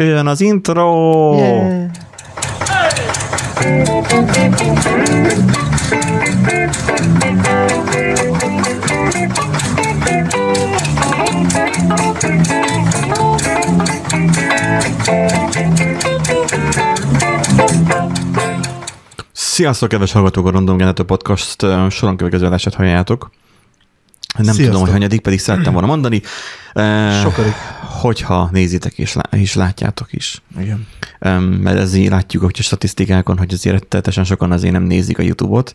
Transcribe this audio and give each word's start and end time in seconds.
Jön 0.00 0.26
az 0.26 0.40
intro! 0.40 1.34
Yeah. 1.36 1.90
Sziasztok, 19.32 19.88
kedves 19.88 20.12
hallgatók, 20.12 20.46
a 20.46 20.50
Random 20.50 20.76
Generator 20.76 21.06
Podcast 21.06 21.62
ö, 21.62 21.86
soron 21.90 22.16
következő 22.16 22.46
adását 22.46 22.74
halljátok. 22.74 23.30
Nem 24.44 24.54
Sziasztok. 24.54 24.64
tudom, 24.66 24.80
hogy 24.80 24.90
hanyadik, 24.90 25.20
pedig 25.20 25.38
szerettem 25.38 25.72
volna 25.72 25.86
mondani. 25.88 26.22
Eh, 26.72 27.20
Sokadik. 27.22 27.52
Hogyha 28.00 28.48
nézitek 28.52 28.98
és, 28.98 29.12
lá- 29.14 29.34
és 29.34 29.54
látjátok 29.54 30.12
is. 30.12 30.42
Igen. 30.60 30.86
Mert 31.62 31.78
ezért 31.78 32.10
látjuk 32.10 32.42
hogy 32.42 32.56
a 32.58 32.62
statisztikákon, 32.62 33.38
hogy 33.38 33.52
azért 33.52 33.78
rettenetesen 33.80 34.24
sokan 34.24 34.52
azért 34.52 34.72
nem 34.72 34.82
nézik 34.82 35.18
a 35.18 35.22
YouTube-ot. 35.22 35.74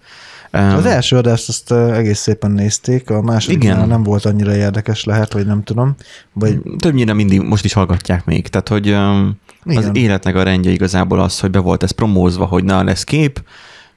Az 0.52 0.86
első 0.86 1.18
adást 1.18 1.50
azt 1.50 1.72
egész 1.72 2.20
szépen 2.20 2.52
nézték, 2.52 3.10
a 3.10 3.22
második 3.22 3.64
Igen. 3.64 3.88
nem 3.88 4.04
volt 4.04 4.26
annyira 4.26 4.56
érdekes, 4.56 5.04
lehet, 5.04 5.34
vagy 5.34 5.46
nem 5.46 5.64
tudom. 5.64 5.96
Vagy 6.34 6.60
Többnyire 6.78 7.14
mindig 7.14 7.42
most 7.42 7.66
is 7.66 7.74
hallgatják 7.74 8.26
még. 8.26 8.48
Tehát, 8.48 8.68
hogy 8.68 8.90
um, 8.90 9.40
az 9.66 9.74
Igen. 9.74 9.96
életnek 9.96 10.36
a 10.36 10.44
rendje 10.44 10.72
igazából 10.72 11.20
az, 11.20 11.40
hogy 11.40 11.50
be 11.52 11.60
volt 11.60 11.84
ez 11.84 11.92
promózva, 11.92 12.46
hogy 12.46 12.64
na 12.64 12.84
lesz 12.84 13.04
kép, 13.04 13.44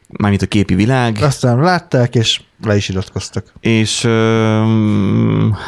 mármint 0.09 0.43
a 0.43 0.47
képi 0.47 0.75
világ, 0.75 1.19
aztán 1.21 1.61
látták, 1.61 2.15
és 2.15 2.41
le 2.65 2.77
is 2.77 2.89
iratkoztak. 2.89 3.53
és 3.61 4.05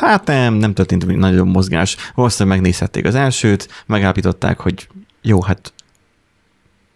hát 0.00 0.26
nem, 0.26 0.54
nem 0.54 0.74
történt 0.74 1.16
nagyon 1.16 1.48
mozgás. 1.48 1.96
Valószínűleg 2.14 2.58
megnézhették 2.58 3.04
az 3.04 3.14
elsőt, 3.14 3.68
megállapították, 3.86 4.60
hogy 4.60 4.88
jó, 5.22 5.42
hát 5.42 5.72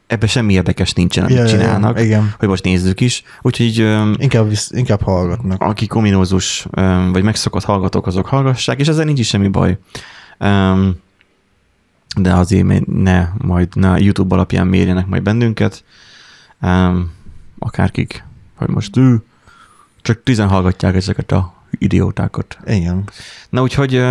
ebben 0.07 0.29
semmi 0.29 0.53
érdekes 0.53 0.93
nincsen, 0.93 1.25
amit 1.25 1.37
Ja, 1.37 1.43
ja, 1.43 1.49
ja, 1.51 1.57
csinálnak, 1.59 2.01
igen. 2.01 2.35
hogy 2.39 2.49
most 2.49 2.65
nézzük 2.65 3.01
is. 3.01 3.23
Úgyhogy 3.43 3.77
Inkább, 4.17 4.49
visz, 4.49 4.71
inkább 4.75 5.03
hallgatnak. 5.03 5.63
akik 5.63 5.95
ominózus, 5.95 6.67
vagy 7.13 7.23
megszokott 7.23 7.65
hallgatók, 7.65 8.07
azok 8.07 8.27
hallgassák, 8.27 8.81
és 8.81 8.89
ezzel 8.89 9.05
nincs 9.05 9.19
is 9.19 9.29
semmi 9.29 9.49
baj. 9.49 9.79
De 12.17 12.35
azért 12.35 12.87
ne, 12.87 13.29
majd 13.39 13.69
ne 13.75 13.99
YouTube 13.99 14.35
alapján 14.35 14.67
mérjenek 14.67 15.07
majd 15.07 15.23
bennünket, 15.23 15.85
akárkik, 17.63 18.25
hogy 18.55 18.69
most 18.69 18.97
ő, 18.97 19.23
csak 20.03 20.23
tizen 20.23 20.49
hallgatják 20.49 20.95
ezeket 20.95 21.33
a 21.33 21.53
idiótákat. 21.71 22.59
Igen. 22.67 23.09
Na 23.49 23.63
úgyhogy 23.63 24.03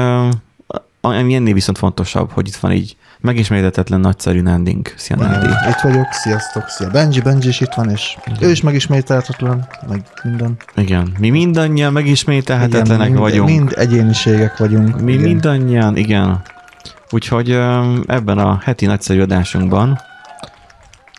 ami 1.02 1.34
ennél 1.34 1.54
viszont 1.54 1.78
fontosabb, 1.78 2.32
hogy 2.32 2.48
itt 2.48 2.56
van 2.56 2.72
így 2.72 2.98
megismételhetetlen 3.20 4.00
nagyszerű 4.00 4.42
Nanding. 4.42 4.94
Szia 4.96 5.16
Nandi. 5.16 5.46
Igen. 5.46 5.70
Itt 5.70 5.80
vagyok, 5.82 6.08
sziasztok, 6.12 6.68
szia. 6.68 6.90
Benji, 6.90 7.22
Benji 7.22 7.48
is 7.48 7.62
itt 7.62 7.74
van, 7.74 7.90
és 7.90 8.18
ő 8.40 8.50
is 8.50 8.62
megismételhetetlen, 8.62 9.68
meg 9.90 10.04
minden. 10.24 10.56
Igen, 10.76 11.14
mi 11.20 11.30
mindannyian 11.30 11.94
megismételhetetlenek 11.94 13.08
mind, 13.08 13.20
vagyunk. 13.20 13.50
Mind 13.50 13.74
egyéniségek 13.76 14.58
vagyunk. 14.58 15.02
Mi 15.02 15.12
igen. 15.12 15.24
mindannyian, 15.24 15.98
igen. 15.98 16.42
Úgyhogy 17.10 17.52
ebben 18.06 18.38
a 18.38 18.60
heti 18.64 18.86
nagyszerű 18.86 19.22
adásunkban 19.22 20.00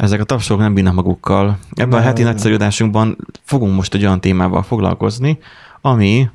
ezek 0.03 0.21
a 0.21 0.25
tapsok 0.25 0.59
nem 0.59 0.75
bírnak 0.75 0.95
magukkal. 0.95 1.59
Ebben 1.75 1.99
a 1.99 2.03
heti 2.03 2.23
nagyszerű 2.23 2.55
adásunkban 2.55 3.17
fogunk 3.43 3.75
most 3.75 3.95
egy 3.95 4.05
olyan 4.05 4.21
témával 4.21 4.63
foglalkozni, 4.63 5.39
ami, 5.81 6.29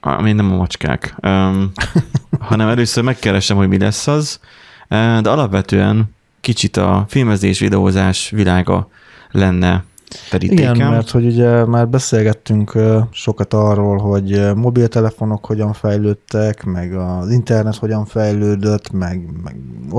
ami 0.00 0.32
nem 0.32 0.52
a 0.52 0.56
macskák, 0.56 1.14
öm, 1.20 1.72
hanem 2.48 2.68
először 2.68 3.04
megkeresem, 3.04 3.56
hogy 3.56 3.68
mi 3.68 3.78
lesz 3.78 4.06
az, 4.06 4.40
de 4.88 5.30
alapvetően 5.30 6.14
kicsit 6.40 6.76
a 6.76 7.04
filmezés, 7.08 7.58
videózás 7.58 8.30
világa 8.30 8.88
lenne 9.30 9.84
terítékem. 10.30 10.74
Igen, 10.74 10.90
mert 10.90 11.10
hogy 11.10 11.26
ugye 11.26 11.64
már 11.64 11.88
beszélgettünk 11.88 12.78
sokat 13.10 13.54
arról, 13.54 13.98
hogy 13.98 14.54
mobiltelefonok 14.54 15.46
hogyan 15.46 15.72
fejlődtek, 15.72 16.64
meg 16.64 16.94
az 16.94 17.30
internet 17.30 17.76
hogyan 17.76 18.04
fejlődött, 18.04 18.90
meg, 18.90 19.20
meg 19.42 19.56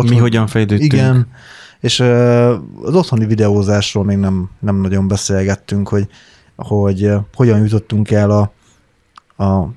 mi 0.10 0.18
hogyan 0.18 0.48
fejlődtünk. 0.48 0.94
Igen, 0.94 1.28
és 1.84 2.00
az 2.82 2.96
otthoni 2.96 3.26
videózásról 3.26 4.04
még 4.04 4.18
nem, 4.18 4.50
nem 4.60 4.76
nagyon 4.76 5.08
beszélgettünk, 5.08 5.88
hogy, 5.88 6.08
hogy 6.56 7.12
hogyan 7.34 7.64
jutottunk 7.64 8.12
el 8.12 8.32
a, 8.32 8.52
a 9.44 9.70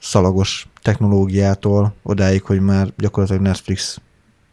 szalagos 0.00 0.68
technológiától 0.82 1.94
odáig, 2.02 2.42
hogy 2.42 2.60
már 2.60 2.92
gyakorlatilag 2.98 3.42
Netflix, 3.42 4.00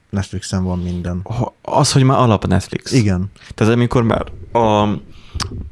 Netflixen 0.09 0.63
van 0.63 0.79
minden. 0.79 1.27
Az, 1.61 1.91
hogy 1.91 2.03
már 2.03 2.17
alap 2.17 2.47
Netflix. 2.47 2.91
Igen, 2.91 3.31
Tehát 3.55 3.73
amikor 3.73 4.03
már 4.03 4.25
a, 4.51 4.89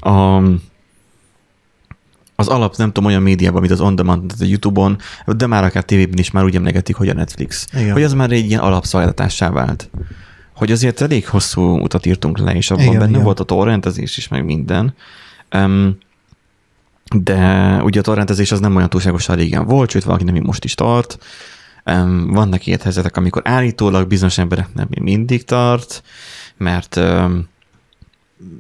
a, 0.09 0.37
az 2.35 2.47
alap, 2.47 2.75
nem 2.75 2.91
tudom, 2.91 3.09
olyan 3.09 3.21
médiában, 3.21 3.59
mint 3.59 3.73
az 3.73 3.81
On 3.81 3.95
Demand, 3.95 4.27
tehát 4.27 4.41
a 4.41 4.45
YouTube-on, 4.45 4.97
de 5.25 5.47
már 5.47 5.63
akár 5.63 5.83
tévében 5.83 6.17
is 6.17 6.31
már 6.31 6.43
úgy 6.43 6.55
emlegetik, 6.55 6.95
hogy 6.95 7.09
a 7.09 7.13
Netflix. 7.13 7.67
Igen. 7.73 7.91
Hogy 7.93 8.03
az 8.03 8.13
már 8.13 8.31
egy 8.31 8.45
ilyen 8.45 8.61
alapszolgáltatássá 8.61 9.49
vált. 9.49 9.89
Hogy 10.61 10.71
azért 10.71 11.01
elég 11.01 11.27
hosszú 11.27 11.61
utat 11.61 12.05
írtunk 12.05 12.37
le, 12.37 12.55
és 12.55 12.71
abban 12.71 12.83
Igen, 12.83 12.99
benne 12.99 13.11
igen. 13.11 13.23
volt 13.23 13.39
a 13.39 13.43
torrentezés 13.43 14.17
is, 14.17 14.27
meg 14.27 14.45
minden. 14.45 14.93
Um, 15.55 15.97
de 17.15 17.79
ugye 17.83 17.99
a 17.99 18.03
torrentezés 18.03 18.51
az 18.51 18.59
nem 18.59 18.75
olyan 18.75 18.89
túlságosan 18.89 19.35
régen 19.35 19.65
volt, 19.65 19.89
sőt 19.89 20.03
valaki 20.03 20.23
nem 20.23 20.43
most 20.43 20.63
is 20.63 20.75
tart. 20.75 21.17
Um, 21.85 22.27
vannak 22.27 22.65
ilyen 22.65 22.79
helyzetek, 22.83 23.17
amikor 23.17 23.41
állítólag 23.45 24.07
bizonyos 24.07 24.37
emberek 24.37 24.73
nem 24.73 24.87
mindig 25.01 25.45
tart, 25.45 26.03
mert 26.57 26.95
um, 26.95 27.47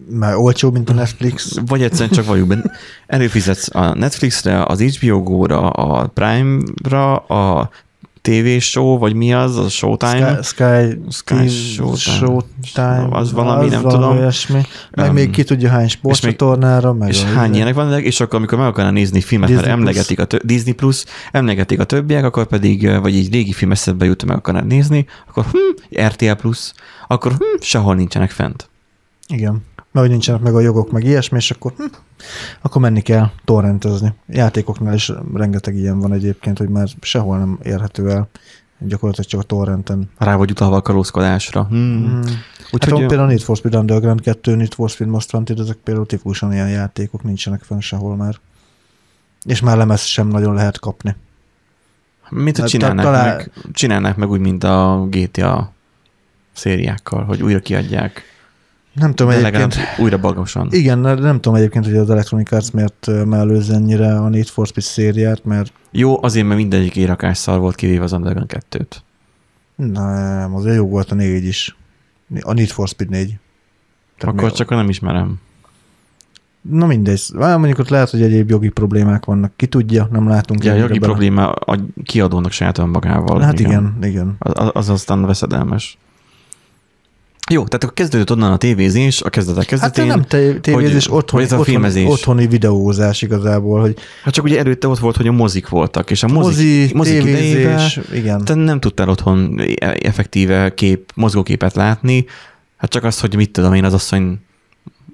már 0.09 0.35
olcsóbb, 0.35 0.73
mint 0.73 0.89
a 0.89 0.93
Netflix. 0.93 1.57
vagy 1.65 1.81
egyszerűen 1.81 2.09
csak 2.09 2.25
vagyunk 2.25 2.47
benne. 2.47 2.71
Előfizetsz 3.07 3.75
a 3.75 3.93
Netflixre, 3.93 4.63
az 4.63 4.81
HBO 4.81 5.23
Go-ra, 5.23 5.69
a 5.69 6.07
Prime-ra, 6.07 7.15
a 7.15 7.69
TV 8.21 8.59
show, 8.59 8.97
vagy 8.97 9.13
mi 9.13 9.33
az, 9.33 9.57
a 9.57 9.69
Showtime. 9.69 10.41
Sky, 10.41 10.63
Sky, 10.63 11.07
Sky 11.09 11.49
Showtime. 11.49 12.15
Showtime. 12.15 13.07
Az 13.11 13.31
valami, 13.31 13.69
nem 13.69 13.81
tudom. 13.81 14.17
Olyasmi. 14.17 14.61
Meg 14.91 15.07
Um, 15.07 15.13
még 15.13 15.29
ki 15.29 15.43
tudja 15.43 15.69
hány 15.69 15.87
sportcsatornára. 15.87 16.93
Meg 16.93 17.09
És 17.09 17.23
hány 17.23 17.55
ilyenek 17.55 17.73
van, 17.73 17.99
és 17.99 18.19
akkor 18.19 18.35
amikor 18.35 18.57
meg 18.57 18.67
akarna 18.67 18.91
nézni 18.91 19.21
filmet, 19.21 19.47
Disney 19.47 19.65
mert 19.65 19.77
emlegetik 19.77 20.19
a 20.19 20.25
tö- 20.25 20.45
Disney 20.45 20.73
Plus, 20.73 21.03
emlegetik 21.31 21.79
a 21.79 21.83
többiek, 21.83 22.23
akkor 22.23 22.45
pedig, 22.45 22.99
vagy 22.99 23.15
egy 23.15 23.31
régi 23.31 23.53
film 23.53 23.71
eszedbe 23.71 24.05
jut, 24.05 24.25
meg 24.25 24.37
akarnád 24.37 24.67
nézni, 24.67 25.05
akkor 25.29 25.45
hm, 25.45 26.01
RTL 26.05 26.31
Plus, 26.31 26.73
akkor 27.07 27.31
hm, 27.31 27.43
sehol 27.59 27.95
nincsenek 27.95 28.29
fent. 28.31 28.69
Igen. 29.27 29.63
Mert 29.91 30.05
hogy 30.05 30.09
nincsenek 30.09 30.41
meg 30.41 30.55
a 30.55 30.59
jogok, 30.59 30.91
meg 30.91 31.03
ilyesmi, 31.03 31.37
és 31.37 31.51
akkor, 31.51 31.73
hm, 31.77 31.83
akkor 32.61 32.81
menni 32.81 33.01
kell 33.01 33.29
torrentezni. 33.45 34.13
Játékoknál 34.27 34.93
is 34.93 35.11
rengeteg 35.33 35.75
ilyen 35.75 35.99
van 35.99 36.13
egyébként, 36.13 36.57
hogy 36.57 36.69
már 36.69 36.87
sehol 37.01 37.37
nem 37.37 37.59
érhető 37.63 38.09
el. 38.09 38.29
Gyakorlatilag 38.79 39.29
csak 39.29 39.39
a 39.39 39.43
torrenten. 39.43 40.09
Rá 40.17 40.35
vagy 40.35 40.51
utalva 40.51 40.75
a 40.75 40.81
kalózkodásra. 40.81 41.63
Hmm. 41.63 41.77
Mm. 41.79 42.19
Úgyhogy 42.71 42.89
Hát 42.89 42.99
van 42.99 43.07
például 43.07 43.27
Need 43.27 43.41
for 43.41 43.57
Speed 43.57 43.75
Underground 43.75 44.21
2, 44.21 44.55
Need 44.55 44.73
for 44.73 44.89
Speed 44.89 45.09
Most 45.09 45.33
Wanted, 45.33 45.59
ezek 45.59 45.75
például 45.75 46.05
tipikusan 46.05 46.53
ilyen 46.53 46.69
játékok 46.69 47.23
nincsenek 47.23 47.61
fenn 47.63 47.79
sehol 47.79 48.15
már. 48.15 48.35
És 49.45 49.59
már 49.61 49.77
lemez 49.77 50.01
sem 50.01 50.27
nagyon 50.27 50.53
lehet 50.53 50.79
kapni. 50.79 51.15
Mint 52.29 52.55
hogy 52.57 52.59
Hát, 52.59 52.69
csinálnák, 52.69 53.05
talán- 53.05 53.35
meg, 53.35 53.51
csinálnák 53.73 54.15
meg 54.15 54.29
úgy, 54.29 54.39
mint 54.39 54.63
a 54.63 55.07
GTA 55.09 55.71
szériákkal, 56.53 57.23
hogy 57.23 57.43
újra 57.43 57.59
kiadják. 57.59 58.21
Nem 58.93 59.13
tudom 59.13 59.31
De 59.31 59.37
egyébként. 59.45 59.75
újra 59.99 60.17
bagosan. 60.19 60.67
Igen, 60.71 60.99
nem 60.99 61.35
tudom 61.39 61.55
egyébként, 61.55 61.85
hogy 61.85 61.95
az 61.95 62.09
Electronic 62.09 62.51
Arts 62.51 62.71
miért 62.71 63.07
mellőz 63.25 63.69
ennyire 63.69 64.15
a 64.19 64.29
Need 64.29 64.47
for 64.47 64.67
Speed 64.67 64.85
szériát, 64.85 65.45
mert 65.45 65.73
Jó, 65.91 66.23
azért, 66.23 66.45
mert 66.45 66.59
mindegyik 66.59 66.95
érakás 66.95 67.37
szar 67.37 67.59
volt, 67.59 67.75
kivéve 67.75 68.03
az 68.03 68.11
Underground 68.13 68.51
2-t. 68.69 68.95
nem, 69.75 70.55
azért 70.55 70.75
jó 70.75 70.87
volt 70.87 71.11
a 71.11 71.15
négy 71.15 71.45
is. 71.45 71.75
A 72.41 72.53
Need 72.53 72.67
for 72.69 72.87
Speed 72.87 73.09
4. 73.09 73.27
Tehát 74.17 74.35
Akkor 74.35 74.47
még- 74.47 74.57
csak 74.57 74.69
nem 74.69 74.89
ismerem. 74.89 75.39
Na 76.61 76.85
mindegy. 76.85 77.21
Mondjuk 77.33 77.79
ott 77.79 77.89
lehet, 77.89 78.09
hogy 78.09 78.21
egyéb 78.21 78.49
jogi 78.49 78.69
problémák 78.69 79.25
vannak. 79.25 79.51
Ki 79.55 79.65
tudja, 79.65 80.07
nem 80.11 80.27
látunk. 80.27 80.63
Ja, 80.63 80.71
a 80.71 80.75
jogi 80.75 80.99
bele. 80.99 81.11
probléma 81.11 81.51
a 81.51 81.79
kiadónak 82.03 82.51
saját 82.51 82.77
önmagával. 82.77 83.41
Hát 83.41 83.59
igen, 83.59 83.97
igen. 84.01 84.35
Az, 84.39 84.69
az 84.73 84.89
aztán 84.89 85.25
veszedelmes. 85.25 85.97
Jó, 87.49 87.63
tehát 87.63 87.83
akkor 87.83 87.93
kezdődött 87.93 88.31
onnan 88.31 88.51
a 88.51 88.57
tévézés, 88.57 89.21
a 89.21 89.29
kezdetek 89.29 89.59
Hát 89.61 89.69
kezdetén. 89.69 90.05
nem 90.05 90.21
te- 90.21 90.53
tévézés, 90.59 91.05
hogy- 91.07 91.17
otthoni, 91.17 91.43
hogy 91.43 91.51
ez 91.51 91.51
a 91.51 91.59
otthoni, 91.59 91.77
filmezés. 91.77 92.07
otthoni 92.07 92.47
videózás 92.47 93.21
igazából, 93.21 93.79
hogy 93.79 93.95
Hát 94.23 94.33
csak 94.33 94.43
ugye 94.43 94.59
előtte 94.59 94.87
ott 94.87 94.99
volt, 94.99 95.15
hogy 95.17 95.27
a 95.27 95.31
mozik 95.31 95.67
voltak, 95.69 96.11
és 96.11 96.23
a 96.23 96.27
mozik, 96.27 96.43
mozi, 96.45 96.91
mozik 96.93 97.27
idejében 97.27 97.63
tévézés, 97.77 97.99
igen. 98.13 98.45
te 98.45 98.53
nem 98.53 98.79
tudtál 98.79 99.09
otthon 99.09 99.61
effektíve 99.79 100.73
kép, 100.73 101.11
mozgóképet 101.15 101.75
látni, 101.75 102.25
hát 102.77 102.89
csak 102.89 103.03
az, 103.03 103.19
hogy 103.19 103.35
mit 103.35 103.51
tudom 103.51 103.73
én, 103.73 103.83
az 103.83 103.93
asszony 103.93 104.39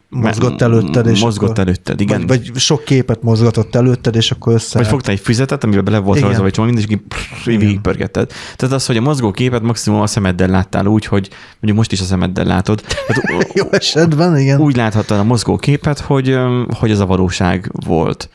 mozgott 0.09 0.61
előtted, 0.61 1.07
és 1.07 1.21
Mozgott 1.21 1.49
akkor, 1.49 1.63
előtted, 1.63 2.01
igen. 2.01 2.27
Vagy, 2.27 2.51
vagy 2.51 2.61
sok 2.61 2.83
képet 2.83 3.23
mozgatott 3.23 3.75
előtted, 3.75 4.15
és 4.15 4.31
akkor 4.31 4.53
össze... 4.53 4.77
Vagy 4.77 4.87
fogtál 4.87 5.13
egy 5.13 5.19
füzetet, 5.19 5.63
amiben 5.63 5.83
bele 5.83 5.97
volt 5.97 6.19
rajzolva 6.19 6.45
egy 6.45 6.53
csomó, 6.53 6.67
mindig 6.67 6.99
végigpörgetted. 7.45 8.31
Tehát 8.55 8.75
az, 8.75 8.85
hogy 8.85 8.97
a 8.97 9.01
mozgó 9.01 9.31
képet 9.31 9.61
maximum 9.61 10.01
a 10.01 10.07
szemeddel 10.07 10.47
láttál 10.47 10.85
úgy, 10.85 11.05
hogy 11.05 11.29
mondjuk 11.51 11.77
most 11.77 11.91
is 11.91 12.01
a 12.01 12.03
szemeddel 12.03 12.45
látod. 12.45 12.81
Tehát 12.81 13.51
Jó 13.53 13.65
esetben, 13.71 14.37
igen. 14.37 14.59
úgy 14.59 14.75
láthattad 14.75 15.19
a 15.19 15.23
mozgó 15.23 15.55
képet, 15.55 15.99
hogy, 15.99 16.37
hogy 16.69 16.91
ez 16.91 16.99
a 16.99 17.05
valóság 17.05 17.71
volt. 17.85 18.29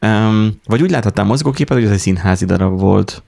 Um, 0.00 0.52
vagy 0.64 0.82
úgy 0.82 0.90
láthattál 0.90 1.24
a 1.24 1.28
mozgóképet, 1.28 1.76
hogy 1.76 1.86
ez 1.86 1.92
egy 1.92 1.98
színházi 1.98 2.44
darab 2.44 2.80
volt. 2.80 3.22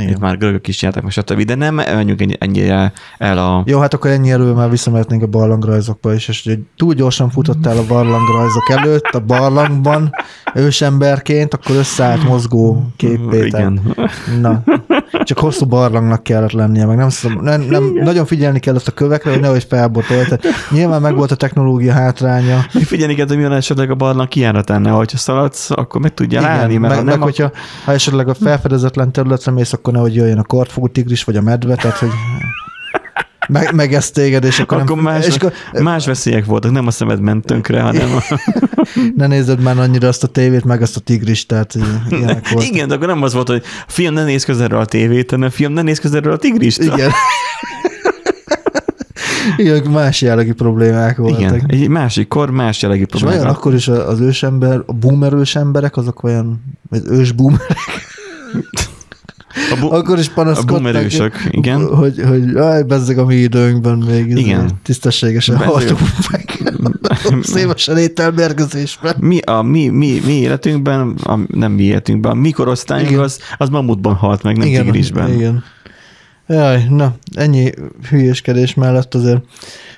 Itt 0.00 0.02
igen. 0.08 0.18
már 0.20 0.38
görögök 0.38 0.68
is 0.68 0.82
jártak, 0.82 1.02
meg 1.02 1.12
stb. 1.12 1.42
De 1.42 1.54
nem 1.54 1.74
menjünk 1.74 2.20
ennyi- 2.20 2.36
ennyire 2.40 2.92
el 3.18 3.38
a... 3.38 3.62
Jó, 3.66 3.78
hát 3.78 3.94
akkor 3.94 4.10
ennyi 4.10 4.30
elő 4.30 4.52
már 4.52 4.70
visszamehetnénk 4.70 5.22
a 5.22 5.26
barlangrajzokba 5.26 6.14
is, 6.14 6.28
és 6.28 6.42
hogy 6.44 6.58
túl 6.76 6.94
gyorsan 6.94 7.30
futottál 7.30 7.76
a 7.76 7.86
barlangrajzok 7.88 8.70
előtt, 8.70 9.10
a 9.12 9.20
barlangban, 9.20 10.10
ősemberként, 10.54 11.54
akkor 11.54 11.76
összeállt 11.76 12.24
mozgó 12.28 12.86
képpé. 12.96 13.46
Igen. 13.46 13.80
Na, 14.40 14.62
csak 15.24 15.38
hosszú 15.38 15.66
barlangnak 15.66 16.22
kellett 16.22 16.52
lennie, 16.52 16.86
meg 16.86 16.96
nem, 16.96 17.08
szab- 17.08 17.40
nem, 17.40 17.60
nem 17.60 17.84
nagyon 18.02 18.26
figyelni 18.26 18.58
kellett 18.58 18.86
a 18.86 18.90
kövekre, 18.92 19.30
hogy 19.30 19.40
nehogy 19.40 19.64
felbotolj. 19.68 20.22
Tehát 20.22 20.44
nyilván 20.70 21.00
meg 21.00 21.14
volt 21.14 21.30
a 21.30 21.34
technológia 21.36 21.92
hátránya. 21.92 22.64
Még 22.72 22.84
figyelni 22.84 23.14
kell, 23.14 23.26
hogy 23.26 23.36
mi 23.36 23.42
van 23.42 23.52
esetleg 23.52 23.90
a 23.90 23.94
barlang 23.94 24.28
kijáratánál, 24.28 24.94
hogyha 24.94 25.18
szaladsz, 25.18 25.70
akkor 25.70 26.00
meg 26.00 26.14
tudja 26.14 26.46
állni, 26.46 26.76
mert 26.76 26.94
meg, 26.94 26.98
ha 26.98 27.04
meg 27.04 27.14
nem, 27.14 27.22
hogyha 27.22 27.50
ha 27.84 27.92
esetleg 27.92 28.28
a 28.28 28.34
felfedezetlen 28.34 29.12
területre 29.12 29.52
mész, 29.52 29.72
akkor 29.82 29.94
nehogy 29.94 30.14
jöjjön 30.14 30.38
a 30.38 30.42
kortfogú 30.42 30.88
tigris, 30.88 31.24
vagy 31.24 31.36
a 31.36 31.42
medve, 31.42 31.74
tehát 31.74 31.96
hogy 31.96 32.10
meg, 33.48 33.74
megeszt 33.74 34.14
téged, 34.14 34.44
és 34.44 34.60
akkor, 34.60 34.78
akkor 34.78 34.96
nem, 34.96 35.04
más, 35.04 35.26
és 35.26 35.34
akkor 35.34 35.52
más 35.82 36.06
veszélyek 36.06 36.44
voltak, 36.44 36.70
nem 36.70 36.86
a 36.86 36.90
szemed 36.90 37.20
ment 37.20 37.44
tönkre, 37.44 37.80
hanem 37.80 38.16
a... 38.16 38.38
ne 39.16 39.26
nézed 39.26 39.60
már 39.60 39.78
annyira 39.78 40.08
azt 40.08 40.24
a 40.24 40.26
tévét, 40.26 40.64
meg 40.64 40.82
azt 40.82 40.96
a 40.96 41.00
tigris, 41.00 41.46
tehát 41.46 41.74
ilyenek 42.08 42.48
volt. 42.52 42.66
Igen, 42.66 42.88
de 42.88 42.94
akkor 42.94 43.06
nem 43.06 43.22
az 43.22 43.32
volt, 43.32 43.48
hogy 43.48 43.62
fiam, 43.86 44.14
ne 44.14 44.24
nézz 44.24 44.44
közelről 44.44 44.80
a 44.80 44.84
tévét, 44.84 45.30
hanem 45.30 45.50
fiam, 45.50 45.72
ne 45.72 45.82
nézz 45.82 45.98
közelről 45.98 46.32
a 46.32 46.36
tigrist. 46.36 46.82
Igen. 46.82 47.10
Igen, 49.56 49.82
más 49.82 50.20
jellegű 50.20 50.52
problémák 50.52 51.16
voltak. 51.16 51.40
Igen, 51.40 51.64
egy 51.68 51.88
másik 51.88 52.28
kor, 52.28 52.50
más 52.50 52.82
jellegű 52.82 53.02
És 53.02 53.08
vajon 53.12 53.28
problémák. 53.28 53.58
akkor 53.58 53.74
is 53.74 53.88
az 53.88 54.20
ősember, 54.20 54.82
a 54.86 54.92
boomer 54.92 55.32
ősemberek, 55.32 55.96
azok 55.96 56.22
olyan, 56.22 56.64
vagy 56.90 57.02
ős 57.06 57.32
boomerek, 57.32 57.78
A 59.70 59.76
bu- 59.80 59.92
akkor 59.92 60.18
is 60.18 60.28
panaszkodtak. 60.28 61.48
igen. 61.50 61.86
Hogy, 61.94 62.22
hogy 62.28 62.56
aj, 62.56 62.82
bezzeg 62.82 63.18
a 63.18 63.24
mi 63.24 63.34
időnkben 63.34 63.98
még 63.98 64.36
Igen. 64.36 64.70
tisztességesen 64.82 65.56
haltunk 65.56 66.00
meg. 66.30 66.62
Szévesen 67.42 67.98
ételbergezésben. 67.98 69.14
mi, 69.18 69.38
a 69.38 69.62
mi, 69.62 69.88
mi, 69.88 70.20
mi 70.24 70.32
életünkben, 70.32 71.14
a, 71.22 71.38
nem 71.46 71.72
mi 71.72 71.82
életünkben, 71.82 72.32
a 72.32 72.34
mi 72.34 72.50
korosztályunk 72.50 73.10
Igen. 73.10 73.22
az, 73.22 73.38
az 73.58 73.68
mamutban 73.68 74.14
halt 74.14 74.42
meg, 74.42 74.56
nem 74.56 74.66
igen, 74.66 74.84
tigrisben. 74.84 75.32
Igen. 75.32 75.64
Jaj, 76.46 76.86
na, 76.88 77.14
ennyi 77.34 77.70
hülyéskedés 78.10 78.74
mellett 78.74 79.14
azért 79.14 79.40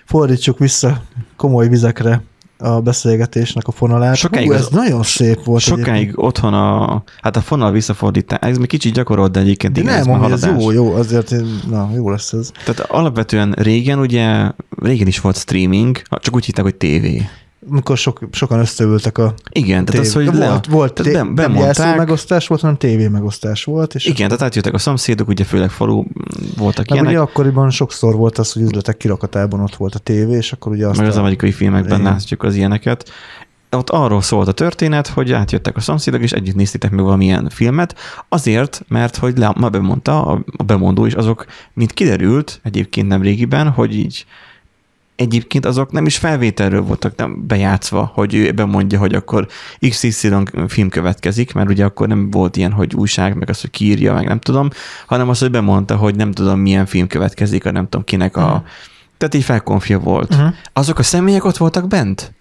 fordítsuk 0.05 0.59
vissza 0.59 1.03
komoly 1.37 1.69
vizekre 1.69 2.23
a 2.64 2.81
beszélgetésnek 2.81 3.66
a 3.66 3.72
fonalát. 3.72 4.16
Sokáig 4.16 4.46
Hú, 4.46 4.52
az- 4.52 4.61
ez 4.61 4.69
nagyon 4.69 5.02
szép 5.02 5.44
volt. 5.44 5.61
Sokáig 5.61 5.88
egyébként. 5.88 6.16
otthon 6.26 6.55
a, 6.55 7.02
hát 7.22 7.37
a 7.37 7.40
fonal 7.40 7.72
visszafordítás, 7.72 8.38
ez 8.43 8.58
még 8.58 8.69
kicsit 8.69 8.93
gyakorolt, 8.94 9.32
de 9.32 9.40
egyébként 9.40 9.72
De 9.72 9.81
igen, 9.81 9.94
ez 9.94 10.06
nem, 10.06 10.14
már 10.14 10.25
ami 10.25 10.32
ez 10.32 10.46
jó, 10.46 10.70
jó, 10.70 10.93
azért, 10.93 11.34
na, 11.70 11.90
jó 11.94 12.11
lesz 12.11 12.32
ez. 12.32 12.50
Tehát 12.64 12.90
alapvetően 12.90 13.55
régen 13.58 13.99
ugye, 13.99 14.50
régen 14.82 15.06
is 15.06 15.20
volt 15.20 15.37
streaming, 15.37 16.02
csak 16.11 16.34
úgy 16.34 16.44
hitták, 16.44 16.64
hogy 16.64 16.75
tévé. 16.75 17.22
Amikor 17.70 17.96
sok, 17.96 18.20
sokan 18.32 18.58
összeültek 18.58 19.19
a 19.19 19.34
Igen, 19.50 19.84
tehát 19.84 20.00
az, 20.06 20.12
hogy 20.12 20.25
le, 20.25 20.49
volt, 20.49 20.66
volt 20.66 20.93
tehát 20.93 21.12
té- 21.12 21.34
nem 21.34 21.55
jelszó 21.55 21.94
megosztás 21.94 22.46
volt, 22.46 22.61
hanem 22.61 22.76
tévé 22.76 23.08
megosztás 23.08 23.64
volt. 23.64 23.94
És 23.94 24.05
igen, 24.06 24.28
tehát 24.28 24.43
átjöttek 24.43 24.75
a 24.75 24.78
szomszédok, 24.78 25.28
ugye 25.28 25.44
főleg 25.44 25.70
falu 25.70 26.05
voltak 26.56 26.88
meg 26.88 26.99
ilyenek, 26.99 27.11
ugye 27.11 27.20
akkoriban 27.20 27.70
sokszor 27.70 28.14
volt 28.14 28.38
az, 28.38 28.52
hogy 28.52 28.62
üzletek 28.62 28.96
kirakatában 28.96 29.61
ott 29.61 29.75
volt 29.76 29.94
a 29.94 29.99
tévé, 29.99 30.37
és 30.37 30.52
akkor 30.52 30.72
ugye 30.72 30.87
azt 30.87 30.99
meg 30.99 31.08
az 31.08 31.16
a- 31.16 31.20
amerikai 31.20 31.52
filmekben 31.52 32.00
Igen. 32.00 32.12
látjuk 32.12 32.43
az 32.43 32.55
ilyeneket. 32.55 33.11
Ott 33.70 33.90
arról 33.90 34.22
szólt 34.22 34.49
a 34.49 34.52
történet, 34.52 35.06
hogy 35.06 35.32
átjöttek 35.32 35.76
a 35.76 35.81
szomszédok, 35.81 36.22
és 36.22 36.32
együtt 36.32 36.55
néztétek 36.55 36.90
meg 36.90 37.05
valamilyen 37.05 37.49
filmet, 37.49 37.94
azért, 38.28 38.84
mert 38.88 39.17
hogy 39.17 39.38
le, 39.38 39.52
ma 39.56 39.69
bemondta, 39.69 40.26
a 40.26 40.44
a 40.56 40.62
bemondó 40.62 41.06
is 41.06 41.14
azok, 41.14 41.46
mint 41.72 41.93
kiderült 41.93 42.60
egyébként 42.62 43.08
nem 43.08 43.22
régiben, 43.22 43.69
hogy 43.70 43.94
így 43.96 44.25
egyébként 45.16 45.66
azok 45.66 45.93
nem 45.93 46.06
is 46.06 46.16
felvételről 46.16 46.82
voltak 46.82 47.16
nem 47.16 47.46
bejátszva, 47.46 48.11
hogy 48.14 48.34
ő 48.34 48.52
bemondja, 48.52 48.99
hogy 48.99 49.14
akkor 49.14 49.46
XY 49.88 50.28
film 50.69 50.88
következik, 50.88 51.52
mert 51.52 51.69
ugye 51.69 51.84
akkor 51.84 52.08
nem 52.08 52.31
volt 52.31 52.56
ilyen, 52.56 52.72
hogy 52.72 52.94
újság, 52.94 53.37
meg 53.37 53.49
az, 53.49 53.61
hogy 53.61 53.70
kiírja, 53.70 54.14
meg 54.14 54.26
nem 54.26 54.38
tudom, 54.38 54.69
hanem 55.06 55.28
az, 55.28 55.38
hogy 55.38 55.50
bemondta, 55.50 55.96
hogy 55.96 56.16
nem 56.16 56.32
tudom, 56.32 56.61
milyen 56.61 56.87
film 56.87 57.06
következik, 57.06 57.64
a 57.66 57.70
nem 57.70 57.84
tudom 57.84 58.05
kinek 58.05 58.37
a... 58.37 58.64
Tehát 59.19 59.34
így 59.34 59.44
felkonfia 59.44 59.99
volt. 59.99 60.37
Mhm. 60.37 60.46
Azok 60.72 60.99
a 60.99 61.02
személyek 61.02 61.44
ott 61.44 61.56
voltak 61.56 61.88
bent? 61.88 62.34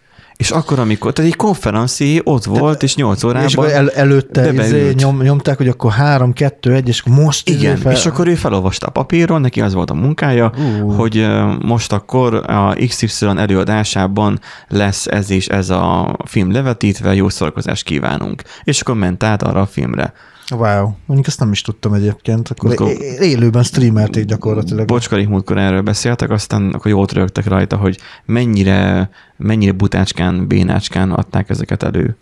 És 0.44 0.52
akkor, 0.52 0.80
amikor, 0.80 1.14
tehát 1.14 1.32
egy 1.32 1.38
konferenci 1.38 2.22
ott 2.24 2.44
volt, 2.44 2.84
és 2.84 2.96
8 2.96 3.24
órában... 3.24 3.48
és 3.48 3.56
akkor 3.56 3.70
el, 3.70 3.90
előtte 3.90 4.54
izé, 4.54 4.94
nyom, 4.98 5.22
nyomták, 5.22 5.58
hogy 5.58 5.68
akkor 5.68 5.92
3, 5.92 6.34
2, 6.34 6.74
1, 6.74 6.88
és 6.88 7.00
akkor 7.00 7.24
most 7.24 7.50
izé 7.50 7.60
Igen, 7.60 7.78
fel... 7.78 7.92
és 7.92 8.06
akkor 8.06 8.28
ő 8.28 8.36
felolvasta 8.36 8.88
a 8.88 8.90
papíron, 8.90 9.42
neki 9.42 9.62
az 9.62 9.74
volt 9.74 9.90
a 9.90 9.94
munkája, 9.94 10.52
Ú. 10.58 10.92
hogy 10.92 11.28
most 11.62 11.94
akkor 11.94 12.34
a 12.34 12.76
XY 12.88 13.26
előadásában 13.38 14.40
lesz 14.68 15.08
ez 15.08 15.30
és 15.30 15.48
ez 15.48 15.70
a 15.70 16.16
film 16.26 16.52
levetítve, 16.52 17.14
jó 17.14 17.30
szórakozást 17.30 17.84
kívánunk. 17.84 18.42
És 18.64 18.82
akkor 18.82 18.96
ment 18.96 19.24
át 19.24 19.44
arra 19.44 19.62
a 19.62 19.66
filmre. 19.66 20.14
Wow, 20.52 20.92
mondjuk 21.06 21.28
ezt 21.28 21.40
nem 21.40 21.52
is 21.52 21.62
tudtam 21.62 21.94
egyébként. 21.94 22.50
Akkor 22.50 22.90
é- 22.90 23.20
élőben 23.20 23.64
streamelték 23.64 24.26
gyakorlatilag. 24.26 24.88
Bocskarik 24.88 25.28
múltkor 25.28 25.58
erről 25.58 25.82
beszéltek, 25.82 26.30
aztán 26.30 26.70
akkor 26.70 26.92
jót 26.92 27.12
rögtek 27.12 27.46
rajta, 27.46 27.78
hogy 27.78 27.98
mennyire, 28.26 29.10
mennyire 29.38 29.72
butácskán, 29.72 30.48
bénácskán 30.48 31.12
adták 31.12 31.50
ezeket 31.50 31.84
elő. 31.84 32.18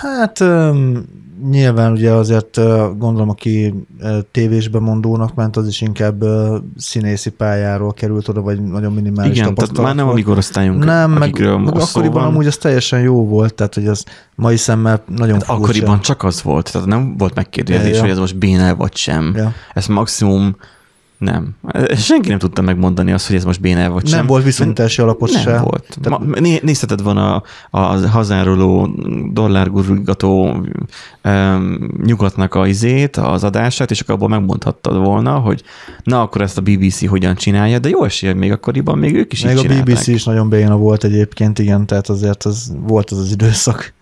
Hát 0.00 0.44
nyilván 1.50 1.92
ugye 1.92 2.10
azért 2.10 2.56
gondolom, 2.98 3.28
aki 3.28 3.74
tévésbe 4.30 4.78
mondónak 4.78 5.34
ment, 5.34 5.56
az 5.56 5.66
is 5.66 5.80
inkább 5.80 6.24
színészi 6.76 7.30
pályáról 7.30 7.92
került 7.92 8.28
oda, 8.28 8.40
vagy 8.40 8.62
nagyon 8.62 8.92
minimális 8.92 9.38
Igen, 9.38 9.54
tehát 9.54 9.78
már 9.78 9.94
nem 9.94 10.08
a 10.08 10.12
mi 10.12 10.22
korosztályunk, 10.22 10.84
Nem, 10.84 11.10
meg, 11.10 11.40
meg 11.40 11.74
akkoriban 11.74 12.22
van. 12.22 12.24
amúgy 12.24 12.46
az 12.46 12.56
teljesen 12.56 13.00
jó 13.00 13.26
volt, 13.26 13.54
tehát 13.54 13.74
hogy 13.74 13.86
az 13.86 14.04
mai 14.34 14.56
szemmel 14.56 15.02
nagyon 15.16 15.40
Hát 15.40 15.48
akkoriban 15.48 16.00
csak 16.00 16.22
az 16.22 16.42
volt, 16.42 16.72
tehát 16.72 16.88
nem 16.88 17.16
volt 17.16 17.34
megkérdezés, 17.34 17.88
Ja, 17.88 17.94
ja. 17.94 18.00
hogy 18.00 18.10
ez 18.10 18.18
most 18.18 18.38
bénel 18.38 18.74
vagy 18.74 18.96
sem. 18.96 19.32
Ja. 19.36 19.52
Ez 19.74 19.86
maximum 19.86 20.56
nem. 21.18 21.56
Senki 21.96 22.28
nem 22.28 22.38
tudta 22.38 22.62
megmondani 22.62 23.12
azt, 23.12 23.26
hogy 23.26 23.36
ez 23.36 23.44
most 23.44 23.60
bénel 23.60 23.90
vagy 23.90 24.06
sem. 24.06 24.18
Nem 24.18 24.26
volt 24.26 24.44
viszonyítási 24.44 25.02
alapot 25.02 25.30
nem 25.32 25.42
se. 25.42 25.58
volt. 25.60 25.98
Tehát- 26.00 26.18
Ma, 26.26 26.40
né, 26.40 26.58
nézheted 26.62 27.02
volna 27.02 27.34
a, 27.36 27.42
a 27.70 27.78
hazáruló 28.08 28.88
dollárgurulgató 29.32 30.56
um, 31.24 31.90
nyugatnak 32.04 32.54
a 32.54 32.66
izét, 32.66 33.16
az 33.16 33.44
adását, 33.44 33.90
és 33.90 34.00
akkor 34.00 34.14
abból 34.14 34.28
megmondhattad 34.28 34.96
volna, 35.04 35.38
hogy 35.38 35.62
na, 36.02 36.20
akkor 36.20 36.40
ezt 36.40 36.58
a 36.58 36.62
BBC 36.62 37.06
hogyan 37.06 37.34
csinálja, 37.34 37.78
de 37.78 37.88
jó 37.88 38.04
esélye 38.04 38.34
még 38.34 38.52
akkoriban 38.52 38.98
még 38.98 39.14
ők 39.14 39.32
is 39.32 39.44
Még 39.44 39.56
a. 39.56 39.62
BBC 39.62 40.06
is 40.06 40.24
nagyon 40.24 40.48
béna 40.48 40.76
volt 40.76 41.04
egyébként, 41.04 41.58
igen, 41.58 41.86
tehát 41.86 42.08
azért 42.08 42.44
az 42.44 42.72
volt 42.78 43.10
az 43.10 43.18
az 43.18 43.30
időszak. 43.30 43.92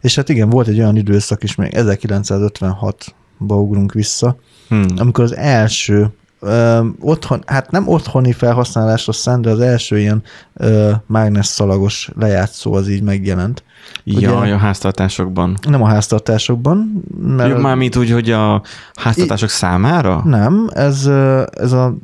És 0.00 0.14
hát 0.14 0.28
igen, 0.28 0.50
volt 0.50 0.66
egy 0.68 0.78
olyan 0.78 0.96
időszak 0.96 1.42
is, 1.42 1.54
még 1.54 1.72
1956-ba 1.76 2.94
ugrunk 3.38 3.92
vissza, 3.92 4.36
Hmm. 4.68 4.84
amikor 4.96 5.24
az 5.24 5.36
első 5.36 6.08
ö, 6.44 6.86
otthon, 7.00 7.42
hát 7.46 7.70
nem 7.70 7.88
otthoni 7.88 8.32
felhasználásra 8.32 9.12
szent, 9.12 9.44
de 9.44 9.50
az 9.50 9.60
első 9.60 9.98
ilyen 9.98 10.22
ö, 10.54 10.90
mágnes-szalagos 11.06 12.10
lejátszó 12.18 12.72
az 12.72 12.88
így 12.88 13.02
megjelent. 13.02 13.62
Jaj, 14.04 14.52
a 14.52 14.56
háztartásokban. 14.56 15.58
Nem 15.68 15.82
a 15.82 15.88
háztartásokban, 15.88 17.04
mert 17.18 17.50
Jó, 17.50 17.56
mármint 17.56 17.96
úgy, 17.96 18.10
hogy 18.10 18.30
a 18.30 18.62
háztartások 18.94 19.48
számára? 19.48 20.22
nem, 20.24 20.70
ez, 20.72 21.06
ez 21.50 21.72
a 21.72 21.96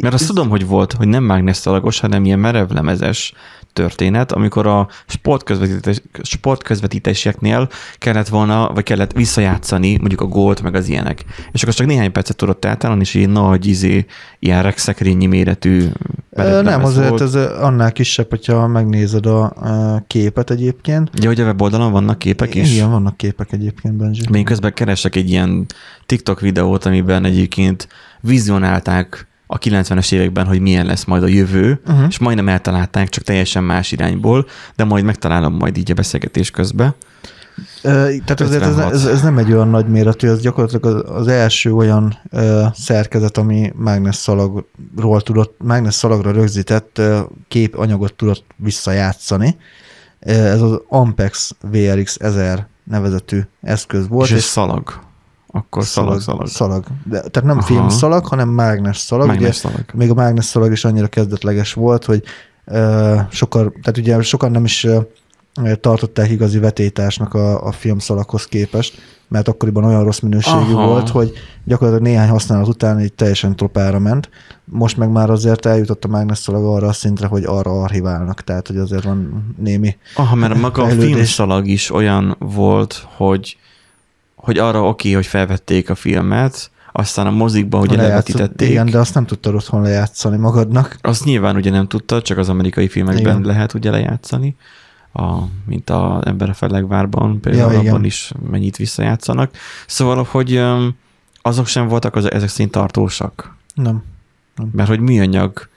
Mert 0.00 0.14
azt 0.14 0.26
tudom, 0.26 0.48
hogy 0.48 0.66
volt, 0.66 0.92
hogy 0.92 1.08
nem 1.08 1.24
mágnesszalagos, 1.24 2.00
hanem 2.00 2.24
ilyen 2.24 2.38
merevlemezes 2.38 3.34
történet, 3.72 4.32
amikor 4.32 4.66
a 4.66 4.88
sportközvetítés, 5.06 6.02
sportközvetítéseknél 6.22 7.68
kellett 7.98 8.28
volna, 8.28 8.70
vagy 8.74 8.82
kellett 8.82 9.12
visszajátszani 9.12 9.96
mondjuk 9.96 10.20
a 10.20 10.26
gólt, 10.26 10.62
meg 10.62 10.74
az 10.74 10.88
ilyenek. 10.88 11.24
És 11.52 11.62
akkor 11.62 11.74
csak 11.74 11.86
néhány 11.86 12.12
percet 12.12 12.36
tudott 12.36 12.64
átállni, 12.64 13.00
és 13.00 13.14
egy 13.14 13.28
nagy, 13.28 13.66
izé, 13.66 14.06
ilyen 14.38 14.62
rekszekrényi 14.62 15.26
méretű 15.26 15.88
Nem, 16.30 16.84
azért 16.84 17.08
volt. 17.08 17.20
ez 17.20 17.34
annál 17.34 17.92
kisebb, 17.92 18.30
hogyha 18.30 18.66
megnézed 18.66 19.26
a 19.26 19.54
képet 20.06 20.50
egyébként. 20.50 21.10
Ugye, 21.16 21.26
hogy 21.26 21.40
a 21.40 21.44
weboldalon 21.44 21.92
vannak 21.92 22.18
képek 22.18 22.54
is? 22.54 22.74
Igen, 22.74 22.90
vannak 22.90 23.16
képek 23.16 23.52
egyébként, 23.52 23.94
Benji. 23.94 24.20
Még 24.30 24.44
közben 24.44 24.72
keresek 24.72 25.16
egy 25.16 25.30
ilyen 25.30 25.66
TikTok 26.06 26.40
videót, 26.40 26.84
amiben 26.84 27.24
egyébként 27.24 27.88
vizionálták 28.20 29.26
a 29.52 29.58
90-es 29.58 30.12
években, 30.12 30.46
hogy 30.46 30.60
milyen 30.60 30.86
lesz 30.86 31.04
majd 31.04 31.22
a 31.22 31.26
jövő, 31.26 31.80
Uh-huh. 31.86 32.06
és 32.08 32.18
majdnem 32.18 32.48
eltalálták, 32.48 33.08
csak 33.08 33.24
teljesen 33.24 33.64
más 33.64 33.92
irányból, 33.92 34.46
de 34.76 34.84
majd 34.84 35.04
megtalálom 35.04 35.54
majd 35.54 35.76
így 35.76 35.90
a 35.90 35.94
beszélgetés 35.94 36.50
közben. 36.50 36.94
Tehát 37.82 38.40
azért 38.40 38.62
ez, 38.62 38.68
56. 38.68 38.92
ez, 38.92 39.04
ez 39.04 39.22
nem 39.22 39.38
egy 39.38 39.52
olyan 39.52 39.68
nagy 39.68 39.88
méretű, 39.88 40.28
ez 40.28 40.40
gyakorlatilag 40.40 40.84
az, 40.84 41.16
az 41.20 41.28
első 41.28 41.72
olyan 41.74 42.18
ö, 42.30 42.64
szerkezet, 42.74 43.38
ami 43.38 43.72
mágnes 43.76 44.16
szalagról 44.16 45.20
tudott, 45.22 45.56
mágnes 45.64 45.94
szalagra 45.94 46.30
rögzített 46.30 46.98
ö, 46.98 47.20
képanyagot 47.48 48.14
tudott 48.14 48.44
visszajátszani. 48.56 49.56
Ez 50.20 50.60
az 50.60 50.80
Ampex 50.88 51.54
VRX 51.70 52.16
1000 52.20 52.66
nevezetű 52.84 53.40
eszköz 53.62 54.08
volt. 54.08 54.28
és 54.28 54.34
ez 54.36 54.42
szalag. 54.42 55.00
Akkor 55.52 55.84
szalag, 55.84 56.20
szalag. 56.20 56.46
szalag. 56.46 56.84
De, 57.04 57.20
tehát 57.20 57.48
nem 57.48 57.58
Aha. 57.58 57.66
filmszalag, 57.66 58.26
hanem 58.26 58.48
mágnes 58.48 58.96
szalag. 58.96 59.26
Mágnes 59.26 59.42
Ugye, 59.48 59.52
szalag. 59.52 59.84
még 59.94 60.10
a 60.10 60.14
mágnes 60.14 60.44
szalag 60.44 60.72
is 60.72 60.84
annyira 60.84 61.06
kezdetleges 61.06 61.72
volt, 61.72 62.04
hogy 62.04 62.22
ö, 62.64 63.16
sokan, 63.30 63.72
tehát 63.82 63.98
ugye 63.98 64.22
sokan 64.22 64.50
nem 64.50 64.64
is 64.64 64.84
ö, 64.84 65.00
tartották 65.80 66.30
igazi 66.30 66.58
vetétásnak 66.58 67.34
a, 67.34 67.66
a 67.66 67.72
filmszalaghoz 67.72 68.44
képest, 68.46 69.00
mert 69.28 69.48
akkoriban 69.48 69.84
olyan 69.84 70.04
rossz 70.04 70.18
minőségű 70.18 70.72
Aha. 70.72 70.86
volt, 70.86 71.08
hogy 71.08 71.32
gyakorlatilag 71.64 72.08
néhány 72.08 72.28
használat 72.28 72.68
után 72.68 73.00
így 73.00 73.12
teljesen 73.12 73.56
tropára 73.56 73.98
ment. 73.98 74.28
Most 74.64 74.96
meg 74.96 75.10
már 75.10 75.30
azért 75.30 75.66
eljutott 75.66 76.04
a 76.04 76.08
mágnes 76.08 76.38
szalag 76.38 76.64
arra 76.64 76.86
a 76.86 76.92
szintre, 76.92 77.26
hogy 77.26 77.44
arra 77.44 77.82
archiválnak, 77.82 78.40
tehát 78.44 78.66
hogy 78.66 78.76
azért 78.76 79.04
van 79.04 79.46
némi 79.58 79.96
Aha, 80.16 80.34
mert 80.34 80.60
maga 80.60 80.82
a 80.82 80.86
Fejlődés. 80.86 81.12
filmszalag 81.12 81.66
is 81.66 81.90
olyan 81.90 82.36
volt, 82.38 83.06
hogy, 83.16 83.56
hogy 84.42 84.58
arra 84.58 84.82
oké, 84.82 85.12
hogy 85.12 85.26
felvették 85.26 85.90
a 85.90 85.94
filmet, 85.94 86.70
aztán 86.92 87.26
a 87.26 87.30
mozikba 87.30 87.78
ugye 87.78 87.96
lejátszott- 87.96 88.34
levetítették. 88.34 88.70
Igen, 88.70 88.86
de 88.90 88.98
azt 88.98 89.14
nem 89.14 89.26
tudtad 89.26 89.54
otthon 89.54 89.82
lejátszani 89.82 90.36
magadnak. 90.36 90.96
Azt 91.00 91.24
nyilván 91.24 91.56
ugye 91.56 91.70
nem 91.70 91.86
tudta, 91.88 92.22
csak 92.22 92.38
az 92.38 92.48
amerikai 92.48 92.88
filmekben 92.88 93.36
Igen. 93.36 93.40
lehet 93.46 93.74
ugye 93.74 93.90
lejátszani, 93.90 94.56
a, 95.12 95.34
mint 95.66 95.90
a 95.90 96.22
Ember 96.24 96.48
a 96.48 96.54
Fellegvárban, 96.54 97.40
például 97.40 97.72
Ja, 97.72 97.78
igen. 97.80 97.92
abban 97.92 98.04
is 98.04 98.32
mennyit 98.50 98.76
visszajátszanak. 98.76 99.50
Szóval, 99.86 100.26
hogy 100.30 100.62
azok 101.42 101.66
sem 101.66 101.88
voltak 101.88 102.16
az, 102.16 102.30
ezek 102.32 102.48
szerint 102.48 102.70
tartósak, 102.70 103.56
Nem. 103.74 104.02
mert 104.72 104.88
hogy 104.88 105.00
műanyag 105.00 105.68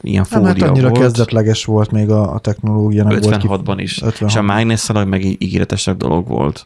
ilyen 0.00 0.26
Nem, 0.30 0.40
fólia 0.40 0.62
hát 0.64 0.70
annyira 0.70 0.88
volt. 0.88 1.00
kezdetleges 1.02 1.64
volt 1.64 1.90
még 1.90 2.10
a, 2.10 2.34
a 2.34 2.38
technológia. 2.38 3.04
Nem 3.04 3.18
volt 3.20 3.36
56-ban 3.42 3.76
is. 3.76 4.02
56. 4.02 4.30
És 4.30 4.36
a 4.36 4.42
mágneszalag 4.42 5.08
meg 5.08 5.24
ígéretesebb 5.24 5.96
dolog 5.96 6.26
volt. 6.28 6.64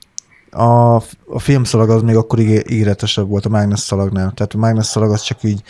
A, 0.56 0.94
a 1.26 1.38
filmszalag 1.38 1.90
az 1.90 2.02
még 2.02 2.16
akkor 2.16 2.38
ígé- 2.38 2.70
ígéretesebb 2.70 3.28
volt 3.28 3.46
a 3.46 3.48
mágnes 3.48 3.80
szalagnál. 3.80 4.32
Tehát 4.32 4.54
a 4.54 4.58
mágnes 4.58 4.86
szalag 4.86 5.10
az 5.10 5.22
csak 5.22 5.42
így, 5.42 5.62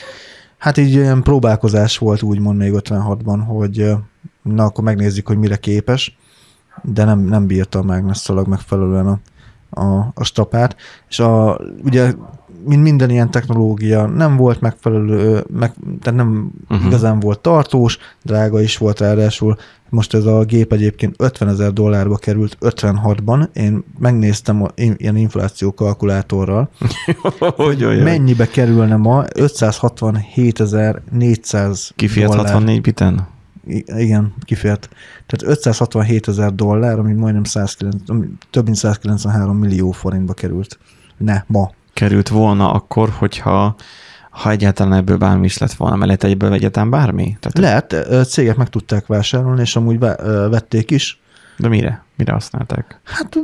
hát 0.59 0.77
így 0.77 0.97
olyan 0.97 1.23
próbálkozás 1.23 1.99
volt 1.99 2.23
úgymond 2.23 2.59
még 2.59 2.73
56-ban, 2.75 3.43
hogy 3.47 3.93
na 4.43 4.65
akkor 4.65 4.85
megnézzük, 4.85 5.27
hogy 5.27 5.39
mire 5.39 5.57
képes, 5.57 6.17
de 6.83 7.05
nem, 7.05 7.21
nem 7.21 7.47
bírta 7.47 7.79
a 7.79 7.83
mágnes 7.83 8.17
szalag 8.17 8.47
megfelelően 8.47 9.07
a, 9.07 9.21
a, 9.81 10.13
a 10.15 10.25
stapát. 10.25 10.77
És 11.09 11.19
a, 11.19 11.61
ugye 11.85 12.13
mint 12.65 12.83
minden 12.83 13.11
ilyen 13.11 13.31
technológia 13.31 14.07
nem 14.07 14.37
volt 14.37 14.61
megfelelő, 14.61 15.45
meg, 15.51 15.73
tehát 16.01 16.19
nem 16.19 16.53
uh-huh. 16.69 16.87
igazán 16.87 17.21
volt 17.21 17.41
tartós, 17.41 17.99
drága 18.23 18.61
is 18.61 18.79
volt 18.79 19.01
ráadásul. 19.01 19.57
Most 19.93 20.15
ez 20.15 20.25
a 20.25 20.45
gép 20.45 20.73
egyébként 20.73 21.15
50 21.19 21.49
ezer 21.49 21.73
dollárba 21.73 22.17
került 22.17 22.57
56-ban. 22.61 23.49
Én 23.53 23.85
megnéztem 23.99 24.63
a, 24.63 24.69
ilyen 24.75 25.17
infláció 25.17 25.75
kalkulátorral, 25.75 26.71
hogy 27.57 27.85
olyan. 27.85 28.03
mennyibe 28.03 28.47
kerülne 28.47 28.97
ma 28.97 29.25
567.400 29.25 31.91
Kifért 31.97 32.27
dollár. 32.27 32.45
64 32.45 32.81
biten? 32.81 33.27
Igen, 33.87 34.35
kifért. 34.41 34.89
Tehát 35.27 35.57
567 35.57 36.29
ezer 36.29 36.55
dollár, 36.55 36.99
ami 36.99 37.13
majdnem 37.13 37.45
109, 37.45 37.95
ami 38.07 38.27
több 38.51 38.65
mint 38.65 38.77
193 38.77 39.57
millió 39.57 39.91
forintba 39.91 40.33
került. 40.33 40.79
Ne, 41.17 41.43
ma. 41.47 41.71
Került 41.93 42.29
volna 42.29 42.73
akkor, 42.73 43.11
hogyha 43.19 43.77
ha 44.33 44.51
egyáltalán 44.51 44.93
ebből 44.93 45.17
bármi 45.17 45.45
is 45.45 45.59
lett 45.59 45.73
volna, 45.73 45.95
mert 45.95 46.07
lehet 46.07 46.25
egyből 46.25 46.53
egyáltalán 46.53 46.91
bármi? 46.91 47.37
Tehát, 47.41 47.59
Lehet, 47.93 48.27
cégek 48.29 48.57
meg 48.57 48.69
tudták 48.69 49.07
vásárolni, 49.07 49.61
és 49.61 49.77
amúgy 49.77 49.99
vették 50.51 50.91
is. 50.91 51.21
De 51.59 51.69
mire? 51.69 52.05
Mire 52.17 52.33
használták? 52.33 53.01
Hát 53.05 53.39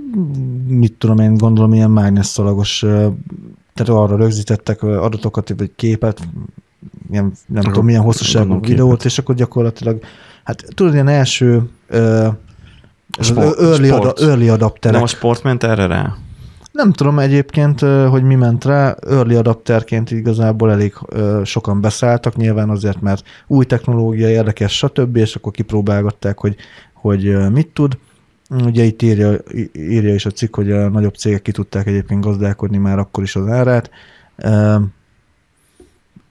mit 0.66 0.92
tudom 0.92 1.18
én, 1.18 1.36
gondolom 1.36 1.74
ilyen 1.74 1.90
mágnesszalagos, 1.90 2.82
ö, 2.82 3.08
tehát 3.74 4.02
arra 4.02 4.16
rögzítettek 4.16 4.82
adatokat, 4.82 5.52
vagy 5.56 5.70
képet, 5.76 6.20
ilyen, 7.10 7.24
nem 7.46 7.58
Akkor 7.58 7.70
tudom, 7.70 7.84
milyen 7.84 8.02
hosszúságú 8.02 8.60
videót, 8.60 8.88
képet. 8.90 9.04
és 9.04 9.18
akkor 9.18 9.34
gyakorlatilag, 9.34 10.00
hát 10.44 10.64
tudod, 10.74 10.92
ilyen 10.92 11.08
első 11.08 11.68
ö, 11.88 12.28
Sport- 13.20 13.60
early, 13.60 13.86
sport. 13.86 14.04
ada, 14.04 14.30
early 14.30 14.48
adapterek. 14.48 14.94
Nem 14.94 15.02
a 15.04 15.06
sport 15.06 15.42
ment 15.42 15.62
erre 15.64 15.86
rá? 15.86 16.16
Nem 16.78 16.92
tudom 16.92 17.18
egyébként, 17.18 17.80
hogy 17.80 18.22
mi 18.22 18.34
ment 18.34 18.64
rá, 18.64 18.96
early 19.08 19.34
adapterként 19.34 20.10
igazából 20.10 20.70
elég 20.70 20.94
sokan 21.44 21.80
beszálltak, 21.80 22.36
nyilván 22.36 22.70
azért, 22.70 23.00
mert 23.00 23.26
új 23.46 23.64
technológia 23.64 24.28
érdekes, 24.28 24.76
stb., 24.76 25.16
és 25.16 25.34
akkor 25.34 25.52
kipróbálgatták, 25.52 26.38
hogy, 26.38 26.56
hogy 26.92 27.50
mit 27.50 27.68
tud. 27.68 27.98
Ugye 28.50 28.84
itt 28.84 29.02
írja, 29.02 29.36
írja 29.72 30.14
is 30.14 30.26
a 30.26 30.30
cikk, 30.30 30.54
hogy 30.54 30.72
a 30.72 30.88
nagyobb 30.88 31.14
cégek 31.14 31.42
ki 31.42 31.52
tudták 31.52 31.86
egyébként 31.86 32.24
gazdálkodni 32.24 32.76
már 32.76 32.98
akkor 32.98 33.22
is 33.22 33.36
az 33.36 33.48
árát. 33.48 33.90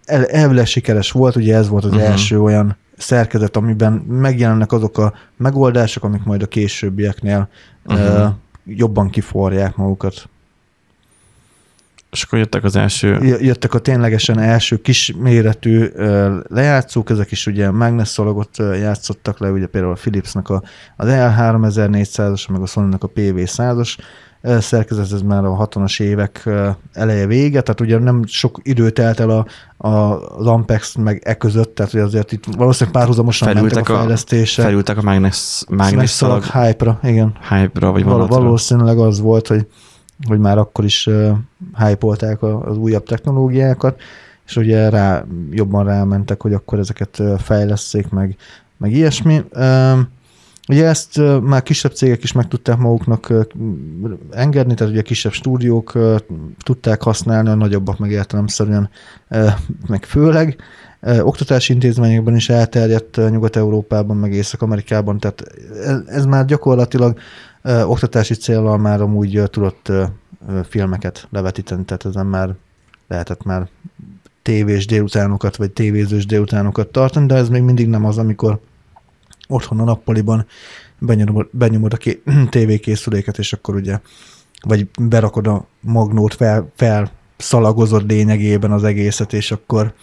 El, 0.06 0.26
elvileg 0.26 0.66
sikeres 0.66 1.12
volt, 1.12 1.36
ugye 1.36 1.56
ez 1.56 1.70
volt 1.70 1.84
az 1.84 1.92
uh-huh. 1.92 2.10
első 2.10 2.42
olyan 2.42 2.78
szerkezet, 2.98 3.58
amiben 3.58 3.94
megjelennek 3.94 4.72
azok 4.72 4.98
a 4.98 5.14
megoldások, 5.38 6.04
amik 6.04 6.24
majd 6.24 6.42
a 6.42 6.48
későbbieknél 6.48 7.50
uh-huh. 7.86 8.30
Jobban 8.70 9.10
kiforják 9.10 9.76
magukat. 9.76 10.30
És 12.12 12.24
akkor 12.24 12.40
jöttek 12.40 12.64
az 12.64 12.76
első... 12.76 13.18
Jöttek 13.42 13.74
a 13.74 13.80
ténylegesen 13.80 14.40
első 14.40 14.78
kisméretű 14.78 15.86
lejátszók, 16.48 17.10
ezek 17.10 17.32
is 17.32 17.48
ugye 17.48 17.72
mágnesszalagot 17.72 18.58
játszottak 18.58 19.40
le, 19.40 19.52
ugye 19.52 19.66
például 19.66 19.94
a 19.94 19.96
Philipsnek 19.96 20.50
a, 20.50 20.64
az 20.98 21.08
EL3400-as, 21.10 22.52
meg 22.52 22.62
a 22.62 22.66
Sony-nak 22.66 23.04
a 23.04 23.10
PV100-as 23.10 23.98
ö, 24.42 24.60
szerkezet, 24.60 25.12
ez 25.12 25.22
már 25.22 25.46
a 25.46 25.68
60-as 25.68 26.02
évek 26.02 26.50
eleje 26.94 27.26
vége, 27.26 27.62
tehát 27.62 27.82
ugye 27.82 27.98
nem 27.98 28.26
sok 28.26 28.60
idő 28.64 28.90
telt 28.90 29.20
el 29.20 29.30
a, 29.30 29.46
a, 29.88 29.90
az 30.38 30.48
Ampex 30.48 30.96
meg 30.96 31.22
e 31.26 31.34
között, 31.34 31.76
tehát 31.76 31.92
hogy 31.92 32.02
azért 32.02 32.32
itt 32.32 32.46
valószínűleg 32.58 33.00
párhuzamosan 33.00 33.48
mentek 33.48 33.64
Felültek 33.64 33.90
a 33.90 33.96
a, 33.96 34.00
fejlesztése. 34.00 34.62
felültek 34.62 34.98
a 34.98 35.02
mágnes, 35.02 35.64
mágnes 35.70 36.10
szalag 36.10 36.44
hype-ra, 36.44 37.00
igen. 37.04 37.38
hype-ra, 37.50 37.92
vagy 37.92 38.04
Val- 38.04 38.30
valószínűleg 38.30 38.98
az 38.98 39.20
volt, 39.20 39.48
hogy, 39.48 39.68
hogy 40.28 40.40
már 40.40 40.58
akkor 40.58 40.86
is 40.86 41.08
uh, 41.08 41.38
hype 41.78 42.08
az 42.40 42.78
újabb 42.78 43.04
technológiákat, 43.04 44.02
és 44.48 44.56
ugye 44.56 44.90
rá, 44.90 45.26
jobban 45.52 45.86
rámentek, 45.86 46.42
hogy 46.42 46.54
akkor 46.54 46.80
ezeket 46.80 47.22
fejleszték, 47.38 48.10
meg, 48.10 48.36
meg 48.78 48.92
ilyesmi. 48.92 49.44
Ugye 50.70 50.86
ezt 50.86 51.22
már 51.42 51.64
kisebb 51.64 51.92
cégek 51.92 52.24
is 52.24 52.32
meg 52.32 52.48
tudták 52.48 52.78
maguknak 52.78 53.34
engedni, 54.32 54.74
tehát 54.74 54.94
ugye 54.94 55.02
kisebb 55.02 55.32
stúdiók 55.32 55.98
tudták 56.64 57.02
használni, 57.02 57.50
a 57.50 57.56
nagyobbak 57.56 57.98
meg 57.98 58.12
értelemszerűen, 58.12 58.90
meg 59.88 60.04
főleg. 60.06 60.56
Oktatási 61.20 61.74
intézményekben 61.74 62.36
is 62.36 62.50
elterjedt 62.50 63.30
Nyugat-Európában, 63.30 64.18
meg 64.18 64.34
Észak-Amerikában, 64.34 65.20
tehát 65.20 65.44
ez 66.06 66.26
már 66.26 66.46
gyakorlatilag 66.46 67.20
ö, 67.68 67.84
oktatási 67.84 68.34
célral 68.34 68.78
már 68.78 69.02
amúgy 69.02 69.36
ö, 69.36 69.48
tudott 69.48 69.88
ö, 69.90 70.04
ö, 70.48 70.60
filmeket 70.70 71.28
levetíteni, 71.32 71.86
tehát 71.86 72.06
ezen 72.06 72.26
már 72.26 72.56
lehetett 73.08 73.44
már 73.44 73.68
tévés 74.42 74.86
délutánokat, 74.86 75.56
vagy 75.56 75.72
tévézős 75.72 76.26
délutánokat 76.26 76.88
tartani, 76.88 77.26
de 77.26 77.36
ez 77.36 77.50
még 77.50 77.62
mindig 77.62 77.88
nem 77.88 78.06
az, 78.06 78.18
amikor 78.18 78.60
otthon 79.48 79.80
a 79.80 79.84
nappaliban 79.84 80.46
benyomod, 81.00 81.48
benyomod 81.52 81.94
a 81.94 81.98
ké- 81.98 82.24
tévékészüléket, 82.50 83.38
és 83.38 83.54
akkor 83.54 83.76
ugye, 83.76 84.00
vagy 84.62 84.88
berakod 85.00 85.48
a 85.48 85.66
magnót, 85.80 86.34
fel, 86.34 86.72
felszalagozod 86.76 88.08
lényegében 88.10 88.72
az 88.72 88.84
egészet, 88.84 89.34
és 89.34 89.52
akkor 89.52 89.94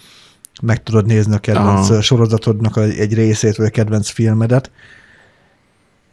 meg 0.62 0.82
tudod 0.82 1.06
nézni 1.06 1.34
a 1.34 1.38
kedvenc 1.38 1.90
Aha. 1.90 2.00
sorozatodnak 2.00 2.76
egy 2.76 3.14
részét, 3.14 3.56
vagy 3.56 3.66
a 3.66 3.70
kedvenc 3.70 4.10
filmedet. 4.10 4.70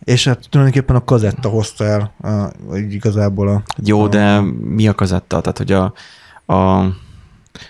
És 0.04 0.28
hát 0.28 0.48
tulajdonképpen 0.50 0.96
a 0.96 1.04
kazetta 1.04 1.50
hozta 1.50 1.86
el 1.86 2.14
a, 2.22 2.76
így 2.78 2.94
igazából 2.94 3.48
a... 3.48 3.64
Jó, 3.84 4.04
a, 4.04 4.08
de 4.08 4.40
mi 4.62 4.88
a 4.88 4.96
kazetta? 4.96 5.42
Tehát, 5.42 5.58
hogy 5.58 5.72
a, 5.72 5.94
a 6.56 6.86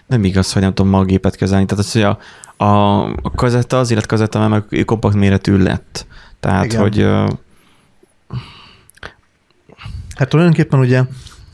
nem 0.07 0.23
igaz, 0.23 0.53
hogy 0.53 0.61
nem 0.61 0.73
tudom 0.73 0.91
ma 0.91 0.99
a 0.99 1.03
gépet 1.03 1.35
kezelni. 1.35 1.65
Tehát 1.65 1.83
az, 1.83 1.91
hogy 1.91 2.01
a, 2.01 2.17
a, 2.63 3.03
a 3.05 3.31
kazetta 3.35 3.79
az 3.79 3.91
életkazetta, 3.91 4.47
mert 4.47 4.71
meg 4.71 4.85
kompakt 4.85 5.15
méretű 5.15 5.57
lett. 5.57 6.05
Tehát, 6.39 6.65
Igen. 6.65 6.81
hogy 6.81 7.07
Hát 10.21 10.29
tulajdonképpen 10.29 10.79
ugye 10.79 11.03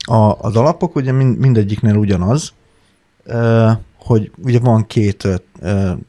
a, 0.00 0.36
az 0.40 0.56
alapok 0.56 0.96
ugye 0.96 1.12
mind, 1.12 1.38
mindegyiknél 1.38 1.96
ugyanaz, 1.96 2.52
hogy 3.98 4.30
ugye 4.42 4.58
van 4.58 4.86
két 4.86 5.28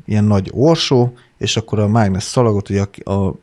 ilyen 0.06 0.24
nagy 0.24 0.50
orsó, 0.54 1.14
és 1.38 1.58
akkor 1.58 1.80
a 1.80 1.88
mágnes 1.88 2.24
szalagot 2.24 2.70
ugye 2.70 2.86
a, 3.04 3.12
a, 3.12 3.36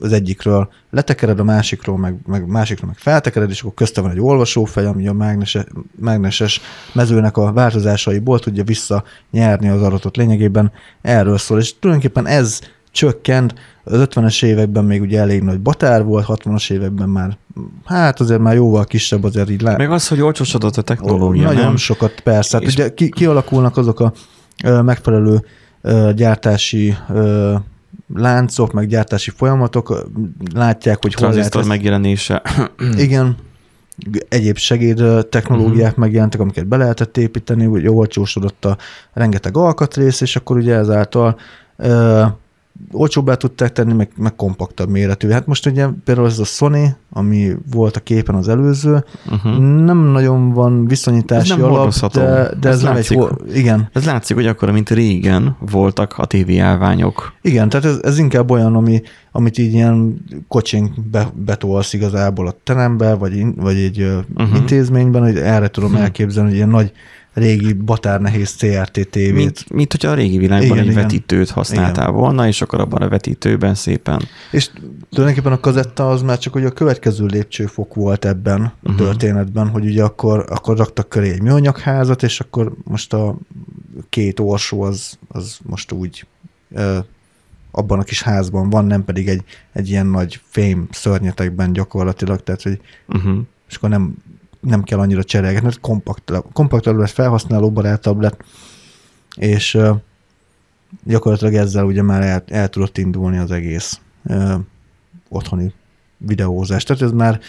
az 0.00 0.12
egyikről 0.12 0.68
letekered, 0.90 1.38
a 1.38 1.44
másikról 1.44 1.98
meg, 1.98 2.16
meg 2.26 2.46
másikról 2.46 2.88
meg 2.88 2.98
feltekered, 2.98 3.50
és 3.50 3.60
akkor 3.60 3.74
közte 3.74 4.00
van 4.00 4.10
egy 4.10 4.20
olvasófej, 4.20 4.84
ami 4.86 5.08
a 5.08 5.12
mágneses, 5.12 5.64
mágneses 6.00 6.60
mezőnek 6.92 7.36
a 7.36 7.52
változásaiból 7.52 8.38
tudja 8.38 8.64
visszanyerni 8.64 9.68
az 9.68 9.82
adatot. 9.82 10.16
Lényegében 10.16 10.72
erről 11.02 11.38
szól, 11.38 11.58
és 11.58 11.78
tulajdonképpen 11.78 12.26
ez 12.26 12.60
csökkent, 12.92 13.54
az 13.84 14.06
50-es 14.10 14.44
években 14.44 14.84
még 14.84 15.00
ugye 15.00 15.20
elég 15.20 15.42
nagy 15.42 15.60
batár 15.60 16.04
volt, 16.04 16.24
60-as 16.28 16.70
években 16.70 17.08
már, 17.08 17.36
hát 17.84 18.20
azért 18.20 18.40
már 18.40 18.54
jóval 18.54 18.84
kisebb, 18.84 19.24
azért 19.24 19.50
így 19.50 19.60
lá... 19.60 19.76
Meg 19.76 19.90
az, 19.90 20.08
hogy 20.08 20.20
olcsosodott 20.20 20.76
a 20.76 20.82
technológia, 20.82 21.42
Nagyon 21.42 21.64
nem? 21.64 21.76
sokat, 21.76 22.20
persze. 22.20 22.56
Hát 22.56 22.66
És- 22.66 22.72
ugye 22.74 22.94
ki, 22.94 23.08
kialakulnak 23.08 23.76
azok 23.76 24.00
a 24.00 24.12
ö, 24.64 24.82
megfelelő 24.82 25.44
ö, 25.82 26.10
gyártási 26.14 26.94
ö, 27.08 27.54
láncok, 28.14 28.72
meg 28.72 28.86
gyártási 28.86 29.30
folyamatok, 29.30 30.06
látják, 30.54 30.98
hogy 31.02 31.14
hol 31.14 31.32
lehet 31.32 31.66
megjelenése. 31.66 32.42
Igen, 32.96 33.36
egyéb 34.28 34.56
segéd 34.56 35.02
technológiák 35.28 35.88
uh-huh. 35.88 36.04
megjelentek, 36.04 36.40
amiket 36.40 36.66
be 36.66 36.76
lehetett 36.76 37.16
építeni, 37.16 37.64
hogy 37.64 37.88
olcsósodott 37.88 38.64
a 38.64 38.76
rengeteg 39.12 39.56
alkatrész, 39.56 40.20
és 40.20 40.36
akkor 40.36 40.56
ugye 40.56 40.74
ezáltal 40.74 41.38
ö, 41.76 42.24
olcsóbbá 42.92 43.34
tudták 43.34 43.72
tenni, 43.72 43.92
meg, 43.92 44.10
meg 44.16 44.36
kompaktabb 44.36 44.88
méretű. 44.88 45.28
Hát 45.28 45.46
most 45.46 45.66
ugye 45.66 45.86
például 46.04 46.26
ez 46.26 46.38
a 46.38 46.44
Sony, 46.44 46.94
ami 47.12 47.52
volt 47.70 47.96
a 47.96 48.00
képen 48.00 48.34
az 48.34 48.48
előző, 48.48 49.04
Uh-huh. 49.30 49.58
nem 49.84 49.98
nagyon 49.98 50.52
van 50.52 50.86
viszonyítási 50.86 51.52
Ez 51.52 51.58
nem 51.58 51.66
alap, 51.72 51.94
de, 52.12 52.50
de 52.60 52.68
ez, 52.68 52.74
Ez 52.74 52.82
nem 52.82 52.94
látszik. 52.94 53.18
egy... 53.18 53.56
Igen, 53.56 53.88
Ez 53.92 54.04
látszik, 54.04 54.36
hogy 54.36 54.46
akkor, 54.46 54.70
mint 54.70 54.90
régen 54.90 55.56
voltak 55.70 56.14
a 56.18 56.26
tévéállványok. 56.26 57.32
igen, 57.42 57.68
tehát 57.68 57.86
ez, 57.86 57.98
ez 58.02 58.18
inkább 58.18 58.50
olyan, 58.50 58.74
ami, 58.76 59.02
amit 59.32 59.58
így 59.58 59.72
ilyen 59.72 60.24
kocsin 60.48 60.94
be, 61.10 61.28
betolsz 61.34 61.92
igazából 61.92 62.46
a 62.46 62.54
terembe, 62.64 63.14
vagy, 63.14 63.36
in, 63.36 63.54
vagy 63.56 63.76
egy 63.76 64.02
uh-huh. 64.36 64.56
Intézményben, 64.56 65.22
hogy 65.22 65.36
erre 65.36 65.68
tudom 65.68 65.90
Hm. 65.90 65.96
elképzelni, 65.96 66.48
hogy 66.48 66.56
ilyen 66.58 66.68
nagy 66.68 66.92
régi 67.32 67.72
batárnehéz 67.72 68.54
CRT 68.56 69.08
tévét. 69.08 69.34
Mint, 69.34 69.70
mint 69.70 69.90
hogyha 69.92 70.10
a 70.10 70.14
régi 70.14 70.38
világban 70.38 70.66
Igen, 70.66 70.78
egy 70.78 70.90
igen. 70.90 71.02
vetítőt 71.02 71.50
használtál 71.50 72.10
volna, 72.10 72.46
és 72.46 72.62
akkor 72.62 72.80
abban 72.80 73.02
a 73.02 73.08
vetítőben 73.08 73.74
szépen. 73.74 74.22
És 74.50 74.70
tulajdonképpen 75.10 75.52
a 75.52 75.60
kazetta 75.60 76.08
az 76.08 76.22
már 76.22 76.38
csak 76.38 76.52
hogy 76.52 76.64
a 76.64 76.70
következő 76.70 77.26
lépcsőfok 77.26 77.94
volt 77.94 78.24
ebben 78.24 78.62
a 78.62 78.72
Mhm. 78.82 78.96
történetben, 78.96 79.68
hogy 79.68 79.84
ugye 79.84 80.02
akkor, 80.02 80.44
akkor 80.48 80.76
raktak 80.76 81.08
köré 81.08 81.30
egy 81.30 81.42
műanyagházat, 81.42 82.22
és 82.22 82.40
akkor 82.40 82.72
most 82.84 83.12
a 83.12 83.36
két 84.08 84.40
orsó 84.40 84.82
az, 84.82 85.18
az 85.28 85.58
most 85.62 85.92
úgy 85.92 86.26
ö, 86.74 86.98
abban 87.70 87.98
a 87.98 88.02
kis 88.02 88.22
házban 88.22 88.70
van, 88.70 88.84
nem 88.84 89.04
pedig 89.04 89.28
egy, 89.28 89.42
egy 89.72 89.88
ilyen 89.88 90.06
nagy 90.06 90.40
fém 90.44 90.88
szörnyetekben 90.90 91.72
gyakorlatilag, 91.72 92.42
tehát 92.42 92.62
hogy 92.62 92.80
Uh-huh. 93.08 93.38
és 93.68 93.76
akkor 93.76 93.88
nem, 93.88 94.14
nem 94.60 94.82
kell 94.82 94.98
annyira 94.98 95.24
cserélgetni, 95.24 95.64
mert 95.64 95.80
kompakt, 95.80 96.32
kompaktabb 96.52 96.96
lett, 96.96 97.10
felhasználóbarátabb 97.10 98.20
lett, 98.20 98.44
és 99.36 99.78
gyakorlatilag 101.04 101.54
ezzel 101.54 101.84
ugye 101.84 102.02
már 102.02 102.22
el, 102.22 102.44
el 102.46 102.68
tudott 102.68 102.98
indulni 102.98 103.38
az 103.38 103.50
egész 103.50 104.00
ö, 104.24 104.54
otthoni 105.28 105.72
videózás. 106.16 106.82
Tehát 106.82 107.02
ez 107.02 107.12
már 107.12 107.40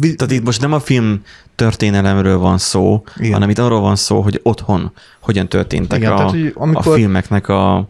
Tehát 0.00 0.30
itt 0.30 0.44
most 0.44 0.60
nem 0.60 0.72
a 0.72 0.80
film 0.80 1.22
történelemről 1.54 2.38
van 2.38 2.58
szó. 2.58 3.02
Igen. 3.16 3.32
hanem 3.32 3.50
itt 3.50 3.58
arról 3.58 3.80
van 3.80 3.96
szó, 3.96 4.20
hogy 4.20 4.40
otthon 4.42 4.92
hogyan 5.20 5.48
történtek 5.48 5.98
Igen, 5.98 6.12
a, 6.12 6.16
tehát, 6.16 6.30
hogy 6.30 6.52
amikor- 6.54 6.92
a 6.92 6.94
filmeknek 6.94 7.48
a, 7.48 7.88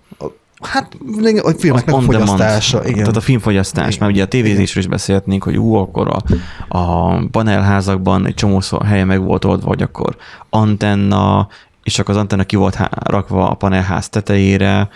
hát 0.62 0.96
a 1.42 1.50
filmeknek 1.58 1.94
a 1.94 1.98
on 1.98 2.06
demand, 2.06 2.28
fogyasztása. 2.28 2.84
Igen. 2.84 2.98
Tehát 2.98 3.16
a 3.16 3.20
filmfogyasztás, 3.20 3.86
Igen. 3.86 3.98
mert 4.00 4.12
ugye 4.12 4.22
a 4.22 4.26
tévézésről 4.26 4.82
is 4.82 4.88
beszélhetnénk, 4.88 5.44
hogy 5.44 5.56
ú, 5.56 5.74
akkor 5.74 6.08
a, 6.08 6.22
a 6.78 7.14
panelházakban 7.30 8.26
egy 8.26 8.34
csomó 8.34 8.60
helye 8.84 9.04
meg 9.04 9.22
volt 9.24 9.44
oldva, 9.44 9.68
hogy 9.68 9.82
akkor 9.82 10.16
antenna, 10.50 11.48
és 11.82 11.98
akkor 11.98 12.14
az 12.14 12.20
antenna 12.20 12.44
ki 12.44 12.56
volt 12.56 12.78
rakva 12.92 13.50
a 13.50 13.54
panelház 13.54 14.08
tetejére, 14.08 14.88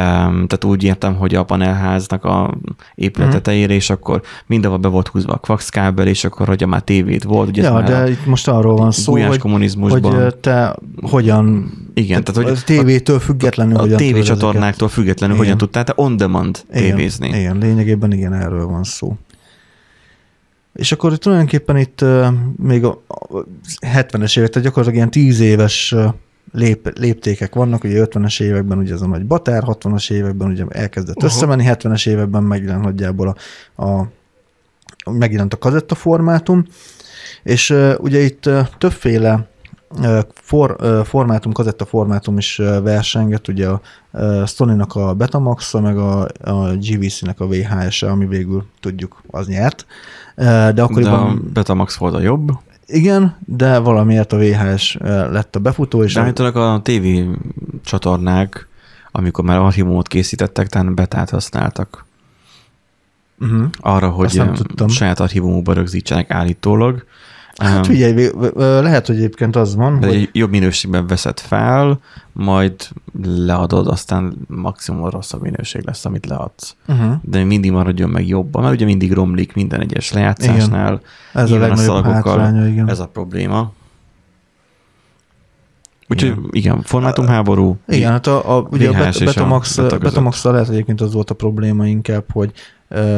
tehát 0.00 0.64
úgy 0.64 0.82
értem, 0.84 1.14
hogy 1.14 1.34
a 1.34 1.44
panelháznak 1.44 2.24
a 2.24 2.54
épület 2.94 3.28
Mhm. 3.28 3.36
tetejére, 3.36 3.74
és 3.74 3.90
akkor 3.90 4.22
mindenhol 4.46 4.78
be 4.78 4.88
volt 4.88 5.08
húzva 5.08 5.32
a 5.32 5.36
coax 5.38 5.68
és 6.06 6.24
akkor, 6.24 6.46
hogyha 6.46 6.66
már 6.66 6.80
tévét 6.82 7.22
volt, 7.24 7.48
ugye 7.48 7.62
ja, 7.62 7.82
de 7.82 7.96
a 7.96 8.06
itt 8.08 8.26
most 8.26 8.48
arról 8.48 8.76
van 8.76 8.90
szó, 8.90 9.12
hogy, 9.28 9.38
kommunizmusban. 9.38 10.22
hogy 10.22 10.34
te 10.36 10.76
hogyan 11.00 11.72
Igen, 11.94 12.24
tehát, 12.24 12.42
hogy 12.50 12.56
a 12.58 12.62
tévétől 12.64 13.18
függetlenül 13.18 13.76
a 13.76 13.82
tudod 13.82 13.96
tévécsatornáktól 13.96 14.88
függetlenül 14.88 15.34
Igen. 15.34 15.46
hogyan 15.46 15.58
tudtál 15.58 15.84
te 15.84 15.92
ezeket- 16.68 16.88
tévézni. 16.88 17.26
Igen, 17.28 17.40
igen, 17.40 17.58
lényegében 17.58 18.12
igen, 18.12 18.32
erről 18.32 18.66
van 18.66 18.84
szó. 18.84 19.16
És 20.72 20.92
akkor 20.92 21.18
tulajdonképpen 21.18 21.76
itt 21.76 22.04
még 22.56 22.84
a, 22.84 23.02
a 23.08 23.44
70-es 23.86 24.38
évek, 24.38 24.50
tehát 24.50 24.68
gyakorlatilag 24.68 24.94
ilyen 24.94 25.10
10 25.10 25.40
éves 25.40 25.94
lép, 26.54 26.98
léptékek 26.98 27.54
vannak, 27.54 27.84
ugye 27.84 28.04
50-es 28.06 28.42
években 28.42 28.78
ugye 28.78 28.92
ez 28.92 29.00
a 29.00 29.06
nagy 29.06 29.26
batár, 29.26 29.62
60-as 29.66 30.10
években 30.10 30.48
ugye 30.50 30.64
elkezdett 30.68 31.16
uh-huh. 31.16 31.32
összemenni, 31.32 31.64
70-es 31.66 32.08
években 32.08 32.42
megjelent 32.42 32.84
nagyjából 32.84 33.36
a, 33.74 33.84
a 33.84 34.08
megjelent 35.10 35.52
a 35.52 35.58
kazetta 35.58 35.94
formátum, 35.94 36.64
és 37.42 37.70
uh, 37.70 37.94
ugye 37.98 38.20
itt 38.20 38.46
uh, 38.46 38.66
többféle 38.78 39.48
for, 40.34 40.76
formátum, 41.04 41.52
kazetta 41.52 41.84
formátum 41.84 42.38
is 42.38 42.56
versengett, 42.82 43.48
ugye 43.48 43.68
a 43.68 43.80
Sony-nak 44.46 44.94
a 44.94 45.14
betamax 45.14 45.72
meg 45.72 45.98
a, 45.98 46.28
a 46.44 46.76
GVC-nek 46.76 47.40
a 47.40 47.46
VHS-e, 47.46 48.10
ami 48.10 48.26
végül 48.26 48.66
tudjuk, 48.80 49.22
az 49.30 49.46
nyert. 49.46 49.86
De 50.34 50.72
De 50.72 50.82
a 50.82 50.84
akkoriban 50.84 51.50
Betamax 51.52 51.96
volt 51.96 52.14
a 52.14 52.20
jobb, 52.20 52.50
igen, 52.94 53.36
de 53.46 53.78
valamiért 53.78 54.32
a 54.32 54.36
VHS 54.36 54.94
uh, 54.94 55.08
lett 55.08 55.56
a 55.56 55.58
befutó, 55.58 56.02
és 56.02 56.14
de 56.14 56.20
a, 56.20 56.22
állítólag 56.22 56.56
a 56.56 56.80
TV 56.82 57.06
csatornák, 57.84 58.68
amikor 59.10 59.44
már 59.44 59.58
archívumot 59.58 60.08
készítettek, 60.08 60.68
talán 60.68 60.94
betát 60.94 61.30
használtak 61.30 62.04
uh-huh. 63.40 63.64
arra, 63.80 64.08
hogy 64.08 64.38
eh, 64.38 64.88
saját 64.88 65.20
archívumukba 65.20 65.72
rögzítsenek 65.72 66.30
állítólag. 66.30 67.04
Hát 67.62 67.86
figyelj, 67.86 68.30
lehet, 68.54 69.06
hogy 69.06 69.16
egyébként 69.16 69.56
az 69.56 69.74
van, 69.74 70.00
de 70.00 70.06
hogy 70.06 70.28
jobb 70.32 70.50
minőségben 70.50 71.06
veszed 71.06 71.40
fel, 71.40 72.00
majd 72.32 72.88
leadod, 73.22 73.86
aztán 73.86 74.34
maximum 74.46 75.08
rosszabb 75.08 75.42
minőség 75.42 75.82
lesz, 75.84 76.04
amit 76.04 76.26
leadsz. 76.26 76.76
uh-huh. 76.88 77.14
De 77.22 77.44
mindig 77.44 77.70
maradjon 77.70 78.10
meg 78.10 78.28
jobban, 78.28 78.62
mert 78.62 78.74
ugye 78.74 78.84
mindig 78.84 79.12
romlik 79.12 79.54
minden 79.54 79.80
egyes 79.80 80.12
lejátszásnál. 80.12 81.00
ez 81.32 81.50
a 81.50 81.58
legnagyobb 81.58 81.84
szalagokkal 81.84 82.38
hátránya, 82.38 82.66
igen. 82.66 82.88
Ez 82.88 82.98
a 82.98 83.06
probléma. 83.06 83.72
Úgyhogy 86.08 86.30
Igen. 86.30 86.48
igen, 86.50 86.72
igen 86.72 86.82
formátumháború. 86.82 87.76
Igen, 87.86 88.10
hát 88.10 88.26
a, 88.26 88.56
a, 88.56 88.66
ugye 88.70 88.88
a 88.88 89.06
a 89.06 89.10
Betamax, 89.24 89.76
Beta 89.76 89.88
között. 89.88 90.02
betamax 90.02 90.44
lehet 90.44 90.68
egyébként 90.68 91.00
az 91.00 91.12
volt 91.12 91.30
a 91.30 91.34
probléma 91.34 91.86
inkább, 91.86 92.24
hogy 92.32 92.52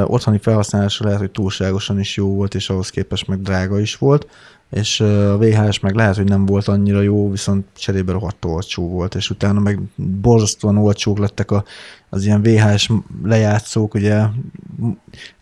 otthoni 0.04 0.38
felhasználásra 0.38 1.04
lehet, 1.04 1.20
hogy 1.20 1.30
túlságosan 1.30 2.00
is 2.00 2.16
jó 2.16 2.34
volt, 2.34 2.54
és 2.54 2.70
ahhoz 2.70 2.90
képest 2.90 3.26
meg 3.26 3.42
drága 3.42 3.80
is 3.80 3.96
volt, 3.96 4.26
és 4.70 5.00
a 5.00 5.38
VHS 5.38 5.80
meg 5.80 5.94
lehet, 5.94 6.16
hogy 6.16 6.28
nem 6.28 6.46
volt 6.46 6.68
annyira 6.68 7.00
jó, 7.00 7.30
viszont 7.30 7.66
cserébe 7.76 8.12
rohadt 8.12 8.44
olcsó 8.44 8.88
volt, 8.88 9.14
és 9.14 9.30
utána 9.30 9.60
meg 9.60 9.80
borzasztóan 9.94 10.76
olcsók 10.76 11.18
lettek 11.18 11.50
a, 11.50 11.64
az 12.08 12.24
ilyen 12.24 12.42
VHS 12.42 12.90
lejátszók, 13.22 13.94
ugye, 13.94 14.24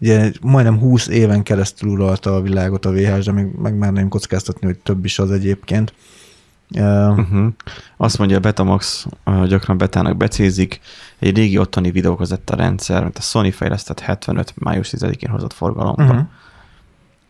ugye 0.00 0.32
majdnem 0.40 0.78
20 0.78 1.06
éven 1.06 1.42
keresztül 1.42 1.88
uralta 1.88 2.34
a 2.34 2.40
világot 2.40 2.84
a 2.84 2.92
VHS, 2.92 3.24
de 3.24 3.32
meg, 3.32 3.60
meg 3.60 3.76
már 3.76 3.92
nem 3.92 4.08
kockáztatni, 4.08 4.66
hogy 4.66 4.78
több 4.78 5.04
is 5.04 5.18
az 5.18 5.30
egyébként. 5.30 5.94
Uh-huh. 6.74 7.46
Azt 7.96 8.18
mondja, 8.18 8.36
a 8.36 8.40
Betamax 8.40 9.06
gyakran 9.46 9.78
betának 9.78 10.16
becézik. 10.16 10.80
Egy 11.18 11.36
régi 11.36 11.58
otthoni 11.58 11.90
videókazetta 11.90 12.56
rendszer, 12.56 13.02
mint 13.02 13.18
a 13.18 13.20
Sony 13.20 13.52
fejlesztett 13.52 14.00
75. 14.00 14.54
május 14.56 14.88
10-én 14.96 15.30
hozott 15.30 15.52
forgalomba. 15.52 16.02
uh-huh. 16.02 16.16
Uh-huh. 16.16 16.28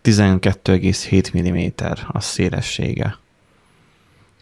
12,7 0.05 1.33
mm 1.33 1.87
a 2.09 2.21
szélessége. 2.21 3.19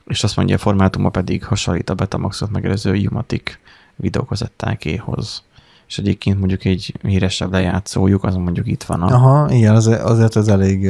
És 0.06 0.24
azt 0.24 0.36
mondja, 0.36 0.54
a 0.54 0.58
formátuma 0.58 1.08
pedig 1.08 1.44
hasonlít 1.44 1.90
a 1.90 1.94
Betamaxot 1.94 2.50
megelőző 2.50 3.06
Umatic 3.10 3.58
videókazettákéhoz. 3.96 5.42
És 5.88 5.98
egyébként 5.98 6.38
mondjuk 6.38 6.64
egy 6.64 6.94
híresebb 7.02 7.52
lejátszójuk, 7.52 8.24
az 8.24 8.34
mondjuk 8.34 8.66
itt 8.66 8.82
van 8.82 9.02
a 9.02 9.06
Aha, 9.14 9.50
igen, 9.50 9.74
az, 9.74 9.86
azért 9.86 10.36
ez 10.36 10.48
elég, 10.48 10.84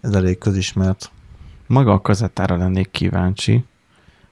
ez 0.00 0.12
elég 0.12 0.38
közismert. 0.38 1.10
Maga 1.66 1.92
a 1.92 2.00
kazettára 2.00 2.56
lennék 2.56 2.90
kíváncsi, 2.90 3.64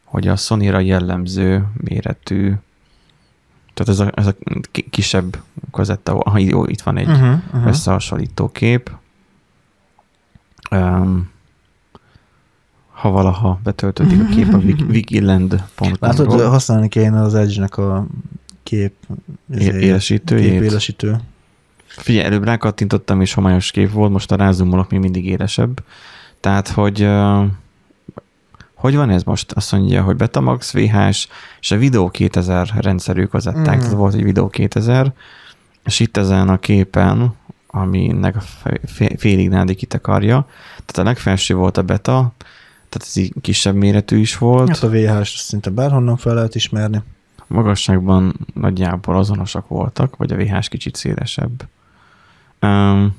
hogy 0.04 0.28
a 0.28 0.36
Sony-ra 0.36 0.80
jellemző 0.80 1.66
méretű, 1.76 2.52
tehát 3.74 3.92
ez 3.92 3.98
a, 3.98 4.10
ez 4.14 4.26
a 4.26 4.34
ki- 4.70 4.86
kisebb 4.90 5.42
kazetta, 5.70 6.30
ha 6.30 6.38
jó, 6.38 6.64
itt 6.64 6.80
van 6.80 6.96
egy 6.96 7.08
uh-huh, 7.08 7.38
Uh-huh, 7.52 7.66
összehasonlító 7.66 8.48
kép. 8.48 8.90
Um, 10.70 11.30
ha 12.92 13.10
valaha 13.10 13.60
betöltődik 13.62 14.20
a 14.20 14.24
kép 14.24 14.52
a 14.54 14.56
wikiland.com. 14.92 15.92
Látod, 16.00 16.30
használni 16.40 16.88
kéne 16.88 17.20
az 17.20 17.34
Edge-nek 17.34 17.76
a 17.76 18.06
kép 18.62 18.94
É- 19.58 19.72
élesítőjét? 19.72 20.50
Kép 20.50 20.62
élesítő. 20.62 21.16
Figyelj, 21.86 22.24
előbb 22.26 22.44
rákattintottam, 22.44 23.20
és 23.20 23.34
homályos 23.34 23.70
kép 23.70 23.92
volt, 23.92 24.12
most 24.12 24.32
a 24.32 24.36
rázumolok 24.36 24.90
még 24.90 25.00
mindig 25.00 25.26
élesebb. 25.26 25.82
Tehát, 26.42 26.68
hogy 26.68 27.08
hogy 28.74 28.96
van 28.96 29.10
ez 29.10 29.22
most? 29.22 29.52
Azt 29.52 29.72
mondja, 29.72 30.02
hogy 30.02 30.16
Betamax, 30.16 30.72
VHS, 30.72 31.28
és 31.60 31.70
a 31.70 31.76
Video 31.76 32.10
2000 32.10 32.70
rendszerük 32.80 33.34
az 33.34 33.46
adták, 33.46 33.76
Mm. 33.76 33.78
tehát 33.78 33.92
volt 33.92 34.14
egy 34.14 34.22
Video 34.22 34.48
2000, 34.48 35.12
és 35.84 36.00
itt 36.00 36.16
ezen 36.16 36.48
a 36.48 36.58
képen, 36.58 37.34
aminek 37.66 38.36
a 38.36 38.42
félig 39.16 39.48
nádi 39.48 39.74
kitekarja, 39.74 40.46
tehát 40.84 40.98
a 40.98 41.02
legfelső 41.02 41.54
volt 41.54 41.76
a 41.76 41.82
beta, 41.82 42.32
tehát 42.88 43.08
ez 43.08 43.16
így 43.16 43.32
kisebb 43.40 43.74
méretű 43.74 44.18
is 44.18 44.38
volt. 44.38 44.68
Hát 44.68 44.82
a 44.82 44.88
VHS 44.88 45.38
szinte 45.38 45.70
bárhonnan 45.70 46.16
fel 46.16 46.34
lehet 46.34 46.54
ismerni. 46.54 47.02
magasságban 47.46 48.46
nagyjából 48.54 49.16
azonosak 49.16 49.68
voltak, 49.68 50.16
vagy 50.16 50.32
a 50.32 50.36
VHS 50.36 50.68
kicsit 50.68 50.96
szélesebb. 50.96 51.68
Um, 52.60 53.16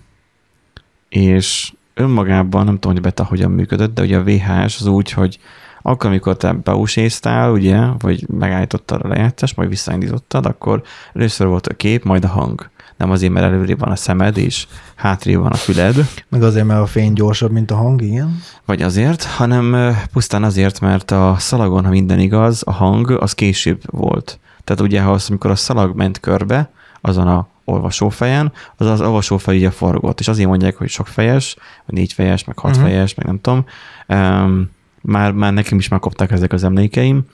és 1.09 1.73
önmagában 1.93 2.65
nem 2.65 2.73
tudom, 2.73 2.91
hogy 2.91 3.01
beta 3.01 3.25
hogyan 3.25 3.51
működött, 3.51 3.93
de 3.93 4.01
ugye 4.01 4.17
a 4.17 4.23
VHS 4.23 4.79
az 4.79 4.85
úgy, 4.85 5.11
hogy 5.11 5.39
akkor, 5.81 6.09
amikor 6.09 6.37
te 6.37 6.53
beuséztál, 6.53 7.51
ugye, 7.51 7.79
vagy 7.99 8.29
megállítottad 8.29 9.01
a 9.03 9.07
lejátszást, 9.07 9.55
majd 9.55 9.69
visszaindítottad, 9.69 10.45
akkor 10.45 10.81
először 11.13 11.47
volt 11.47 11.67
a 11.67 11.73
kép, 11.73 12.03
majd 12.03 12.23
a 12.23 12.27
hang. 12.27 12.69
Nem 12.97 13.11
azért, 13.11 13.33
mert 13.33 13.45
előrébb 13.45 13.79
van 13.79 13.91
a 13.91 13.95
szemed, 13.95 14.37
és 14.37 14.67
hátrébb 14.95 15.39
van 15.39 15.51
a 15.51 15.55
füled, 15.55 15.95
Meg 16.29 16.43
azért, 16.43 16.65
mert 16.65 16.81
a 16.81 16.85
fény 16.85 17.13
gyorsabb, 17.13 17.51
mint 17.51 17.71
a 17.71 17.75
hang, 17.75 18.01
igen. 18.01 18.41
vagy 18.65 18.81
azért, 18.81 19.23
hanem 19.23 19.95
pusztán 20.13 20.43
azért, 20.43 20.79
mert 20.79 21.11
a 21.11 21.35
szalagon, 21.37 21.83
ha 21.83 21.89
minden 21.89 22.19
igaz, 22.19 22.61
a 22.65 22.71
hang 22.71 23.11
az 23.11 23.33
később 23.33 23.81
volt. 23.85 24.39
Tehát 24.63 24.81
ugye, 24.81 25.01
ha 25.01 25.11
az, 25.11 25.25
amikor 25.29 25.51
a 25.51 25.55
szalag 25.55 25.95
ment 25.95 26.19
körbe, 26.19 26.71
azon 27.01 27.27
a 27.27 27.47
olvasófejen, 27.65 28.51
az 28.77 28.85
az 28.87 29.01
olvasófej 29.01 29.57
ugye 29.57 29.69
forgott, 29.69 30.19
és 30.19 30.27
azért 30.27 30.47
mondják, 30.47 30.75
hogy 30.75 30.89
sok 30.89 31.07
fejes, 31.07 31.55
vagy 31.85 31.95
négy 31.95 32.13
fejes, 32.13 32.43
meg 32.43 32.57
hat 32.57 32.75
Mhm. 32.77 32.85
uh-huh. 32.85 33.09
meg 33.15 33.25
nem 33.25 33.41
tudom. 33.41 33.65
Um, 34.07 34.69
már, 35.01 35.31
már 35.31 35.53
nekem 35.53 35.77
is 35.77 35.87
megkopták 35.87 36.31
ezek 36.31 36.53
az 36.53 36.63
emlékeim, 36.63 37.25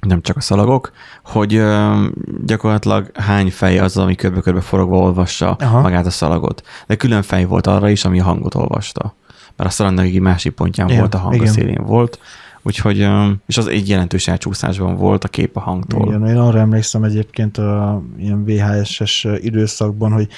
nem 0.00 0.20
csak 0.20 0.36
a 0.36 0.40
szalagok, 0.40 0.92
hogy 1.24 1.56
um, 1.58 2.12
gyakorlatilag 2.44 3.10
hány 3.14 3.50
fej 3.50 3.78
az, 3.78 3.96
ami 3.96 4.14
körbe-körbe 4.14 4.60
forogva 4.60 4.96
olvassa. 4.98 5.50
Aha. 5.60 5.80
magát 5.80 6.06
a 6.06 6.10
szalagot. 6.10 6.62
De 6.86 6.94
külön 6.96 7.22
fej 7.22 7.44
volt 7.44 7.66
arra 7.66 7.88
is, 7.88 8.04
ami 8.04 8.20
a 8.20 8.24
hangot 8.24 8.54
olvasta. 8.54 9.14
Mert 9.56 9.70
a 9.70 9.72
szalagnak 9.72 10.04
egy 10.04 10.20
másik 10.20 10.52
pontján 10.52 10.86
Igen, 10.88 10.98
volt, 10.98 11.14
a 11.14 11.18
hang 11.18 11.34
igen. 11.34 11.46
a 11.46 11.50
szélén 11.50 11.84
volt. 11.84 12.18
Úgyhogy, 12.66 13.08
és 13.46 13.58
az 13.58 13.66
egy 13.66 13.88
jelentős 13.88 14.28
elcsúszásban 14.28 14.96
volt 14.96 15.24
a 15.24 15.28
kép 15.28 15.56
a 15.56 15.60
hangtól. 15.60 16.06
Igen, 16.06 16.26
én 16.26 16.36
arra 16.36 16.58
emlékszem 16.58 17.04
egyébként 17.04 17.58
a 17.58 18.02
ilyen 18.18 18.44
VHS-es 18.44 19.26
időszakban, 19.40 20.12
hogy 20.12 20.28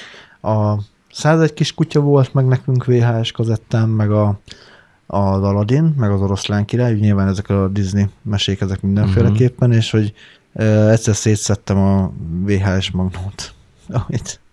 a 0.41 0.81
101 1.11 1.53
kis 1.53 1.73
kutya 1.73 1.99
volt 1.99 2.33
meg 2.33 2.45
nekünk 2.45 2.85
VHS 2.85 3.31
kazettán, 3.31 3.89
meg 3.89 4.11
a, 4.11 4.39
az 5.05 5.43
Aladdin, 5.43 5.93
meg 5.97 6.11
az 6.11 6.21
oroszlán 6.21 6.65
király, 6.65 6.93
nyilván 6.93 7.27
ezek 7.27 7.49
a 7.49 7.67
Disney 7.67 8.05
mesék, 8.21 8.61
ezek 8.61 8.81
mindenféleképpen, 8.81 9.71
és 9.71 9.91
hogy 9.91 10.13
egyszer 10.89 11.15
szétszettem 11.15 11.77
a 11.77 12.11
VHS 12.45 12.91
magnót, 12.91 13.53
amit, 14.07 14.39
a, 14.39 14.46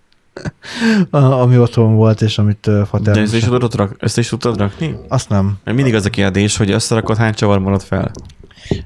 ami 1.11 1.59
otthon 1.59 1.95
volt, 1.95 2.23
és 2.23 2.39
amit 2.39 2.67
uh, 2.67 2.75
De 2.75 2.85
Fater... 2.85 3.17
ezt 3.17 3.35
is, 3.35 3.45
tudod 3.45 3.75
rak, 3.75 3.97
ezt 3.99 4.19
is 4.19 4.29
tudtad 4.29 4.59
rakni? 4.59 4.97
Azt 5.09 5.29
nem. 5.29 5.59
Mert 5.65 5.77
mindig 5.77 5.95
az 5.95 6.05
a 6.05 6.11
kérdés, 6.11 6.57
hogy 6.57 6.71
összerakod, 6.71 7.17
hány 7.17 7.35
csavar 7.35 7.59
marad 7.59 7.83
fel. 7.83 8.11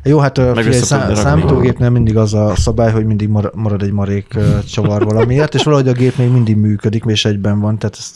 Jó, 0.03 0.19
hát 0.19 0.39
figyelj, 0.39 0.67
össze 0.67 0.85
szá- 0.85 1.01
tudod 1.01 1.17
rakni. 1.17 1.31
számítógépnél 1.31 1.91
mindig 1.91 2.17
az 2.17 2.35
a 2.35 2.57
szabály, 2.57 2.93
hogy 2.93 3.07
mindig 3.07 3.29
mar- 3.29 3.55
marad 3.55 3.83
egy 3.83 3.93
marék 3.93 4.35
csavar 4.71 5.05
valamiért, 5.05 5.55
és 5.55 5.63
valahogy 5.63 5.89
a 5.89 5.93
gép 5.93 6.17
még 6.17 6.31
mindig 6.31 6.57
működik, 6.57 7.05
és 7.07 7.25
egyben 7.25 7.61
van, 7.61 7.79
tehát 7.79 7.97
ez 7.99 8.13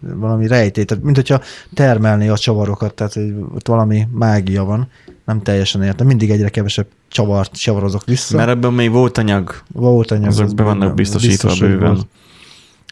valami 0.00 0.46
rejtély, 0.46 0.84
tehát 0.84 1.04
mint 1.04 1.16
hogyha 1.16 1.40
termelné 1.74 2.28
a 2.28 2.36
csavarokat, 2.36 2.94
tehát 2.94 3.18
ott 3.54 3.68
valami 3.68 4.08
mágia 4.10 4.64
van, 4.64 4.88
nem 5.24 5.42
teljesen 5.42 5.82
értem, 5.82 6.06
mindig 6.06 6.30
egyre 6.30 6.48
kevesebb 6.48 6.86
csavart 7.08 7.52
csavarozok 7.56 8.04
vissza. 8.04 8.36
Mert 8.36 8.48
ebben 8.48 8.72
még 8.72 8.90
volt 8.90 9.18
anyag. 9.18 9.54
volt 9.72 10.10
anyag, 10.10 10.26
azok 10.26 10.44
az 10.44 10.52
be 10.52 10.62
vannak 10.62 10.94
biztosítva 10.94 11.52
bőven. 11.60 11.94
volt. 11.94 12.06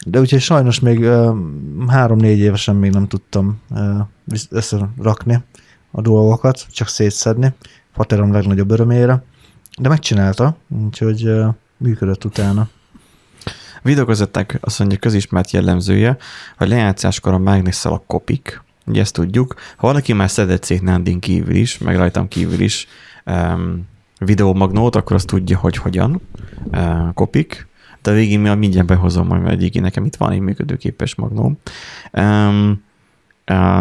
De 0.07 0.21
úgyhogy 0.21 0.41
sajnos 0.41 0.81
még 0.81 1.09
három-négy 1.89 2.39
évesen 2.39 2.77
még 2.77 2.91
nem 2.91 3.09
tudtam 3.09 3.61
összerakni 4.51 5.43
a 5.91 6.01
dolgokat, 6.01 6.67
csak 6.73 6.89
szétszedni. 6.89 7.53
Faterom 7.93 8.33
legnagyobb 8.33 8.71
örömére. 8.71 9.25
De 9.79 9.89
megcsinálta, 9.89 10.57
úgyhogy 10.85 11.31
működött 11.77 12.25
utána. 12.25 12.69
Videókazetták 13.83 14.59
azt 14.61 14.79
mondja 14.79 14.99
közismert 14.99 15.51
jellemzője, 15.51 16.17
hogy 16.57 16.69
lejátszáskor 16.69 17.33
a 17.33 17.39
mágnesszal 17.39 17.93
a 17.93 18.03
kopik, 18.07 18.63
ugye 18.87 19.01
ezt 19.01 19.13
tudjuk. 19.13 19.55
Ha 19.77 19.87
valaki 19.87 20.13
már 20.13 20.31
szedett 20.31 20.63
szét 20.63 20.83
Nandin 20.83 21.21
kívül 21.21 21.55
is, 21.55 21.79
meg 21.79 21.97
rajtam 21.97 22.29
kívül 22.29 22.61
is 22.61 22.87
um, 23.27 23.89
videómagnót, 24.19 24.97
akkor 24.97 25.17
azt 25.17 25.27
tudja, 25.27 25.59
hogy 25.59 25.77
hogyan 25.77 26.21
uh, 26.65 27.13
kopik. 27.15 27.67
De 28.05 28.11
a 28.11 28.15
végén 28.15 28.41
mi 28.41 28.55
mindjárt 28.55 28.87
behozom, 28.87 29.27
majd 29.27 29.47
egyik 29.47 29.81
nekem 29.81 30.05
itt 30.05 30.17
van 30.17 30.33
egy 30.33 30.41
működőképes 30.41 31.15
magnó. 31.15 31.59
Um, 32.13 32.83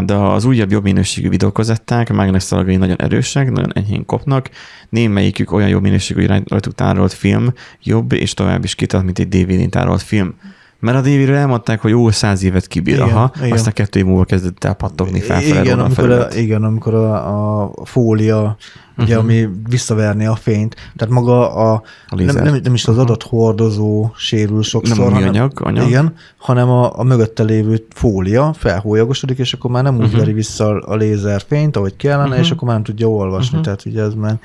de 0.06 0.14
az 0.14 0.46
újabb 0.46 0.72
jobb 0.72 0.84
minőségű 0.84 1.30
videókazetták, 1.30 2.10
a 2.10 2.14
mágnes 2.14 2.44
szalagai 2.44 2.76
nagyon 2.76 3.02
erősek, 3.02 3.52
nagyon 3.52 3.74
enyhén 3.74 4.06
kopnak, 4.06 4.50
némelyikük 4.90 5.52
olyan 5.52 5.70
jó 5.70 5.80
minőségű, 5.80 6.26
rajtuk 6.26 6.76
tárolt 6.76 7.14
film 7.14 7.54
jobb 7.84 8.12
és 8.12 8.34
tovább 8.34 8.64
is 8.64 8.76
kitart, 8.76 9.04
mint 9.04 9.20
egy 9.20 9.28
DVD-n 9.28 9.70
tárolt 9.70 10.02
film. 10.02 10.36
Mert 10.84 10.98
a 10.98 11.02
DVD-ről 11.02 11.36
elmondták, 11.36 11.82
hogy 11.82 11.92
jó, 11.92 12.12
száz 12.12 12.44
évet 12.44 12.68
kibír, 12.68 12.94
Igen, 12.94 13.08
aha, 13.08 13.32
igen. 13.38 13.52
aztán 13.52 13.74
kettő 13.74 14.00
év 14.00 14.06
múlva 14.06 14.24
kezdett 14.24 14.64
el 14.64 14.74
pattogni 14.74 15.20
felfelé 15.20 15.60
igen, 15.60 15.80
amikor 15.80 16.10
a, 16.12 16.28
igen, 16.36 16.64
amikor 16.64 16.94
a, 16.94 17.62
a 17.64 17.72
fólia, 17.86 18.58
ugye, 18.98 19.16
Mhm. 19.16 19.24
ami 19.24 19.50
visszaverni 19.70 20.26
a 20.26 20.36
fényt, 20.36 20.76
tehát 20.96 21.14
maga 21.14 21.56
a, 21.56 21.74
A 21.74 21.82
nem, 22.16 22.26
lézer. 22.26 22.44
nem, 22.44 22.60
nem 22.64 22.74
is 22.74 22.86
az 22.88 22.98
adott 22.98 23.24
hordozó 23.24 24.12
sérül 24.16 24.64
sokszor, 24.64 24.98
Nem 24.98 25.06
a 25.06 25.10
hanem, 25.10 25.22
műanyag, 25.30 25.52
anyag. 25.64 25.88
Igen, 25.88 26.14
hanem 26.38 26.70
a, 26.70 27.00
a 27.00 27.04
mögötte 27.04 27.44
lévő 27.44 27.86
fólia 27.96 28.54
felhólyagosodik, 28.58 29.38
és 29.38 29.54
akkor 29.54 29.72
már 29.72 29.84
nem 29.84 29.94
úgy 29.94 29.98
Mhm. 30.00 30.08
uh-huh. 30.08 30.20
veri 30.24 30.34
vissza 30.34 30.80
a 30.80 30.96
lézerfényt, 30.96 31.76
ahogy 31.78 31.96
kellene, 31.96 32.22
uh-huh. 32.22 32.36
Mhm. 32.38 32.44
és 32.46 32.52
akkor 32.52 32.68
már 32.68 32.76
nem 32.76 32.86
tudja 32.86 33.08
olvasni. 33.10 33.58
Mhm. 33.58 33.60
Uh-huh. 33.60 33.64
Tehát 33.64 33.86
ugye 33.86 34.02
ez 34.02 34.14
már, 34.14 34.40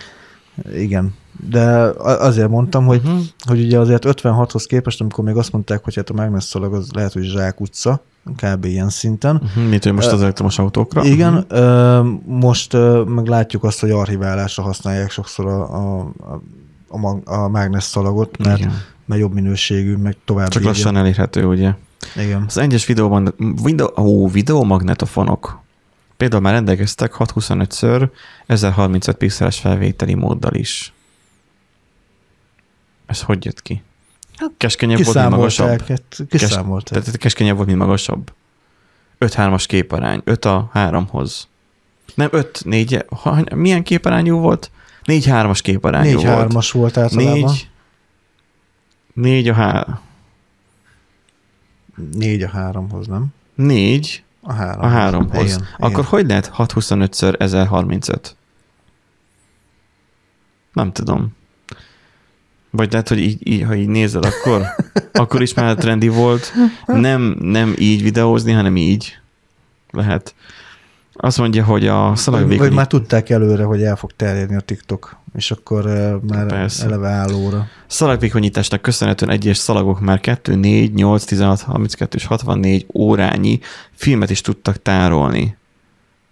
igen. 0.74 1.14
De 1.50 1.66
azért 2.04 2.48
mondtam, 2.48 2.86
hogy, 2.86 3.00
Mhm. 3.04 3.16
hogy 3.46 3.60
ugye 3.64 3.78
azért 3.78 4.04
56-hoz 4.06 4.66
képest, 4.66 5.00
amikor 5.00 5.24
még 5.24 5.36
azt 5.36 5.52
mondták, 5.52 5.84
hogy 5.84 5.94
hát 5.94 6.10
a 6.10 6.14
mágnesszalag 6.14 6.74
az 6.74 6.88
lehet, 6.92 7.12
hogy 7.12 7.22
zsák 7.24 7.60
utca, 7.60 8.02
kb. 8.36 8.64
ilyen 8.64 8.88
szinten. 8.88 9.42
Mhm, 9.54 9.64
Mint 9.68 9.84
hogy 9.84 9.92
most 9.92 10.12
az 10.12 10.22
elektromos 10.22 10.58
autókra. 10.58 11.04
Igen, 11.04 11.44
ö, 11.48 12.00
most 12.26 12.72
meg 13.06 13.26
látjuk 13.26 13.64
azt, 13.64 13.80
hogy 13.80 13.90
archiválásra 13.90 14.62
használják 14.62 15.10
sokszor 15.10 15.46
a, 15.46 15.74
a, 15.74 16.12
a, 16.88 16.98
a, 17.06 17.20
a 17.24 17.48
mágnesszalagot, 17.48 18.36
mert, 18.44 18.58
Igen. 18.58 18.72
mert 19.06 19.20
jobb 19.20 19.32
minőségű, 19.34 19.96
meg 19.96 20.16
tovább 20.24 20.48
Csak 20.48 20.60
írja. 20.62 20.68
lassan 20.74 20.96
elérhető, 20.96 21.44
ugye? 21.44 21.72
Igen. 22.16 22.44
Az 22.46 22.58
egyes 22.58 22.86
videóban, 22.86 23.34
videó, 23.62 23.90
ó, 23.96 24.28
videomagnetofonok 24.28 25.60
például 26.18 26.42
már 26.42 26.52
rendelkeztek 26.52 27.14
625-ször 27.18 28.09
1035 28.46 29.16
pixeles 29.16 29.59
felvételi 29.59 30.14
móddal 30.14 30.54
is. 30.54 30.92
Ez 33.07 33.22
hogy 33.22 33.44
jött 33.44 33.62
ki? 33.62 33.83
Hát 34.37 34.50
Keskenyebb 34.57 35.04
volt, 35.04 35.16
mint 35.16 35.28
magasabb. 35.31 35.68
Kiszámolták, 35.68 35.88
hát 36.18 36.28
kiszámolták. 36.28 37.02
Tehát 37.02 37.18
keskenyebb 37.18 37.57
volt, 37.57 37.66
mint 37.66 37.78
magasabb. 37.78 38.33
5-3-as 39.20 39.64
képarány. 39.68 40.20
5 40.24 40.44
a 40.44 40.70
3-hoz. 40.74 41.48
Nem, 42.14 42.28
5 42.33 42.64
4 42.64 43.04
ha, 43.11 43.44
milyen 43.54 43.83
képarányú 43.83 44.38
volt? 44.38 44.70
4-3-as 45.04 45.59
képarányú 45.62 46.04
Négy 46.04 46.14
volt. 46.14 46.26
hármas 46.26 46.70
volt 46.70 46.96
általában. 46.96 47.40
4 47.40 47.70
4 49.14 49.48
a 49.48 49.54
3. 49.54 50.00
Négy 52.12 52.42
a 52.42 52.48
háromhoz, 52.48 53.07
nem? 53.07 53.26
4 53.54 54.22
A 54.48 54.52
három. 54.52 54.84
a 54.84 54.88
3-hoz. 54.88 55.44
Igen, 55.44 55.66
Akkor 55.76 55.90
igen. 55.90 56.04
hogy 56.04 56.26
lehet 56.26 56.50
625-ször 56.56 57.40
1035? 57.40 58.37
Nem 60.72 60.92
tudom. 60.92 61.37
Vagy 62.70 62.90
lehet, 62.90 63.08
hogy 63.08 63.18
így, 63.18 63.46
így, 63.48 63.62
ha 63.62 63.74
így 63.74 63.88
nézel, 63.88 64.22
akkor, 64.22 64.62
akkor 65.22 65.42
is 65.42 65.54
már 65.54 65.76
trendi 65.76 66.08
volt. 66.08 66.52
Nem, 66.87 67.37
nem 67.40 67.74
így 67.78 68.02
videózni, 68.02 68.52
hanem 68.52 68.76
így. 68.76 69.18
Lehet. 69.90 70.34
Azt 71.20 71.38
mondja, 71.38 71.64
hogy 71.64 71.87
a 71.87 71.98
Vagy, 71.98 72.09
vagy 72.09 72.16
szalagvékony... 72.16 72.72
már 72.72 72.87
tudták 72.87 73.31
előre, 73.31 73.64
hogy 73.64 73.83
el 73.83 73.96
fog 73.96 74.12
terjedni 74.16 74.57
a 74.57 74.61
TikTok, 74.61 75.16
és 75.35 75.50
akkor 75.50 75.87
uh, 75.87 76.22
már 76.22 76.46
Persze. 76.46 76.85
eleve 76.85 77.09
állóra. 77.09 77.66
Szalagvékonyításnak 77.87 78.83
köszönhetően 78.83 79.31
egyes 79.31 79.57
szalagok 79.57 80.00
már 80.00 80.20
2, 80.20 80.54
4, 80.54 80.94
8, 80.94 81.24
16, 81.24 81.61
32 81.61 82.16
és 82.16 82.24
64 82.24 82.87
órányi 82.94 83.61
filmet 83.92 84.31
is 84.31 84.40
tudtak 84.40 84.83
tárolni. 84.83 85.57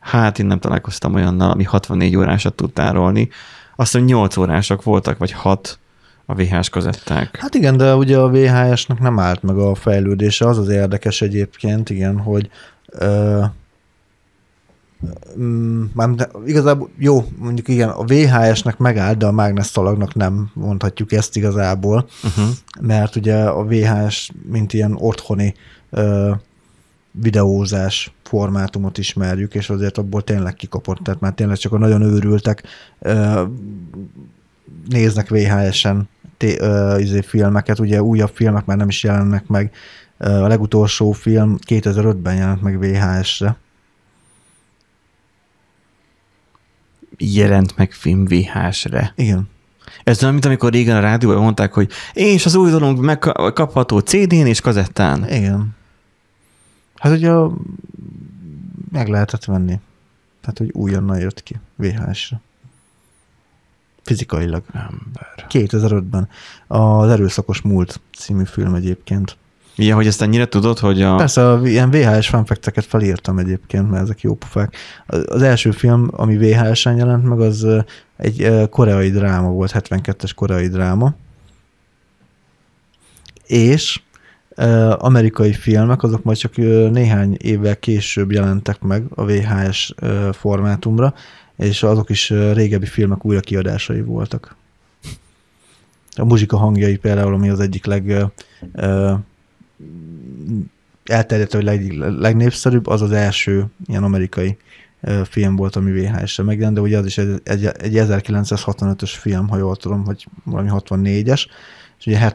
Hát 0.01 0.38
én 0.38 0.46
nem 0.46 0.59
találkoztam 0.59 1.14
olyannal, 1.14 1.51
ami 1.51 1.64
64 1.64 2.16
órásat 2.16 2.55
tud 2.55 2.72
tárolni. 2.72 3.29
Azt 3.77 3.92
hiszem 3.92 4.07
8 4.07 4.37
órásak 4.37 4.83
voltak, 4.83 5.18
vagy 5.18 5.33
6 5.33 5.79
a 6.27 6.35
VHS 6.35 6.68
kazetták. 6.68 7.37
Hát 7.40 7.55
igen, 7.55 7.77
de 7.77 7.94
ugye 7.94 8.18
a 8.18 8.29
VHS-nek 8.29 8.99
nem 8.99 9.18
állt 9.18 9.42
meg 9.42 9.59
a 9.59 9.75
fejlődése. 9.75 10.46
Az 10.46 10.59
az 10.59 10.68
érdekes 10.68 11.22
egyébként, 11.22 11.90
igen, 11.90 12.18
hogy 12.18 12.51
ö, 12.87 13.38
mm, 13.38 13.44
már 15.94 16.09
de 16.11 16.28
igazából 16.46 16.88
jó, 16.98 17.24
mondjuk 17.38 17.68
igen, 17.68 17.88
a 17.88 18.04
VHS-nek 18.04 18.78
megállt, 18.78 19.18
de 19.18 19.26
a 19.26 19.32
mágnes 19.32 19.66
szalagnak 19.66 20.14
nem 20.14 20.50
mondhatjuk 20.54 21.12
ezt 21.12 21.37
igazából, 21.37 22.06
Uh-huh. 22.24 22.54
mert 22.80 23.16
ugye 23.16 23.37
a 23.44 23.64
VHS, 23.64 24.30
mint 24.50 24.72
ilyen 24.72 24.96
otthoni 24.98 25.54
ö, 25.90 26.30
videózás 27.11 28.12
formátumot 28.24 28.98
ismerjük, 28.98 29.54
és 29.54 29.70
azért 29.70 29.98
abból 29.98 30.22
tényleg 30.24 30.54
kikapott, 30.54 30.98
tehát 30.98 31.20
már 31.20 31.32
tényleg 31.32 31.56
csak 31.56 31.72
a 31.72 31.78
nagyon 31.78 32.02
őrültek 32.02 32.62
ö, 32.98 33.42
néznek 34.88 35.28
VHS-en 35.28 36.09
té- 36.37 36.61
ö, 36.61 36.98
izé 36.98 37.20
filmeket, 37.20 37.78
ugye 37.78 38.02
újabb 38.02 38.30
filmek 38.35 38.64
már 38.64 38.76
nem 38.76 38.88
is 38.88 39.02
jelennek 39.04 39.46
meg. 39.46 39.70
A 40.18 40.28
legutolsó 40.46 41.12
film 41.12 41.56
2005-ben 41.68 42.35
jelent 42.37 42.62
meg 42.62 42.78
VHS-re. 42.78 43.56
Jelent 47.18 47.76
meg 47.76 47.92
film 47.92 48.24
VHS-re. 48.24 49.12
Igen. 49.16 49.48
Ez 50.05 50.20
olyan, 50.20 50.33
mint 50.33 50.46
amikor 50.46 50.72
régen 50.72 50.96
a 50.96 51.00
rádióban 51.00 51.42
mondták, 51.42 51.72
hogy 51.72 51.90
és 52.12 52.46
az 52.46 52.55
új 52.55 52.70
dolog 52.70 52.98
megkapható 52.98 53.98
CD-n 53.98 54.46
és 54.46 54.61
kazettán. 54.61 55.29
Igen. 55.29 55.76
Hát 56.94 57.12
ugye 57.12 57.33
meg 58.92 59.09
lehetett 59.09 59.44
venni. 59.44 59.81
Tehát, 60.40 60.59
hogy 60.59 60.70
újonnan 60.72 61.18
jött 61.18 61.42
ki 61.42 61.57
VHS-re. 61.74 62.40
Fizikailag. 64.02 64.62
Ember. 64.72 65.46
2005-ben. 65.48 66.29
Az 66.66 67.11
Erőszakos 67.11 67.61
Múlt 67.61 68.00
című 68.18 68.44
film 68.44 68.74
egyébként. 68.74 69.37
Ilyen, 69.76 69.96
hogy 69.96 70.06
ezt 70.06 70.22
ennyire 70.22 70.46
tudod, 70.46 70.78
hogy 70.78 71.02
a... 71.02 71.16
Persze, 71.16 71.50
a, 71.50 71.66
ilyen 71.66 71.90
VHS 71.90 72.28
fanfekteket 72.28 72.84
felírtam 72.84 73.38
egyébként, 73.38 73.90
mert 73.90 74.02
ezek 74.02 74.20
jó 74.20 74.34
pofák. 74.34 74.76
Az 75.06 75.42
első 75.42 75.70
film, 75.70 76.08
ami 76.12 76.36
VHS-en 76.36 76.96
jelent 76.96 77.24
meg, 77.24 77.40
az 77.40 77.66
egy 78.16 78.68
koreai 78.70 79.10
dráma 79.10 79.48
volt, 79.48 79.72
72-es 79.74 80.30
koreai 80.34 80.68
dráma. 80.68 81.14
És 83.46 84.00
amerikai 84.98 85.52
filmek, 85.52 86.02
azok 86.02 86.22
majd 86.22 86.36
csak 86.36 86.56
néhány 86.90 87.36
évvel 87.40 87.76
később 87.76 88.32
jelentek 88.32 88.80
meg 88.80 89.04
a 89.14 89.24
VHS 89.24 89.94
formátumra, 90.32 91.14
és 91.56 91.82
azok 91.82 92.10
is 92.10 92.30
régebbi 92.30 92.86
filmek 92.86 93.24
újra 93.24 93.40
kiadásai 93.40 94.00
voltak. 94.00 94.56
A 96.16 96.24
muzsika 96.24 96.56
hangjai 96.56 96.96
például, 96.96 97.34
ami 97.34 97.48
az 97.48 97.60
egyik 97.60 97.84
leg 97.84 98.26
elterjedt, 101.04 101.52
vagy 101.52 101.64
leg, 101.64 101.92
legnépszerűbb, 101.98 102.86
az 102.86 103.02
az 103.02 103.12
első 103.12 103.64
ilyen 103.86 104.02
amerikai 104.02 104.56
film 105.24 105.56
volt, 105.56 105.76
ami 105.76 106.00
VHS-re 106.00 106.44
megjelent, 106.44 106.74
de 106.74 106.80
ugye 106.80 106.98
az 106.98 107.06
is 107.06 107.18
egy, 107.18 107.40
egy, 107.44 107.64
egy 107.64 107.92
1965-ös 107.94 109.12
film, 109.18 109.48
ha 109.48 109.56
jól 109.56 109.76
tudom, 109.76 110.04
hogy 110.04 110.26
valami 110.44 110.68
64-es, 110.72 111.46
és 111.98 112.06
ugye 112.06 112.32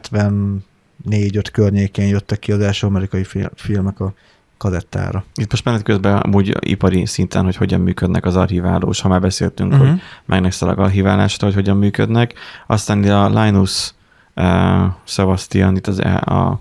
74-5 1.10 1.44
környékén 1.52 2.06
jöttek 2.08 2.38
ki 2.38 2.52
az 2.52 2.60
első 2.60 2.86
amerikai 2.86 3.24
fi- 3.24 3.50
filmek 3.54 4.00
a 4.00 4.14
kazettára. 4.56 5.24
Itt 5.34 5.50
most 5.50 5.64
menet 5.64 5.82
közben 5.82 6.16
amúgy 6.16 6.56
ipari 6.60 7.06
szinten, 7.06 7.44
hogy 7.44 7.56
hogyan 7.56 7.80
működnek 7.80 8.26
az 8.26 8.36
archiválós, 8.36 9.00
ha 9.00 9.08
már 9.08 9.20
beszéltünk, 9.20 9.72
uh-huh. 9.72 9.86
Mhm. 9.86 9.96
hogy 9.96 10.02
megnekszalag 10.24 10.78
archiválásra, 10.78 11.46
hogy 11.46 11.54
hogyan 11.54 11.76
működnek. 11.76 12.34
Aztán 12.66 13.04
a 13.04 13.42
Linus 13.42 13.94
uh, 14.36 14.84
Sebastian, 15.04 15.76
itt 15.76 15.86
az, 15.86 16.02
e- 16.02 16.22
a 16.24 16.60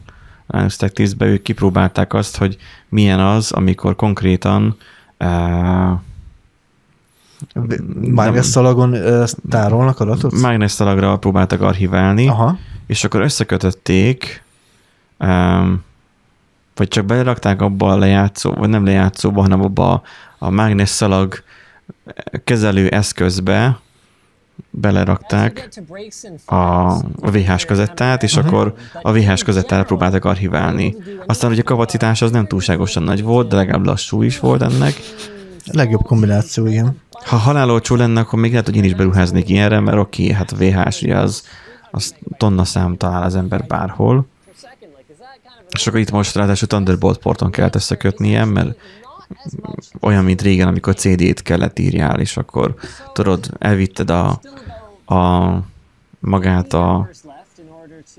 Linus 0.51 0.75
Tech 0.75 0.93
Tips-be 0.93 1.25
ők 1.25 1.41
kipróbálták 1.41 2.13
azt, 2.13 2.37
hogy 2.37 2.57
milyen 2.89 3.19
az, 3.19 3.51
amikor 3.51 3.95
konkrétan 3.95 4.77
uh, 5.19 5.99
Mágnes 7.93 8.45
szalagon 8.45 8.93
ö, 8.93 9.23
tárolnak 9.49 9.99
adatot? 9.99 10.41
mágnesszalagra 10.41 11.17
próbáltak 11.17 11.61
archiválni, 11.61 12.27
Aha. 12.27 12.57
és 12.87 13.03
akkor 13.03 13.21
összekötötték, 13.21 14.43
um, 15.19 15.83
vagy 16.75 16.87
csak 16.87 17.05
belerakták 17.05 17.61
abba 17.61 17.91
a 17.91 17.97
lejátszó, 17.97 18.51
vagy 18.51 18.69
nem 18.69 18.85
lejátszóba, 18.85 19.41
hanem 19.41 19.61
abba 19.61 19.91
a, 19.91 20.01
a 20.37 20.49
mágnesszalag 20.49 21.43
kezelő 22.43 22.87
eszközbe 22.89 23.79
belerakták 24.69 25.69
a, 26.45 26.93
VHS 27.31 27.65
kazettát, 27.65 28.23
és 28.23 28.35
Mhm. 28.35 28.47
akkor 28.47 28.73
a 29.01 29.11
VHS 29.11 29.43
kazettára 29.43 29.83
próbáltak 29.83 30.25
archiválni. 30.25 30.95
Aztán 31.25 31.51
ugye 31.51 31.61
a 31.61 31.63
kapacitás 31.63 32.21
az 32.21 32.31
nem 32.31 32.47
túlságosan 32.47 33.03
nagy 33.03 33.23
volt, 33.23 33.47
de 33.49 33.55
legalább 33.55 33.85
lassú 33.85 34.21
is 34.21 34.39
volt 34.39 34.61
ennek. 34.61 34.93
Legjobb 35.71 36.01
kombináció, 36.01 36.65
igen. 36.65 36.97
Ha 37.25 37.35
halálolcsó 37.35 37.95
lenne, 37.95 38.19
akkor 38.19 38.39
még 38.39 38.51
lehet, 38.51 38.65
hogy 38.65 38.75
én 38.75 38.83
is 38.83 38.93
beruháznék 38.93 39.49
ilyenre, 39.49 39.79
mert 39.79 39.97
oké, 39.97 40.23
okay, 40.23 40.35
hát 40.35 40.51
a 40.51 40.55
VHS 40.55 41.01
ugye 41.01 41.17
az, 41.17 41.43
az 41.91 42.15
tonna 42.37 42.63
szám 42.63 42.97
talál 42.97 43.23
az 43.23 43.35
ember 43.35 43.65
bárhol. 43.67 44.25
És 45.71 45.87
akkor 45.87 45.99
itt 45.99 46.11
most 46.11 46.35
ráadásul 46.35 46.67
Thunderbolt 46.67 47.17
porton 47.17 47.51
kellett 47.51 47.75
összekötnie, 47.75 48.45
mert 48.45 48.77
olyan, 50.01 50.23
mint 50.23 50.41
régen, 50.41 50.67
amikor 50.67 50.95
CD-t 50.95 51.41
kellett 51.41 51.79
írjál, 51.79 52.19
és 52.19 52.37
akkor 52.37 52.75
tudod, 53.13 53.49
elvitted 53.59 54.09
a, 54.09 54.41
a 55.15 55.49
magát 56.19 56.73
a, 56.73 57.09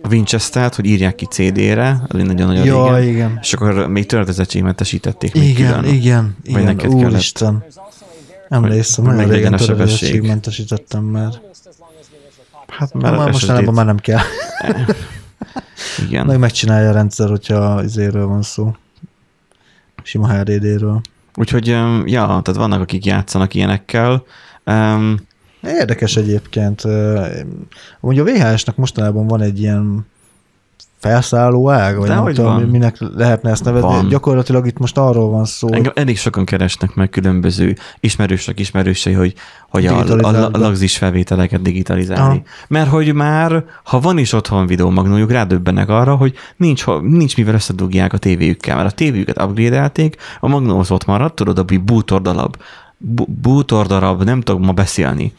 a 0.02 0.08
Winchester-t, 0.08 0.74
hogy 0.74 0.84
írják 0.86 1.14
ki 1.14 1.24
CD-re, 1.26 2.02
az 2.08 2.22
nagyon-nagyon 2.22 2.64
Ja, 2.64 2.96
régen, 2.96 3.12
igen. 3.12 3.38
és 3.42 3.52
akkor 3.52 3.86
még 3.86 4.06
törötezettségmentesítették 4.06 5.34
még 5.34 5.48
Igen, 5.48 5.80
külön. 5.80 5.94
igen, 5.94 6.36
igen, 6.42 6.62
neked 6.62 6.90
kellett. 6.90 7.04
úristen. 7.10 7.64
Emlékszem, 8.48 9.04
nagyon 9.04 9.28
régen 9.28 9.56
töröközöttségmentesítettem 9.56 11.04
már. 11.04 11.40
Hát 12.68 12.94
Már 12.94 13.16
már 13.16 13.30
mostanában 13.30 13.74
már 13.74 13.86
nem 13.86 13.96
kell. 13.98 14.18
Igen. 16.08 16.26
Meg 16.26 16.38
megcsinálja 16.38 16.88
a 16.88 16.92
rendszer, 16.92 17.28
hogyha 17.28 17.82
izéről 17.84 18.26
van 18.26 18.42
szó. 18.42 18.74
Sima 20.02 20.28
HDD-ről. 20.28 21.00
Úgyhogy, 21.34 21.66
ja, 22.04 22.26
tehát 22.26 22.54
vannak, 22.54 22.80
akik 22.80 23.04
játszanak 23.04 23.54
ilyenekkel. 23.54 24.24
Um, 24.66 25.16
Érdekes 25.62 26.16
egyébként. 26.16 26.82
Ugye 28.00 28.20
a 28.20 28.24
VHS-nek 28.24 28.76
mostanában 28.76 29.26
van 29.26 29.40
egy 29.40 29.60
ilyen 29.60 30.06
felszálló 31.02 31.70
ág, 31.70 31.96
vagy 31.96 32.08
nem 32.08 32.16
Dehogy 32.16 32.34
tudom, 32.34 32.52
van. 32.52 32.62
minek 32.62 32.96
lehetne 33.14 33.50
ezt 33.50 33.64
nevezni. 33.64 33.88
Van. 33.88 34.08
Gyakorlatilag 34.08 34.66
itt 34.66 34.78
most 34.78 34.98
arról 34.98 35.30
van 35.30 35.44
szó, 35.44 35.72
engem 35.72 35.92
elég 35.94 36.18
sokan 36.18 36.44
keresnek 36.44 36.94
meg 36.94 37.10
különböző 37.10 37.76
ismerősök, 38.00 38.60
ismerősei, 38.60 39.12
hogy, 39.12 39.34
hogy 39.68 39.86
a, 39.86 39.98
a, 39.98 40.48
a 40.52 40.58
lagzis 40.58 40.96
felvételeket 40.96 41.62
digitalizálni. 41.62 42.34
Aha. 42.34 42.42
Mert 42.68 42.90
hogy 42.90 43.14
már, 43.14 43.64
ha 43.84 44.00
van 44.00 44.18
is 44.18 44.32
otthon 44.32 44.66
videómagnójuk, 44.66 45.30
rádöbbennek 45.30 45.88
arra, 45.88 46.14
hogy 46.14 46.34
nincs, 46.56 46.84
nincs 47.00 47.36
mivel 47.36 47.54
összedugják 47.54 48.12
a 48.12 48.18
tévéjükkel, 48.18 48.76
mert 48.76 48.92
a 48.92 48.94
tévéjüket 48.94 49.42
upgrade-elték, 49.42 50.16
a 50.40 50.48
magnó 50.48 50.78
az 50.78 50.90
ott 50.90 51.04
maradt, 51.04 51.34
tudod, 51.34 51.58
a 51.58 51.64
bútordarab, 51.84 52.56
bu- 52.96 53.30
bútordarab, 53.30 54.22
nem 54.22 54.40
tudok 54.40 54.64
ma 54.64 54.72
beszélni. 54.72 55.32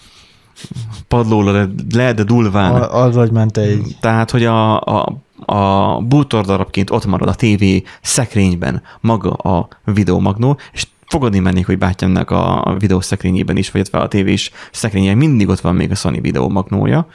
Padlóra 1.08 1.52
le, 1.52 1.68
le 1.94 2.14
de 2.14 2.24
dulván. 2.24 2.72
a- 2.82 3.04
az 3.04 3.16
vagy 3.16 3.32
ment 3.32 3.58
egy. 3.58 3.98
Tehát, 4.02 4.32
hogy 4.32 4.46
a, 4.46 4.82
a, 4.82 5.18
a 5.46 6.02
bútordarabként 6.02 6.90
ott 6.90 7.06
marad 7.06 7.28
a 7.28 7.34
tévé 7.36 7.84
szekrényben 8.02 8.82
maga 9.02 9.32
a 9.32 9.68
videómagnó, 9.86 10.58
és 10.72 10.88
fogadni 11.08 11.40
mennék, 11.40 11.66
hogy 11.66 11.78
bátyámnak 11.78 12.32
a 12.32 12.76
videó 12.80 13.02
szekrényében 13.02 13.58
is, 13.58 13.72
vagy 13.72 13.82
ott 13.82 13.94
a 14.02 14.08
tévés 14.08 14.52
szekrényen 14.72 15.18
mindig 15.18 15.48
ott 15.50 15.60
van 15.60 15.76
még 15.76 15.92
a 15.92 15.96
Sony 15.96 16.22
videómagnója, 16.22 17.08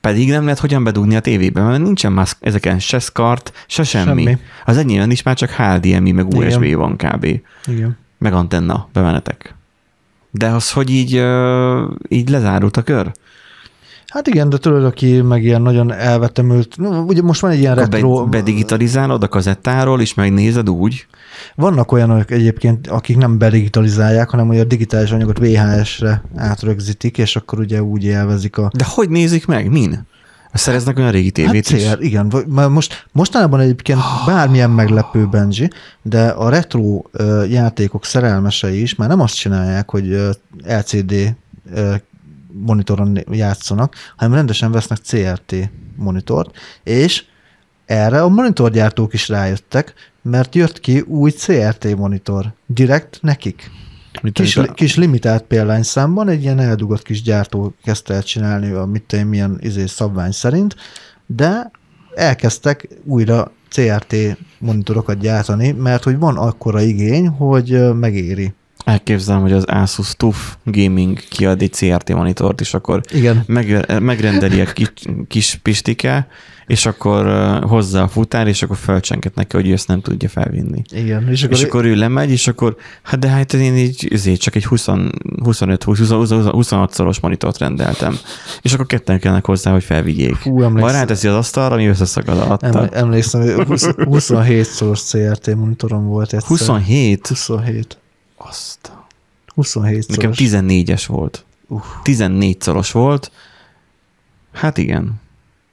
pedig 0.00 0.28
nem 0.30 0.42
lehet 0.44 0.58
hogyan 0.58 0.84
bedugni 0.84 1.16
a 1.16 1.20
tévébe, 1.20 1.62
mert 1.62 1.82
nincsen 1.82 2.12
már 2.12 2.26
ezeken 2.40 2.78
se 2.78 2.98
SCART, 2.98 3.52
se 3.66 3.82
semmi. 3.82 4.22
Semmi. 4.22 4.38
Az 4.64 4.76
enyémben 4.76 5.10
is 5.10 5.22
már 5.22 5.36
csak 5.36 5.50
HDMI, 5.50 6.12
meg 6.12 6.26
USB 6.28 6.62
Igen. 6.62 6.78
van 6.78 6.96
kb. 6.96 7.24
Igen. 7.66 7.96
Meg 8.18 8.32
antenna 8.32 8.88
bemenetek. 8.92 9.54
De 10.34 10.46
az, 10.46 10.70
hogy 10.70 10.90
így, 10.90 11.22
így 12.08 12.28
lezárult 12.28 12.76
a 12.76 12.82
kör? 12.82 13.12
Hát 14.06 14.26
igen, 14.26 14.48
de 14.48 14.58
tudod, 14.58 14.84
aki 14.84 15.20
meg 15.20 15.44
ilyen 15.44 15.62
nagyon 15.62 15.92
elvetemült, 15.92 16.76
ugye 17.06 17.22
most 17.22 17.40
van 17.40 17.50
egy 17.50 17.58
ilyen 17.58 17.74
retro, 17.74 18.24
be, 18.24 18.30
bedigitalizálod 18.38 19.22
a 19.22 19.28
kazettáról, 19.28 20.00
és 20.00 20.14
megnézed 20.14 20.70
úgy, 20.70 21.06
vannak 21.54 21.92
olyanok 21.92 22.30
egyébként, 22.30 22.86
akik 22.86 23.16
nem 23.16 23.38
bedigitalizálják, 23.38 24.30
hanem 24.30 24.46
hogy 24.46 24.58
a 24.58 24.64
digitális 24.64 25.10
anyagot 25.10 25.38
VHS-re 25.38 26.22
átrögzítik, 26.36 27.18
és 27.18 27.36
akkor 27.36 27.58
ugye 27.58 27.82
úgy 27.82 28.04
élvezik 28.04 28.58
a... 28.58 28.70
De 28.76 28.84
hogy 28.88 29.08
nézik 29.08 29.46
meg? 29.46 29.70
Min? 29.70 30.06
Szereznek 30.52 30.98
olyan 30.98 31.10
régi 31.10 31.30
tévét 31.30 31.68
hát 31.68 31.78
is? 31.78 31.88
CR, 31.88 32.02
igen. 32.02 32.28
Vagy- 32.28 32.46
már 32.46 32.68
Most, 32.68 33.06
mostanában 33.12 33.60
egyébként 33.60 33.98
bármilyen 34.26 34.70
meglepő 34.70 35.26
Benji, 35.26 35.70
de 36.02 36.28
a 36.28 36.48
retro 36.48 37.02
játékok 37.48 38.04
szerelmesei 38.04 38.80
is 38.80 38.94
már 38.94 39.08
nem 39.08 39.20
azt 39.20 39.36
csinálják, 39.36 39.90
hogy 39.90 40.18
LCD 40.64 41.34
monitoron 42.52 43.18
játszanak, 43.30 43.94
hanem 44.16 44.34
rendesen 44.34 44.72
vesznek 44.72 44.98
CRT 44.98 45.70
monitort, 45.96 46.56
és 46.82 47.24
erre 47.86 48.22
a 48.22 48.28
monitorgyártók 48.28 49.14
is 49.14 49.28
rájöttek, 49.28 49.94
mert 50.22 50.54
jött 50.54 50.80
ki 50.80 51.00
új 51.00 51.30
CRT 51.30 51.96
monitor, 51.96 52.52
direkt 52.66 53.18
nekik. 53.22 53.70
Mit 54.22 54.34
Kis, 54.34 54.52
tudom, 54.52 54.74
kis 54.74 54.96
limitált 54.96 55.42
példányszámban 55.42 56.28
egy 56.28 56.42
ilyen 56.42 56.58
eldugott 56.58 57.02
kis 57.02 57.22
gyártó 57.22 57.74
kezdte 57.84 58.14
el 58.14 58.22
csinálni 58.22 58.70
a 58.70 58.84
mit 58.84 59.12
én, 59.12 59.26
milyen 59.26 59.58
izé 59.60 59.86
szabvány 59.86 60.30
szerint, 60.30 60.76
de 61.26 61.70
elkezdtek 62.14 62.88
újra 63.04 63.52
CRT 63.70 64.14
monitorokat 64.58 65.18
gyártani, 65.18 65.70
mert 65.70 66.02
hogy 66.02 66.18
van 66.18 66.36
akkora 66.36 66.80
igény, 66.80 67.28
hogy 67.28 67.94
megéri. 67.94 68.52
Elképzelem, 68.92 69.40
hogy 69.40 69.52
az 69.52 69.64
Asus 69.64 70.14
TUF 70.16 70.54
Gaming 70.64 71.18
kiad 71.28 71.62
egy 71.62 71.70
CRT 71.72 72.14
monitort, 72.14 72.60
és 72.60 72.74
akkor 72.74 73.00
Igen. 73.12 73.42
meg, 73.46 73.86
megrendeli 74.00 74.60
a 74.60 74.64
kis, 74.64 74.92
kis 75.28 75.58
pistike, 75.62 76.26
és 76.66 76.86
akkor 76.86 77.26
hozza 77.62 78.02
a 78.02 78.08
futár, 78.08 78.46
és 78.46 78.62
akkor 78.62 78.76
felcsenket 78.76 79.34
neki, 79.34 79.56
hogy 79.56 79.68
ő 79.68 79.72
ezt 79.72 79.88
nem 79.88 80.00
tudja 80.00 80.28
felvinni. 80.28 80.82
Igen. 80.94 81.28
És 81.28 81.42
akkor, 81.42 81.56
És 81.56 81.62
akkor 81.62 81.84
ő 81.84 81.94
lemegy, 81.94 82.30
és 82.30 82.48
akkor, 82.48 82.76
hát 83.02 83.20
de 83.20 83.28
hát 83.28 83.52
én 83.52 83.76
így 83.76 84.08
ezért 84.12 84.40
csak 84.40 84.54
egy 84.54 84.64
20, 84.64 84.86
25, 85.42 85.82
20, 85.82 86.08
26 86.08 86.92
szoros 86.92 87.20
monitort 87.20 87.58
rendeltem. 87.58 88.18
És 88.62 88.72
akkor 88.72 88.86
ketten 88.86 89.18
kellnek 89.20 89.46
hozzá, 89.46 89.72
hogy 89.72 89.84
felvigyék. 89.84 90.44
Majd 90.44 90.64
emlékszem, 90.64 90.94
ráteszi 90.96 91.28
az 91.28 91.34
asztalra, 91.34 91.74
ami 91.74 91.86
összeszakad 91.86 92.38
alatta. 92.38 92.66
em- 92.66 92.94
emlékszem, 92.94 93.40
hogy 93.40 93.66
20 93.66 93.86
27 94.04 94.64
szoros 94.76 95.02
CRT 95.10 95.54
monitorom 95.54 96.06
volt 96.06 96.32
egyszer. 96.32 96.48
27? 96.48 97.26
27. 97.28 97.96
Azt. 98.48 98.92
27 99.54 100.08
Nekem 100.08 100.32
szoros. 100.32 100.52
14-es 100.52 101.04
volt. 101.06 101.44
Uff. 101.68 101.84
14 102.02 102.60
szoros 102.60 102.92
volt. 102.92 103.30
Hát 104.52 104.78
igen. 104.78 105.20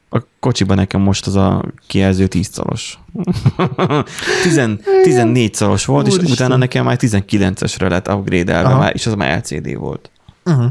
A 0.10 0.22
kocsiban 0.40 0.76
nekem 0.76 1.02
most 1.02 1.28
az 1.28 1.36
a 1.36 1.64
kijelző 1.88 2.28
10 2.28 2.50
szoros. 2.52 3.00
10, 4.44 4.62
14 5.04 5.54
szoros 5.54 5.86
volt, 5.86 6.08
és 6.08 6.14
Úristen. 6.14 6.32
utána 6.34 6.56
nekem 6.56 6.86
már 6.86 6.98
19-esre 7.02 7.90
lett 7.90 8.08
upgrade-elve, 8.12 8.76
már, 8.76 8.92
és 8.96 9.06
az 9.06 9.14
már 9.14 9.38
LCD 9.38 9.76
volt. 9.78 10.12
Uh-huh. 10.46 10.64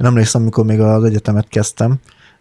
Én 0.00 0.06
emlékszem, 0.06 0.40
amikor 0.40 0.64
még 0.64 0.80
az 0.80 1.04
egyetemet 1.04 1.48
kezdtem, 1.48 1.94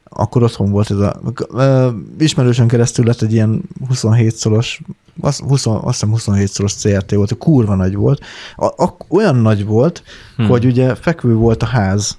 akkor 0.04 0.44
otthon 0.44 0.72
volt 0.72 0.92
ez 0.92 0.98
a... 0.98 1.22
ö, 1.50 1.90
Ismerősön 2.20 2.68
keresztül 2.68 3.06
lett 3.06 3.22
egy 3.22 3.34
ilyen 3.34 3.62
27 3.88 4.36
szoros, 4.36 4.82
azt, 5.22 5.40
20, 5.40 5.66
azt 5.66 5.82
hiszem 5.84 6.10
27 6.10 6.48
szoros 6.48 6.74
CRT 6.74 7.12
volt, 7.12 7.38
kurva 7.38 7.76
nagy 7.76 7.96
volt. 7.96 8.22
A, 8.56 8.66
a, 8.66 8.98
olyan 9.10 9.36
nagy 9.36 9.66
volt, 9.66 10.04
Hm. 10.36 10.42
hmm. 10.42 10.52
hogy 10.52 10.66
ugye 10.66 10.96
fekvő 10.96 11.34
volt 11.34 11.64
a 11.64 11.66
ház 11.66 12.18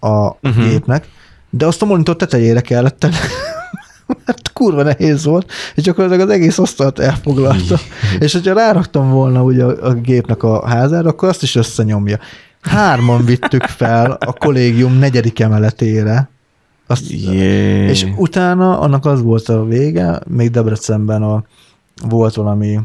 a 0.00 0.08
uh-huh. 0.08 0.68
gépnek, 0.68 1.08
de 1.50 1.66
azt 1.66 1.82
a 1.82 1.86
monitor 1.86 2.16
tetejére 2.16 2.60
kellett 2.60 2.98
tenni. 2.98 3.14
mert 4.24 4.52
kurva 4.52 4.82
nehéz 4.82 5.24
volt, 5.24 5.50
és 5.74 5.82
gyakorlatilag 5.82 6.28
az 6.28 6.34
egész 6.34 6.58
asztalt 6.58 6.98
elfoglalta. 6.98 7.78
és 8.18 8.32
hogyha 8.32 8.54
ráraktam 8.54 9.10
volna 9.10 9.42
ugye 9.42 9.64
a, 9.64 9.86
a 9.86 9.92
gépnek 9.94 10.42
a 10.42 10.66
házára, 10.66 11.08
akkor 11.08 11.28
azt 11.28 11.42
is 11.42 11.54
összenyomja. 11.54 12.18
Hárman 12.60 13.24
vittük 13.24 13.62
fel 13.62 14.10
a 14.10 14.32
kollégium 14.32 14.98
negyedik 14.98 15.40
emeletére. 15.40 16.28
Azt, 16.86 17.10
és 17.10 18.06
utána 18.16 18.80
annak 18.80 19.06
az 19.06 19.22
volt 19.22 19.48
a 19.48 19.64
vége, 19.64 20.20
még 20.26 20.50
Debrecenben 20.50 21.22
a, 21.22 21.44
volt 22.08 22.34
valami 22.34 22.78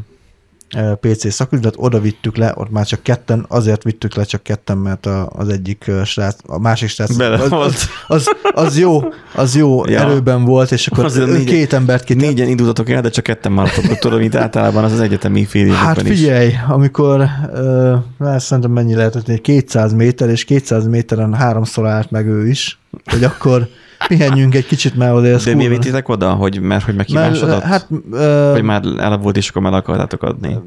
PC 1.00 1.32
szaküzlet, 1.32 1.74
oda 1.76 2.00
vittük 2.00 2.36
le, 2.36 2.52
ott 2.56 2.70
már 2.70 2.86
csak 2.86 3.02
ketten, 3.02 3.44
azért 3.48 3.82
vittük 3.82 4.14
le 4.14 4.24
csak 4.24 4.42
ketten, 4.42 4.78
mert 4.78 5.06
a, 5.06 5.28
az 5.32 5.48
egyik 5.48 5.90
srác, 6.04 6.36
a 6.46 6.58
másik 6.58 6.88
srác, 6.88 7.16
Bele 7.16 7.36
az, 7.42 7.48
volt. 7.48 7.72
az, 7.72 7.88
az, 8.06 8.28
az, 8.54 8.78
jó, 8.78 9.02
az 9.34 9.56
jó 9.56 9.86
Ja. 9.86 10.00
erőben 10.00 10.44
volt, 10.44 10.72
és 10.72 10.86
akkor 10.86 11.04
Azért 11.04 11.28
négy- 11.30 11.44
két 11.44 11.72
embert 11.72 12.04
kitett. 12.04 12.22
Négyen 12.22 12.48
indultatok 12.48 12.90
el, 12.90 13.02
de 13.02 13.08
csak 13.08 13.24
ketten 13.24 13.52
maradtatok, 13.52 13.98
tudod, 13.98 14.18
mint 14.18 14.34
általában 14.34 14.84
az 14.84 14.92
az 14.92 15.00
egyetemi 15.00 15.44
fél 15.44 15.72
Hát 15.72 16.02
is. 16.02 16.08
figyelj, 16.18 16.52
amikor 16.68 17.20
uh, 17.52 18.36
szerintem 18.36 18.72
mennyi 18.72 18.94
lehetett, 18.94 19.28
egy 19.28 19.40
200 19.40 19.92
méter, 19.92 20.28
és 20.28 20.44
200 20.44 20.86
méteren 20.86 21.34
háromszor 21.34 21.86
állt 21.86 22.10
meg 22.10 22.26
ő 22.26 22.48
is, 22.48 22.78
hogy 23.04 23.24
akkor 23.24 23.68
pihenjünk 24.08 24.54
egy 24.54 24.66
kicsit, 24.66 24.96
mert 24.96 25.12
azért 25.12 25.34
ez 25.34 25.44
De 25.44 25.54
miért 25.54 25.70
vittétek 25.70 26.08
oda, 26.08 26.32
hogy 26.32 26.60
mert 26.60 26.84
hogy 26.84 26.94
mert, 26.94 27.08
meghibásodott? 27.08 27.62
hát 27.62 27.86
Vagy 28.10 28.60
uh, 28.60 28.66
már 28.66 28.82
elavult, 28.98 29.36
és 29.36 29.48
akkor 29.48 29.62
már 29.62 29.74
akartátok 29.74 30.22
adni? 30.22 30.58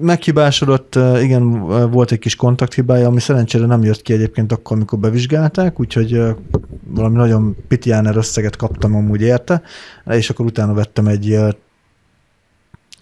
meghibásodott, 0.00 0.98
igen, 1.22 1.60
volt 1.90 2.12
egy 2.12 2.18
kis 2.18 2.36
kontakthibája, 2.36 3.06
ami 3.06 3.20
szerencsére 3.20 3.66
nem 3.66 3.82
jött 3.82 4.02
ki 4.02 4.12
egyébként 4.12 4.52
akkor, 4.52 4.76
amikor 4.76 4.98
bevizsgálták, 4.98 5.80
úgyhogy 5.80 6.20
valami 6.88 7.16
nagyon 7.16 7.56
pitiáner 7.68 8.16
összeget 8.16 8.56
kaptam 8.56 8.94
amúgy 8.94 9.20
érte, 9.20 9.62
és 10.06 10.30
akkor 10.30 10.46
utána 10.46 10.74
vettem 10.74 11.06
egy 11.06 11.38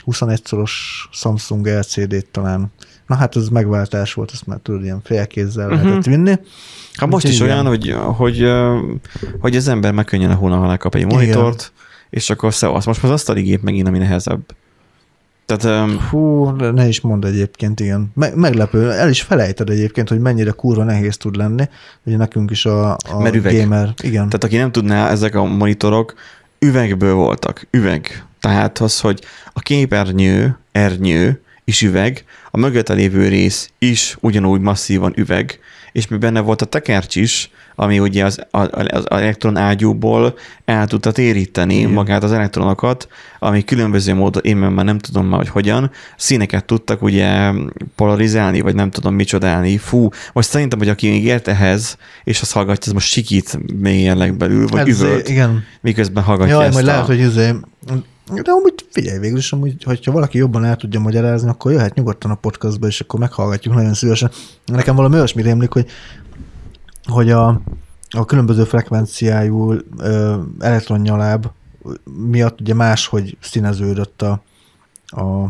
21-szoros 0.06 0.72
Samsung 1.12 1.66
LCD-t 1.66 2.26
talán. 2.30 2.72
Na 3.06 3.14
hát 3.14 3.36
ez 3.36 3.48
megváltás 3.48 4.14
volt, 4.14 4.30
azt 4.30 4.46
már 4.46 4.58
tudod, 4.62 4.82
ilyen 4.84 5.00
félkézzel 5.04 5.64
Mhm. 5.66 5.72
uh-huh. 5.74 5.88
lehetett 5.88 6.12
vinni. 6.14 6.34
Hát 6.94 7.08
most 7.10 7.26
is 7.28 7.34
Igen. 7.40 7.48
olyan, 7.50 7.66
hogy, 7.66 7.94
hogy, 8.16 8.46
hogy 9.40 9.56
az 9.56 9.68
ember 9.68 9.92
meg 9.92 10.04
könnyen 10.04 10.30
a 10.30 10.34
hóna, 10.34 10.56
ha 10.56 10.66
lekap 10.66 10.94
egy 10.94 11.06
monitort, 11.06 11.72
és 12.10 12.30
akkor 12.30 12.54
szevasz. 12.54 12.86
Most 12.86 13.04
az 13.04 13.10
asztali 13.10 13.42
gép 13.42 13.62
megint, 13.62 13.88
ami 13.88 13.98
nehezebb. 13.98 14.40
Tehát 15.46 15.90
Fú, 16.08 16.52
de 16.56 16.70
ne 16.70 16.88
is 16.88 17.00
mondd 17.00 17.24
egyébként, 17.24 17.80
igen. 17.80 18.10
Me- 18.14 18.34
meglepő, 18.34 18.90
el 18.90 19.08
is 19.08 19.22
felejted 19.22 19.70
egyébként, 19.70 20.08
hogy 20.08 20.18
mennyire 20.20 20.50
kurva 20.50 20.84
nehéz 20.84 21.16
tud 21.16 21.36
lenni. 21.36 21.64
Ugye 22.04 22.16
nekünk 22.16 22.50
is 22.50 22.66
a, 22.66 22.92
a 22.92 23.18
Mert 23.22 23.34
üveg. 23.34 23.56
gamer, 23.60 23.94
igen. 24.02 24.24
Tehát 24.26 24.44
aki 24.44 24.56
nem 24.56 24.72
tudná, 24.72 25.08
ezek 25.10 25.34
a 25.34 25.44
monitorok 25.44 26.14
üvegből 26.58 27.14
voltak. 27.14 27.66
Üveg. 27.70 28.24
Tehát 28.44 28.78
az, 28.78 29.00
hogy 29.00 29.20
a 29.52 29.60
képernyő, 29.60 30.58
ernyő 30.72 31.40
is 31.64 31.82
üveg, 31.82 32.24
a 32.50 32.56
mögötte 32.56 32.92
lévő 32.92 33.28
rész 33.28 33.70
is 33.78 34.16
ugyanúgy 34.20 34.60
masszívan 34.60 35.12
üveg, 35.16 35.58
és 35.92 36.08
mi 36.08 36.16
benne 36.16 36.40
volt 36.40 36.62
a 36.62 36.64
tekercs 36.64 37.16
is, 37.16 37.50
ami 37.74 37.98
ugye 37.98 38.24
az, 38.24 38.46
az 38.50 39.10
elektron 39.10 39.56
ágyúból 39.56 40.34
el 40.64 40.86
tudta 40.86 41.12
téríteni 41.12 41.76
Igen. 41.76 41.90
magát 41.90 42.22
az 42.22 42.32
elektronokat, 42.32 43.08
ami 43.38 43.64
különböző 43.64 44.14
módon, 44.14 44.42
én 44.44 44.56
már 44.56 44.84
nem 44.84 44.98
tudom 44.98 45.26
már, 45.26 45.38
hogy 45.38 45.48
hogyan, 45.48 45.90
színeket 46.16 46.64
tudtak 46.64 47.02
ugye 47.02 47.52
polarizálni, 47.96 48.60
vagy 48.60 48.74
nem 48.74 48.90
tudom 48.90 49.14
micsodálni. 49.14 49.78
Fú, 49.78 50.08
most 50.32 50.48
szerintem, 50.48 50.78
hogy 50.78 50.88
aki 50.88 51.08
még 51.08 51.24
ért 51.24 51.48
ehhez, 51.48 51.96
és 52.24 52.40
azt 52.40 52.52
hallgatja, 52.52 52.86
az 52.86 52.92
most 52.92 53.08
sikít 53.10 53.58
mélyen 53.78 54.16
legbelül, 54.16 54.66
vagy 54.66 54.88
Ez- 54.88 55.00
üvölt, 55.00 55.28
Igen. 55.28 55.64
miközben 55.80 56.22
hallgatja 56.22 56.54
Jaj, 56.54 56.64
ezt 56.64 56.74
majd 56.74 56.86
a... 56.86 56.90
lehet, 56.90 57.06
hogy 57.06 57.18
izé, 57.18 57.50
de 58.26 58.50
amúgy 58.50 58.86
figyelj 58.90 59.18
végül 59.18 59.38
is, 59.38 59.52
amúgy, 59.52 59.84
hogyha 59.84 60.12
valaki 60.12 60.38
jobban 60.38 60.64
el 60.64 60.76
tudja 60.76 61.00
magyarázni, 61.00 61.48
akkor 61.48 61.72
jöhet 61.72 61.94
nyugodtan 61.94 62.30
a 62.30 62.34
podcastba, 62.34 62.86
és 62.86 63.00
akkor 63.00 63.20
meghallgatjuk 63.20 63.74
nagyon 63.74 63.94
szívesen. 63.94 64.30
Nekem 64.66 64.96
valami 64.96 65.14
olyasmi 65.14 65.42
rémlik, 65.42 65.72
hogy, 65.72 65.86
hogy 67.04 67.30
a, 67.30 67.60
a 68.10 68.24
különböző 68.24 68.64
frekvenciájú 68.64 69.74
ö, 69.98 70.40
elektronnyaláb 70.58 71.46
miatt 72.30 72.60
ugye 72.60 72.74
máshogy 72.74 73.36
színeződött 73.40 74.22
a, 74.22 74.42
a 75.06 75.48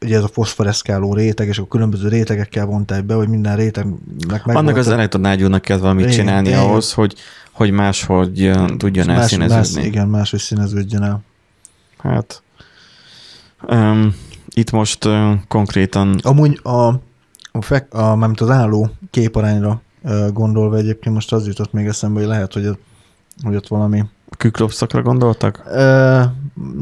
ugye 0.00 0.16
ez 0.16 0.22
a 0.22 0.28
foszforeszkáló 0.28 1.14
réteg, 1.14 1.48
és 1.48 1.58
a 1.58 1.66
különböző 1.66 2.08
rétegekkel 2.08 2.66
vonták 2.66 3.04
be, 3.04 3.14
hogy 3.14 3.28
minden 3.28 3.56
rétegnek 3.56 4.44
meg 4.44 4.56
Annak 4.56 4.76
az 4.76 4.88
elektronágyúnak 4.88 5.62
kell 5.62 5.78
valamit 5.78 6.04
Igen, 6.04 6.16
csinálni 6.16 6.48
igen. 6.48 6.60
ahhoz, 6.60 6.92
hogy, 6.92 7.14
hogy 7.50 7.70
máshogy 7.70 8.50
tudjon 8.76 9.06
más, 9.06 9.16
más, 9.16 9.18
elszíneződni. 9.18 9.88
igen, 9.88 10.08
máshogy 10.08 10.40
színeződjön 10.40 11.02
el. 11.02 11.22
Hát, 12.02 12.42
um, 13.68 14.14
itt 14.48 14.70
most 14.70 15.04
uh, 15.04 15.32
konkrétan 15.48 16.18
Amúgy 16.22 16.60
a, 16.62 16.88
a, 17.52 17.62
fek, 17.62 17.94
a 17.94 18.16
mármint 18.16 18.40
az 18.40 18.50
álló 18.50 18.90
képarányra 19.10 19.82
ö, 20.02 20.28
gondolva 20.32 20.76
egyébként 20.76 21.14
most 21.14 21.32
az 21.32 21.46
jutott 21.46 21.72
még 21.72 21.86
eszembe, 21.86 22.18
hogy 22.18 22.28
lehet, 22.28 22.52
hogy, 22.52 22.78
hogy 23.42 23.56
ott 23.56 23.68
valami 23.68 24.04
küklopszakra 24.36 25.02
gondoltak? 25.02 25.62
Ö, 25.66 26.22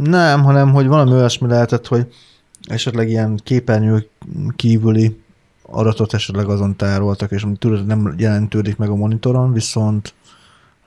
nem, 0.02 0.42
hanem 0.42 0.72
hogy 0.72 0.86
valami 0.86 1.12
olyasmi 1.12 1.48
lehetett, 1.48 1.86
hogy 1.86 2.12
esetleg 2.62 3.08
ilyen 3.08 3.40
képernyő 3.44 4.08
kívüli 4.56 5.20
adatot 5.62 6.14
esetleg 6.14 6.48
azon 6.48 6.76
tároltak, 6.76 7.30
és 7.30 7.46
tudod, 7.58 7.86
nem 7.86 8.14
jelentődik 8.16 8.76
meg 8.76 8.88
a 8.88 8.94
monitoron, 8.94 9.52
viszont 9.52 10.14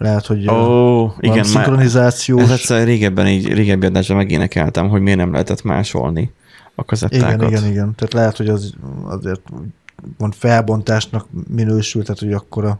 lehet, 0.01 0.25
hogy 0.25 0.47
oh, 0.47 1.11
igen, 1.19 1.35
már 1.35 1.45
szinkronizációs. 1.45 2.41
ez 2.41 2.49
egyszer 2.49 2.85
régebben, 2.85 3.25
egy 3.25 3.53
régebbi 3.53 3.85
adásban 3.85 4.17
megénekeltem, 4.17 4.89
hogy 4.89 5.01
miért 5.01 5.17
nem 5.17 5.31
lehetett 5.31 5.63
másolni 5.63 6.31
a 6.75 6.85
kazettákat. 6.85 7.33
igen, 7.33 7.49
igen, 7.49 7.71
igen. 7.71 7.95
Tehát 7.95 8.13
lehet, 8.13 8.37
hogy 8.37 8.47
az 8.47 8.73
azért 9.05 9.41
mond 10.17 10.33
felbontásnak 10.33 11.27
minősül, 11.47 12.01
tehát 12.01 12.19
hogy 12.19 12.33
akkor 12.33 12.65
a 12.65 12.79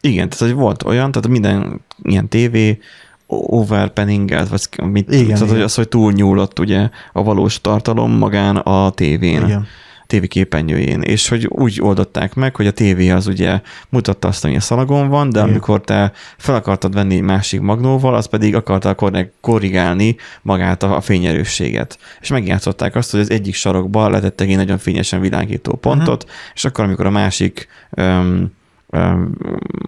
Igen, 0.00 0.28
tehát 0.28 0.44
hogy 0.44 0.62
volt 0.62 0.82
olyan, 0.82 1.12
tehát 1.12 1.28
minden 1.28 1.80
ilyen 2.02 2.28
tévé 2.28 2.78
overpenningelt, 3.26 4.48
vagy 4.48 4.90
mit, 4.90 5.12
Igen, 5.12 5.24
tehát, 5.26 5.40
igen. 5.40 5.52
hogy 5.52 5.60
az, 5.60 5.74
hogy 5.74 5.88
túlnyúlott 5.88 6.58
ugye 6.58 6.88
a 7.12 7.22
valós 7.22 7.60
tartalom 7.60 8.12
magán 8.12 8.56
a 8.56 8.90
tévén. 8.90 9.44
Igen. 9.44 9.66
Tévé 10.06 10.26
képernyőjén, 10.26 11.00
és 11.00 11.28
hogy 11.28 11.46
úgy 11.46 11.80
oldották 11.80 12.34
meg, 12.34 12.56
hogy 12.56 12.66
a 12.66 12.70
tévé 12.70 13.10
az 13.10 13.26
ugye 13.26 13.60
mutatta 13.88 14.28
azt, 14.28 14.44
ami 14.44 14.56
a 14.56 14.60
szalagon 14.60 15.08
van, 15.08 15.30
de 15.30 15.38
Igen. 15.38 15.50
amikor 15.50 15.80
te 15.80 16.12
fel 16.36 16.54
akartad 16.54 16.94
venni 16.94 17.20
másik 17.20 17.60
magnóval, 17.60 18.14
az 18.14 18.26
pedig 18.26 18.54
akarta 18.54 18.94
korre- 18.94 19.32
korrigálni 19.40 20.16
magát 20.42 20.82
a, 20.82 20.96
a 20.96 21.00
fényerősséget. 21.00 21.98
És 22.20 22.28
megjátszották 22.28 22.94
azt, 22.94 23.10
hogy 23.10 23.20
az 23.20 23.30
egyik 23.30 23.54
sarokba 23.54 24.08
letettek 24.08 24.48
egy 24.48 24.56
nagyon 24.56 24.78
fényesen 24.78 25.20
világító 25.20 25.72
pontot, 25.72 26.22
uh-huh. 26.22 26.38
és 26.54 26.64
akkor, 26.64 26.84
amikor 26.84 27.06
a 27.06 27.10
másik 27.10 27.68
öm, 27.90 28.50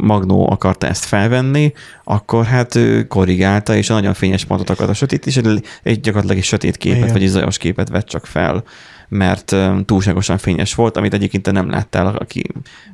magnó 0.01 0.51
akarta 0.51 0.87
ezt 0.87 1.05
felvenni, 1.05 1.73
akkor 2.05 2.45
hát 2.45 2.75
ő 2.75 3.07
korrigálta, 3.07 3.75
és 3.77 3.91
a 3.91 3.95
nagyon 3.95 4.15
fényes 4.15 4.45
pontot 4.45 4.71
akarta 4.71 4.95
sötét, 4.95 5.27
és 5.27 5.37
egy, 5.37 5.65
egy 5.83 6.01
gyakorlatilag 6.01 6.39
egy 6.39 6.45
sötét 6.45 6.77
képet, 6.77 6.99
Igen. 6.99 7.13
vagy 7.13 7.23
egy 7.23 7.29
zajos 7.29 7.59
képet 7.59 7.89
vett 7.89 8.07
csak 8.07 8.27
fel 8.27 8.65
mert 9.09 9.57
túlságosan 9.85 10.39
fényes 10.39 10.75
volt, 10.75 10.97
amit 10.97 11.15
egyébként 11.15 11.53
nem 11.53 11.71
láttál, 11.71 12.07
aki 12.07 12.45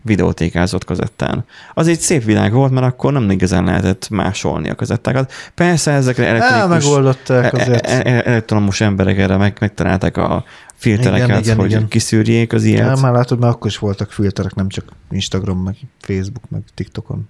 videótékázott 0.02 0.84
kazettán. 0.84 1.44
Az 1.74 1.88
egy 1.88 1.98
szép 2.00 2.24
világ 2.24 2.52
volt, 2.52 2.72
mert 2.72 2.86
akkor 2.86 3.12
nem 3.12 3.30
igazán 3.30 3.64
lehetett 3.64 4.08
másolni 4.08 4.70
a 4.70 4.74
kazettákat. 4.74 5.32
Persze 5.54 5.90
ezekre 5.90 6.26
El, 6.26 6.36
elektronikus, 6.36 6.84
megoldották 6.84 7.52
azért. 7.52 7.86
e- 7.86 8.02
e- 8.04 8.22
elektromos 8.24 8.80
emberek 8.80 9.18
erre 9.18 9.36
meg, 9.36 9.56
megtalálták 9.60 10.16
a 10.16 10.44
filtereket, 10.74 11.28
Igen, 11.28 11.40
igen, 11.42 11.56
hogy 11.56 11.70
igen. 11.70 11.88
kiszűrjék 11.88 12.52
az 12.52 12.64
Ja, 12.64 12.70
ilyet. 12.70 13.00
már 13.00 13.12
látod, 13.12 13.38
már 13.38 13.50
akkor 13.50 13.66
is 13.70 13.78
voltak 13.78 14.12
filterek, 14.12 14.54
nem 14.54 14.68
csak 14.68 14.84
Instagram, 15.10 15.58
meg 15.58 15.76
Facebook, 16.00 16.50
meg 16.50 16.62
TikTokon. 16.74 17.28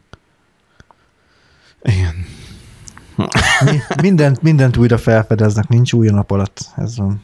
Igen. 1.83 2.27
Mi, 3.65 3.81
mindent, 4.03 4.43
mindent 4.43 4.77
újra 4.77 4.99
felfedeznek, 4.99 5.69
nincs 5.69 5.93
új 5.93 6.09
nap 6.09 6.31
alatt. 6.31 6.59
Ez 6.77 6.97
van. 6.97 7.23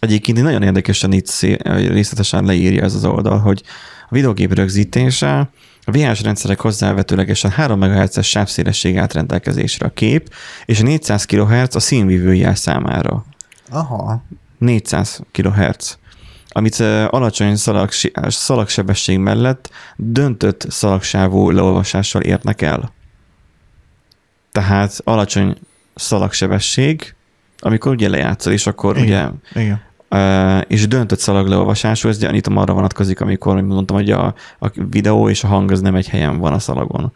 Egyébként 0.00 0.38
így 0.38 0.44
nagyon 0.44 0.62
érdekesen 0.62 1.12
itt 1.12 1.40
részletesen 1.72 2.44
leírja 2.44 2.82
ez 2.82 2.94
az 2.94 3.04
oldal, 3.04 3.38
hogy 3.38 3.62
a 4.08 4.14
videógép 4.14 4.54
rögzítése 4.54 5.50
a 5.84 5.90
VHS 5.90 6.22
rendszerek 6.22 6.60
hozzávetőlegesen 6.60 7.50
3 7.50 7.78
MHz-es 7.78 8.28
sávszélesség 8.28 8.98
állt 8.98 9.12
rendelkezésre 9.12 9.86
a 9.86 9.90
kép, 9.90 10.34
és 10.64 10.80
a 10.80 10.82
400 10.82 11.24
kHz 11.24 11.76
a 11.76 11.80
színvívő 11.80 12.34
jel 12.34 12.54
számára. 12.54 13.24
Aha. 13.70 14.22
400 14.58 15.20
kHz 15.32 15.98
amit 16.52 16.80
alacsony 17.10 17.56
szalag, 17.56 17.88
szalagsebesség 18.26 19.18
mellett 19.18 19.70
döntött 19.96 20.66
szalagsávú 20.68 21.50
leolvasással 21.50 22.22
érnek 22.22 22.62
el. 22.62 22.92
Tehát 24.52 25.00
alacsony 25.04 25.56
szalagsebesség, 25.94 27.14
amikor 27.58 27.92
ugye 27.92 28.08
lejátszol, 28.08 28.52
és 28.52 28.66
akkor 28.66 28.98
Igen. 28.98 29.40
ugye 29.50 29.62
Igen. 29.62 29.80
És 30.66 30.88
döntött 30.88 31.18
szalagleolvasású, 31.18 32.08
ez 32.08 32.18
gyanítom 32.18 32.56
arra 32.56 32.72
vonatkozik, 32.72 33.20
amikor 33.20 33.60
mondtam, 33.60 33.96
hogy 33.96 34.10
a, 34.10 34.34
a 34.58 34.70
videó 34.90 35.28
és 35.28 35.44
a 35.44 35.46
hang 35.46 35.70
az 35.70 35.80
nem 35.80 35.94
egy 35.94 36.08
helyen 36.08 36.38
van 36.38 36.52
a 36.52 36.58
szalagon. 36.58 37.12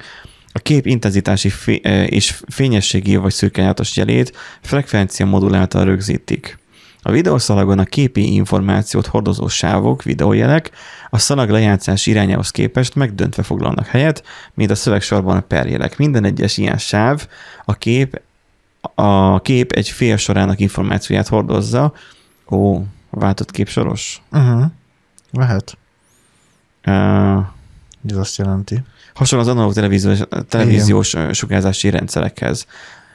A 0.52 0.58
kép 0.58 0.86
intenzitási 0.86 1.48
fé- 1.48 1.86
és 2.06 2.42
fényességi 2.48 3.16
vagy 3.16 3.32
szürkányátos 3.32 3.96
jelét 3.96 4.36
frekvencia 4.60 5.26
modul 5.26 5.66
rögzítik. 5.70 6.58
A 7.06 7.10
videószalagon 7.10 7.78
a 7.78 7.84
képi 7.84 8.34
információt 8.34 9.06
hordozó 9.06 9.48
sávok, 9.48 10.02
videójelek 10.02 10.70
a 11.10 11.18
szalag 11.18 11.50
lejátszás 11.50 12.06
irányához 12.06 12.50
képest 12.50 12.94
megdöntve 12.94 13.42
foglalnak 13.42 13.86
helyet, 13.86 14.24
mint 14.54 14.70
a 14.70 14.74
szövegsorban 14.74 15.36
a 15.36 15.40
perjelek. 15.40 15.98
Minden 15.98 16.24
egyes 16.24 16.56
ilyen 16.56 16.78
sáv 16.78 17.28
a 17.64 17.74
kép, 17.74 18.20
a 18.94 19.40
kép 19.40 19.72
egy 19.72 19.88
fél 19.88 20.16
sorának 20.16 20.60
információját 20.60 21.28
hordozza, 21.28 21.92
Ó, 22.50 22.82
váltott 23.10 23.50
képsoros. 23.50 24.22
Uh-huh. 24.32 24.64
Lehet. 25.30 25.78
Uh, 26.86 27.46
Ez 28.08 28.16
azt 28.16 28.36
jelenti. 28.36 28.82
hasonló 29.14 29.44
az 29.44 29.50
analóg 29.50 29.72
televíziós, 29.72 30.18
televíziós 30.48 31.16
sugárzási 31.32 31.90
rendszerekhez. 31.90 32.66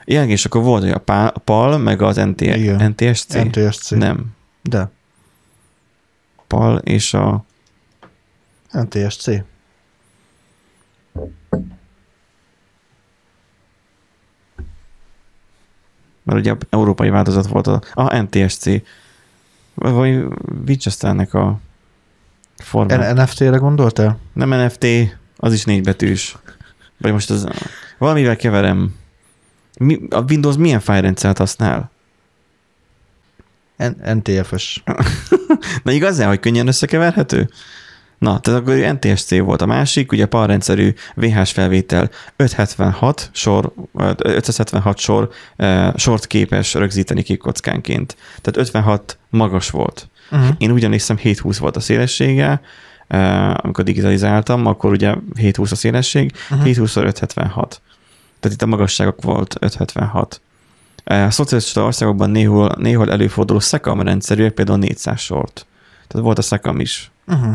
Igen, 0.04 0.30
és 0.30 0.46
akkor 0.46 0.64
volt, 0.64 0.82
hogy 0.84 0.92
a 0.92 1.00
PAL, 1.00 1.28
a 1.28 1.40
PAL 1.40 1.78
meg 1.78 2.02
az 2.02 2.16
NT, 2.16 2.42
Igen. 2.42 2.96
NTSC. 2.98 3.34
NTSC. 3.34 3.90
Nem. 3.90 4.26
De. 4.62 4.90
PAL 6.48 6.78
és 6.78 7.14
a... 7.14 7.46
NTSC. 8.72 9.26
Mert 16.24 16.40
ugye 16.40 16.52
a 16.52 16.58
európai 16.70 17.10
változat 17.10 17.48
volt 17.48 17.68
a, 17.68 17.82
a 17.94 18.18
NTSC. 18.18 18.66
Vagy 19.80 20.26
Winchesternek 20.68 21.34
a 21.34 21.60
formá. 22.58 23.12
N- 23.12 23.18
NFT-re 23.18 23.58
gondoltál? 23.58 24.18
Nem 24.34 24.50
NFT, 24.50 24.86
az 25.38 25.54
is 25.54 25.64
négy 25.64 25.84
betűs. 25.84 26.38
Vagy 26.98 27.12
most 27.12 27.30
az... 27.30 27.48
Valamivel 27.98 28.36
keverem. 28.36 28.96
Mi, 29.80 30.00
a 30.10 30.22
Windows 30.22 30.58
milyen 30.58 30.80
fájrendszert 30.80 31.38
használ? 31.38 31.92
NTFS. 34.14 34.84
Na 35.84 35.92
igazán, 35.92 36.28
hogy 36.28 36.40
könnyen 36.40 36.68
összekeverhető? 36.68 37.50
Na, 38.20 38.40
tehát 38.40 38.60
akkor 38.60 38.76
NTSC 38.76 39.40
volt 39.40 39.62
a 39.62 39.66
másik, 39.66 40.12
ugye 40.12 40.26
PAL 40.26 40.48
rendszerű 40.48 40.94
VHS 41.16 41.52
felvétel 41.52 42.10
576 42.36 43.30
sor, 43.34 43.74
576 44.18 44.98
sor 44.98 45.30
eh, 45.56 45.94
sort 45.96 46.28
képes 46.28 46.74
rögzíteni 46.74 47.24
kék 47.24 47.38
kockánként. 47.38 48.18
Tehát 48.42 48.58
56 48.58 49.18
magas 49.30 49.70
volt. 49.70 50.08
Uh-huh. 50.32 50.48
Én 50.58 50.72
ugyanis 50.72 50.98
hiszem 50.98 51.18
720 51.18 51.58
volt 51.58 51.76
a 51.76 51.80
szélessége, 51.80 52.62
eh, 53.08 53.54
amikor 53.66 53.84
digitalizáltam, 53.84 54.66
akkor 54.66 54.92
ugye 54.92 55.16
720 55.36 55.72
a 55.72 55.76
szélesség, 55.76 56.32
uh-huh. 56.50 56.66
720 56.66 56.96
576. 56.96 57.82
Tehát 58.40 58.58
itt 58.58 58.64
a 58.64 58.66
magasságok 58.66 59.22
volt 59.22 59.56
576. 59.60 60.42
Eh, 61.04 61.26
A 61.26 61.32
szocialista 61.32 61.84
országokban 61.84 62.30
néhol, 62.30 62.76
néhol 62.78 63.12
előforduló 63.12 63.60
szekam 63.60 64.02
rendszerűek, 64.02 64.54
például 64.54 64.78
400 64.78 65.20
sort. 65.20 65.66
Tehát 66.08 66.26
volt 66.26 66.38
a 66.38 66.42
szekam 66.42 66.80
is. 66.80 67.12
Uh-huh. 67.28 67.54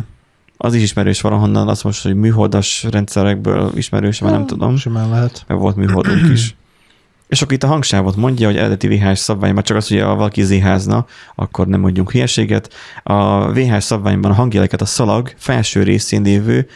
Az 0.64 0.74
is 0.74 0.82
ismerős 0.82 1.20
valahonnan, 1.20 1.68
azt 1.68 1.84
most, 1.84 2.02
hogy 2.02 2.14
műholdas 2.14 2.86
rendszerekből 2.90 3.70
ismerős, 3.74 4.18
már 4.18 4.32
nem 4.32 4.46
tudom, 4.46 4.76
Simán 4.76 5.08
lehet. 5.08 5.44
mert 5.46 5.60
volt 5.60 5.76
műholdunk 5.76 6.30
is. 6.32 6.54
És 7.28 7.42
akkor 7.42 7.54
itt 7.54 7.62
a 7.62 7.66
hangsávot 7.66 8.16
mondja, 8.16 8.46
hogy 8.46 8.56
eredeti 8.56 8.88
VHS 8.88 9.18
szabványban 9.18 9.62
csak 9.62 9.76
az, 9.76 9.88
hogy 9.88 10.00
ha 10.00 10.14
valaki 10.14 10.42
ziházna, 10.42 11.06
akkor 11.34 11.66
nem 11.66 11.80
mondjunk 11.80 12.10
hülyeséget. 12.10 12.72
A 13.02 13.52
VHS 13.52 13.84
szabványban 13.84 14.30
a 14.30 14.34
hangjeleket 14.34 14.80
a 14.80 14.84
szalag 14.84 15.32
felső 15.36 15.82
részén 15.82 16.22
lévő, 16.22 16.68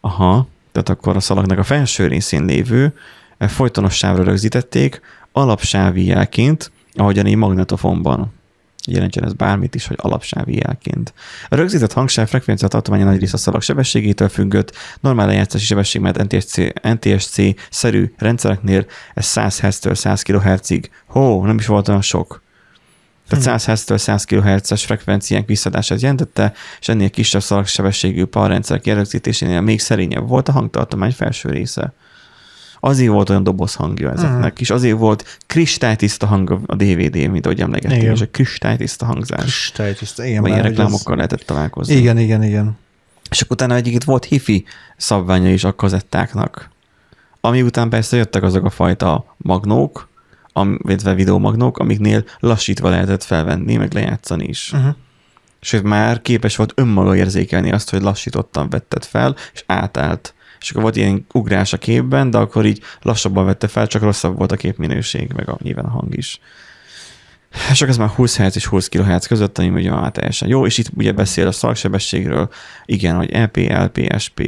aha, 0.00 0.48
tehát 0.72 0.88
akkor 0.88 1.16
a 1.16 1.20
szalagnak 1.20 1.58
a 1.58 1.62
felső 1.62 2.06
részén 2.06 2.44
lévő 2.44 2.94
eh, 3.38 3.48
folytonos 3.48 3.94
sávra 3.94 4.22
rögzítették, 4.22 5.00
alapsávi 5.32 6.04
jelként, 6.04 6.70
ahogyan 6.94 7.26
egy 7.26 7.36
magnetofonban 7.36 8.32
jelentsen 8.86 9.24
ez 9.24 9.32
bármit 9.32 9.74
is, 9.74 9.86
hogy 9.86 9.98
alapsávi 10.00 10.56
jelként. 10.56 11.14
A 11.48 11.54
rögzített 11.54 11.92
hangsáv 11.92 12.28
frekvencia 12.28 12.68
tartománya 12.68 13.04
nagy 13.04 13.20
része 13.20 13.34
a 13.34 13.38
szalag 13.38 13.62
sebességétől 13.62 14.28
függött, 14.28 14.76
normál 15.00 15.26
lejátszási 15.26 15.64
sebesség, 15.64 16.00
mert 16.00 16.22
NTSC, 16.22 16.56
NTSC-szerű 16.82 18.14
rendszereknél 18.18 18.86
ez 19.14 19.24
100 19.24 19.60
Hz-től 19.60 19.94
100 19.94 20.22
kHz-ig. 20.22 20.90
Hó, 21.06 21.44
nem 21.44 21.58
is 21.58 21.66
volt 21.66 21.88
olyan 21.88 22.02
sok. 22.02 22.42
Tehát 23.28 23.44
100 23.44 23.66
Hz-től 23.66 23.98
100 23.98 24.24
kHz-es 24.24 24.84
frekvenciánk 24.84 25.46
visszadását 25.46 26.00
jelentette, 26.00 26.52
és 26.80 26.88
ennél 26.88 27.10
kisebb 27.10 27.42
szalagsebességű 27.42 28.24
palrendszerek 28.24 28.86
jelögzítésénél 28.86 29.60
még 29.60 29.80
szerényebb 29.80 30.28
volt 30.28 30.48
a 30.48 30.52
hangtartomány 30.52 31.12
felső 31.12 31.50
része. 31.50 31.92
Azért 32.80 33.10
volt 33.10 33.30
olyan 33.30 33.42
doboz 33.42 33.74
hangja 33.74 34.12
ezeknek, 34.12 34.60
és 34.60 34.70
azért 34.70 34.98
volt 34.98 35.38
kristálytiszta 35.46 36.26
hang 36.26 36.60
a 36.66 36.74
DVD, 36.74 37.30
mint 37.30 37.46
ahogy 37.46 37.60
emlegettem, 37.60 37.98
Igen. 37.98 38.12
és 38.12 38.20
a 38.20 38.28
kristálytiszta 38.30 39.04
hangzás. 39.04 39.40
Kristálytiszta. 39.40 40.24
Igen, 40.24 40.42
Vagy 40.42 40.50
ilyen 40.50 40.62
reklámokkal 40.62 41.16
lehetett 41.16 41.40
találkozni. 41.40 41.94
Az... 41.94 42.00
Igen, 42.00 42.18
igen, 42.18 42.42
igen. 42.42 42.78
És 43.30 43.40
akkor 43.40 43.56
utána 43.56 43.74
egyébként 43.74 44.04
volt 44.04 44.24
hifi 44.24 44.64
szabványa 44.96 45.52
is 45.52 45.64
a 45.64 45.74
kazettáknak. 45.74 46.70
Ami 47.40 47.62
után 47.62 47.88
persze 47.88 48.16
jöttek 48.16 48.42
azok 48.42 48.64
a 48.64 48.70
fajta 48.70 49.34
magnók, 49.36 50.08
illetve 50.82 51.14
videómagnók, 51.14 51.78
amiknél 51.78 52.24
lassítva 52.38 52.88
lehetett 52.88 53.22
felvenni, 53.22 53.76
meg 53.76 53.92
lejátszani 53.92 54.44
is. 54.44 54.72
Uh-huh. 54.72 54.94
Sőt, 55.60 55.82
már 55.82 56.22
képes 56.22 56.56
volt 56.56 56.72
önmaga 56.74 57.16
érzékelni 57.16 57.72
azt, 57.72 57.90
hogy 57.90 58.02
lassítottan 58.02 58.68
vetted 58.68 59.04
fel, 59.04 59.36
és 59.52 59.64
átállt. 59.66 60.34
És 60.60 60.70
akkor 60.70 60.82
volt 60.82 60.96
ilyen 60.96 61.26
ugrás 61.32 61.72
a 61.72 61.78
képben, 61.78 62.30
de 62.30 62.38
akkor 62.38 62.66
így 62.66 62.82
lassabban 63.02 63.44
vette 63.44 63.68
fel, 63.68 63.86
csak 63.86 64.02
rosszabb 64.02 64.36
volt 64.36 64.52
a 64.52 64.56
képminőség, 64.56 65.32
meg 65.36 65.48
a, 65.48 65.58
nyilván 65.62 65.84
a 65.84 65.90
hang 65.90 66.16
is. 66.16 66.40
Csak 67.74 67.88
ez 67.88 67.96
már 67.96 68.08
20 68.08 68.36
Hz 68.38 68.56
és 68.56 68.66
20 68.66 68.88
kHz 68.88 69.26
között, 69.26 69.58
ami 69.58 69.68
ugye 69.68 69.90
már 69.90 70.10
teljesen 70.10 70.48
jó, 70.48 70.66
és 70.66 70.78
itt 70.78 70.90
ugye 70.96 71.12
beszél 71.12 71.46
a 71.46 71.52
szalagsebességről, 71.52 72.50
igen, 72.84 73.16
hogy 73.16 73.30
LP, 73.32 73.56
LP, 73.56 74.14
SP. 74.24 74.40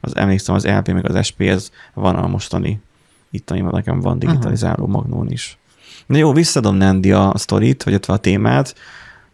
Az 0.00 0.16
emlékszem, 0.16 0.54
az 0.54 0.66
LP 0.66 0.88
meg 0.88 1.10
az 1.10 1.26
SP, 1.28 1.40
ez 1.40 1.70
van 1.94 2.16
a 2.16 2.26
mostani 2.26 2.80
Itt, 3.30 3.50
ami 3.50 3.60
nekem 3.60 4.00
van 4.00 4.18
digitalizáló 4.18 4.86
magnón 4.86 5.30
is. 5.30 5.58
Na 6.06 6.16
jó, 6.16 6.32
visszadom 6.32 6.76
Nandi 6.76 7.12
a 7.12 7.32
sztorit, 7.36 7.82
vagy 7.82 8.00
a 8.06 8.16
témát, 8.16 8.74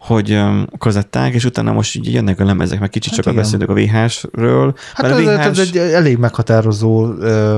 hogy 0.02 0.42
kazetták, 0.78 1.34
és 1.34 1.44
utána 1.44 1.72
most 1.72 1.96
így 1.96 2.12
jönnek 2.12 2.40
a 2.40 2.44
lemezek, 2.44 2.80
meg 2.80 2.90
kicsit 2.90 3.10
hát 3.10 3.18
sokat 3.18 3.34
beszélünk 3.34 3.70
a 3.70 3.74
VHS-ről. 3.74 4.74
Hát 4.94 5.10
ez, 5.10 5.18
VHS... 5.18 5.28
ez 5.28 5.58
egy 5.58 5.76
elég 5.76 6.18
meghatározó 6.18 7.06
uh, 7.06 7.54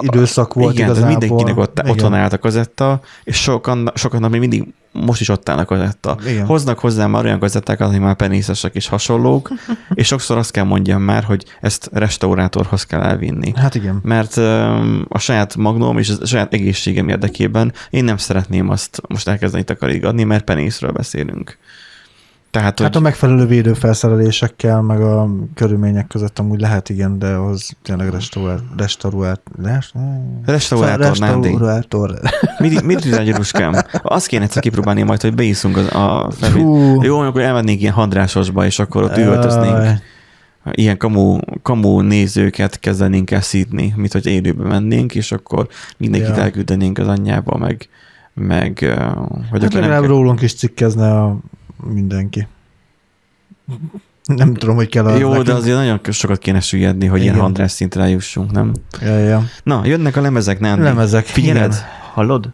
időszak 0.00 0.54
volt 0.54 0.74
igen, 0.74 0.86
igazából. 0.86 1.10
mindenkinek 1.10 1.56
ott, 1.56 1.78
igen. 1.78 1.90
otthon 1.90 2.14
állt 2.14 2.32
a 2.32 2.38
kazetta, 2.38 3.00
és 3.24 3.36
sokan, 3.36 3.92
sokan 3.94 4.30
még 4.30 4.40
mindig 4.40 4.72
most 4.92 5.20
is 5.20 5.28
ott 5.28 5.48
állnak 5.48 5.66
kazetta. 5.66 6.16
Igen. 6.26 6.46
Hoznak 6.46 6.78
hozzá 6.78 7.06
már 7.06 7.24
olyan 7.24 7.38
kazettákat, 7.38 7.88
ami 7.88 7.98
már 7.98 8.14
penészesek 8.14 8.74
és 8.74 8.88
hasonlók, 8.88 9.50
és 9.94 10.06
sokszor 10.06 10.36
azt 10.36 10.50
kell 10.50 10.64
mondjam 10.64 11.02
már, 11.02 11.24
hogy 11.24 11.44
ezt 11.60 11.88
restaurátorhoz 11.92 12.84
kell 12.84 13.00
elvinni. 13.00 13.52
Hát 13.56 13.74
igen. 13.74 14.00
Mert 14.02 14.36
um, 14.36 15.04
a 15.08 15.18
saját 15.18 15.56
magnóm 15.56 15.98
és 15.98 16.12
a 16.20 16.26
saját 16.26 16.52
egészségem 16.52 17.08
érdekében 17.08 17.72
én 17.90 18.04
nem 18.04 18.16
szeretném 18.16 18.68
azt 18.68 19.00
most 19.08 19.28
elkezdeni 19.28 19.64
takarítgatni, 19.64 20.24
mert 20.24 20.44
penészről 20.44 20.92
beszélünk. 20.92 21.58
Tehát, 22.52 22.80
hát 22.80 22.88
hogy... 22.88 22.96
a 22.96 23.00
megfelelő 23.00 23.46
védőfelszerelésekkel, 23.46 24.82
meg 24.82 25.00
a 25.00 25.28
körülmények 25.54 26.06
között 26.06 26.38
amúgy 26.38 26.60
lehet, 26.60 26.88
igen, 26.88 27.18
de 27.18 27.26
az 27.26 27.76
tényleg 27.82 28.10
restaurált, 28.10 28.62
restaurált, 28.76 29.40
restaurátor, 30.44 31.06
restaurátor. 31.06 32.18
Mit, 32.58 32.82
mit 32.82 33.04
üzen 33.04 33.24
gyuruskám? 33.24 33.74
Azt 34.02 34.26
kéne 34.26 34.44
egyszer 34.44 34.62
kipróbálni 34.62 35.02
majd, 35.02 35.20
hogy 35.20 35.34
beiszunk 35.34 35.76
a, 35.76 36.26
a 36.26 36.30
Jó, 37.00 37.18
akkor 37.18 37.40
elmennénk 37.40 37.80
ilyen 37.80 37.92
handrásosba, 37.92 38.64
és 38.64 38.78
akkor 38.78 39.02
ott 39.02 39.16
üvöltöznénk. 39.16 40.02
Ilyen 40.70 40.96
kamu, 40.96 41.38
kamu 41.62 42.00
nézőket 42.00 42.78
kezdenénk 42.78 43.30
el 43.30 43.40
szítni, 43.40 43.92
mint 43.96 44.12
hogy 44.12 44.26
élőbe 44.26 44.68
mennénk, 44.68 45.14
és 45.14 45.32
akkor 45.32 45.68
mindenkit 45.96 46.36
ja. 46.36 46.42
elküldenénk 46.42 46.98
az 46.98 47.08
anyjába, 47.08 47.56
meg, 47.56 47.88
meg 48.34 48.78
hogy 49.50 49.62
hát 49.62 49.72
legalább 49.72 50.04
rólunk 50.04 50.42
is 50.42 50.54
cikkezne 50.54 51.20
a 51.20 51.38
mindenki. 51.84 52.46
Nem 54.24 54.54
tudom, 54.54 54.74
hogy 54.74 54.88
kell 54.88 55.06
az 55.06 55.18
Jó, 55.18 55.28
nekünk. 55.28 55.46
de 55.46 55.52
azért 55.52 55.76
nagyon 55.76 56.00
sokat 56.10 56.38
kéne 56.38 56.60
süllyedni, 56.60 57.06
hogy 57.06 57.20
igen. 57.20 57.34
ilyen 57.34 57.44
András 57.46 57.70
szintre 57.70 58.08
jussunk, 58.08 58.50
nem? 58.50 58.72
Ja, 59.00 59.18
ja. 59.18 59.44
Na, 59.62 59.80
jönnek 59.84 60.16
a 60.16 60.20
lemezek, 60.20 60.60
nem? 60.60 60.82
Lemezek. 60.82 61.24
Figyeled? 61.24 61.72
Igen. 61.72 61.84
Hallod? 62.12 62.48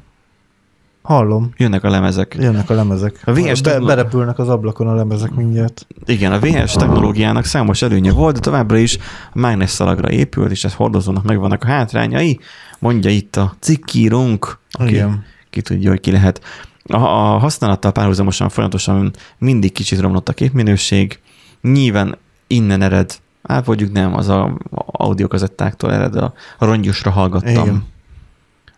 Hallom. 1.03 1.51
Jönnek 1.57 1.85
a 1.85 1.91
lemezek. 1.91 2.37
Jönnek 2.39 2.71
a 2.71 2.75
lemezek. 2.75 3.21
A 3.25 3.33
VS 3.33 3.61
Be- 3.61 3.81
berepülnek 3.81 4.39
az 4.39 4.49
ablakon 4.49 4.89
a 4.89 4.95
lemezek 4.95 5.31
mindjárt. 5.31 5.87
Igen, 6.05 6.33
a 6.33 6.39
VS 6.39 6.73
technológiának 6.73 7.45
számos 7.45 7.83
előnye 7.83 8.13
volt, 8.13 8.35
de 8.35 8.41
továbbra 8.41 8.77
is 8.77 8.99
a 9.33 9.39
mágnesszalagra 9.39 10.11
épült, 10.11 10.51
és 10.51 10.65
ez 10.65 10.75
hordozónak 10.75 11.25
megvannak 11.25 11.65
a 11.65 11.67
hátrányai. 11.67 12.41
Mondja 12.79 13.11
itt 13.11 13.37
a 13.37 13.57
cikkírónk, 13.61 14.59
aki 14.71 14.93
Igen. 14.93 15.25
ki 15.51 15.61
tudja, 15.61 15.91
hogy 15.91 16.01
ki 16.01 16.11
lehet 16.11 16.41
a, 16.89 16.97
a 16.97 17.39
használattal 17.39 17.93
párhuzamosan 17.93 18.49
folyamatosan 18.49 19.13
mindig 19.39 19.73
kicsit 19.73 20.01
romlott 20.01 20.29
a 20.29 20.33
képminőség. 20.33 21.21
Nyilván 21.61 22.17
innen 22.47 22.83
ered, 22.83 23.19
hát 23.43 23.67
mondjuk 23.67 23.93
nem, 23.93 24.15
az 24.15 24.29
a 24.29 24.59
audiokazettáktól 24.87 25.93
ered, 25.93 26.17
a, 26.17 26.33
a 26.59 26.65
rongyosra 26.65 27.11
hallgattam. 27.11 27.67
Igen. 27.67 27.85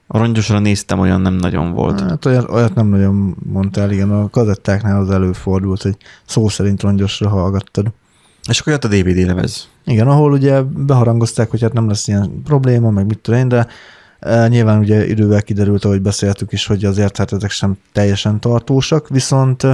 A 0.07 0.19
rongyosra 0.19 0.59
néztem, 0.59 0.99
olyan 0.99 1.21
nem 1.21 1.35
nagyon 1.35 1.73
volt. 1.73 2.01
Hát 2.01 2.25
olyat, 2.25 2.51
olyat 2.51 2.75
nem 2.75 2.87
nagyon 2.87 3.37
mondtál, 3.53 3.91
igen, 3.91 4.11
a 4.11 4.31
kazettáknál 4.31 5.01
az 5.01 5.11
előfordult, 5.11 5.83
hogy 5.83 5.97
szó 6.27 6.49
szerint 6.49 6.83
rongyosra 6.83 7.29
hallgattad. 7.29 7.93
És 8.49 8.61
akkor 8.61 8.73
jött 8.73 8.85
a 8.85 8.89
DVD 8.89 9.27
lemez. 9.27 9.69
Igen, 9.85 10.09
ahol 10.09 10.33
ugye 10.33 10.63
beharangozták, 10.63 11.51
hogy 11.51 11.61
hát 11.61 11.73
nem 11.73 11.89
lesz 11.89 12.09
ilyen 12.09 12.43
probléma, 12.45 12.91
meg 12.91 13.07
mit 13.07 13.19
tudom 13.19 13.41
én, 13.41 13.49
de 13.49 13.67
Nyilván 14.49 14.79
ugye 14.79 15.07
idővel 15.07 15.43
kiderült, 15.43 15.85
ahogy 15.85 16.01
beszéltük 16.01 16.53
is, 16.53 16.67
hogy 16.67 16.85
azért 16.85 17.17
hát 17.17 17.33
ezek 17.33 17.51
sem 17.51 17.79
teljesen 17.93 18.41
tartósak, 18.41 19.09
viszont 19.09 19.67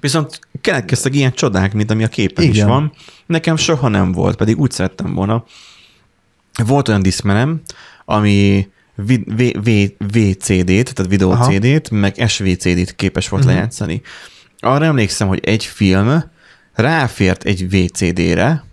Viszont 0.00 0.40
keletkeztek 0.60 1.14
ilyen 1.14 1.32
csodák, 1.32 1.72
mint 1.72 1.90
ami 1.90 2.04
a 2.04 2.08
képen 2.08 2.44
igen. 2.44 2.56
is 2.56 2.62
van. 2.62 2.92
Nekem 3.26 3.56
soha 3.56 3.88
nem 3.88 4.12
volt, 4.12 4.36
pedig 4.36 4.58
úgy 4.58 4.70
szerettem 4.70 5.14
volna. 5.14 5.44
Volt 6.66 6.88
olyan 6.88 7.02
diszmenem, 7.02 7.60
ami 8.04 8.68
VCD-t, 9.98 10.94
tehát 10.94 11.06
videó 11.08 11.34
CD-t, 11.34 11.90
meg 11.90 12.28
SVCD-t 12.28 12.96
képes 12.96 13.28
volt 13.28 13.42
uh-huh. 13.42 13.56
lejátszani. 13.56 14.02
Arra 14.58 14.84
emlékszem, 14.84 15.28
hogy 15.28 15.40
egy 15.42 15.64
film 15.64 16.24
ráfért 16.72 17.44
egy 17.44 17.70
VCD-re, 17.70 18.64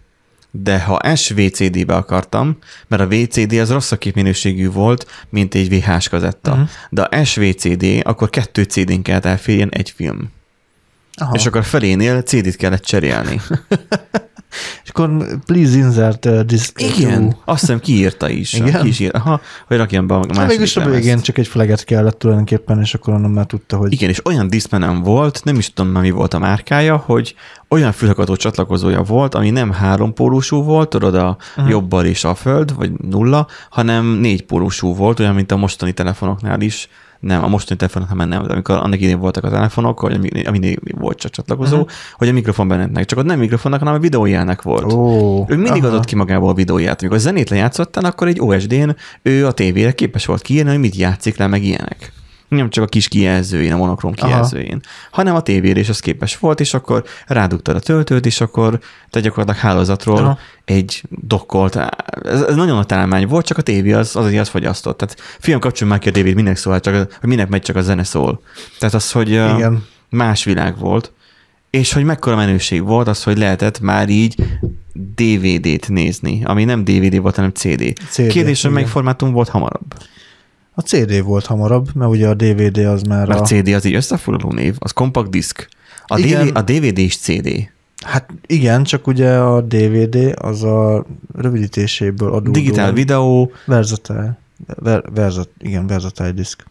de 0.56 0.80
ha 0.80 1.16
SVCD-be 1.16 1.96
akartam, 1.96 2.58
mert 2.88 3.02
a 3.02 3.08
VCD 3.08 3.54
az 3.54 3.72
rosszabb 3.72 4.00
képminőségű 4.00 4.70
volt, 4.70 5.26
mint 5.30 5.56
egy 5.56 5.70
VHS 5.70 6.10
kazetta, 6.10 6.52
uh-huh. 6.52 6.68
de 6.90 7.02
a 7.02 7.26
SVCD, 7.26 7.86
akkor 8.04 8.30
kettő 8.30 8.64
CD-n 8.64 9.02
kellett 9.02 9.26
elférjen 9.26 9.70
egy 9.70 9.90
film. 9.90 10.32
Aha. 11.14 11.36
És 11.36 11.46
akkor 11.46 11.64
felénél 11.64 12.22
CD-t 12.22 12.56
kellett 12.56 12.84
cserélni. 12.84 13.42
És 14.84 14.90
akkor 14.90 15.26
please 15.46 15.78
insert 15.78 16.26
uh, 16.26 16.46
this. 16.46 16.72
Igen, 16.76 17.30
to... 17.30 17.36
azt 17.46 17.60
hiszem 17.60 17.80
kiírta 17.80 18.30
is. 18.30 18.54
Igen? 18.60 18.82
Ki 18.82 18.88
is 18.88 19.00
ír, 19.00 19.12
aha, 19.14 19.42
hogy 19.68 19.78
rakjam 19.78 20.08
be 20.08 20.14
a 20.14 20.18
második 20.18 20.48
Végülis 20.48 20.78
a 20.78 20.90
végén 20.90 21.22
csak 21.22 21.38
egy 21.38 21.48
fleget 21.48 21.84
kellett 21.84 22.20
tulajdonképpen, 22.20 22.80
és 22.80 22.94
akkor 22.94 23.14
onnan 23.14 23.32
már 23.32 23.46
tudta, 23.46 23.78
hogy... 23.78 23.94
Igen, 23.94 24.10
és 24.10 24.26
olyan 24.26 24.48
diszmenem 24.48 25.02
volt, 25.02 25.44
nem 25.44 25.56
is 25.56 25.74
tudom 25.74 25.92
már 25.92 26.04
mi 26.04 26.12
volt 26.12 26.34
a 26.34 26.40
márkája, 26.40 26.96
hogy 26.96 27.36
olyan 27.70 27.92
fülhallgató 27.92 28.36
csatlakozója 28.36 29.02
volt, 29.02 29.36
ami 29.36 29.50
nem 29.50 29.72
három 29.72 30.14
pólusú 30.14 30.64
volt, 30.64 30.90
tudod, 30.90 31.16
a 31.16 31.38
uh-huh. 31.56 31.70
jobbal 31.70 32.06
is 32.06 32.24
a 32.24 32.36
föld, 32.36 32.76
vagy 32.76 32.92
nulla, 32.92 33.48
hanem 33.70 34.06
négy 34.06 34.46
pólusú 34.46 34.96
volt, 34.96 35.20
olyan, 35.20 35.36
mint 35.36 35.52
a 35.52 35.58
mostani 35.58 35.92
telefonoknál 35.92 36.62
is, 36.62 36.90
nem, 37.24 37.44
a 37.44 37.48
mostani 37.48 37.80
telefonok 37.80 38.14
nem, 38.14 38.28
nem, 38.28 38.44
de 38.44 38.54
amikor 38.54 38.76
annak 38.76 39.02
idén 39.02 39.20
voltak 39.20 39.44
a 39.44 39.50
telefonok, 39.50 40.00
hogy 40.00 40.44
ami 40.46 40.76
volt 40.98 41.18
csak 41.18 41.32
csatlakozó, 41.32 41.76
uh-huh. 41.76 41.92
hogy 42.18 42.28
a 42.28 42.34
mikrofon 42.34 42.68
benne 42.68 43.04
csak 43.04 43.20
ott 43.20 43.26
nem 43.26 43.40
mikrofonnak, 43.40 43.80
hanem 43.80 43.94
a 43.94 44.00
videójának 44.00 44.62
volt. 44.62 44.94
Oh, 44.94 45.50
ő 45.50 45.56
mindig 45.56 45.84
aha. 45.84 45.94
adott 45.94 46.06
ki 46.06 46.16
magából 46.16 46.50
a 46.50 46.54
videóját. 46.54 47.00
Amikor 47.02 47.18
a 47.18 47.22
zenét 47.22 47.50
lejátszottál, 47.50 48.06
akkor 48.06 48.28
egy 48.28 48.40
OSD-n 48.40 48.90
ő 49.22 49.46
a 49.46 49.52
tévére 49.52 49.92
képes 49.92 50.26
volt 50.26 50.42
kiírni, 50.42 50.70
hogy 50.70 50.80
mit 50.80 50.96
játszik 50.96 51.38
le, 51.38 51.48
meg 51.48 51.64
ilyenek 51.64 52.12
nem 52.54 52.70
csak 52.70 52.84
a 52.84 52.88
kis 52.88 53.08
kijelzőjén, 53.08 53.74
a 53.74 53.78
monokrom 53.78 54.14
kijelzőjén, 54.14 54.82
Aha. 54.84 55.10
hanem 55.12 55.36
a 55.36 55.42
tévére 55.42 55.80
is 55.80 55.90
az 55.90 56.00
képes 56.00 56.38
volt, 56.38 56.60
és 56.60 56.74
akkor 56.74 57.04
rádugtad 57.28 57.76
a 57.76 57.80
töltőt, 57.80 58.26
és 58.26 58.42
akkor 58.42 58.80
te 59.10 59.20
gyakorlatilag 59.20 59.60
hálózatról 59.60 60.18
Aha. 60.18 60.38
egy 60.66 61.04
dokkolt. 61.10 61.76
Ez, 62.24 62.42
ez 62.42 62.56
nagyon 62.56 62.78
a 62.78 62.84
találmány 62.84 63.28
volt, 63.28 63.46
csak 63.46 63.58
a 63.58 63.62
tévé 63.62 63.92
az, 63.92 64.16
az, 64.16 64.34
az 64.34 64.50
fogyasztott. 64.50 64.98
Tehát 64.98 65.18
fiam, 65.40 65.60
kapcsolj 65.60 65.90
már 65.92 66.00
ki 66.00 66.10
a 66.10 66.12
tévét, 66.12 66.36
minek 66.36 66.58
szól, 66.58 66.80
csak, 66.80 66.94
hogy 66.96 67.30
minek 67.30 67.50
megy 67.50 67.62
csak 67.62 67.76
a 67.76 67.82
zene 67.82 68.04
szól. 68.04 68.42
Tehát 68.80 68.96
az, 68.96 69.12
hogy 69.12 69.30
Igen. 69.30 69.86
más 70.10 70.44
világ 70.44 70.78
volt, 70.78 71.12
és 71.70 71.94
hogy 71.94 72.04
mekkora 72.04 72.36
menőség 72.36 72.84
volt 72.84 73.08
az, 73.08 73.24
hogy 73.24 73.38
lehetett 73.38 73.80
már 73.80 74.10
így 74.10 74.36
DVD-t 74.94 75.90
nézni, 75.90 76.42
ami 76.44 76.64
nem 76.64 76.84
DVD 76.84 77.22
volt, 77.22 77.36
hanem 77.36 77.52
CD. 77.52 77.94
CD 78.10 78.28
Kérdés, 78.28 78.62
hogy 78.62 78.72
melyik 78.72 78.88
formátum 78.88 79.32
volt 79.32 79.50
hamarabb? 79.50 79.94
A 80.74 80.82
CD 80.82 81.24
volt 81.24 81.46
hamarabb, 81.46 81.96
mert 81.96 82.12
ugye 82.12 82.28
a 82.28 82.34
DVD 82.34 82.78
az 82.78 83.02
már 83.02 83.28
mert 83.28 83.40
a... 83.40 83.44
CD 83.44 83.68
az 83.68 83.86
egy 83.86 83.94
összefoglaló 83.94 84.52
név, 84.52 84.76
az 84.80 84.92
compact 84.92 85.30
disk. 85.30 85.70
A, 86.06 86.18
igen. 86.18 86.48
A 86.48 86.62
DVD 86.62 86.98
is 86.98 87.18
CD. 87.18 87.72
Hát 88.06 88.30
igen, 88.46 88.84
csak 88.84 89.08
ugye 89.08 89.38
a 89.38 89.62
DVD 89.62 90.34
az 90.36 90.64
a 90.64 91.06
rövidítéséből 91.36 92.30
adódó. 92.30 92.52
Digitál 92.52 92.94
videó. 92.94 93.52
Versatile. 93.66 94.38
Ver, 94.76 95.04
versat, 95.14 95.50
igen, 95.60 95.88
versatile 95.88 96.32
disk. 96.32 96.66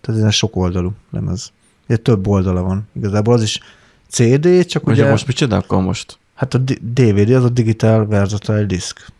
Tehát 0.00 0.22
ez 0.22 0.34
sok 0.34 0.56
oldalú 0.56 0.92
lemez. 1.10 1.52
Ugye 1.88 1.96
több 1.96 2.26
oldala 2.26 2.62
van. 2.62 2.88
Igazából 2.96 3.34
az 3.34 3.42
is 3.42 3.60
CD, 4.08 4.66
csak 4.66 4.84
Vagy 4.84 4.98
ugye... 4.98 5.10
most 5.10 5.26
mit 5.26 5.52
akkor 5.52 5.82
most? 5.82 6.18
Hát 6.34 6.54
a 6.54 6.58
DVD 6.80 7.30
az 7.30 7.44
a 7.44 7.48
Digital 7.48 8.06
Versatile 8.06 8.64
Disk. 8.64 9.12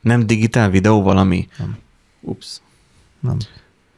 Nem 0.00 0.26
digitál 0.26 0.70
videó 0.70 1.02
valami? 1.02 1.48
Nem. 1.58 1.76
Ups. 2.20 2.60
Nem. 3.20 3.36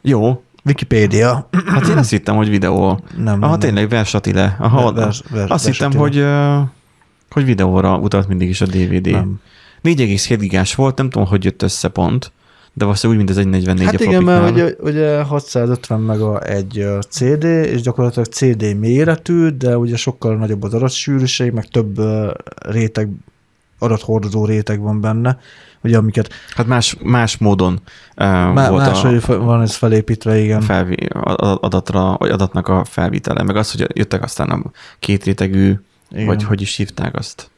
Jó. 0.08 0.42
Wikipédia. 0.64 1.48
Hát 1.66 1.88
én 1.88 1.96
azt 1.96 2.10
hittem, 2.10 2.36
hogy 2.36 2.48
videó. 2.48 3.00
Nem. 3.16 3.42
Aha, 3.42 3.50
nem, 3.50 3.58
tényleg 3.58 3.88
versatile. 3.88 4.56
Aha, 4.60 4.92
vers, 4.92 5.22
vers, 5.30 5.50
azt 5.50 5.66
hittem, 5.66 5.92
hogy, 5.92 6.24
hogy 7.30 7.44
videóra 7.44 7.96
utalt 7.96 8.28
mindig 8.28 8.48
is 8.48 8.60
a 8.60 8.66
DVD. 8.66 9.10
Nem. 9.10 9.40
4,7 9.82 10.36
gigás 10.40 10.74
volt, 10.74 10.96
nem 10.96 11.10
tudom, 11.10 11.28
hogy 11.28 11.44
jött 11.44 11.62
össze 11.62 11.88
pont, 11.88 12.32
de 12.72 12.84
valószínűleg 12.84 13.20
úgy, 13.20 13.26
mint 13.26 13.38
az 13.38 13.44
1.44 13.46 13.84
hát 13.84 14.00
a 14.00 14.04
igen, 14.04 14.22
mert 14.22 14.50
ugye, 14.50 14.74
ugye 14.80 15.22
650 15.22 16.00
meg 16.00 16.20
a 16.20 16.42
egy 16.48 16.84
CD, 17.08 17.44
és 17.44 17.80
gyakorlatilag 17.80 18.26
CD 18.26 18.78
méretű, 18.78 19.48
de 19.48 19.78
ugye 19.78 19.96
sokkal 19.96 20.36
nagyobb 20.36 20.62
az 20.62 20.74
adatsűrűség, 20.74 21.52
meg 21.52 21.68
több 21.68 22.00
réteg, 22.68 23.08
adathordozó 23.78 24.44
réteg 24.44 24.80
van 24.80 25.00
benne, 25.00 25.38
ugye 25.86 25.96
amiket... 25.96 26.32
Hát 26.54 26.66
más, 26.66 26.96
más 27.02 27.36
módon 27.36 27.72
uh, 28.16 28.26
Má, 28.26 28.70
volt 28.70 28.86
más, 28.86 29.28
a, 29.28 29.38
van 29.38 29.62
ez 29.62 29.74
felépítve, 29.74 30.38
igen. 30.38 30.60
Felvi, 30.60 30.96
adatra, 31.60 32.16
vagy 32.18 32.30
adatnak 32.30 32.68
a 32.68 32.84
felvitele, 32.84 33.42
meg 33.42 33.56
az, 33.56 33.70
hogy 33.72 33.86
jöttek 33.94 34.22
aztán 34.22 34.50
a 34.50 34.62
két 34.98 35.24
rétegű, 35.24 35.74
igen. 36.10 36.26
vagy 36.26 36.44
hogy 36.44 36.60
is 36.60 36.76
hívták 36.76 37.16
azt? 37.16 37.50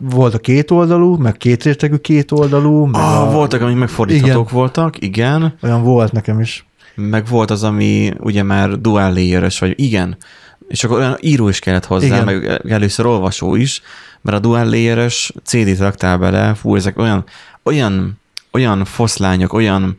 Volt 0.00 0.34
a 0.34 0.38
két 0.38 0.70
oldalú, 0.70 1.16
meg 1.16 1.36
két 1.36 1.62
rétegű 1.62 1.96
két 1.96 2.32
oldalú. 2.32 2.84
Meg 2.84 3.00
Ah, 3.00 3.28
a, 3.28 3.30
voltak, 3.30 3.60
amik 3.60 3.76
megfordíthatók 3.76 4.50
voltak, 4.50 5.02
igen. 5.02 5.54
Olyan 5.62 5.82
volt 5.82 6.12
nekem 6.12 6.40
is. 6.40 6.66
Meg 6.94 7.26
volt 7.26 7.50
az, 7.50 7.62
ami 7.62 8.12
ugye 8.18 8.42
már 8.42 8.80
dual 8.80 9.12
layeres, 9.12 9.58
vagy 9.58 9.72
igen, 9.76 10.16
és 10.68 10.84
akkor 10.84 10.98
olyan 10.98 11.16
író 11.20 11.48
is 11.48 11.58
kellett 11.58 11.84
hozzá, 11.84 12.06
Igen. 12.06 12.24
meg 12.24 12.60
először 12.68 13.06
olvasó 13.06 13.54
is, 13.54 13.82
mert 14.20 14.36
a 14.36 14.40
dual 14.40 14.68
layeres 14.68 15.32
CD-t 15.44 15.78
raktál 15.78 16.18
bele, 16.18 16.54
fú, 16.54 16.76
ezek 16.76 16.98
olyan, 16.98 17.24
olyan, 17.62 18.20
olyan 18.52 18.84
foszlányok, 18.84 19.52
olyan, 19.52 19.98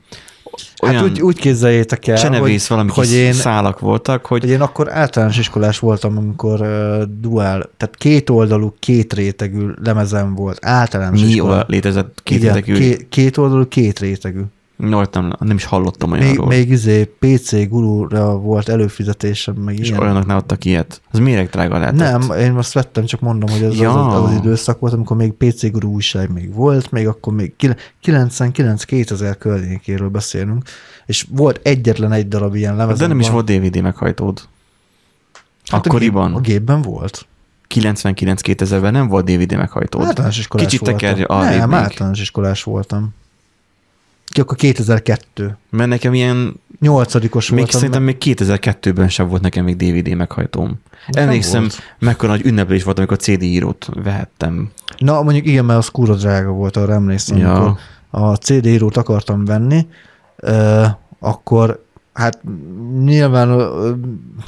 olyan 0.81 0.95
Hát 0.95 1.03
úgy, 1.03 1.21
úgy 1.21 1.39
képzeljétek 1.39 2.07
el, 2.07 2.17
csenevész 2.17 2.67
valami 2.67 2.91
hogy 2.93 3.11
én, 3.11 3.33
szálak 3.33 3.79
voltak, 3.79 4.25
hogy 4.25 4.41
hogy 4.41 4.49
én 4.49 4.61
akkor 4.61 4.91
általános 4.91 5.37
iskolás 5.37 5.79
voltam, 5.79 6.17
amikor 6.17 6.61
uh, 6.61 7.03
dual, 7.19 7.69
tehát 7.77 7.95
két 7.95 8.29
oldalú, 8.29 8.73
két 8.79 9.13
rétegű 9.13 9.69
lemezem 9.83 10.35
volt. 10.35 10.65
Általános 10.65 11.21
mi 11.21 11.27
iskola. 11.27 11.53
oda 11.53 11.65
létezett 11.67 12.19
két 12.23 12.37
Igen, 12.37 12.53
rétegű, 12.53 12.77
két, 12.77 13.09
két 13.09 13.37
oldalú, 13.37 13.67
két 13.67 13.99
rétegű. 13.99 14.41
No, 14.89 15.01
nem, 15.11 15.33
nem 15.39 15.55
is 15.55 15.65
hallottam 15.65 16.09
Még, 16.09 16.21
olyanról. 16.21 16.47
még 16.47 16.69
izé 16.69 17.03
PC 17.19 17.67
gurúra 17.67 18.37
volt 18.37 18.69
előfizetésem, 18.69 19.55
meg 19.55 19.79
és 19.79 19.87
ilyen. 19.89 19.99
olyanok 20.01 20.25
ne 20.25 20.35
adtak 20.35 20.65
ilyet. 20.65 21.01
Az 21.11 21.19
méreg 21.19 21.49
drága 21.49 21.77
lehetett. 21.77 21.99
Nem, 22.27 22.37
én 22.39 22.51
most 22.51 22.73
vettem, 22.73 23.05
csak 23.05 23.19
mondom, 23.19 23.49
hogy 23.49 23.63
ez 23.63 23.77
Ja. 23.79 24.07
az, 24.07 24.23
az, 24.23 24.29
az 24.29 24.35
időszak 24.37 24.79
volt, 24.79 24.93
amikor 24.93 25.17
még 25.17 25.31
PC 25.31 25.71
Guru 25.71 25.89
újság 25.91 26.31
még 26.31 26.53
volt, 26.53 26.91
még 26.91 27.07
akkor 27.07 27.33
még 27.33 27.53
99-2000 28.05 29.35
környékéről 29.39 30.09
beszélünk, 30.09 30.63
és 31.05 31.25
volt 31.31 31.59
egyetlen 31.63 32.11
egy 32.11 32.27
darab 32.27 32.55
ilyen 32.55 32.75
lemez. 32.75 32.97
De 32.99 33.07
nem 33.07 33.19
is 33.19 33.29
volt 33.29 33.45
DVD 33.45 33.81
meghajtód. 33.81 34.41
Akkoriban? 35.65 36.27
Hát 36.31 36.37
A, 36.37 36.39
gép, 36.41 36.47
a 36.47 36.51
gépben 36.53 36.81
volt. 36.81 37.25
99-2000-ben 37.75 38.91
nem 38.91 39.07
volt 39.07 39.25
DVD 39.25 39.55
meghajtód. 39.55 40.05
Általános 40.05 40.37
iskolás 40.37 40.65
Kicsit 40.65 40.79
voltam. 40.79 40.97
tekerj 40.99 41.23
Nem, 41.57 41.69
még. 41.69 41.77
általános 41.79 42.21
iskolás 42.21 42.63
voltam. 42.63 43.09
Ki 44.33 44.41
akkor 44.41 44.57
2002. 44.57 45.57
Mert 45.69 45.89
nekem 45.89 46.13
ilyen, 46.13 46.61
Nyolcadikos 46.79 47.49
még 47.49 47.59
voltam. 47.59 47.79
szerintem 47.79 48.03
még 48.03 48.17
2002-ben 48.19 49.09
sem 49.09 49.27
volt 49.27 49.41
nekem 49.41 49.63
még 49.63 49.75
DVD 49.75 50.15
meghajtóm. 50.15 50.79
Nekem 51.07 51.23
Emlékszem, 51.23 51.59
volt. 51.61 51.77
mekkora 51.99 52.31
nagy 52.31 52.45
ünneplés 52.45 52.83
volt, 52.83 52.97
amikor 52.97 53.17
CD 53.17 53.41
írót 53.41 53.89
vehettem. 54.03 54.71
Na, 54.97 55.21
mondjuk 55.21 55.45
igen, 55.45 55.65
mert 55.65 55.79
az 55.79 55.87
kurva 55.87 56.15
drága 56.15 56.51
volt, 56.51 56.77
arra 56.77 56.93
emlékszem, 56.93 57.37
Ja. 57.37 57.53
amikor 57.53 57.77
a 58.09 58.35
CD 58.35 58.65
írót 58.65 58.97
akartam 58.97 59.45
venni, 59.45 59.87
ö, 60.35 60.85
akkor 61.19 61.85
hát 62.13 62.41
nyilván 63.03 63.59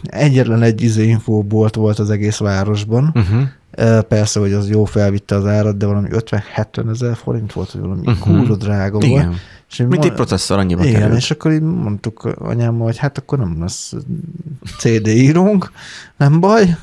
egyetlen 0.03 0.61
egy 0.61 0.82
izé 0.82 1.07
infóbolt 1.07 1.76
volt 1.76 1.99
az 1.99 2.09
egész 2.09 2.38
városban. 2.38 3.13
Uh-huh. 3.13 4.01
Persze, 4.01 4.39
hogy 4.39 4.53
az 4.53 4.70
jó 4.70 4.86
felvitte 4.86 5.36
az 5.36 5.45
árat, 5.45 5.78
de 5.78 5.86
valami 5.86 6.07
50-70 6.11 6.89
ezer 6.89 7.16
forint 7.16 7.53
volt, 7.53 7.72
vagy 7.72 7.82
valami 7.82 8.01
uh-huh. 8.05 8.20
kurva 8.20 8.55
drága 8.55 8.99
volt. 8.99 9.05
Igen. 9.05 9.36
És 9.70 9.78
Mint 9.78 9.95
mo- 9.95 10.05
egy 10.05 10.13
processzor 10.13 10.57
annyiba 10.57 10.86
igen, 10.86 10.99
kerül. 10.99 11.16
és 11.16 11.32
akkor 11.32 11.51
így 11.51 11.61
mondtuk 11.61 12.24
anyámmal, 12.39 12.86
hogy 12.86 12.97
hát 12.97 13.18
akkor 13.18 13.38
nem 13.38 13.57
lesz 13.59 13.93
CD 14.78 15.07
írónk, 15.07 15.72
nem 16.18 16.39
baj. 16.39 16.78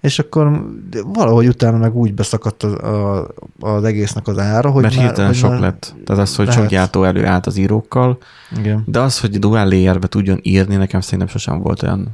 És 0.00 0.18
akkor 0.18 0.70
valahogy 1.04 1.46
utána 1.48 1.76
meg 1.76 1.96
úgy 1.96 2.14
beszakadt 2.14 2.62
az, 2.62 2.72
a, 2.72 3.28
az 3.60 3.84
egésznek 3.84 4.28
az 4.28 4.38
ára, 4.38 4.70
hogy 4.70 4.82
Mert 4.82 4.94
már, 4.94 5.04
hirtelen 5.04 5.30
hogy 5.30 5.38
sok 5.38 5.50
már- 5.50 5.60
lett. 5.60 5.94
Tehát 6.04 6.22
az, 6.22 6.36
hogy 6.36 6.46
lehet. 6.46 6.60
sok 6.60 6.70
gyártó 6.70 7.04
előállt 7.04 7.46
az 7.46 7.56
írókkal, 7.56 8.18
Igen. 8.58 8.82
de 8.86 9.00
az, 9.00 9.20
hogy 9.20 9.38
dual 9.38 9.68
layerbe 9.68 10.06
tudjon 10.06 10.38
írni, 10.42 10.76
nekem 10.76 11.00
szerintem 11.00 11.28
sosem 11.28 11.58
volt 11.60 11.82
olyan. 11.82 12.08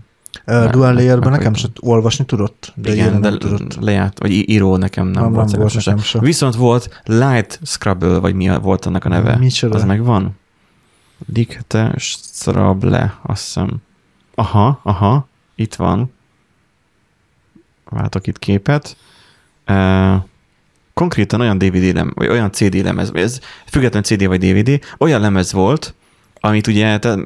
Uh, 0.46 0.70
Dual 0.70 0.92
Layerben 0.94 1.30
nekem 1.32 1.54
se 1.54 1.68
olvasni 1.80 2.24
tudott, 2.24 2.72
de 2.76 2.92
igen, 2.92 3.20
de 3.20 3.28
nem 3.28 3.38
tudott. 3.38 3.74
lejárt, 3.80 4.18
vagy 4.18 4.30
író 4.50 4.76
nekem 4.76 5.06
nem, 5.06 5.22
Nem, 5.22 5.32
volt, 5.32 5.50
nem 5.50 5.60
volt 5.60 5.74
nekem 5.74 5.98
se. 5.98 6.18
Viszont 6.18 6.54
volt 6.54 7.02
Light 7.04 7.60
Scrabble, 7.62 8.18
vagy 8.18 8.34
mi 8.34 8.50
volt 8.62 8.86
annak 8.86 9.04
a 9.04 9.08
neve. 9.08 9.36
Micsoda? 9.36 9.74
Az 9.74 9.84
megvan? 9.84 10.36
Dikte 11.26 11.94
Strable, 11.96 13.18
azt 13.22 13.44
hiszem. 13.44 13.70
Aha, 14.34 14.80
aha, 14.82 15.28
itt 15.54 15.74
van. 15.74 16.12
Váltok 17.94 18.26
itt 18.26 18.38
képet. 18.38 18.96
Uh, 19.68 20.14
konkrétan 20.94 21.40
olyan 21.40 21.58
DVD 21.58 21.94
lem, 21.94 22.12
vagy 22.14 22.28
olyan 22.28 22.52
CD 22.52 22.74
lemez, 22.74 23.10
ez 23.14 23.40
független 23.66 24.02
CD 24.02 24.26
vagy 24.26 24.38
DVD, 24.38 24.80
olyan 24.98 25.20
lemez 25.20 25.52
volt, 25.52 25.94
amit 26.40 26.66
ugye, 26.66 26.98
te, 26.98 27.18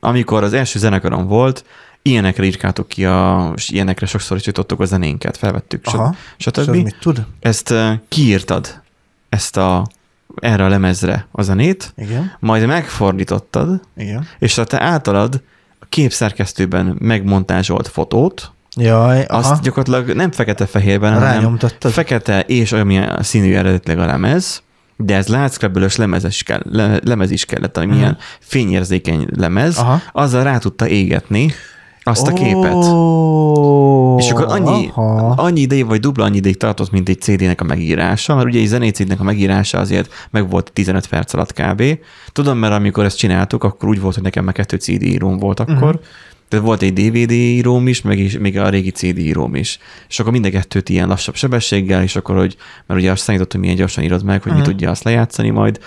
amikor 0.00 0.42
az 0.42 0.52
első 0.52 0.78
zenekarom 0.78 1.26
volt, 1.26 1.64
ilyenekre 2.02 2.44
írkáltuk 2.44 2.88
ki, 2.88 3.04
a, 3.04 3.52
és 3.56 3.68
ilyenekre 3.68 4.06
sokszor 4.06 4.36
is 4.36 4.46
jutottuk 4.46 4.80
a 4.80 4.84
zenénket, 4.84 5.36
felvettük, 5.36 5.86
Aha, 5.86 6.14
és 6.36 6.44
stb. 6.44 6.58
ez 6.58 6.66
mit 6.66 6.96
tud? 7.00 7.26
Ezt 7.40 7.70
uh, 7.70 7.92
kiírtad, 8.08 8.82
ezt 9.28 9.56
a, 9.56 9.86
erre 10.36 10.64
a 10.64 10.68
lemezre 10.68 11.26
a 11.30 11.42
zenét, 11.42 11.92
Igen, 11.96 12.32
majd 12.40 12.66
megfordítottad, 12.66 13.80
igen. 13.96 14.28
és 14.38 14.58
a 14.58 14.64
te 14.64 14.82
általad 14.82 15.42
a 15.78 15.84
képszerkesztőben 15.88 16.96
megmontázsolt 16.98 17.88
fotót, 17.88 18.52
Jaj, 18.78 19.24
aha, 19.28 19.50
azt 19.50 19.62
gyakorlatilag 19.62 20.16
nem 20.16 20.30
fekete-fehérben, 20.30 21.12
hanem 21.12 21.58
fekete 21.78 22.40
és 22.40 22.72
olyan 22.72 23.18
színű 23.22 23.54
eredetileg 23.54 23.98
a 23.98 24.06
lemez, 24.06 24.62
de 24.96 25.14
ez 25.14 25.26
látszkrabölös 25.28 25.96
lemez 25.96 26.24
is, 26.24 26.42
kell, 26.42 26.62
le, 26.70 27.00
lemez 27.04 27.30
is 27.30 27.44
kellett, 27.44 27.76
ami 27.76 27.86
milyen 27.86 28.16
fényérzékeny 28.40 29.26
lemez, 29.36 29.78
Aha. 29.78 30.00
azzal 30.12 30.42
rá 30.42 30.58
tudta 30.58 30.88
égetni 30.88 31.52
azt 32.02 32.26
a 32.26 32.32
képet. 32.32 32.74
Ó, 32.74 34.18
És 34.18 34.30
akkor 34.30 34.44
annyi, 34.48 34.90
aha. 34.94 35.34
annyi 35.36 35.60
ideig, 35.60 35.86
vagy 35.86 36.00
dupla 36.00 36.24
annyi 36.24 36.36
ideig 36.36 36.56
tartott, 36.56 36.90
mint 36.90 37.08
egy 37.08 37.20
CD-nek 37.20 37.60
a 37.60 37.64
megírása, 37.64 38.34
mert 38.34 38.46
ugye 38.46 38.60
egy 38.60 38.66
zenécédnek 38.66 39.20
a 39.20 39.22
megírása 39.22 39.78
azért 39.78 40.12
meg 40.30 40.50
volt 40.50 40.70
15 40.72 41.06
perc 41.06 41.34
alatt 41.34 41.52
kb. 41.52 41.82
Tudom, 42.32 42.58
mert 42.58 42.72
amikor 42.72 43.04
ezt 43.04 43.16
csináltuk, 43.16 43.64
akkor 43.64 43.88
úgy 43.88 44.00
volt, 44.00 44.14
hogy 44.14 44.22
nekem 44.22 44.44
már 44.44 44.54
kettő 44.54 44.76
CD 44.76 45.02
íróm 45.02 45.38
volt 45.38 45.60
akkor, 45.60 45.94
uh-huh. 45.94 46.00
Tehát 46.48 46.64
volt 46.64 46.82
egy 46.82 46.92
DVD 46.92 47.30
íróm 47.30 47.88
is, 47.88 48.02
meg 48.02 48.18
is, 48.18 48.38
még 48.38 48.58
a 48.58 48.68
régi 48.68 48.90
CD 48.90 49.18
íróm 49.18 49.54
is. 49.54 49.78
És 50.08 50.20
akkor 50.20 50.32
mind 50.32 50.44
a 50.44 50.50
kettőt 50.50 50.88
ilyen 50.88 51.08
lassabb 51.08 51.34
sebességgel, 51.34 52.02
és 52.02 52.16
akkor, 52.16 52.36
hogy, 52.36 52.56
mert 52.86 53.00
ugye 53.00 53.10
azt 53.10 53.22
számított, 53.22 53.52
hogy 53.52 53.60
milyen 53.60 53.76
gyorsan 53.76 54.04
írod 54.04 54.24
meg, 54.24 54.42
hogy 54.42 54.52
uh-huh. 54.52 54.66
mi 54.66 54.72
tudja 54.72 54.90
azt 54.90 55.02
lejátszani 55.02 55.50
majd. 55.50 55.78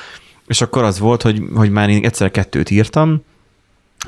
És 0.47 0.61
akkor 0.61 0.83
az 0.83 0.99
volt, 0.99 1.21
hogy, 1.21 1.43
hogy 1.53 1.69
már 1.69 1.89
én 1.89 2.05
egyszer 2.05 2.31
kettőt 2.31 2.69
írtam, 2.69 3.23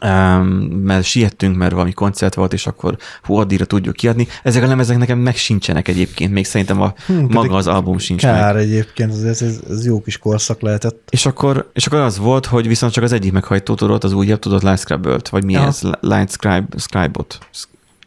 Um, 0.01 0.45
mert 0.83 1.03
siettünk, 1.03 1.57
mert 1.57 1.71
valami 1.71 1.91
koncert 1.91 2.33
volt, 2.33 2.53
és 2.53 2.67
akkor 2.67 2.97
hú, 3.23 3.35
addigra 3.35 3.65
tudjuk 3.65 3.95
kiadni. 3.95 4.27
Ezek 4.43 4.63
a 4.63 4.67
lemezek 4.67 4.97
nekem 4.97 5.19
meg 5.19 5.35
sincsenek 5.35 5.87
egyébként, 5.87 6.31
még 6.31 6.45
szerintem 6.45 6.81
a 6.81 6.93
Hm, 7.05 7.25
maga 7.29 7.55
az 7.55 7.67
album 7.67 7.97
sincs 7.97 8.23
meg. 8.23 8.33
Kár 8.33 8.55
egyébként, 8.55 9.11
ez, 9.11 9.41
ez, 9.41 9.59
ez 9.69 9.85
jó 9.85 10.01
kis 10.01 10.17
korszak 10.17 10.61
lehetett. 10.61 11.07
És 11.09 11.25
akkor, 11.25 11.69
és 11.73 11.85
akkor 11.85 11.99
az 11.99 12.17
volt, 12.17 12.45
hogy 12.45 12.67
viszont 12.67 12.93
csak 12.93 13.03
az 13.03 13.11
egyik 13.11 13.31
meghajtó 13.31 13.75
tudott, 13.75 14.03
az 14.03 14.13
újabb 14.13 14.39
tudott 14.39 14.61
Light 14.61 14.79
scribe 14.79 15.19
vagy 15.29 15.43
mi 15.43 15.55
Aha. 15.55 15.67
ez? 15.67 15.81
Light 15.99 16.31
Scribe, 16.31 16.65
Scribe-ot. 16.77 17.37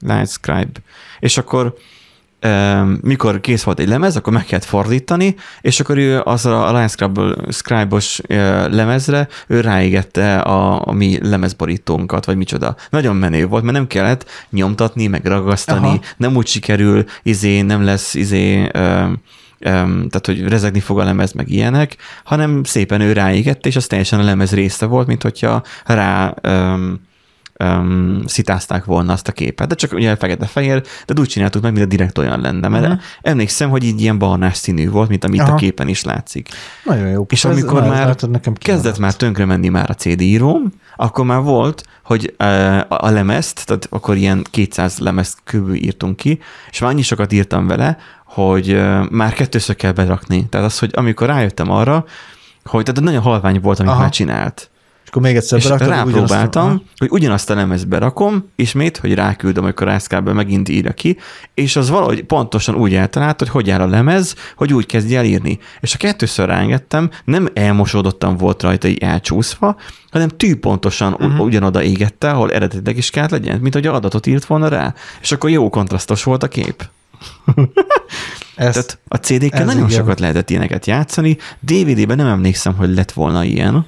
Light 0.01 0.31
Scribe. 0.31 0.81
És 1.21 1.39
akkor 1.39 1.77
mikor 3.01 3.41
kész 3.41 3.63
volt 3.63 3.81
egy 3.81 3.89
lemez, 3.89 4.17
akkor 4.17 4.33
meg 4.33 4.45
kellett 4.45 4.65
fordítani, 4.65 5.35
és 5.61 5.81
akkor 5.81 5.99
ő 5.99 6.21
az 6.25 6.47
a 6.47 6.89
Scribe, 6.89 7.35
Scribe-os 7.51 8.21
lemezre, 8.71 9.29
ő 9.47 9.61
ráégette 9.61 10.39
a, 10.39 10.87
a 10.87 10.93
mi 10.93 11.19
lemezborítónkat, 11.23 12.25
vagy 12.25 12.37
micsoda. 12.37 12.77
Nagyon 12.91 13.17
menő 13.17 13.47
volt, 13.47 13.63
mert 13.63 13.77
nem 13.77 13.87
kellett 13.87 14.31
nyomtatni, 14.51 15.07
meg 15.07 15.25
ragasztani, 15.25 15.87
Aha. 15.87 16.01
nem 16.17 16.37
úgy 16.37 16.47
sikerül, 16.47 17.05
izé, 17.23 17.61
nem 17.61 17.85
lesz 17.85 18.15
izé, 18.15 18.63
um, 18.63 19.21
tehát 20.09 20.27
hogy 20.27 20.49
rezegni 20.49 20.81
fog 20.81 20.99
a 20.99 21.05
lemez, 21.05 21.33
meg 21.33 21.51
ilyenek, 21.51 21.97
hanem 22.25 22.65
szépen 22.65 23.01
ő 23.01 23.13
ráégette, 23.13 23.69
és 23.69 23.77
az 23.77 23.87
teljesen 23.87 24.21
a 24.21 24.25
lemez 24.25 24.53
része 24.53 24.87
volt, 24.87 25.07
mint 25.07 25.23
hogyha 25.23 25.63
rá 25.85 26.35
um, 26.43 27.01
um, 27.65 28.23
szitázták 28.27 28.85
volna 28.85 29.13
azt 29.13 29.29
a 29.29 29.33
képet. 29.33 29.69
De 29.69 29.75
csak 29.75 29.93
ugye 29.93 30.17
fekete-fehér, 30.17 30.83
de 31.07 31.21
úgy 31.21 31.29
csináltuk 31.29 31.63
meg, 31.63 31.73
mint 31.73 31.85
a 31.85 31.89
direkt 31.89 32.19
olyan 32.19 32.41
lenne. 32.41 32.69
Mert 32.69 32.89
Mhm. 32.89 32.97
emlékszem, 33.23 33.71
hogy 33.71 33.85
így 33.85 34.01
ilyen 34.01 34.19
barnás 34.19 34.57
színű 34.57 34.91
volt, 34.91 35.09
mint 35.09 35.25
amit 35.25 35.41
Aha. 35.41 35.53
a 35.53 35.55
képen 35.55 35.89
is 35.89 36.05
látszik. 36.05 36.49
Nagyon 36.85 37.09
jó. 37.09 37.27
És 37.29 37.45
Ez- 37.45 37.53
amikor 37.53 37.81
na, 37.83 37.89
már 37.89 38.07
látod, 38.07 38.31
nekem 38.31 38.55
Kezdett 38.55 38.99
már 38.99 39.15
tönkre 39.15 39.45
menni 39.45 39.69
már 39.69 39.91
a 39.91 39.95
CD 39.95 40.21
íróm, 40.21 40.73
akkor 40.97 41.25
már 41.25 41.41
volt, 41.41 41.83
hogy 42.05 42.35
a 42.89 43.11
lemezt, 43.11 43.67
tehát 43.67 43.87
akkor 43.91 44.17
ilyen 44.17 44.45
200 44.51 44.99
lemezt 44.99 45.39
körül 45.45 45.75
írtunk 45.75 46.17
ki, 46.17 46.39
és 46.71 46.79
már 46.79 46.91
annyi 46.91 47.03
sokat 47.03 47.33
írtam 47.33 47.67
vele, 47.67 47.97
hogy 48.25 48.83
már 49.11 49.33
kettőször 49.33 49.77
kell 49.77 49.93
berakni. 49.93 50.47
Tehát 50.49 50.67
az, 50.67 50.79
hogy 50.79 50.91
amikor 50.95 51.27
rájöttem 51.27 51.71
arra, 51.71 52.05
hogy 52.65 52.85
tehát 52.85 53.01
nagyon 53.03 53.23
halvány 53.23 53.61
volt, 53.61 53.79
amit 53.81 53.91
Aha. 53.93 54.01
már 54.01 54.11
csinált. 54.11 54.71
És 55.07 55.13
akkor 55.13 55.23
még 55.23 55.37
egyszer 55.37 55.59
És 55.59 55.65
beraktad, 55.65 55.89
rápróbáltam, 55.89 56.65
ugyanazt 56.65 56.83
a- 56.83 56.97
hogy 56.99 57.09
ugyanazt 57.11 57.51
a 57.51 57.55
lemez 57.55 57.85
berakom, 57.85 58.51
ismét, 58.57 58.97
hogy 58.97 59.15
ráküldöm, 59.15 59.65
amikor 59.65 59.87
rászkábel 59.87 60.35
megint 60.35 60.69
írja 60.69 60.93
ki, 60.93 61.17
és 61.55 61.77
az 61.77 61.91
valahogy 61.91 62.23
pontosan 62.23 62.75
úgy 62.75 62.95
eltalált, 62.95 63.39
hogy 63.39 63.49
hogy 63.49 63.71
áll 63.71 63.81
a 63.81 63.87
lemez, 63.87 64.35
hogy 64.57 64.73
úgy 64.73 64.87
kezdje 64.87 65.19
el 65.19 65.25
írni. 65.25 65.59
És 65.81 65.95
a 65.95 65.97
kettőször 65.97 66.47
ráengedtem, 66.47 67.11
nem 67.25 67.49
elmosódottan 67.55 68.37
volt 68.37 68.63
rajta 68.63 68.89
így 68.89 68.99
elcsúszva, 68.99 69.77
hanem 70.11 70.29
tűpontosan 70.29 71.13
uh-huh. 71.13 71.41
ugyanoda 71.41 71.83
égette, 71.83 72.31
ahol 72.31 72.53
eredetileg 72.53 72.97
is 72.97 73.11
kellett 73.11 73.31
legyen, 73.31 73.59
mint 73.61 73.75
hogy 73.75 73.87
adatot 73.87 74.27
írt 74.27 74.45
volna 74.45 74.69
rá. 74.69 74.95
És 75.21 75.33
akkor 75.33 75.51
jó 75.51 75.69
kontrasztos 75.69 76.23
volt 76.23 76.43
a 76.43 76.49
kép. 76.49 76.89
Ezt, 78.57 78.73
Tehát 78.73 78.99
a 79.09 79.17
CD-kkel 79.17 79.65
nagyon 79.65 79.85
igen. 79.85 79.99
sokat 79.99 80.21
lehetett 80.21 80.51
ilyeneket 80.51 80.87
játszani, 80.87 81.37
DVD-ben 81.61 82.17
nem 82.17 82.27
emlékszem, 82.27 82.75
hogy 82.75 82.95
lett 82.95 83.13
volna 83.13 83.45
ilyen. 83.45 83.87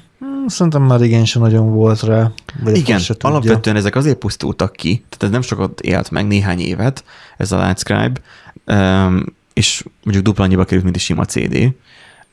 Szerintem 0.49 0.83
már 0.83 1.03
igen 1.03 1.25
sem 1.25 1.43
nagyon 1.43 1.73
volt 1.73 2.03
rá. 2.03 2.31
Vagy 2.63 2.77
Igen, 2.77 3.01
alapvetően 3.19 3.77
ezek 3.77 3.97
azért 3.97 4.17
pusztultak 4.17 4.73
ki, 4.73 4.95
tehát 5.09 5.23
ez 5.23 5.31
nem 5.31 5.43
sokat 5.43 5.81
élt 5.81 6.11
meg, 6.11 6.27
néhány 6.27 6.61
évet, 6.61 7.05
ez 7.37 7.53
a 7.53 7.65
Lightscribe, 7.65 8.21
um, 8.67 9.25
és 9.53 9.85
mondjuk 10.03 10.25
dupla 10.25 10.45
annyiba 10.45 10.65
került, 10.65 10.85
mint 10.85 10.97
egy 10.97 11.03
sima 11.03 11.25
CD. 11.25 11.75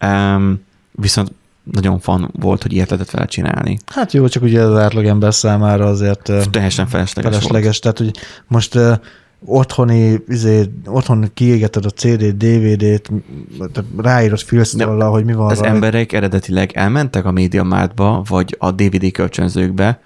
Um, 0.02 0.64
viszont 0.92 1.32
nagyon 1.72 2.00
fan 2.00 2.32
volt, 2.40 2.62
hogy 2.62 2.74
ilyet 2.74 2.90
lehetett 2.90 3.12
vele 3.12 3.26
csinálni. 3.26 3.78
Hát 3.86 4.14
jó, 4.14 4.28
csak 4.28 4.44
ugye 4.44 4.62
az 4.62 4.80
átlagember 4.80 5.34
számára 5.34 5.86
azért 5.86 6.22
Teljesen 6.22 6.88
felesleges, 6.88 6.88
felesleges. 6.88 7.38
felesleges. 7.46 7.80
Tehát, 7.80 7.98
hogy 7.98 8.12
most 8.48 8.80
otthoni, 9.46 10.24
izé, 10.28 10.64
otthon 10.86 11.30
kiégeted 11.34 11.86
a 11.86 11.90
CD-t, 11.90 12.38
DVD-t, 12.38 13.12
ráírod 13.98 14.40
filztollal, 14.40 15.12
hogy 15.12 15.26
mi 15.26 15.34
van 15.34 15.50
Az 15.50 15.60
rajta. 15.60 15.74
emberek 15.74 16.14
eredetileg 16.14 16.72
elmentek 16.74 17.26
a 17.26 17.32
MediaMarktba, 17.32 18.24
vagy 18.28 18.56
a 18.60 18.72
DVD 18.72 19.12
kölcsönzőkbe, 19.12 20.00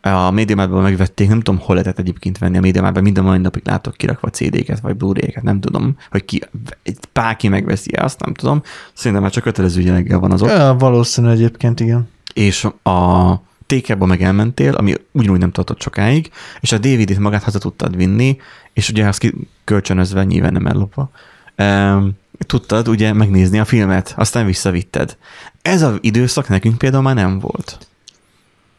a 0.00 0.30
MediaMarktban 0.30 0.82
megvették, 0.82 1.28
nem 1.28 1.40
tudom, 1.40 1.60
hol 1.60 1.74
lehetett 1.74 1.98
egyébként 1.98 2.38
venni 2.38 2.56
a 2.56 2.60
MediaMarktban, 2.60 3.02
minden 3.02 3.24
mai 3.24 3.38
napig 3.38 3.62
látok 3.64 3.94
kirakva 3.96 4.28
CD-ket, 4.28 4.80
vagy 4.80 4.96
Blu-ray-ket, 4.96 5.42
nem 5.42 5.60
tudom, 5.60 5.96
hogy 6.10 6.24
ki, 6.24 6.42
egy 6.82 6.98
bárki 7.12 7.48
megveszi 7.48 7.90
azt, 7.90 8.24
nem 8.24 8.34
tudom. 8.34 8.62
Szerintem 8.94 9.22
már 9.22 9.30
csak 9.30 9.42
kötelező 9.42 9.80
jelleggel 9.80 10.18
van 10.18 10.32
az 10.32 10.42
ott. 10.42 10.48
Ja, 10.48 10.76
valószínű 10.78 11.28
egyébként, 11.28 11.80
igen. 11.80 12.08
És 12.34 12.64
a 12.82 13.32
tékebbe 13.72 14.06
meg 14.06 14.22
elmentél, 14.22 14.74
ami 14.74 14.94
ugyanúgy 15.12 15.38
nem 15.38 15.50
tartott 15.50 15.80
sokáig, 15.80 16.30
és 16.60 16.72
a 16.72 16.78
DVD-t 16.78 17.18
magát 17.18 17.42
haza 17.42 17.58
tudtad 17.58 17.96
vinni, 17.96 18.36
és 18.72 18.88
ugye 18.88 19.06
azt 19.06 19.32
kölcsönözve, 19.64 20.24
nyilván 20.24 20.52
nem 20.52 20.66
ellopva, 20.66 21.10
um, 21.58 22.10
tudtad 22.46 22.88
ugye 22.88 23.12
megnézni 23.12 23.58
a 23.58 23.64
filmet, 23.64 24.14
aztán 24.16 24.46
visszavitted. 24.46 25.16
Ez 25.62 25.82
az 25.82 25.98
időszak 26.00 26.48
nekünk 26.48 26.78
például 26.78 27.02
már 27.02 27.14
nem 27.14 27.38
volt. 27.38 27.78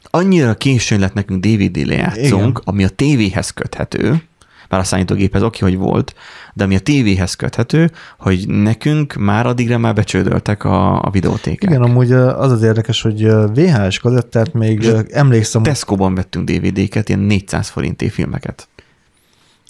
Annyira 0.03 0.53
későn 0.53 0.99
lett 0.99 1.13
nekünk 1.13 1.45
DVD 1.45 1.85
lejátszónk, 1.85 2.61
ami 2.63 2.83
a 2.83 2.89
tévéhez 2.89 3.49
köthető, 3.49 4.23
számítógéphez 4.81 5.43
oké, 5.43 5.59
hogy 5.59 5.77
volt, 5.77 6.15
de 6.53 6.63
ami 6.63 6.75
a 6.75 6.79
tévéhez 6.79 7.35
köthető, 7.35 7.91
hogy 8.19 8.47
nekünk 8.47 9.13
már 9.13 9.45
addigra 9.45 9.77
már 9.77 9.93
becsődöltek 9.93 10.63
a, 10.63 11.01
a 11.01 11.09
videótékák. 11.09 11.69
Igen, 11.69 11.81
amúgy 11.81 12.11
az 12.11 12.51
az 12.51 12.63
érdekes, 12.63 13.01
hogy 13.01 13.27
VHS 13.53 13.99
kazettát 13.99 14.53
még 14.53 14.83
ö, 14.83 14.99
emlékszem, 15.11 15.63
Tesco-ban 15.63 16.15
vettünk 16.15 16.49
DVD-ket, 16.49 17.09
ilyen 17.09 17.21
400 17.21 17.69
forinté 17.69 18.07
filmeket. 18.07 18.67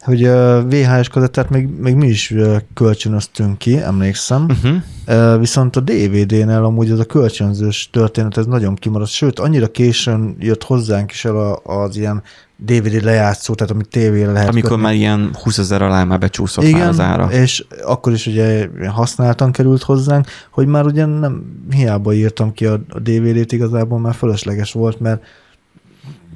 hogy 0.02 0.22
VHS 0.70 1.10
kazettát 1.10 1.50
még, 1.50 1.68
még 1.68 1.96
mi 1.96 2.08
is 2.08 2.34
kölcsönöztünk 2.74 3.58
ki, 3.58 3.78
emlékszem. 3.78 4.46
Uh-huh. 4.50 5.40
Viszont 5.40 5.76
a 5.76 5.80
DVD-nél 5.80 6.64
amúgy 6.64 6.92
ez 6.92 7.00
a 7.00 7.06
kölcsönzős 7.06 7.90
történet, 7.92 8.38
ez 8.38 8.46
nagyon 8.46 8.76
kimaradt, 8.76 9.12
sőt, 9.12 9.40
annyira 9.40 9.68
későn 9.68 10.36
jött 10.40 10.64
hozzánk 10.64 11.12
is 11.12 11.26
el 11.26 11.60
az 11.64 11.98
ilyen 11.98 12.24
DVD 12.66 13.04
lejátszó, 13.04 13.54
tehát 13.54 13.74
amit 13.74 13.88
tévére 13.88 14.32
lehet 14.32 14.50
Amikor 14.50 14.70
kötni. 14.70 14.84
már 14.84 14.94
ilyen 14.94 15.30
20 15.44 15.58
ezer 15.58 15.82
alá 15.82 16.04
már 16.04 16.20
becsúszott 16.20 16.72
már 16.72 16.88
az 16.88 17.00
ára. 17.00 17.32
és 17.32 17.66
akkor 17.86 18.14
is 18.14 18.28
ugye 18.28 18.68
használtan 18.88 19.52
került 19.52 19.84
hozzánk, 19.84 20.28
hogy 20.52 20.68
már 20.68 20.86
ugye 20.86 21.06
nem 21.06 21.44
hiába 21.72 22.14
írtam 22.14 22.54
ki 22.54 22.66
a, 22.66 22.74
a 22.90 23.00
DVD-t, 23.00 23.52
igazából 23.52 24.00
már 24.00 24.14
fölösleges 24.14 24.72
volt, 24.72 25.00
mert 25.00 25.24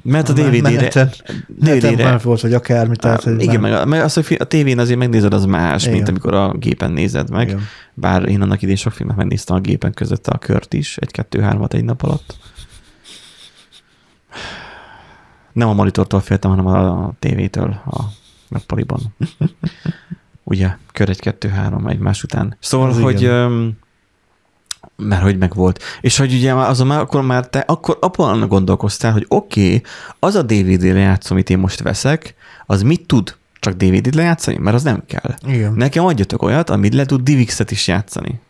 Mert 0.02 0.28
a 0.28 0.32
DVD-re... 0.32 1.10
DVD-re 1.58 2.18
volt, 2.22 2.40
vagy 2.40 2.54
akármi. 2.54 2.96
Tehát, 2.96 3.22
hogy 3.22 3.42
igen, 3.42 3.60
nem- 3.60 3.70
meg, 3.70 3.86
meg 3.86 4.00
az, 4.00 4.14
hogy 4.14 4.36
a 4.40 4.44
tévén 4.44 4.78
azért 4.78 4.98
megnézed, 4.98 5.32
az 5.34 5.44
más, 5.44 5.82
Igen. 5.82 5.94
mint 5.94 6.08
amikor 6.08 6.34
a 6.34 6.52
gépen 6.52 6.90
nézed 6.92 7.30
meg. 7.30 7.48
Igen. 7.48 7.60
Bár 7.94 8.28
én 8.28 8.42
annak 8.42 8.62
idén 8.62 8.76
sok 8.76 8.92
filmet 8.92 9.16
megnéztem 9.16 9.56
a 9.56 9.60
gépen 9.60 9.92
között 9.92 10.26
a 10.26 10.38
kört 10.38 10.74
is, 10.74 10.96
egy, 10.96 11.10
kettő, 11.10 11.40
hármat 11.40 11.74
egy 11.74 11.84
nap 11.84 12.02
alatt. 12.02 12.36
Nem 15.58 15.68
a 15.68 15.72
monitortól 15.74 16.20
féltem, 16.20 16.50
hanem 16.50 16.66
a 16.66 17.12
tévétől 17.18 17.80
a 17.86 18.00
nappaliban. 18.48 19.00
Ugye, 20.44 20.76
kör 20.92 21.08
egy, 21.08 21.20
kettő, 21.20 21.48
három 21.48 21.86
egymás 21.86 22.22
után. 22.22 22.56
Szóval, 22.60 22.88
Az 22.88 23.00
hogy 23.00 23.20
igen. 23.20 23.78
mert 24.96 25.22
hogy 25.22 25.38
meg 25.38 25.54
volt. 25.54 25.82
És 26.00 26.18
hogy 26.18 26.32
ugye 26.32 26.54
már 26.54 26.68
azon 26.68 26.86
már, 26.86 27.00
akkor 27.00 27.22
már 27.22 27.48
te 27.48 27.58
akkor 27.58 27.98
abban 28.00 28.48
gondolkoztál, 28.48 29.12
hogy 29.12 29.24
oké, 29.28 29.66
okay, 29.66 29.82
az 30.18 30.34
a 30.34 30.42
DVD 30.42 30.82
lejátszó, 30.82 31.32
amit 31.34 31.50
én 31.50 31.58
most 31.58 31.82
veszek, 31.82 32.34
az 32.66 32.82
mit 32.82 33.06
tud? 33.06 33.36
Csak 33.60 33.74
DVD-t 33.74 34.14
lejátszani? 34.14 34.58
Mert 34.58 34.76
az 34.76 34.82
nem 34.82 35.02
kell. 35.06 35.34
Igen. 35.46 35.72
Nekem 35.72 36.04
adjatok 36.04 36.42
olyat, 36.42 36.70
amit 36.70 36.94
le 36.94 37.06
tud 37.06 37.20
DivX-et 37.22 37.70
is 37.70 37.86
játszani. 37.86 38.40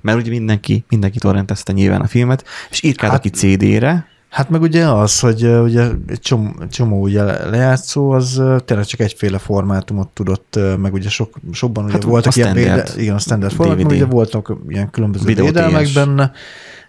Mert 0.00 0.18
ugye 0.18 0.30
mindenki, 0.30 0.84
mindenki 0.88 1.18
torrentezte 1.18 1.72
nyilván 1.72 2.00
a 2.00 2.06
filmet, 2.06 2.44
és 2.70 2.82
írkád 2.82 3.10
Hát- 3.10 3.20
ki 3.20 3.28
CD-re, 3.28 4.11
Hát 4.32 4.50
meg 4.50 4.62
ugye 4.62 4.88
az, 4.88 5.20
hogy 5.20 5.46
ugye 5.46 5.88
egy 6.06 6.20
csomó, 6.20 6.52
csomó 6.70 7.00
ugye 7.00 7.22
le- 7.22 7.48
lejátszó, 7.50 8.10
az 8.10 8.42
tényleg 8.64 8.86
csak 8.86 9.00
egyféle 9.00 9.38
formátumot 9.38 10.08
tudott, 10.08 10.58
meg 10.78 10.92
ugye 10.92 11.08
sok, 11.08 11.34
sokban 11.52 11.84
ugye 11.84 11.92
Hát 11.92 12.02
voltak 12.02 12.36
ilyen 12.36 12.48
standard 12.48 12.86
véde, 12.86 13.02
igen, 13.02 13.14
a 13.14 13.18
standard 13.18 13.52
formátum, 13.52 13.86
ugye 13.86 14.04
voltak 14.04 14.56
ilyen 14.68 14.90
különböző 14.90 15.24
Videó 15.24 15.44
védelmek 15.44 15.86
TS. 15.86 15.92
benne, 15.92 16.32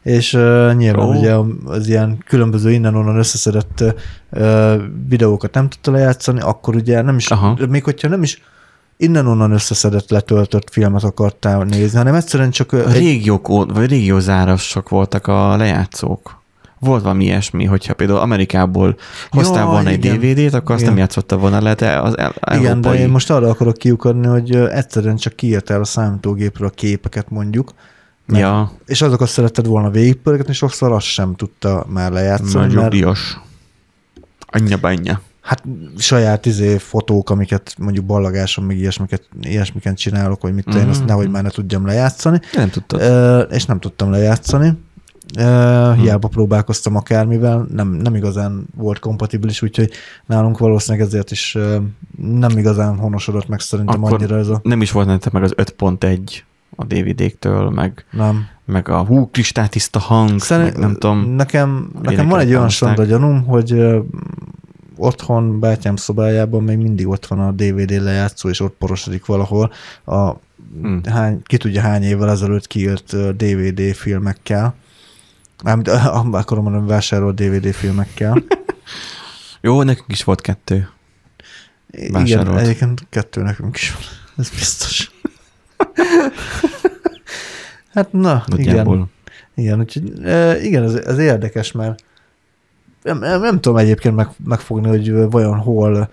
és 0.01 0.33
uh, 0.33 0.73
nyilván 0.73 1.07
Ó. 1.07 1.13
ugye 1.13 1.35
az 1.65 1.87
ilyen 1.87 2.17
különböző 2.25 2.71
innen-onnan 2.71 3.17
összeszedett 3.17 3.83
uh, 4.31 4.73
videókat 5.07 5.53
nem 5.53 5.69
tudta 5.69 5.91
lejátszani, 5.91 6.39
akkor 6.39 6.75
ugye 6.75 7.01
nem 7.01 7.15
is, 7.15 7.31
Aha. 7.31 7.57
még 7.69 7.83
hogyha 7.83 8.07
nem 8.07 8.23
is 8.23 8.41
innen-onnan 8.97 9.51
összeszedett, 9.51 10.09
letöltött 10.09 10.69
filmet 10.71 11.03
akartál 11.03 11.63
nézni, 11.63 11.97
hanem 11.97 12.15
egyszerűen 12.15 12.51
csak 12.51 12.73
a 12.73 12.89
egy, 12.89 12.97
régiók, 12.97 13.47
vagy 13.47 13.89
régiózárasok 13.89 14.89
voltak 14.89 15.27
a 15.27 15.57
lejátszók. 15.57 16.41
Volt 16.84 17.01
valami 17.03 17.23
ilyesmi, 17.23 17.65
hogyha 17.65 17.93
például 17.93 18.19
Amerikából 18.19 18.95
hoztál 19.29 19.63
Ja, 19.63 19.69
volna 19.69 19.89
egy. 19.89 19.99
DVD-t, 19.99 20.53
akkor 20.53 20.71
azt 20.71 20.81
Igen. 20.81 20.93
nem 20.93 21.01
játszotta 21.01 21.38
volna 21.38 21.61
le, 21.61 21.73
de 21.73 21.99
az 21.99 22.17
el, 22.17 22.34
Igen, 22.57 22.81
de 22.81 22.93
én 22.93 23.09
most 23.09 23.29
arra 23.29 23.49
akarok 23.49 23.77
kiukadni, 23.77 24.27
hogy 24.27 24.55
egyszerűen 24.55 25.15
csak 25.15 25.34
kiírtál 25.36 25.79
a 25.81 25.86
számítógépről 25.86 26.67
a 26.67 26.71
képeket 26.71 27.29
mondjuk, 27.29 27.71
meg- 28.25 28.39
Ja, 28.39 28.71
és 28.86 29.01
azokat 29.01 29.27
szeretted 29.27 29.65
volna 29.65 29.89
végigpörgetni, 29.89 30.53
sokszor 30.53 30.91
azt 30.91 31.05
sem 31.05 31.36
tudta 31.36 31.86
már 31.89 32.11
lejátszani, 32.11 32.65
nagyon 32.65 32.81
mert 32.81 32.91
diós. 32.91 33.38
Anyja 34.45 34.77
bányja. 34.77 35.21
hát 35.41 35.63
saját 35.97 36.45
izé 36.45 36.77
fotók, 36.77 37.29
amiket 37.29 37.75
mondjuk 37.77 38.05
ballagáson, 38.05 38.65
meg 38.65 38.77
ilyesmiket, 38.77 39.23
ilyesmiket 39.41 39.97
csinálok, 39.97 40.41
hogy 40.41 40.53
mit 40.53 40.65
tudom 40.65 40.81
én, 40.81 40.88
azt 40.89 40.99
Mhm. 40.99 41.07
nehogy 41.07 41.29
már 41.29 41.43
ne 41.43 41.49
tudjam 41.49 41.86
lejátszani, 41.86 42.39
Nem 42.53 42.69
tudtad. 42.69 43.01
Ö, 43.01 43.39
és 43.39 43.65
nem 43.65 43.79
tudtam 43.79 44.11
lejátszani. 44.11 44.73
Uh, 45.38 45.95
hiába 45.95 46.27
próbálkoztam 46.27 46.95
akármivel, 46.95 47.65
nem, 47.73 47.88
nem 47.88 48.15
igazán 48.15 48.65
volt 48.75 48.99
kompatibilis, 48.99 49.61
úgyhogy 49.61 49.91
nálunk 50.25 50.57
valószínűleg 50.57 51.07
ezért 51.07 51.31
is 51.31 51.55
uh, 51.55 51.75
nem 52.21 52.57
igazán 52.57 52.97
honosodott 52.97 53.47
meg 53.47 53.59
szerintem 53.59 54.03
Akkor- 54.03 54.19
annyira 54.19 54.38
ez 54.38 54.47
a... 54.47 54.59
Nem 54.63 54.81
is 54.81 54.91
volt 54.91 55.07
nektek 55.07 55.34
meg 55.34 55.43
az 55.43 55.53
5.1 55.57 56.19
a 56.75 56.84
DVD-któl, 56.86 57.71
meg, 57.71 58.05
Nem. 58.11 58.45
meg 58.65 58.89
a 58.89 59.03
hú, 59.05 59.29
kristálytiszta 59.31 59.99
hang, 59.99 60.39
Szerint, 60.41 60.71
meg 60.71 60.79
nem 60.81 60.93
tudom. 60.93 61.36
Nekem, 61.36 61.89
nekem 62.01 62.27
van 62.27 62.39
egy 62.39 62.49
olyan 62.49 62.69
sonda 62.69 63.03
gyanúm, 63.03 63.43
hogy 63.45 63.71
ö, 63.71 63.99
otthon, 64.95 65.59
bátyám 65.59 65.95
szobájában 65.95 66.63
még 66.63 66.77
mindig 66.77 67.07
ott 67.07 67.25
van 67.25 67.39
a 67.39 67.51
DVD 67.51 68.01
lejátszó, 68.01 68.49
és 68.49 68.59
ott 68.59 68.75
porosodik 68.77 69.25
valahol 69.25 69.71
a 70.05 70.31
Hmm. 70.81 71.01
hány, 71.05 71.41
ki 71.43 71.57
tudja 71.57 71.81
hány 71.81 72.03
évvel 72.03 72.29
ezelőtt 72.29 72.67
kiírt 72.67 73.36
DVD 73.36 73.81
filmekkel. 73.81 74.75
Mármint 75.63 75.87
akarom 76.31 76.63
mondani, 76.63 76.87
vásárolt 76.87 77.35
DVD 77.35 77.73
filmekkel. 77.73 78.43
Jó, 79.61 79.83
nekünk 79.83 80.11
is 80.11 80.23
volt 80.23 80.41
kettő. 80.41 80.89
Igen, 81.91 82.11
Vásárolt. 82.11 82.59
egyébként 82.59 83.05
kettő 83.09 83.41
nekünk 83.41 83.75
is 83.75 83.93
van. 83.93 84.01
Ez 84.37 84.49
biztos. 84.49 85.11
hát 87.93 88.11
na, 88.11 88.43
igen. 88.47 88.65
Nagyjából. 88.65 89.09
Igen, 89.55 89.79
úgyhogy 89.79 90.23
e, 90.23 90.61
igen, 90.61 90.83
ez, 90.83 90.93
ez 90.93 91.17
érdekes, 91.17 91.71
mert 91.71 92.03
nem, 93.03 93.19
nem, 93.19 93.41
nem 93.41 93.59
tudom 93.59 93.77
egyébként 93.77 94.15
meg, 94.15 94.29
megfogni, 94.43 94.87
hogy 94.87 95.11
vajon 95.11 95.57
hol 95.57 96.09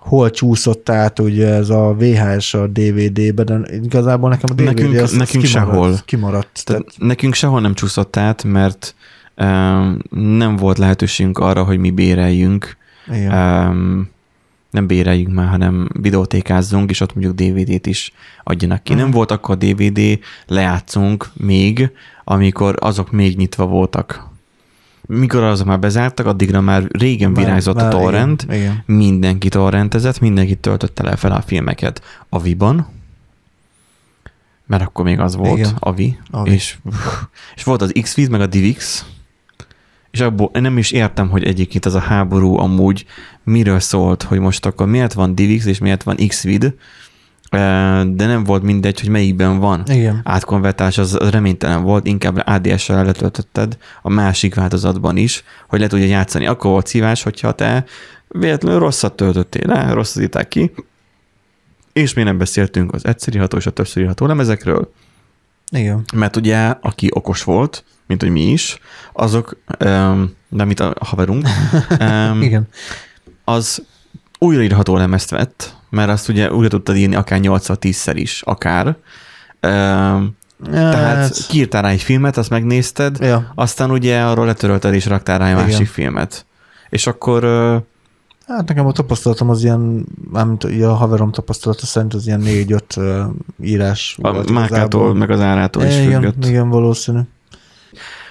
hol 0.00 0.30
csúszott 0.30 0.88
át 0.88 1.18
ugye 1.18 1.46
ez 1.48 1.70
a 1.70 1.94
VHS 1.98 2.54
a 2.54 2.66
DVD-be, 2.66 3.44
de 3.44 3.60
igazából 3.82 4.28
nekem 4.30 4.48
a 4.50 4.54
DVD 4.54 4.64
Nekünk- 4.64 4.94
az, 4.96 5.02
az 5.02 5.12
nekünk 5.12 5.44
kimaradt, 5.44 5.72
sehol. 5.72 5.98
kimaradt. 6.04 6.64
Tehát 6.64 6.82
Tehát, 6.84 6.94
nekünk 6.98 7.34
sehol 7.34 7.60
nem 7.60 7.74
csúszott 7.74 8.16
át, 8.16 8.44
mert 8.44 8.94
um, 9.36 9.98
nem 10.10 10.56
volt 10.56 10.78
lehetőségünk 10.78 11.38
arra, 11.38 11.64
hogy 11.64 11.78
mi 11.78 11.90
béreljünk. 11.90 12.76
igen. 13.12 13.68
Um, 13.68 14.10
nem 14.70 14.86
béreljünk 14.86 15.34
már, 15.34 15.48
hanem 15.48 15.88
videótékázzunk, 16.00 16.90
és 16.90 17.00
ott 17.00 17.14
mondjuk 17.14 17.34
DVD-t 17.36 17.86
is 17.86 18.12
adjanak 18.44 18.82
ki. 18.82 18.92
Mhm. 18.92 19.00
Nem 19.02 19.10
volt 19.10 19.30
akkor 19.30 19.56
DVD, 19.58 20.18
lejátszunk 20.46 21.30
még, 21.34 21.90
amikor 22.24 22.76
azok 22.80 23.10
még 23.10 23.36
nyitva 23.36 23.66
voltak. 23.66 24.28
Mikor 25.10 25.42
azok 25.42 25.66
már 25.66 25.78
bezártak, 25.78 26.26
addigra 26.26 26.60
már 26.60 26.84
régen 26.90 27.34
virágzott 27.34 27.74
Már- 27.74 27.94
a 27.94 27.98
torrent, 27.98 28.42
Igen, 28.42 28.56
igen. 28.56 28.82
mindenki 28.86 29.48
torrentezett, 29.48 30.20
mindenki 30.20 30.54
töltötte 30.54 31.02
le 31.02 31.16
fel 31.16 31.32
a 31.32 31.40
filmeket 31.40 32.02
a 32.28 32.40
Viban, 32.40 32.88
mert 34.66 34.82
akkor 34.82 35.04
még 35.04 35.18
az 35.18 35.36
volt, 35.36 35.58
Igen. 35.58 35.76
a 35.78 35.92
Vi, 35.92 36.18
Avi. 36.30 36.50
és, 36.50 36.76
és 37.56 37.64
volt 37.64 37.82
az 37.82 37.92
X-Vid, 38.00 38.30
meg 38.30 38.40
a 38.40 38.46
DivX, 38.46 39.04
és 40.10 40.20
abból 40.20 40.50
én 40.54 40.62
nem 40.62 40.78
is 40.78 40.90
értem, 40.90 41.28
hogy 41.28 41.44
egyébként 41.44 41.86
ez 41.86 41.94
a 41.94 41.98
háború 42.00 42.58
amúgy 42.58 43.04
miről 43.44 43.80
szólt, 43.80 44.22
hogy 44.22 44.38
most 44.38 44.66
akkor 44.66 44.86
miért 44.86 45.12
van 45.12 45.34
DivX 45.34 45.64
és 45.64 45.78
miért 45.78 46.02
van 46.02 46.16
X-Vid, 46.28 46.74
de 47.50 48.26
nem 48.26 48.44
volt 48.44 48.62
mindegy, 48.62 49.00
hogy 49.00 49.08
melyikben 49.08 49.58
van. 49.58 49.82
Igen. 49.86 50.20
Átkonvertálás 50.24 50.98
az, 50.98 51.16
az 51.20 51.30
reménytelen 51.30 51.82
volt, 51.82 52.06
inkább 52.06 52.42
ADS-sel 52.46 53.04
letöltötted 53.04 53.76
a 54.02 54.10
másik 54.10 54.54
változatban 54.54 55.16
is, 55.16 55.44
hogy 55.68 55.80
le 55.80 55.86
tudja 55.86 56.06
játszani. 56.06 56.46
Akkor 56.46 56.70
volt 56.70 56.86
szívás, 56.86 57.22
hogyha 57.22 57.52
te 57.52 57.84
véletlenül 58.28 58.78
rosszat 58.78 59.16
töltöttél 59.16 59.66
le, 59.66 59.92
rosszat 59.92 60.22
írták 60.22 60.48
ki, 60.48 60.72
és 61.92 62.14
mi 62.14 62.22
nem 62.22 62.38
beszéltünk 62.38 62.92
az 62.92 63.04
egyszerű 63.04 63.38
ható 63.38 63.56
és 63.56 63.66
a 63.66 63.70
többszöri 63.70 64.06
ható 64.06 64.26
lemezekről, 64.26 64.92
Igen. 65.70 66.02
mert 66.14 66.36
ugye, 66.36 66.74
aki 66.80 67.08
okos 67.12 67.44
volt, 67.44 67.84
mint 68.06 68.22
hogy 68.22 68.30
mi 68.30 68.50
is, 68.50 68.78
azok, 69.12 69.56
nem 70.48 70.66
mint 70.66 70.80
a 70.80 70.94
haverunk, 71.00 71.48
Igen. 72.40 72.68
az 73.44 73.82
újraírható 74.38 74.96
lemezt 74.96 75.30
vett, 75.30 75.76
mert 75.90 76.10
azt 76.10 76.28
ugye 76.28 76.52
újra 76.52 76.68
tudtad 76.68 76.96
írni 76.96 77.14
akár 77.14 77.38
8-10-szer 77.42 78.12
is, 78.14 78.42
akár. 78.44 78.86
Um, 78.86 80.36
tehát 80.70 80.94
Hát, 80.94 81.46
kiírtál 81.48 81.82
rá 81.82 81.88
egy 81.88 82.02
filmet, 82.02 82.36
azt 82.36 82.50
megnézted, 82.50 83.18
ja. 83.20 83.52
aztán 83.54 83.90
ugye 83.90 84.20
arról 84.22 84.46
letörölted 84.46 84.94
és 84.94 85.06
raktál 85.06 85.38
rá 85.38 85.46
egy 85.46 85.52
Igen. 85.52 85.64
másik 85.64 85.86
filmet. 85.86 86.46
És 86.88 87.06
akkor 87.06 87.44
Hát 88.46 88.68
nekem 88.68 88.86
a 88.86 88.92
tapasztalatom 88.92 89.50
az 89.50 89.62
ilyen, 89.64 90.06
mármint 90.30 90.64
a 90.64 90.94
haverom 90.94 91.32
tapasztalata 91.32 91.86
szerint 91.86 92.14
az 92.14 92.26
ilyen 92.26 92.40
négy-öt 92.40 92.96
írás 93.62 94.18
a 94.22 94.32
volt 94.32 94.50
igazából. 94.50 95.14
meg 95.14 95.30
az 95.30 95.40
árától 95.40 95.84
is 95.84 95.98
igen, 95.98 96.20
függött. 96.22 96.46
igen, 96.46 96.68
valószínű. 96.68 97.20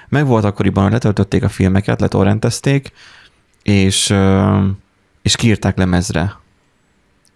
Meg 0.10 0.26
volt 0.26 0.44
akkoriban, 0.44 0.84
hogy 0.84 0.92
letöltötték 0.92 1.44
a 1.44 1.50
filmeket, 1.50 2.00
letorrentezték, 2.00 2.92
és, 3.64 4.14
és 5.22 5.36
kiírták 5.36 5.78
lemezre. 5.78 6.39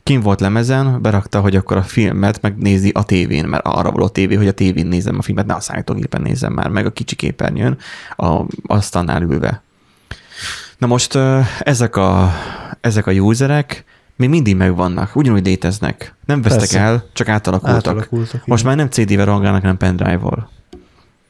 Kim 0.03 0.21
volt 0.21 0.39
lemezen, 0.39 1.01
berakta, 1.01 1.39
hogy 1.39 1.55
akkor 1.55 1.77
a 1.77 1.83
filmet 1.83 2.41
megnézi 2.41 2.89
a 2.89 3.03
tévén, 3.03 3.45
mert 3.45 3.65
arra 3.65 3.91
való 3.91 4.07
tévé, 4.07 4.35
hogy 4.35 4.47
a 4.47 4.51
tévén 4.51 4.87
nézem 4.87 5.17
a 5.17 5.21
filmet, 5.21 5.45
ne 5.45 5.53
a 5.53 5.59
számítógépen 5.59 6.21
nézem 6.21 6.53
már, 6.53 6.69
meg 6.69 6.85
a 6.85 6.91
kicsi 6.91 7.15
képernyőn, 7.15 7.77
a 8.15 8.41
asztalnál 8.67 9.21
ülve. 9.21 9.61
Na 10.77 10.87
most 10.87 11.17
ezek 11.59 11.95
a, 11.95 12.31
ezek 12.81 13.07
a 13.07 13.11
userek 13.11 13.83
még 14.15 14.29
mindig 14.29 14.55
megvannak, 14.55 15.15
ugyanúgy 15.15 15.45
léteznek. 15.45 16.15
Nem 16.25 16.41
vesztek 16.41 16.59
Persze. 16.59 16.79
el, 16.79 17.05
csak 17.13 17.27
átalakultak. 17.27 17.75
Átalakultak. 17.75 18.45
Most 18.45 18.63
már 18.63 18.75
nem 18.75 18.89
CD-vel 18.89 19.25
rohangálnak, 19.25 19.61
hanem 19.61 19.77
pendrive-val. 19.77 20.49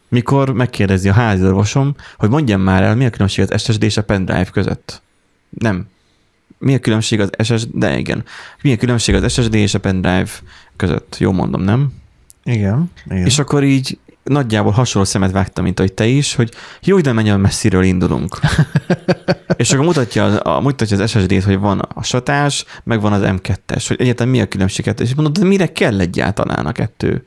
Mikor 0.09 0.49
megkérdezi 0.49 1.09
a 1.09 1.13
házi 1.13 1.43
orvosom, 1.43 1.95
hogy 2.17 2.29
mondjam 2.29 2.61
már 2.61 2.83
el, 2.83 2.95
mi 2.95 3.05
a 3.05 3.09
különbség 3.09 3.51
az 3.51 3.61
SSD 3.61 3.83
és 3.83 3.97
a 3.97 4.03
pendrive 4.03 4.49
között. 4.51 5.01
Nem. 5.49 5.87
Mi 6.63 6.73
a 6.73 6.79
különbség 6.79 7.19
az 7.19 7.29
SSD, 7.43 7.67
de 7.73 7.97
igen. 7.97 8.23
Mi 8.61 8.71
a 8.73 8.77
különbség 8.77 9.15
az 9.15 9.33
SSD 9.33 9.53
és 9.53 9.73
a 9.73 9.79
pendrive 9.79 10.29
között? 10.75 11.15
Jó 11.19 11.31
mondom, 11.31 11.61
nem? 11.61 11.93
Igen, 12.43 12.91
igen. 13.05 13.25
És 13.25 13.39
akkor 13.39 13.63
így 13.63 13.97
nagyjából 14.23 14.71
hasonló 14.71 15.07
szemet 15.07 15.31
vágtam, 15.31 15.63
mint 15.63 15.79
ahogy 15.79 15.93
te 15.93 16.05
is, 16.05 16.35
hogy 16.35 16.51
jó, 16.83 16.99
de 16.99 17.11
mennyire 17.13 17.35
messziről 17.37 17.83
indulunk. 17.83 18.39
és 19.57 19.71
akkor 19.71 19.85
mutatja, 19.85 20.23
az- 20.25 20.39
a, 20.43 20.59
mutatja 20.61 21.01
az 21.01 21.09
SSD-t, 21.09 21.43
hogy 21.43 21.59
van 21.59 21.79
a 21.79 22.03
satás, 22.03 22.65
meg 22.83 23.01
van 23.01 23.13
az 23.13 23.21
M2-es, 23.25 23.85
hogy 23.87 24.01
egyáltalán 24.01 24.31
mi 24.31 24.41
a 24.41 24.47
különbség 24.47 24.93
és 24.99 25.15
mondod, 25.15 25.37
de 25.39 25.45
mire 25.45 25.71
kell 25.71 25.99
egyáltalán 25.99 26.65
a 26.65 26.71
kettő? 26.71 27.25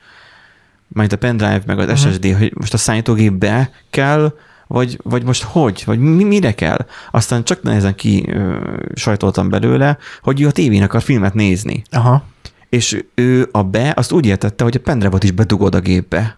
Majd 0.89 1.13
a 1.13 1.17
pendrive, 1.17 1.63
meg 1.67 1.79
az 1.79 1.87
Mhm. 1.87 1.97
SSD, 2.13 2.37
hogy 2.39 2.53
most 2.55 2.75
a 2.75 2.77
számítógépbe 2.77 3.71
kell, 3.91 4.33
vagy, 4.67 4.99
vagy 5.03 5.25
most 5.25 5.43
hogy? 5.43 5.83
Vagy 5.87 5.99
mi, 5.99 6.25
mire 6.25 6.55
kell? 6.55 6.87
Aztán 7.11 7.45
csak 7.45 7.63
nehezen 7.63 7.95
ki 7.95 8.25
ö, 8.29 8.59
sajtoltam 8.95 9.49
belőle, 9.49 9.99
hogy 10.23 10.41
ő 10.41 10.47
a 10.47 10.51
tévén 10.51 10.83
akar 10.83 11.03
filmet 11.03 11.35
nézni. 11.35 11.83
Aha. 11.91 12.25
És 12.69 13.05
ő 13.15 13.49
a 13.53 13.63
be, 13.63 13.93
azt 13.97 14.13
úgy 14.13 14.27
értette, 14.27 14.65
hogy 14.65 14.77
a 14.77 14.81
pendrive-ot 14.81 15.25
is 15.25 15.31
bedugod 15.31 15.75
a 15.75 15.81
gépbe. 15.81 16.37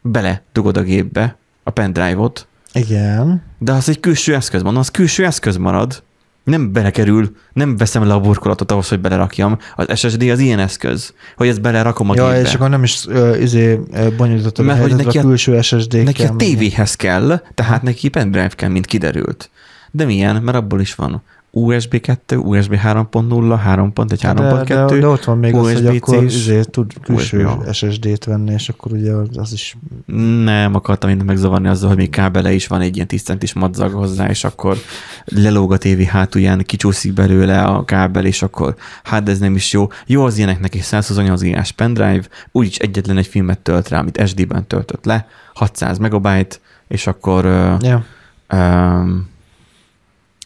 Bele 0.00 0.42
dugod 0.52 0.76
a 0.76 0.82
gépbe 0.82 1.36
a 1.62 1.70
pendrive-ot, 1.70 2.46
Igen. 2.72 3.42
de 3.58 3.72
az 3.72 3.88
egy 3.88 4.00
külső 4.00 4.34
eszköz, 4.34 4.62
mondom, 4.62 4.80
az 4.80 4.90
külső 4.90 5.24
eszköz 5.24 5.56
marad. 5.56 6.02
Nem 6.46 6.72
belekerül, 6.72 7.30
nem 7.52 7.76
veszem 7.76 8.06
le 8.06 8.14
a 8.14 8.20
burkolatot 8.20 8.72
ahhoz, 8.72 8.88
hogy 8.88 9.00
belerakjam. 9.00 9.58
Az 9.76 9.98
SSD 9.98 10.22
az 10.22 10.38
ilyen 10.38 10.58
eszköz, 10.58 11.14
hogy 11.36 11.48
ezt 11.48 11.60
belerakom 11.60 12.10
a 12.10 12.14
ja, 12.14 12.24
gépbe. 12.32 12.48
és 12.48 12.54
akkor 12.54 12.68
nem 12.68 12.82
is 12.82 13.04
uh, 13.06 13.40
izé, 13.40 13.80
bonyolítottam 14.16 14.64
a 14.64 14.68
Mert 14.68 14.80
hogy 14.82 14.96
neki 15.04 15.18
a 15.18 15.20
a- 15.20 15.24
külső 15.24 15.60
SSD-kkel. 15.60 16.02
Neki 16.02 16.22
a 16.22 16.26
meg- 16.26 16.36
tévéhez 16.36 16.94
kell, 16.94 17.40
tehát 17.54 17.82
neki 17.82 18.08
pendrive 18.08 18.48
kell, 18.48 18.68
mint 18.68 18.86
kiderült. 18.86 19.50
De 19.90 20.04
milyen? 20.04 20.42
Mert 20.42 20.56
abból 20.56 20.80
is 20.80 20.94
van 20.94 21.22
USB 21.58 22.00
2, 22.00 22.36
USB 22.36 22.74
3.0, 22.74 23.60
3.1, 23.66 24.04
de, 24.06 24.16
de, 24.32 24.86
3.2, 24.86 25.00
de 25.00 25.06
ott 25.06 25.24
van 25.24 25.38
még 25.38 25.54
az, 25.54 25.72
hogy 25.72 25.86
akkor 25.86 26.24
is. 26.24 26.34
izé, 26.34 26.60
tud 26.60 26.92
külső. 27.02 27.48
SSD-t 27.72 28.24
venni, 28.24 28.52
és 28.52 28.68
akkor 28.68 28.92
ugye 28.92 29.12
az 29.34 29.52
is 29.52 29.76
Nem 30.44 30.74
akartam 30.74 31.08
mindent 31.08 31.28
megzavarni 31.28 31.68
azzal, 31.68 31.88
hogy 31.88 31.96
még 31.98 32.10
kábele 32.10 32.52
is 32.52 32.66
van 32.66 32.80
egy 32.80 32.94
ilyen 32.94 33.06
10 33.06 33.22
centis 33.22 33.52
madzag 33.52 33.92
hozzá, 33.92 34.28
és 34.28 34.44
akkor 34.44 34.76
lelóg 35.24 35.72
a 35.72 35.76
tévé 35.76 36.04
hátulján, 36.04 36.62
kicsúszik 36.66 37.12
belőle 37.12 37.62
a 37.62 37.84
kábel, 37.84 38.24
és 38.24 38.42
akkor 38.42 38.74
hát 39.02 39.22
de 39.22 39.30
ez 39.30 39.38
nem 39.38 39.54
is 39.54 39.72
jó. 39.72 39.86
Jó 40.06 40.24
az 40.24 40.36
ilyeneknek 40.36 40.74
egy 40.74 40.80
128 40.80 41.40
gigás 41.40 41.72
pendrive, 41.72 42.24
úgyis 42.52 42.76
egyetlen 42.78 43.16
egy 43.16 43.26
filmet 43.26 43.58
tölt 43.58 43.88
rá, 43.88 43.98
amit 43.98 44.26
SD-ben 44.26 44.66
töltött 44.66 45.04
le, 45.04 45.26
600 45.54 45.98
megabyte, 45.98 46.56
és 46.88 47.06
akkor 47.06 47.44
Ja. 47.80 48.04
Um, 48.52 49.34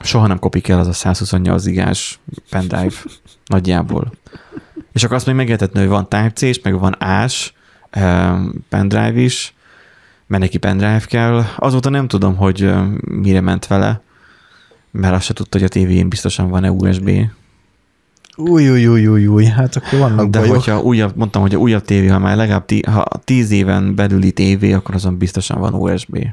soha 0.00 0.26
nem 0.26 0.38
kopik 0.38 0.68
el 0.68 0.78
az 0.78 0.86
a 0.86 0.92
128 0.92 1.64
gigás 1.64 2.18
pendrive 2.50 2.94
nagyjából. 3.46 4.12
És 4.92 5.04
akkor 5.04 5.16
azt 5.16 5.26
még 5.26 5.34
megértetni, 5.34 5.80
hogy 5.80 5.88
van 5.88 6.08
Type-C 6.08 6.42
és 6.42 6.60
meg 6.60 6.78
van 6.78 6.96
ás 6.98 7.54
um, 7.96 8.52
pendrive 8.68 9.20
is, 9.20 9.54
mert 10.26 10.42
neki 10.42 10.58
pendrive 10.58 11.02
kell. 11.06 11.44
Azóta 11.56 11.90
nem 11.90 12.08
tudom, 12.08 12.36
hogy 12.36 12.62
um, 12.62 12.98
mire 13.06 13.40
ment 13.40 13.66
vele, 13.66 14.00
mert 14.90 15.14
azt 15.14 15.24
se 15.24 15.32
tudta, 15.32 15.58
hogy 15.58 15.66
a 15.66 15.70
tévén 15.70 16.08
biztosan 16.08 16.48
van-e 16.48 16.70
USB. 16.70 17.10
Új, 18.36 18.70
új, 18.70 18.86
új, 18.86 19.06
új, 19.06 19.26
új, 19.26 19.44
hát 19.44 19.76
akkor 19.76 19.98
vannak 19.98 20.30
De 20.30 20.38
bajok. 20.38 20.54
hogyha 20.54 20.80
újabb, 20.80 21.16
mondtam, 21.16 21.42
hogy 21.42 21.54
a 21.54 21.58
újabb 21.58 21.84
tévé, 21.84 22.06
ha 22.06 22.18
már 22.18 22.36
legalább 22.36 22.64
tí, 22.64 22.80
ha 22.82 23.04
10 23.24 23.50
éven 23.50 23.94
belüli 23.94 24.32
tévé, 24.32 24.72
akkor 24.72 24.94
azon 24.94 25.18
biztosan 25.18 25.60
van 25.60 25.74
USB. 25.74 26.26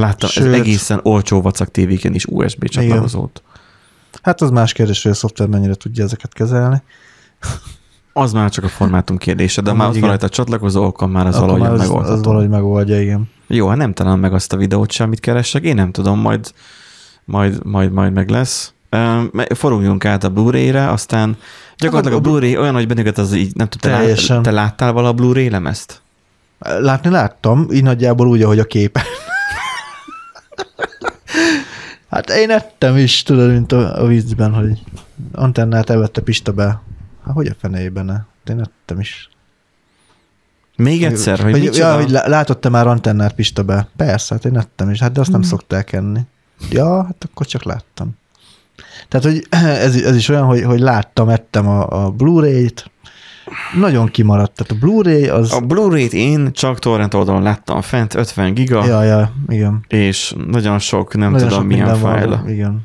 Láttam, 0.00 0.28
Sőt. 0.28 0.46
ez 0.46 0.52
egészen 0.52 1.00
olcsó 1.02 1.40
vacak 1.40 1.70
tévéken 1.70 2.14
is 2.14 2.24
USB 2.24 2.68
csatlakozót. 2.68 3.42
Hát 4.22 4.40
az 4.40 4.50
más 4.50 4.72
kérdés, 4.72 5.02
hogy 5.02 5.12
a 5.12 5.14
szoftver 5.14 5.48
mennyire 5.48 5.74
tudja 5.74 6.04
ezeket 6.04 6.32
kezelni. 6.32 6.82
Az 8.12 8.32
már 8.32 8.50
csak 8.50 8.64
a 8.64 8.68
formátum 8.68 9.16
kérdése, 9.16 9.60
de 9.62 9.70
Amúgy 9.70 9.80
már 9.82 9.90
ott 9.94 9.98
van 10.00 10.08
rajta 10.08 10.26
a 10.26 10.28
csatlakozó, 10.28 10.84
akkor 10.84 11.08
már 11.08 11.26
az 11.26 11.34
Akkor 11.34 11.46
valahogyan 11.48 11.72
már 11.72 11.80
az, 11.80 11.88
megoldható. 11.88 12.18
az 12.18 12.24
valahogy 12.24 12.48
megoldja, 12.48 13.00
igen. 13.00 13.30
Jó, 13.46 13.68
hát 13.68 13.76
nem 13.76 13.92
találom 13.92 14.20
meg 14.20 14.32
azt 14.34 14.52
a 14.52 14.56
videót 14.56 14.90
sem, 14.90 15.06
amit 15.06 15.20
keresek, 15.20 15.62
én 15.64 15.74
nem 15.74 15.90
tudom, 15.92 16.20
majd, 16.20 16.52
majd, 17.24 17.64
majd, 17.64 17.92
majd 17.92 18.12
meg 18.12 18.28
lesz. 18.30 18.72
Üm, 18.90 19.30
Foruljunk 19.54 20.04
át 20.04 20.24
a 20.24 20.28
Blu-ray-re, 20.28 20.90
aztán 20.90 21.36
gyakorlatilag 21.78 22.18
a 22.18 22.20
Hát 22.20 22.26
a- 22.26 22.30
Blu-ray 22.30 22.56
olyan, 22.56 22.74
hogy 22.74 22.86
bennünket 22.86 23.18
az 23.18 23.32
így, 23.34 23.54
nem 23.54 23.68
tudom, 23.68 23.90
te, 23.90 23.96
lá, 23.96 24.02
Teljesen. 24.02 24.42
te 24.42 24.50
láttál 24.50 24.92
vala 24.92 25.08
a 25.08 25.12
Blu-ray 25.12 25.50
lemezt? 25.50 26.02
Látni 26.58 27.10
láttam, 27.10 27.66
így 27.72 27.82
nagyjából 27.82 28.26
úgy, 28.28 28.42
ahogy 28.42 28.58
a 28.58 28.64
képen. 28.64 29.02
Hát 32.10 32.30
én 32.30 32.50
ettem 32.50 32.96
is, 32.96 33.22
tudod, 33.22 33.50
mint 33.50 33.72
a, 33.72 34.02
a 34.02 34.06
vízben, 34.06 34.52
hogy 34.52 34.82
antennát 35.32 35.90
elvette 35.90 36.20
Pista 36.20 36.52
be. 36.52 36.82
Hát 37.24 37.34
hogy 37.34 37.46
a 37.46 37.54
fenejében 37.58 38.04
ne? 38.04 38.16
Én 38.52 38.60
ettem 38.60 39.00
is. 39.00 39.28
Még 40.76 41.04
egyszer, 41.04 41.40
hogy, 41.40 41.52
hogy, 41.52 41.60
micsoda? 41.60 41.88
ja, 41.88 41.94
hogy 41.94 42.10
lá- 42.10 42.26
látott-e 42.26 42.68
már 42.68 42.86
antennát 42.86 43.32
Pista 43.34 43.62
be? 43.62 43.88
Persze, 43.96 44.34
hát 44.34 44.44
én 44.44 44.56
ettem 44.58 44.90
is, 44.90 45.00
hát 45.00 45.12
de 45.12 45.20
azt 45.20 45.30
Hmm. 45.30 45.40
nem 45.40 45.48
szokták 45.48 45.92
enni. 45.92 46.20
Ja, 46.70 47.04
hát 47.04 47.28
akkor 47.30 47.46
csak 47.46 47.64
láttam. 47.64 48.18
Tehát, 49.08 49.26
hogy 49.26 49.46
ez, 49.86 49.94
ez 49.96 50.16
is 50.16 50.28
olyan, 50.28 50.44
hogy, 50.44 50.62
hogy 50.62 50.80
láttam, 50.80 51.28
ettem 51.28 51.68
a, 51.68 52.04
a 52.04 52.10
Blu-ray-t, 52.10 52.90
nagyon 53.78 54.06
kimaradt. 54.08 54.52
Tehát 54.56 54.72
a 54.82 54.86
Blu-ray 54.86 55.28
az... 55.28 55.52
A 55.52 55.60
Blu-ray-t 55.60 56.12
én 56.12 56.52
csak 56.52 56.78
torrent 56.78 57.14
oldalon 57.14 57.42
láttam 57.42 57.80
fent, 57.80 58.14
50 58.14 58.54
giga, 58.54 58.86
Ja, 58.86 59.02
ja, 59.02 59.32
igen. 59.48 59.84
és 59.88 60.34
nagyon 60.46 60.78
sok, 60.78 61.14
nem 61.16 61.30
Nagyon 61.30 61.48
tudom 61.48 61.60
sok 61.62 61.68
milyen 61.70 61.94
fájl. 61.94 62.44
Igen. 62.48 62.80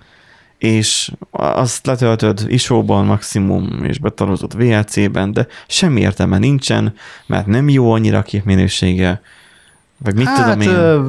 És 0.58 1.12
azt 1.32 1.86
letöltöd 1.86 2.46
isóban 2.48 3.06
maximum, 3.06 3.84
és 3.84 4.00
betarozod 4.00 4.58
VLC-ben, 4.58 5.32
de 5.34 5.48
semmi 5.68 6.00
értelme 6.02 6.38
nincsen, 6.38 6.94
mert 7.28 7.46
nem 7.46 7.70
jó 7.70 7.92
annyira 7.92 8.18
a 8.18 8.22
képminősége. 8.22 9.22
Vagy 9.98 10.16
mit 10.16 10.28
Hát, 10.28 10.58
tudom 10.58 10.62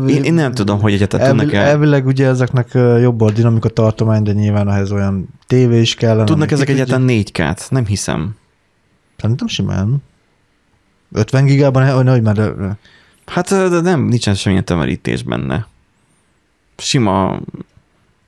én? 0.07 0.09
én? 0.17 0.23
Én 0.25 0.35
nem 0.35 0.53
tudom, 0.53 0.81
hogy 0.81 0.93
egyáltalán 0.93 1.27
Elvi, 1.27 1.39
tudnak-e, 1.39 1.61
elvileg 1.67 2.07
ugye 2.07 2.27
ezeknek 2.27 2.69
jobb 3.01 3.21
a 3.21 3.31
dinamika 3.31 3.69
tartomány, 3.69 4.23
de 4.23 4.33
nyilván 4.33 4.69
ehhez 4.71 4.93
olyan 4.93 5.29
tévé 5.47 5.81
is 5.81 5.95
kellene. 5.95 6.25
tudnak 6.25 6.51
ezek 6.51 6.67
tudja- 6.67 6.83
egyáltalán 6.83 7.09
4K-t? 7.25 7.71
Nem 7.71 7.87
hiszem. 7.87 8.35
Szerintem 9.17 9.47
simán. 9.47 10.03
50 11.13 11.45
gigában, 11.45 11.95
hogy 11.95 12.05
nagy, 12.05 12.23
mert 12.23 12.39
ö, 12.39 12.69
Hát 13.27 13.51
ö, 13.51 13.69
de 13.69 13.81
nem, 13.81 14.03
nincsen 14.03 14.35
semmilyen 14.35 14.65
tömörítés 14.65 15.23
benne. 15.23 15.67
Sima 16.77 17.41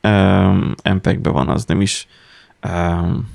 um, 0.03 0.75
MPEG-ben 0.85 1.33
van, 1.33 1.49
az 1.49 1.65
nem 1.65 1.81
is. 1.81 2.07
Um, 2.69 3.31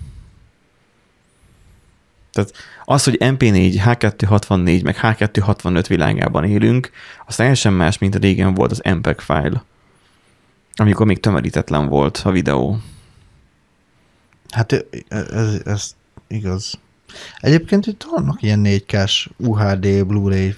tehát 2.31 2.53
az, 2.85 3.03
hogy 3.03 3.17
MP4, 3.19 3.81
H264, 3.85 4.83
meg 4.83 4.97
H265 5.01 5.85
világában 5.87 6.43
élünk, 6.43 6.91
az 7.25 7.35
teljesen 7.35 7.73
más, 7.73 7.97
mint 7.97 8.15
a 8.15 8.19
régen 8.19 8.53
volt 8.53 8.71
az 8.71 8.81
MPEG 8.95 9.19
file, 9.19 9.63
amikor 10.75 11.05
még 11.05 11.19
tömörítetlen 11.19 11.87
volt 11.87 12.21
a 12.23 12.31
videó. 12.31 12.77
hát 14.49 14.71
ö, 14.71 14.79
ez, 15.09 15.61
ez 15.65 15.95
igaz. 16.27 16.79
Egyébként 17.39 17.85
itt 17.85 18.05
vannak 18.11 18.41
ilyen 18.41 18.61
4K-s 18.63 19.29
UHD, 19.37 20.05
Blu-ray. 20.05 20.55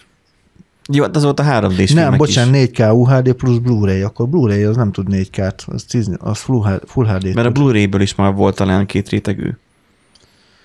Jó, 0.92 1.04
hát 1.04 1.16
az 1.16 1.24
volt 1.24 1.40
a 1.40 1.44
3D-s 1.44 1.92
Nem, 1.92 2.02
filmek 2.02 2.18
bocsánat, 2.20 2.56
is. 2.56 2.70
4K 2.70 2.94
UHD 2.94 3.34
plusz 3.34 3.58
Blu-ray, 3.58 4.02
akkor 4.02 4.28
Blu-ray 4.28 4.64
az 4.64 4.76
nem 4.76 4.92
tud 4.92 5.08
4K-t, 5.10 5.66
az, 5.66 5.84
10, 5.84 6.10
az 6.20 6.40
full, 6.40 6.80
HD. 7.08 7.34
Mert 7.34 7.48
a. 7.48 7.52
Blu-ray-ből 7.52 8.02
is 8.02 8.16
már 8.16 8.34
volt 8.34 8.56
talán 8.56 8.86
két 8.86 9.10
rétegű. 9.10 9.50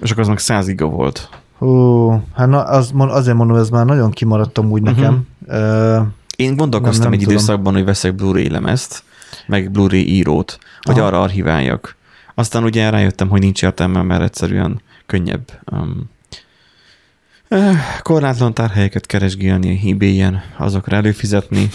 És 0.01 0.11
akkor 0.11 0.23
az 0.23 0.29
meg 0.29 0.39
100 0.39 0.67
giga 0.67 0.87
volt. 0.87 1.29
Ó, 1.61 2.11
hát 2.35 2.49
na, 2.49 2.63
az, 2.63 2.93
azért 2.97 3.37
mondom, 3.37 3.57
ez 3.57 3.69
már 3.69 3.85
nagyon 3.87 4.11
kimaradtam 4.11 4.71
úgy 4.71 4.83
Mhm. 4.83 4.91
nekem. 4.95 5.27
Uh, 5.47 6.07
Én 6.37 6.57
gondolkoztam 6.57 7.01
Nem, 7.03 7.11
nem 7.11 7.13
egy 7.13 7.19
tudom. 7.25 7.35
időszakban, 7.35 7.73
hogy 7.73 7.85
veszek 7.85 8.15
Blu-ray 8.15 8.49
lemezt, 8.49 9.03
meg 9.47 9.71
Blu-ray 9.71 10.09
írót, 10.09 10.59
hogy 10.81 10.99
Aha. 10.99 11.07
arra 11.07 11.21
archiváljak. 11.21 11.97
Aztán 12.35 12.65
ugye 12.65 12.91
rájöttem, 12.91 13.29
hogy 13.29 13.41
nincs 13.41 13.63
értelme, 13.63 14.03
mert 14.03 14.23
egyszerűen 14.23 14.81
könnyebb 15.11 15.61
um, 15.73 16.11
eh, 17.49 17.99
korlátlan 18.03 18.55
tárhelyeket 18.55 19.07
keresgélni 19.07 19.91
ebay-en, 19.91 20.43
azokra 20.59 20.97
előfizetni, 20.97 21.69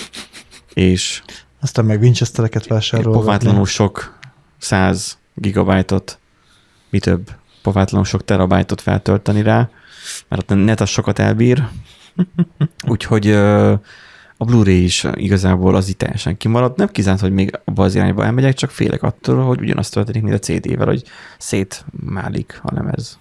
és 0.74 1.22
aztán 1.62 1.86
meg 1.86 2.02
Winchestereket 2.02 2.68
vásárolni. 2.68 3.20
pofátlanul 3.20 3.66
sok 3.66 4.18
100 4.58 5.18
gigabájtot, 5.34 6.20
mi 6.90 7.00
több, 7.00 7.32
pofátlanul 7.62 8.06
sok 8.06 8.26
terabájtot 8.26 8.82
feltölteni 8.82 9.42
rá, 9.42 9.70
mert 10.28 10.52
a 10.52 10.56
net 10.56 10.82
az 10.82 10.90
sokat 10.90 11.20
elbír, 11.20 11.68
úgyhogy 12.94 13.32
a 14.38 14.46
Blu-ray 14.46 14.84
is 14.84 15.08
igazából 15.14 15.76
az 15.76 15.90
itt 15.90 15.98
teljesen 15.98 16.38
kimaradt. 16.38 16.78
Nem 16.78 16.88
kizárt, 16.88 17.20
hogy 17.20 17.32
még 17.32 17.60
abba 17.66 17.84
az 17.84 17.96
irányba 17.96 18.26
elmegyek, 18.26 18.54
csak 18.54 18.70
félek 18.70 19.04
attól, 19.04 19.46
hogy 19.46 19.60
ugyanazt 19.62 19.94
történik, 19.94 20.22
mint 20.22 20.36
a 20.36 20.40
CD-vel, 20.40 20.88
hogy 20.88 21.04
szétmálik 21.38 22.60
a 22.64 22.74
lemez. 22.74 23.18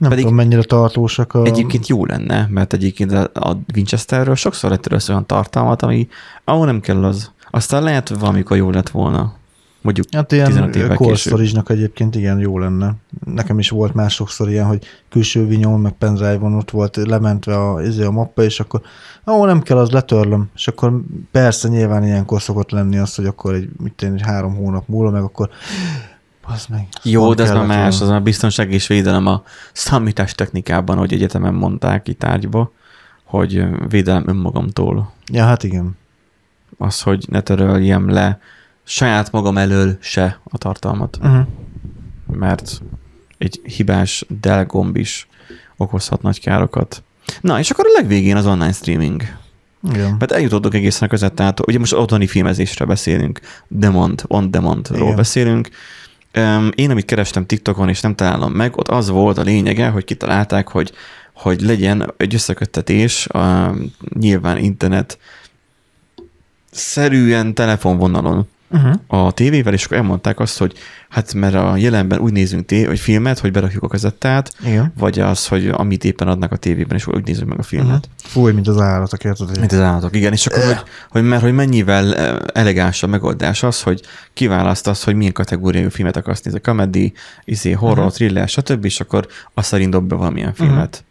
Nem 0.00 0.08
pedig- 0.10 0.24
tudom, 0.24 0.38
mennyire 0.38 0.62
tartósak 0.62 1.34
a... 1.34 1.44
Egyébként 1.44 1.86
jó 1.86 2.04
lenne, 2.04 2.46
mert 2.50 2.72
egyébként 2.72 3.12
a 3.12 3.56
Winchesterről 3.74 4.34
sokszor 4.34 4.70
letörölsz 4.70 5.08
olyan 5.08 5.26
tartalmat, 5.26 5.82
ami 5.82 6.08
ahol 6.44 6.66
nem 6.66 6.80
kell 6.80 7.04
az. 7.04 7.30
Aztán 7.50 7.82
lehet 7.82 8.08
valamikor 8.08 8.56
jó 8.56 8.70
lett 8.70 8.88
volna. 8.88 9.38
Mondjuk 9.82 10.06
Hát 10.10 10.26
15 10.26 10.74
ilyen 10.74 10.84
évvel 10.84 10.96
core 10.96 11.10
később. 11.10 11.70
egyébként 11.70 12.14
igen 12.14 12.38
jó 12.38 12.58
lenne. 12.58 12.94
Nekem 13.24 13.58
is 13.58 13.70
volt 13.70 13.94
már 13.94 14.10
sokszor 14.10 14.48
ilyen, 14.48 14.66
hogy 14.66 14.84
külső 15.08 15.46
vinyón, 15.46 15.80
meg 15.80 15.92
pendrive-on 15.92 16.54
ott 16.54 16.70
volt 16.70 16.96
lementve 16.96 17.56
a, 17.56 17.82
izé 17.82 18.04
a 18.04 18.10
mappa, 18.10 18.42
és 18.42 18.60
akkor 18.60 18.80
ahol 19.24 19.46
nem 19.46 19.62
kell, 19.62 19.78
az 19.78 19.90
letörlöm. 19.90 20.50
És 20.54 20.68
akkor 20.68 21.00
persze 21.30 21.68
nyilván 21.68 22.04
ilyenkor 22.04 22.42
szokott 22.42 22.70
lenni 22.70 22.98
az, 22.98 23.14
hogy 23.14 23.26
akkor 23.26 23.54
egy, 23.54 23.68
mit 23.82 24.02
én, 24.02 24.12
egy 24.12 24.22
három 24.22 24.54
hónap 24.54 24.88
múlva, 24.88 25.10
meg 25.10 25.22
akkor 25.22 25.50
az 26.52 26.66
meg. 26.66 26.88
Jó, 27.02 27.34
de 27.34 27.42
ez 27.42 27.50
már 27.50 27.66
más, 27.66 28.00
az 28.00 28.08
már 28.08 28.22
biztonság 28.22 28.72
és 28.72 28.86
védelem 28.86 29.26
a 29.26 29.42
számítás 29.72 30.34
technikában, 30.34 30.96
hogy 30.96 31.12
egyetemen 31.12 31.54
mondták 31.54 32.08
itt 32.08 32.18
tárgyba, 32.18 32.72
hogy 33.24 33.64
védelem 33.88 34.28
önmagamtól. 34.28 35.12
Ja, 35.32 35.44
hát 35.44 35.62
igen. 35.62 35.96
Az, 36.78 37.00
hogy 37.00 37.24
ne 37.28 37.40
töröljem 37.40 38.08
le 38.08 38.40
saját 38.84 39.32
magam 39.32 39.58
elől 39.58 39.96
se 40.00 40.40
a 40.44 40.58
tartalmat, 40.58 41.18
Uh-huh. 41.22 41.46
mert 42.26 42.82
egy 43.38 43.60
hibás 43.64 44.24
del 44.40 44.66
gomb 44.66 44.96
is 44.96 45.28
okozhat 45.76 46.22
nagy 46.22 46.40
károkat. 46.40 47.02
Na, 47.40 47.58
és 47.58 47.70
akkor 47.70 47.84
a 47.86 47.92
legvégén 48.00 48.36
az 48.36 48.46
online 48.46 48.72
streaming. 48.72 49.22
Igen. 49.92 50.16
Mert 50.18 50.32
eljutottunk 50.32 50.74
egészen 50.74 51.08
a 51.08 51.10
között, 51.10 51.34
tehát 51.34 51.66
ugye 51.66 51.78
most 51.78 51.92
otthoni 51.92 52.26
filmezésre 52.26 52.84
beszélünk, 52.84 53.40
demand, 53.68 54.24
on 54.26 54.50
demandról 54.50 55.14
beszélünk. 55.14 55.68
Én, 56.74 56.90
amit 56.90 57.04
kerestem 57.04 57.46
TikTokon, 57.46 57.88
és 57.88 58.00
nem 58.00 58.14
találom 58.14 58.52
meg, 58.52 58.76
ott 58.76 58.88
az 58.88 59.08
volt 59.08 59.38
a 59.38 59.42
lényege, 59.42 59.88
hogy 59.88 60.04
kitalálták, 60.04 60.68
hogy, 60.68 60.92
hogy 61.32 61.60
legyen 61.60 62.12
egy 62.16 62.34
összeköttetés, 62.34 63.26
um, 63.34 63.94
nyilván 64.18 64.56
internet 64.56 65.18
szerűen 66.70 67.54
telefonvonalon 67.54 68.48
Uh-huh. 68.72 68.94
a 69.06 69.32
tévével, 69.32 69.72
és 69.72 69.84
akkor 69.84 69.96
elmondták 69.96 70.38
azt, 70.38 70.58
hogy 70.58 70.74
hát 71.08 71.34
mert 71.34 71.54
a 71.54 71.76
jelenben 71.76 72.18
úgy 72.18 72.32
nézünk 72.32 72.66
té- 72.66 72.86
vagy 72.86 72.98
filmet, 72.98 73.38
hogy 73.38 73.52
berakjuk 73.52 73.82
a 73.82 73.88
kazettát, 73.88 74.52
Igen. 74.64 74.92
vagy 74.98 75.18
az, 75.18 75.46
hogy 75.46 75.68
amit 75.68 76.04
éppen 76.04 76.28
adnak 76.28 76.52
a 76.52 76.56
tévében, 76.56 76.96
és 76.96 77.06
úgy 77.06 77.26
nézzük 77.26 77.48
meg 77.48 77.58
a 77.58 77.62
filmet. 77.62 77.88
Uh-huh. 77.88 78.30
Fúj, 78.30 78.52
mint 78.52 78.68
az 78.68 78.80
állatok, 78.80 79.24
érted? 79.24 79.58
Mint 79.58 79.72
az 79.72 79.78
állatok, 79.78 80.16
igen. 80.16 80.32
És 80.32 80.46
akkor, 80.46 80.64
hogy, 80.64 80.82
hogy, 81.10 81.22
mert 81.22 81.42
hogy 81.42 81.52
mennyivel 81.52 82.14
eh, 82.14 82.36
elegánsabb 82.52 83.10
megoldás 83.10 83.62
az, 83.62 83.82
hogy 83.82 84.00
kiválasztasz, 84.32 85.04
hogy 85.04 85.14
milyen 85.14 85.32
kategóriájú 85.32 85.90
filmet 85.90 86.16
akarsz 86.16 86.42
nézni, 86.42 86.60
comedy, 86.60 87.12
izé, 87.44 87.72
horror, 87.72 87.98
uh-huh. 87.98 88.12
thriller, 88.12 88.48
stb. 88.48 88.84
És 88.84 89.00
akkor 89.00 89.26
azt 89.54 89.68
szerint 89.68 89.90
dob 89.90 90.08
be 90.08 90.14
valamilyen 90.14 90.54
filmet. 90.54 90.76
Uh-huh. 90.94 91.08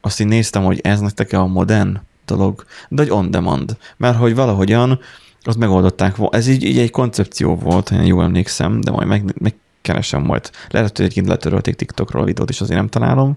Azt 0.00 0.20
így 0.20 0.26
néztem, 0.26 0.62
hogy 0.64 0.80
ez 0.82 1.00
nektek 1.00 1.32
a 1.32 1.46
modern 1.46 2.00
dolog, 2.26 2.64
de 2.88 3.02
hogy 3.02 3.10
on 3.10 3.30
demand. 3.30 3.76
Mert 3.96 4.16
hogy 4.16 4.34
valahogyan 4.34 5.00
azt 5.44 5.58
megoldották. 5.58 6.16
Ez 6.30 6.46
így, 6.46 6.64
így 6.64 6.78
egy 6.78 6.90
koncepció 6.90 7.56
volt, 7.56 7.88
ha 7.88 8.02
jól 8.02 8.24
emlékszem, 8.24 8.80
de 8.80 8.90
majd 8.90 9.08
meg, 9.08 9.34
megkeresem 9.38 10.22
majd. 10.22 10.50
Lehet, 10.70 10.96
hogy 10.96 11.00
egyébként 11.04 11.26
letörölték 11.26 11.74
TikTokról 11.74 12.22
a 12.22 12.26
videót, 12.26 12.50
és 12.50 12.60
azért 12.60 12.78
nem 12.78 12.88
találom, 12.88 13.36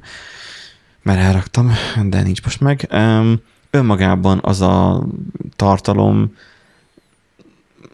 mert 1.02 1.20
elraktam, 1.20 1.72
de 2.10 2.22
nincs 2.22 2.44
most 2.44 2.60
meg. 2.60 2.90
Önmagában 3.70 4.40
az 4.44 4.62
a 4.62 5.08
tartalom 5.56 6.36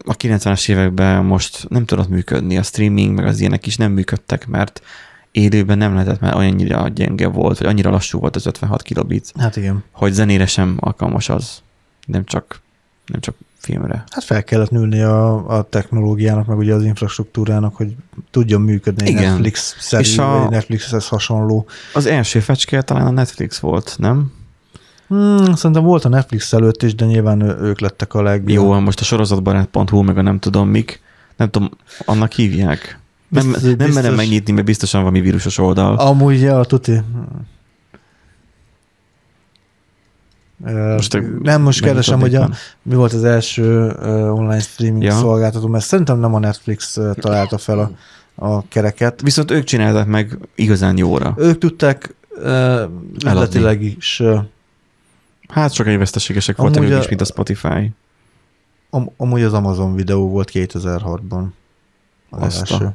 a 0.06 0.16
90-es 0.16 0.68
években 0.68 1.24
most 1.24 1.68
nem 1.68 1.84
tudott 1.84 2.08
működni, 2.08 2.58
a 2.58 2.62
streaming, 2.62 3.14
meg 3.14 3.26
az 3.26 3.40
ilyenek 3.40 3.66
is 3.66 3.76
nem 3.76 3.92
működtek, 3.92 4.46
mert 4.46 4.82
élőben 5.30 5.78
nem 5.78 5.94
lehetett, 5.94 6.20
mert 6.20 6.34
annyira 6.34 6.88
gyenge 6.88 7.28
volt, 7.28 7.58
vagy 7.58 7.66
annyira 7.66 7.90
lassú 7.90 8.18
volt 8.18 8.36
az 8.36 8.46
56 8.46 8.82
kilobit, 8.82 9.32
Hát 9.38 9.56
igen. 9.56 9.84
hogy 9.90 10.12
zenére 10.12 10.46
sem 10.46 10.76
alkalmas 10.80 11.28
az, 11.28 11.62
nem 12.06 12.24
csak, 12.24 12.60
nem 13.06 13.20
csak 13.20 13.34
filmre. 13.64 14.04
Hát 14.10 14.24
fel 14.24 14.44
kellett 14.44 14.70
nőni 14.70 15.00
a, 15.00 15.48
a 15.58 15.62
technológiának, 15.62 16.46
meg 16.46 16.58
ugye 16.58 16.74
az 16.74 16.82
infrastruktúrának, 16.84 17.76
hogy 17.76 17.94
tudjon 18.30 18.60
működni 18.60 19.08
Igen. 19.08 19.22
Netflix-szerű, 19.30 20.02
És 20.02 20.18
a- 20.18 20.38
vagy 20.38 20.50
Netflixhez 20.50 21.08
hasonló. 21.08 21.66
Az 21.94 22.06
első 22.06 22.40
fecske 22.40 22.82
talán 22.82 23.06
a 23.06 23.10
Netflix 23.10 23.58
volt, 23.58 23.94
nem? 23.98 24.32
Hmm, 25.08 25.54
szerintem 25.54 25.84
volt 25.84 26.04
a 26.04 26.08
Netflix 26.08 26.52
előtt 26.52 26.82
is, 26.82 26.94
de 26.94 27.04
nyilván 27.04 27.40
ők 27.40 27.80
lettek 27.80 28.14
a 28.14 28.22
leg... 28.22 28.48
Jó, 28.48 28.80
most 28.80 29.00
a 29.00 29.04
sorozatbarát.hu, 29.04 30.02
meg 30.02 30.18
a 30.18 30.22
nem 30.22 30.38
tudom 30.38 30.68
mik, 30.68 31.00
nem 31.36 31.50
tudom, 31.50 31.70
annak 32.04 32.32
hívják. 32.32 32.98
Nem, 33.28 33.44
Biztos- 33.44 33.62
nem 33.62 33.76
biztos. 33.76 33.94
merem 33.94 34.14
megnyitni, 34.14 34.52
mert 34.52 34.66
biztosan 34.66 35.00
valami 35.00 35.20
vírusos 35.20 35.58
oldal. 35.58 35.96
Amúgy, 35.96 36.40
ja, 36.40 36.64
tuti. 36.64 36.92
Ö, 36.92 37.00
Most 40.72 41.22
nem, 41.42 41.62
most 41.62 41.80
keresem, 41.82 42.20
hogy 42.20 42.34
a, 42.34 42.50
mi 42.82 42.94
volt 42.94 43.12
az 43.12 43.24
első 43.24 43.88
online 44.30 44.60
streaming 44.60 45.02
Ja. 45.02 45.12
szolgáltató, 45.12 45.66
mert 45.66 45.84
szerintem 45.84 46.18
nem 46.18 46.34
a 46.34 46.38
Netflix 46.38 46.98
találta 47.14 47.58
fel 47.58 47.78
a, 47.78 47.90
a 48.46 48.68
kereket. 48.68 49.20
Viszont 49.20 49.50
ők 49.50 49.64
csinálták 49.64 50.06
meg 50.06 50.38
igazán 50.54 50.96
jóra. 50.96 51.34
Ők 51.36 51.58
tudták 51.58 52.14
uh, 52.30 52.80
üzletileg 53.24 53.82
is, 53.82 54.22
Hát 55.48 55.72
sokáig 55.72 55.98
veszteségesek 55.98 56.56
voltak 56.56 56.82
ők 56.84 56.92
a- 56.94 56.98
is, 56.98 57.08
mint 57.08 57.20
a 57.20 57.24
Spotify. 57.24 57.92
am, 58.90 59.10
amúgy 59.16 59.42
az 59.42 59.52
Amazon 59.52 59.94
videó 59.94 60.28
volt 60.28 60.50
2006-ban. 60.52 61.44
Az 62.30 62.42
Azt 62.42 62.70
a- 62.70 62.72
első. 62.74 62.90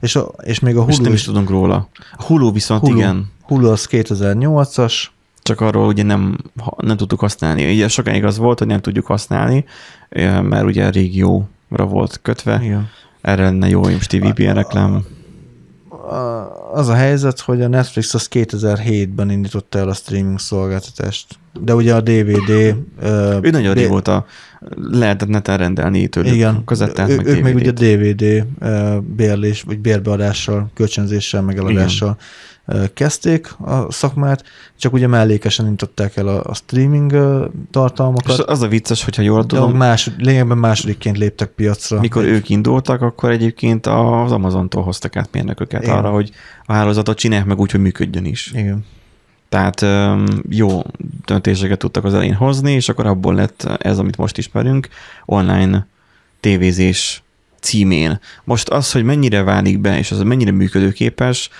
És, 0.00 0.16
a, 0.16 0.20
és 0.42 0.58
még 0.60 0.76
a 0.76 0.82
Hulu 0.82 1.02
nem 1.02 1.12
is 1.12 1.18
is, 1.18 1.24
tudunk 1.26 1.50
róla. 1.50 1.88
A 2.16 2.22
Hulu 2.24 2.52
viszont 2.52 2.80
Hulu. 2.80 2.96
igen, 2.96 3.30
Hulu 3.42 3.70
az 3.70 3.86
2008-as, 3.90 5.04
csak 5.42 5.60
arról 5.60 5.86
ugye 5.86 6.02
nem, 6.02 6.38
nem 6.76 6.96
tudtuk 6.96 7.20
használni. 7.20 7.72
Ugye 7.72 7.88
sokáig 7.88 8.24
az 8.24 8.36
volt, 8.36 8.58
hogy 8.58 8.68
nem 8.68 8.80
tudjuk 8.80 9.06
használni, 9.06 9.64
mert 10.42 10.64
ugye 10.64 10.86
a 10.86 10.90
régióra 10.90 11.84
volt 11.86 12.18
kötve. 12.22 12.60
igen. 12.62 12.88
Erre 13.20 13.42
lenne 13.42 13.68
jó, 13.68 13.80
most 13.80 14.12
VPN 14.12 14.52
reklám. 14.52 15.04
Az 16.72 16.88
a 16.88 16.94
helyzet, 16.94 17.40
hogy 17.40 17.62
a 17.62 17.68
Netflix 17.68 18.14
az 18.14 18.28
2007-ben 18.30 19.30
indította 19.30 19.78
el 19.78 19.88
a 19.88 19.92
streaming 19.92 20.38
szolgáltatást. 20.38 21.26
de 21.60 21.74
ugye 21.74 21.94
a 21.94 22.00
DVD... 22.00 22.48
Ő 23.42 23.50
nagyon 23.50 23.74
régóta 23.74 24.26
lehetett 24.76 25.28
neten 25.28 25.56
rendelni 25.56 26.08
tőlük 26.08 26.34
Igen, 26.34 26.62
kazettát, 26.64 27.08
ő, 27.08 27.16
meg 27.16 27.26
ők 27.26 27.42
még 27.42 27.54
ugye. 27.54 27.70
DVD 27.70 28.46
bérlés, 29.00 29.62
vagy 29.62 29.78
bérbeadással, 29.78 30.70
kölcsönzéssel, 30.74 31.42
meg 31.42 31.58
eladással 31.58 32.16
ö, 32.18 32.22
kezdték 32.94 33.54
a 33.60 33.92
szakmát, 33.92 34.44
csak 34.78 34.92
ugye 34.92 35.06
mellékesen 35.06 35.66
intották 35.66 36.16
el 36.16 36.28
a, 36.28 36.44
a 36.44 36.54
streaming 36.54 37.12
ö, 37.12 37.44
És 37.44 37.60
tartalmakat, 37.70 38.38
az 38.38 38.62
a 38.62 38.68
vicces, 38.68 39.04
hogyha 39.04 39.22
jól 39.22 39.40
de 39.40 39.46
tudom, 39.46 39.76
másod, 39.76 40.14
lényegben 40.18 40.58
másodikként 40.58 41.18
léptek 41.18 41.48
piacra. 41.48 42.00
mikor 42.00 42.24
ők 42.24 42.48
indultak, 42.48 43.00
akkor 43.00 43.30
egyébként 43.30 43.86
az 43.86 44.32
Amazontól 44.32 44.82
hoztak 44.82 45.16
át 45.16 45.28
mérnököket 45.32 45.82
Igen. 45.82 45.96
arra, 45.96 46.10
hogy 46.10 46.30
a 46.64 46.72
hálózatot 46.72 47.18
csinálják 47.18 47.46
meg 47.46 47.58
úgy, 47.58 47.70
hogy 47.70 47.80
működjön 47.80 48.24
is. 48.24 48.52
Igen. 48.54 48.84
Tehát 49.48 49.86
jó 50.48 50.82
döntéseket 51.24 51.78
tudtak 51.78 52.04
az 52.04 52.14
elején 52.14 52.34
hozni, 52.34 52.72
és 52.72 52.88
akkor 52.88 53.06
abból 53.06 53.34
lett 53.34 53.62
ez, 53.78 53.98
amit 53.98 54.16
most 54.16 54.38
ismerünk, 54.38 54.88
online 55.24 55.86
tévézés 56.40 57.22
címén. 57.60 58.20
Most 58.44 58.68
az, 58.68 58.92
hogy 58.92 59.04
mennyire 59.04 59.42
válik 59.42 59.78
be, 59.78 59.98
és 59.98 60.10
az 60.10 60.22
mennyire 60.22 60.50
működőképes, 60.50 61.50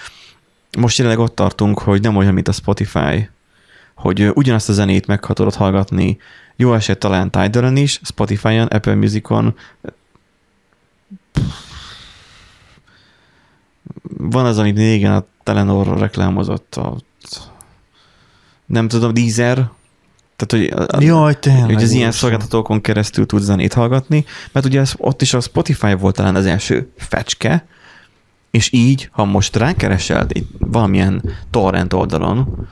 most 0.79 0.99
jelenleg 0.99 1.23
ott 1.25 1.35
tartunk, 1.35 1.79
hogy 1.79 2.01
nem 2.01 2.17
olyan, 2.17 2.35
mint 2.35 2.49
a 2.49 2.53
Spotify, 2.53 3.29
hogy 3.95 4.31
ugyanazt 4.35 4.69
a 4.69 4.73
zenét 4.73 5.07
meg 5.07 5.21
tudod 5.21 5.55
hallgatni, 5.55 6.19
jó 6.57 6.75
eset 6.75 6.99
talán 6.99 7.31
Tidal-en 7.31 7.77
is, 7.77 8.01
Spotify-on, 8.03 8.67
Apple 8.67 8.95
Music-on, 8.95 9.55
van 14.19 14.47
az, 14.47 14.59
amit 14.59 14.77
régen 14.77 15.13
a 15.13 15.25
Telenor 15.43 15.99
reklámozott, 15.99 16.75
a, 16.75 16.97
nem 18.67 18.89
tudom, 18.89 19.15
Deezer, 19.15 19.71
tehát, 20.37 20.71
hogy, 20.77 20.87
a- 20.97 21.03
Jaj, 21.03 21.39
tényleg. 21.39 21.65
hogy 21.65 21.83
az 21.83 21.91
ilyen 21.91 22.13
szolgáltatókon 22.13 22.81
keresztül 22.81 23.27
tudsz 23.27 23.43
zenét 23.43 23.73
hallgatni, 23.73 24.25
mert 24.53 24.67
ugye 24.67 24.85
ott 24.97 25.23
is 25.23 25.35
a 25.35 25.41
Spotify 25.41 25.95
volt 25.95 26.17
talán 26.17 26.35
az 26.35 26.47
első 26.47 26.93
fecske, 26.97 27.67
és 28.53 28.73
így, 28.73 29.09
ha 29.13 29.25
most 29.25 29.57
rákeresel 29.57 30.27
egy 30.29 30.47
valamilyen 30.59 31.23
torrent 31.51 31.93
oldalon 31.93 32.69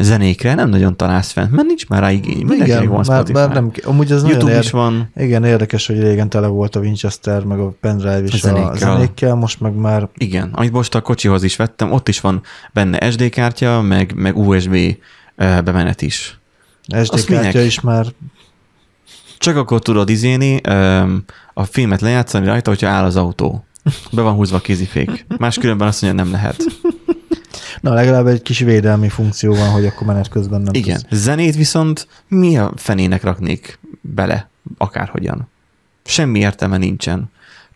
zenékre, 0.00 0.54
nem 0.54 0.68
nagyon 0.68 0.96
találsz 0.96 1.32
fent, 1.32 1.50
mert 1.50 1.66
nincs 1.66 1.88
már 1.88 2.00
rá 2.00 2.10
igény. 2.10 2.36
Mindenkinek 2.36 2.66
Igen, 2.80 2.88
van 2.88 3.04
már, 3.06 3.16
Spotify. 3.16 3.32
már 3.32 3.52
nem, 3.52 3.70
amúgy 3.84 4.08
nagyon 4.08 4.28
YouTube 4.28 4.50
érde- 4.50 4.64
is 4.64 4.70
van. 4.70 5.10
Igen, 5.16 5.44
érdekes, 5.44 5.86
hogy 5.86 6.00
régen 6.00 6.28
tele 6.28 6.46
volt 6.46 6.76
a 6.76 6.80
Winchester, 6.80 7.44
meg 7.44 7.58
a 7.58 7.72
pendrive 7.80 8.22
is 8.22 8.32
A 8.32 8.36
zenékkel. 8.36 8.70
a 8.70 8.76
zenékkel 8.76 9.34
most 9.34 9.60
meg 9.60 9.74
már 9.74 10.08
Igen, 10.14 10.50
amit 10.52 10.72
most 10.72 10.94
a 10.94 11.00
kocsihoz 11.00 11.42
is 11.42 11.56
vettem, 11.56 11.92
ott 11.92 12.08
is 12.08 12.20
van 12.20 12.42
benne 12.72 13.10
SD 13.10 13.28
kártya, 13.28 13.80
meg, 13.80 14.12
meg 14.16 14.36
USB 14.38 14.76
bemenet 15.36 16.02
is. 16.02 16.38
SD 16.86 16.94
Azt 17.12 17.24
kártya 17.26 17.48
minek? 17.50 17.66
is 17.66 17.80
már 17.80 18.06
Csak 19.38 19.56
akkor 19.56 19.80
tudod 19.80 20.08
izéni, 20.08 20.56
a 21.54 21.64
filmet 21.64 22.00
lejátszani 22.00 22.46
rajta, 22.46 22.70
hogyha 22.70 22.88
áll 22.88 23.04
az 23.04 23.16
autó. 23.16 23.64
Be 24.12 24.22
van 24.22 24.34
húzva 24.34 24.56
a 24.56 24.60
kézifék. 24.60 25.26
Máskülönben 25.38 25.88
azt 25.88 26.02
mondja, 26.02 26.22
nem 26.22 26.32
lehet. 26.32 26.64
Na, 27.80 27.92
legalább 27.92 28.26
egy 28.26 28.42
kis 28.42 28.58
védelmi 28.58 29.08
funkció 29.08 29.54
van, 29.54 29.70
hogy 29.70 29.86
akkor 29.86 30.06
menet 30.06 30.28
közben 30.28 30.60
nem 30.60 30.74
Igen. 30.74 30.98
tudsz. 30.98 31.22
Zenét 31.22 31.56
viszont 31.56 32.08
mi 32.28 32.58
a 32.58 32.72
fenének 32.76 33.22
raknék 33.22 33.78
bele, 34.00 34.48
akárhogyan. 34.78 35.48
Semmi 36.04 36.38
értelme 36.38 36.76
nincsen. 36.76 37.30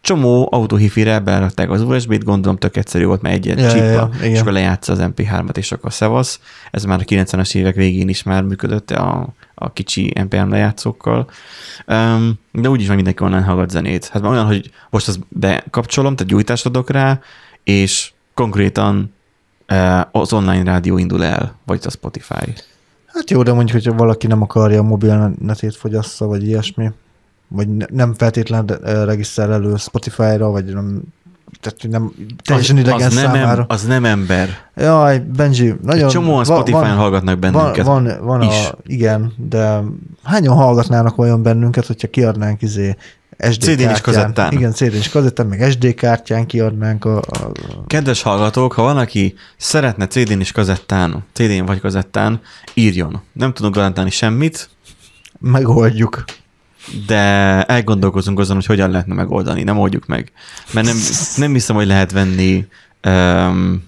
Csomó 0.05 0.49
autóhifire 0.51 1.19
berakták 1.19 1.71
az 1.71 1.83
USB-t, 1.83 2.25
gondolom 2.25 2.57
tök 2.57 2.77
egyszerű 2.77 3.05
volt, 3.05 3.23
mert 3.23 3.35
egy 3.35 3.47
ilyen 3.47 3.59
Ja, 3.59 3.75
ja, 3.75 3.85
ja, 3.85 4.11
ja, 4.21 4.27
és 4.27 4.41
akkor 4.41 4.53
lejátsza 4.53 4.93
az 4.93 4.99
MP3-at, 5.03 5.57
és 5.57 5.73
akkor 5.73 5.93
szevasz. 5.93 6.41
Ez 6.71 6.85
már 6.85 7.01
a 7.01 7.05
90-es 7.05 7.55
évek 7.55 7.75
végén 7.75 8.09
is 8.09 8.23
már 8.23 8.43
működött 8.43 8.91
a, 8.91 9.29
a 9.55 9.73
kicsi 9.73 10.13
MP3 10.15 10.49
lejátszókkal. 10.49 11.31
Um, 11.87 12.39
de 12.53 12.69
úgyis 12.69 12.87
van 12.87 12.97
mindenki 12.97 13.23
online 13.23 13.43
hallgat 13.45 13.71
zenét. 13.71 14.09
Hát 14.09 14.23
már 14.23 14.31
olyan, 14.31 14.47
hogy 14.47 14.71
most 14.91 15.09
azt 15.09 15.21
bekapcsolom, 15.29 16.17
tehát 16.17 16.33
gyújtást 16.33 16.67
adok 16.67 16.91
rá, 16.91 17.21
és 17.63 18.13
konkrétan 18.35 19.15
az 20.11 20.33
online 20.33 20.63
rádió 20.63 20.99
indul 20.99 21.25
el, 21.25 21.59
vagy 21.67 21.81
a 21.85 21.91
Spotify. 21.91 22.53
Hát 23.07 23.31
jó, 23.31 23.43
de 23.43 23.53
mondjuk, 23.53 23.83
hogyha 23.83 23.97
valaki 23.97 24.27
nem 24.27 24.43
akarja 24.43 24.79
a 24.81 24.83
mobilnetét 24.83 25.77
fogyassza, 25.77 26.27
vagy 26.27 26.47
ilyesmi, 26.47 26.91
vagy 27.55 27.69
ne- 27.69 27.87
nem 27.91 28.15
feltétlenül 28.15 28.77
eh, 28.77 29.05
regisztrál 29.05 29.53
elő 29.53 29.77
Spotify-ra, 29.77 30.51
vagy 30.51 30.65
nem, 30.65 31.03
tehát 31.61 31.79
nem 31.89 32.13
teljesen 32.43 32.79
idegen 32.79 33.07
az, 33.07 33.15
nem, 33.15 33.25
számára. 33.25 33.61
em, 33.61 33.65
az 33.69 33.83
nem 33.83 34.05
ember. 34.05 34.49
Jaj, 34.77 35.19
Benji, 35.19 35.75
nagyon... 35.83 36.05
Egy 36.05 36.11
csomóan 36.11 36.45
Spotify-on 36.45 36.97
hallgatnak 36.97 37.39
van, 37.41 37.53
bennünket. 37.53 37.87
van, 37.87 38.11
van 38.21 38.43
is. 38.43 38.69
a, 38.69 38.79
igen, 38.87 39.33
de 39.37 39.81
hányan 40.23 40.55
hallgatnának 40.55 41.19
olyan 41.19 41.43
bennünket, 41.43 41.87
hogyha 41.87 42.09
kiadnánk 42.09 42.63
izé 42.63 42.97
SD 43.39 43.63
CD-n 43.63 43.91
is 43.91 44.01
kazettán. 44.01 44.53
Igen, 44.53 44.73
CD-n 44.73 44.97
is 44.97 45.09
kazettán, 45.09 45.47
meg 45.47 45.71
SD 45.71 45.95
kártyán 45.95 46.47
kiadnánk 46.47 47.05
a, 47.05 47.17
a 47.17 47.53
Kedves 47.87 48.23
hallgatók, 48.23 48.73
ha 48.73 48.83
van, 48.83 48.97
aki 48.97 49.35
szeretne 49.57 50.07
CD-n 50.07 50.41
és 50.41 50.53
kazettán, 50.53 51.25
CD-n 51.33 51.65
vagy 51.65 51.81
kazettán, 51.81 52.41
írjon. 52.75 53.23
Nem 53.33 53.53
tudunk 53.53 53.75
garantálni 53.75 54.11
semmit, 54.11 54.69
megoldjuk. 55.41 56.25
De 57.07 57.63
elgondolkozunk 57.65 58.39
azon, 58.39 58.55
hogy 58.55 58.67
hogyan 58.67 58.91
lehetne 58.91 59.15
megoldani. 59.15 59.63
Nem 59.63 59.79
oldjuk 59.79 60.07
meg. 60.07 60.33
Mert 60.73 60.87
nem, 60.87 60.97
nem 61.37 61.53
hiszem, 61.53 61.77
hogy 61.77 61.87
lehet 61.87 62.13
venni 62.13 62.67
um, 63.07 63.83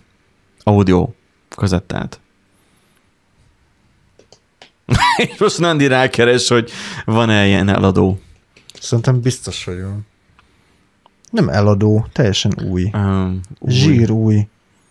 audio 0.63 1.09
kazettát. 1.49 2.21
És 5.17 5.39
most 5.39 5.59
Nandi 5.59 5.87
rákeres, 5.87 6.49
hogy 6.49 6.71
van-e 7.05 7.47
ilyen 7.47 7.69
eladó. 7.69 8.21
Szerintem 8.81 9.21
biztos, 9.21 9.65
hogy 9.65 9.83
van. 9.83 10.07
Nem 11.31 11.49
eladó, 11.49 12.07
teljesen 12.13 12.53
új. 12.65 12.91
Um, 12.93 13.41
új. 13.59 13.73
Zsír 13.73 14.11
új. 14.11 14.49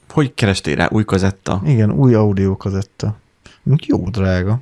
Hogy 0.09 0.33
kerestél 0.33 0.75
rá? 0.75 0.87
Új 0.91 1.05
kazetta? 1.05 1.61
Igen, 1.65 1.91
új 1.91 2.13
audio 2.13 2.57
kazetta. 2.57 3.17
Jó 3.85 4.09
drága. 4.09 4.59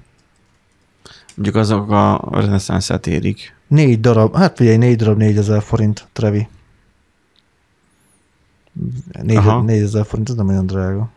Mondjuk 1.36 1.56
azok 1.56 1.92
a 1.92 2.28
reneszánszát 2.32 3.08
érik. 3.08 3.56
Négy 3.68 4.00
darab, 4.00 4.36
hát 4.36 4.56
figyelj, 4.56 4.78
négy 4.78 4.96
darab 4.96 5.18
négyezer 5.18 5.62
forint, 5.64 6.08
Trevi. 6.14 6.48
Négy, 9.22 9.36
Aha. 9.36 9.62
négyezer 9.62 10.06
forint, 10.06 10.30
ez 10.30 10.36
nem 10.36 10.48
olyan 10.48 10.66
drága. 10.66 11.10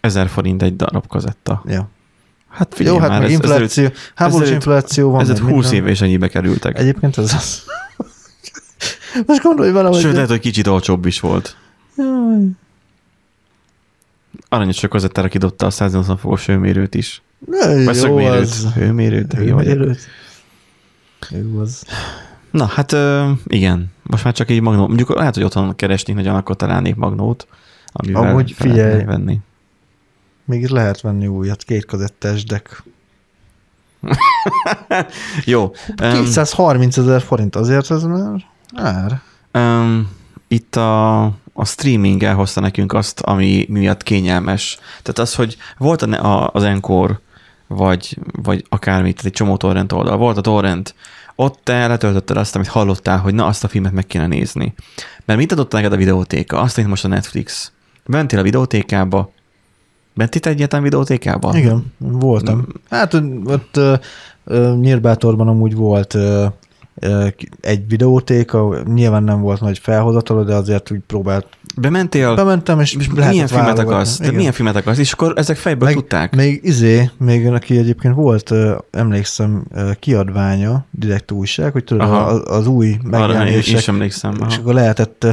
Ezer 0.00 0.28
forint 0.28 0.62
egy 0.62 0.76
darab 0.76 1.06
kazetta. 1.06 1.62
Ja. 1.66 1.88
Hát 2.48 2.74
figyelj 2.74 2.94
Jó, 2.96 3.00
hát 3.00 3.10
már, 3.10 3.20
meg 3.20 3.28
ez, 3.28 3.34
infláció, 3.34 3.88
háborús 4.14 4.42
ezelőtt- 4.42 4.64
infláció 4.64 5.10
van. 5.10 5.26
meg 5.26 5.38
20 5.38 5.48
minden. 5.48 5.72
éve 5.72 5.88
és 5.88 6.00
ennyibe 6.00 6.28
kerültek. 6.28 6.78
Egyébként 6.78 7.18
ez 7.18 7.34
az. 7.34 7.62
Most 9.26 9.42
gondolj 9.42 9.70
vele, 9.70 9.88
hogy... 9.88 10.00
Sőt, 10.00 10.12
lehet, 10.12 10.28
hogy 10.28 10.40
kicsit 10.40 10.66
olcsóbb 10.66 11.06
is 11.06 11.20
volt. 11.20 11.56
Jaj. 11.96 12.46
Aranyos 14.48 14.82
a 14.82 14.88
kazettára 14.88 15.28
kidobta 15.28 15.66
a 15.66 15.70
180 15.70 16.16
fokos 16.16 16.46
hőmérőt 16.46 16.94
is. 16.94 17.22
Jaj, 17.46 17.84
Vagy 17.84 17.94
Jó 17.94 18.00
szögmérőt. 18.00 18.40
az. 18.40 18.66
Hőmérőt, 18.74 19.32
vagyok. 19.32 19.60
Hőmérőt. 19.62 19.98
Jó 21.30 21.60
az. 21.60 21.84
Na, 22.50 22.64
hát 22.64 22.96
igen. 23.46 23.92
Most 24.02 24.24
már 24.24 24.32
csak 24.34 24.50
egy 24.50 24.60
magnó. 24.60 24.86
Mondjuk 24.86 25.14
lehet, 25.14 25.34
hogy 25.34 25.44
otthon 25.44 25.76
keresnék 25.76 26.16
nagyon, 26.16 26.34
akkor 26.34 26.56
találnék 26.56 26.94
magnót, 26.94 27.46
amivel 27.92 28.22
Amúgy 28.22 28.52
figyelj. 28.52 29.04
venni. 29.04 29.38
Még 30.44 30.66
lehet 30.66 31.00
venni 31.00 31.26
újat, 31.26 31.62
két 31.62 31.84
kazettás 31.84 32.44
deck. 32.50 32.82
Jó. 35.44 35.62
Um, 36.02 36.24
230 36.24 36.96
ezer 36.96 37.20
forint, 37.22 37.56
azért 37.56 37.90
ez 37.90 38.02
már 38.02 38.44
ár. 38.74 39.20
um, 39.54 40.08
itt 40.48 40.76
a, 40.76 41.22
a 41.52 41.64
streaming 41.64 42.22
elhozta 42.22 42.60
nekünk 42.60 42.92
azt, 42.92 43.20
ami 43.20 43.66
miatt 43.68 44.02
kényelmes. 44.02 44.78
Tehát 45.02 45.18
az, 45.18 45.34
hogy 45.34 45.56
volt 45.78 46.02
a, 46.02 46.24
a, 46.42 46.50
az 46.52 46.62
Encore, 46.62 47.20
vagy, 47.68 48.18
vagy 48.42 48.64
akármit, 48.68 49.14
tehát 49.14 49.26
egy 49.26 49.32
csomó 49.32 49.56
torrent 49.56 49.92
oldal, 49.92 50.16
volt 50.16 50.36
a 50.36 50.40
torrent, 50.40 50.94
ott 51.36 51.60
te 51.62 51.86
letöltötted 51.86 52.36
azt, 52.36 52.54
amit 52.54 52.68
hallottál, 52.68 53.18
hogy 53.18 53.34
na, 53.34 53.46
azt 53.46 53.64
a 53.64 53.68
filmet 53.68 53.92
meg 53.92 54.06
kéne 54.06 54.26
nézni. 54.26 54.74
Mert 55.24 55.38
mit 55.38 55.52
adott 55.52 55.72
neked 55.72 55.92
a 55.92 55.96
videótéka? 55.96 56.60
Azt, 56.60 56.76
mint 56.76 56.88
most 56.88 57.04
a 57.04 57.08
Netflix. 57.08 57.72
Mentél 58.06 58.38
a 58.38 58.42
videótékába, 58.42 59.30
Mentél 60.18 60.40
te 60.40 60.50
egyáltalán 60.50 60.84
videótékába? 60.84 61.56
Igen, 61.56 61.92
voltam. 61.98 62.66
Hát 62.90 63.14
ott 63.44 63.76
ö, 63.76 63.94
ö, 64.44 64.74
Nyírbátorban 64.80 65.48
amúgy 65.48 65.74
volt 65.74 66.14
ö, 66.14 66.46
egy 67.60 67.88
videótéka, 67.88 68.82
nyilván 68.84 69.22
nem 69.22 69.40
volt 69.40 69.60
nagy 69.60 69.78
felhozatala, 69.78 70.44
de 70.44 70.54
azért 70.54 70.90
úgy 70.90 71.00
próbált 71.06 71.46
Bementél, 71.80 72.34
Bementem, 72.34 72.80
és, 72.80 72.94
és 72.94 73.08
milyen 73.08 73.46
filmet 73.46 73.78
akarsz? 73.78 74.18
De 74.18 74.24
Igen. 74.24 74.36
milyen 74.36 74.52
filmet 74.52 74.76
akarsz? 74.76 74.98
És 74.98 75.12
akkor 75.12 75.32
ezek 75.36 75.56
fejből 75.56 75.88
Meg- 75.88 75.96
tudták. 75.96 76.36
Még 76.36 76.60
izé, 76.62 77.10
még 77.18 77.48
neki 77.48 77.78
egyébként 77.78 78.14
volt, 78.14 78.52
emlékszem, 78.90 79.64
kiadványa, 79.98 80.86
direkt 80.90 81.30
újság, 81.30 81.72
hogy 81.72 81.84
tudod, 81.84 82.08
Aha. 82.08 82.20
az, 82.20 82.42
az 82.46 82.66
új 82.66 82.96
Arra 83.10 83.26
megjelenések, 83.26 83.78
is 83.78 83.88
emlékszem. 83.88 84.32
és 84.32 84.38
Aha. 84.40 84.54
akkor 84.60 84.74
lehetett, 84.74 85.26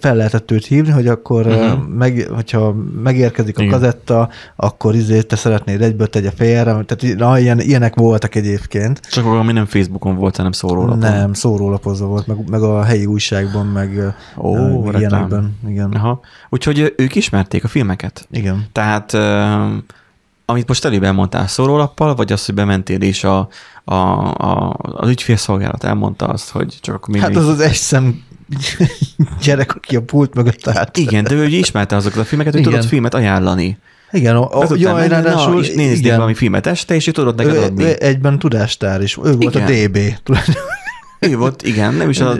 fel 0.00 0.14
lehetett 0.16 0.50
őt 0.50 0.66
hívni, 0.66 0.90
hogy 0.90 1.06
akkor, 1.06 1.46
uh-huh. 1.46 1.86
meg, 1.88 2.28
hogyha 2.34 2.74
megérkezik 3.02 3.58
a 3.58 3.62
Igen. 3.62 3.72
kazetta, 3.72 4.28
akkor 4.56 4.94
izé, 4.94 5.20
te 5.20 5.36
szeretnéd 5.36 5.82
egyből 5.82 6.06
tegye 6.06 6.30
félre, 6.36 6.84
tehát 6.84 7.16
na, 7.18 7.38
ilyen, 7.38 7.60
ilyenek 7.60 7.94
voltak 7.94 8.34
egyébként. 8.34 9.00
Csak 9.10 9.24
valami 9.24 9.52
nem 9.52 9.66
Facebookon 9.66 10.16
volt, 10.16 10.36
hanem 10.36 10.52
szórólapon. 10.52 10.98
Nem, 10.98 11.32
szórólapozva 11.32 12.06
volt, 12.06 12.26
meg, 12.26 12.48
meg 12.50 12.62
a 12.62 12.82
helyi 12.82 13.06
újságban, 13.06 13.66
meg, 13.66 14.14
Ó, 14.36 14.90
ilyenekben. 14.90 15.56
Igen. 15.68 15.85
Aha. 15.94 16.20
Úgyhogy 16.48 16.94
ők 16.96 17.14
ismerték 17.14 17.64
a 17.64 17.68
filmeket. 17.68 18.26
Igen. 18.30 18.66
Tehát 18.72 19.16
amit 20.48 20.68
most 20.68 20.84
előbb 20.84 21.02
elmondtál 21.02 21.46
szórólappal, 21.48 22.14
vagy 22.14 22.32
az, 22.32 22.46
hogy 22.46 22.54
bementél 22.54 23.00
és 23.00 23.24
a, 23.24 23.48
a, 23.84 23.94
a, 23.94 24.76
az 24.80 25.08
ügyfélszolgálat 25.08 25.84
elmondta 25.84 26.26
azt, 26.26 26.50
hogy 26.50 26.74
csak 26.80 26.94
akkor 26.94 27.18
Hát 27.18 27.36
az 27.36 27.48
az 27.48 27.60
egy 27.60 27.74
szem 27.74 28.22
gyerek, 29.44 29.74
aki 29.74 29.96
a 29.96 30.02
pult 30.02 30.34
mögött 30.34 30.66
állt. 30.68 30.96
Igen, 30.96 31.24
de 31.24 31.34
ő 31.34 31.44
ugye 31.44 31.56
ismerte 31.56 31.96
azokat 31.96 32.18
a 32.18 32.24
filmeket, 32.24 32.52
hogy 32.52 32.60
Igen. 32.60 32.72
tudott 32.72 32.88
filmet 32.88 33.14
ajánlani. 33.14 33.78
Igen, 34.10 34.36
a, 34.36 34.60
a, 34.60 34.66
menni, 34.68 35.08
ráadásul, 35.08 35.64
és 35.64 35.98
igen, 35.98 36.16
valami 36.16 36.34
filmet 36.34 36.66
este, 36.66 36.94
és 36.94 37.06
ő 37.06 37.10
tudott 37.10 37.36
neked 37.36 37.54
ő, 37.54 37.62
adni. 37.62 37.84
ő 37.84 37.96
egyben 37.98 38.38
tudástár 38.38 39.02
is. 39.02 39.16
Ő 39.24 39.36
volt 39.36 39.54
Igen. 39.54 39.66
a 39.66 39.86
DB. 39.86 39.98
Ő 41.30 41.36
volt, 41.36 41.62
igen, 41.62 41.94
nem 41.94 42.08
is 42.10 42.20
a, 42.20 42.34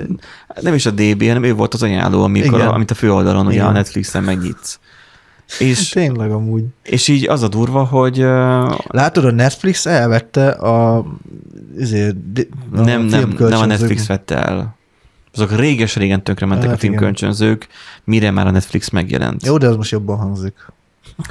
nem 0.61 0.75
is 0.75 0.87
a 0.87 0.91
DB, 0.91 1.27
hanem 1.27 1.43
ő 1.43 1.55
volt 1.55 1.75
az 1.75 1.83
ajánló, 1.83 2.23
amikor 2.23 2.59
Igen. 2.59 2.69
a, 2.69 2.75
amit 2.75 2.91
a 2.91 2.95
főoldalon, 2.95 3.47
ugye 3.47 3.63
a 3.63 3.71
Netflixen 3.73 4.23
megnyitsz. 4.23 4.79
És, 5.59 5.89
Tényleg 5.89 6.31
amúgy. 6.31 6.65
és 6.83 7.09
így 7.09 7.29
az 7.29 7.43
a 7.43 7.49
durva, 7.49 7.85
hogy 7.85 8.19
Látod, 8.87 9.25
a 9.25 9.31
Netflix 9.31 9.87
elvette 9.87 10.49
a, 10.49 11.05
ezért, 11.79 12.33
di- 12.33 12.49
a 12.75 12.81
nem, 12.81 13.03
nem, 13.03 13.35
nem 13.39 13.61
a 13.61 13.67
Netflix 13.67 14.07
vette 14.07 14.45
el. 14.45 14.77
Azok 15.35 15.57
réges-régen 15.57 16.23
tönkre 16.23 16.47
mentek 16.47 16.67
Hát 16.67 16.75
a 16.75 16.79
filmkölcsönzők, 16.79 17.67
mire 18.05 18.31
már 18.31 18.47
a 18.47 18.51
Netflix 18.51 18.91
megjelent. 18.91 19.47
Jó, 19.47 19.59
de 19.59 19.67
az 19.67 19.77
most 19.77 19.91
jobban 19.91 20.17
hangzik. 20.17 20.55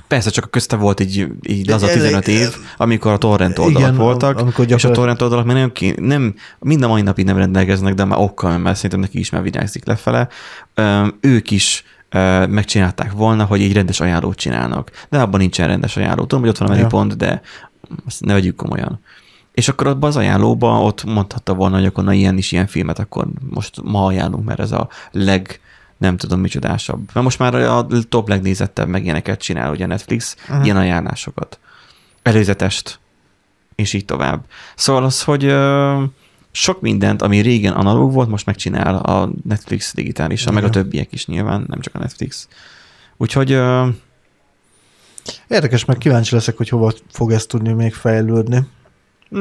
Persze, 0.07 0.29
csak 0.29 0.45
a 0.45 0.47
közte 0.47 0.75
volt 0.75 0.99
így, 0.99 1.27
így 1.47 1.67
laza 1.67 1.85
De- 1.85 1.93
15 1.93 2.27
év, 2.27 2.55
amikor 2.77 3.11
a 3.11 3.17
torrent 3.17 3.57
oldalak 3.59 3.87
Igen, 3.87 3.95
voltak, 3.95 4.39
amikor 4.39 4.71
és 4.71 4.83
a 4.83 4.91
torrent 4.91 5.21
oldalak 5.21 5.45
már 5.45 5.55
nem, 5.55 5.71
ki, 5.71 5.93
nem, 5.97 6.35
mind 6.59 6.83
a 6.83 6.87
mai 6.87 7.01
napig 7.01 7.25
nem 7.25 7.37
rendelkeznek, 7.37 7.93
de 7.93 8.05
már 8.05 8.19
okkal, 8.19 8.57
mert 8.57 8.75
szerintem 8.75 8.99
neki 8.99 9.19
is 9.19 9.29
már 9.29 9.41
vigyázik 9.41 9.85
lefele. 9.85 10.27
Ők 11.19 11.51
is 11.51 11.83
megcsinálták 12.49 13.11
volna, 13.11 13.43
hogy 13.43 13.61
egy 13.61 13.73
rendes 13.73 13.99
ajánlót 13.99 14.37
csinálnak. 14.37 14.91
De 15.09 15.19
abban 15.21 15.39
nincsen 15.39 15.67
rendes 15.67 15.97
ajánló. 15.97 16.21
Tudom, 16.21 16.39
hogy 16.39 16.49
ott 16.49 16.57
van 16.57 16.67
a 16.69 16.71
Ja. 16.71 16.77
menüpont, 16.77 17.17
de 17.17 17.41
azt 18.05 18.25
ne 18.25 18.33
vegyük 18.33 18.55
komolyan. 18.55 18.99
És 19.51 19.67
akkor 19.67 19.87
abban 19.87 20.09
az 20.09 20.17
ajánlóban 20.17 20.81
ott 20.81 21.03
mondhatta 21.03 21.53
volna, 21.53 21.75
hogy 21.75 21.85
akkor 21.85 22.03
na 22.03 22.13
ilyen 22.13 22.37
is 22.37 22.51
ilyen 22.51 22.67
filmet, 22.67 22.99
akkor 22.99 23.27
most 23.49 23.81
ma 23.83 24.05
ajánlunk, 24.05 24.45
mert 24.45 24.59
ez 24.59 24.71
a 24.71 24.87
leg 25.11 25.59
nem 25.97 26.17
tudom 26.17 26.39
micsodásabb. 26.39 27.09
Mert 27.13 27.25
most 27.25 27.39
már 27.39 27.55
a 27.55 27.87
top 28.09 28.29
legnézettebb 28.29 28.87
meg 28.87 29.03
ilyeneket 29.03 29.39
csinál 29.41 29.71
ugye 29.71 29.85
Netflix, 29.85 30.35
Aha. 30.49 30.63
ilyen 30.63 30.77
ajánlásokat. 30.77 31.59
Előzetest, 32.23 32.99
és 33.75 33.93
így 33.93 34.05
tovább. 34.05 34.45
Szóval 34.75 35.03
az, 35.03 35.23
hogy 35.23 35.43
ö, 35.45 36.03
sok 36.51 36.81
mindent, 36.81 37.21
ami 37.21 37.39
régen 37.39 37.73
analóg 37.73 38.11
volt, 38.13 38.29
most 38.29 38.45
megcsinál 38.45 38.95
a 38.95 39.29
Netflix 39.43 39.93
digitálisan, 39.93 40.53
meg 40.53 40.63
a 40.63 40.67
Igen. 40.67 40.81
többiek 40.83 41.11
is 41.11 41.25
nyilván, 41.25 41.65
nem 41.67 41.79
csak 41.79 41.95
a 41.95 41.99
Netflix. 41.99 42.47
Úgyhogy 43.17 43.51
ö, 43.51 43.87
Érdekes, 45.47 45.85
meg 45.85 45.97
kíváncsi 45.97 46.33
leszek, 46.35 46.57
hogy 46.57 46.69
hova 46.69 46.93
fog 47.11 47.31
ez 47.31 47.45
tudni 47.45 47.73
még 47.73 47.93
fejlődni. 47.93 48.59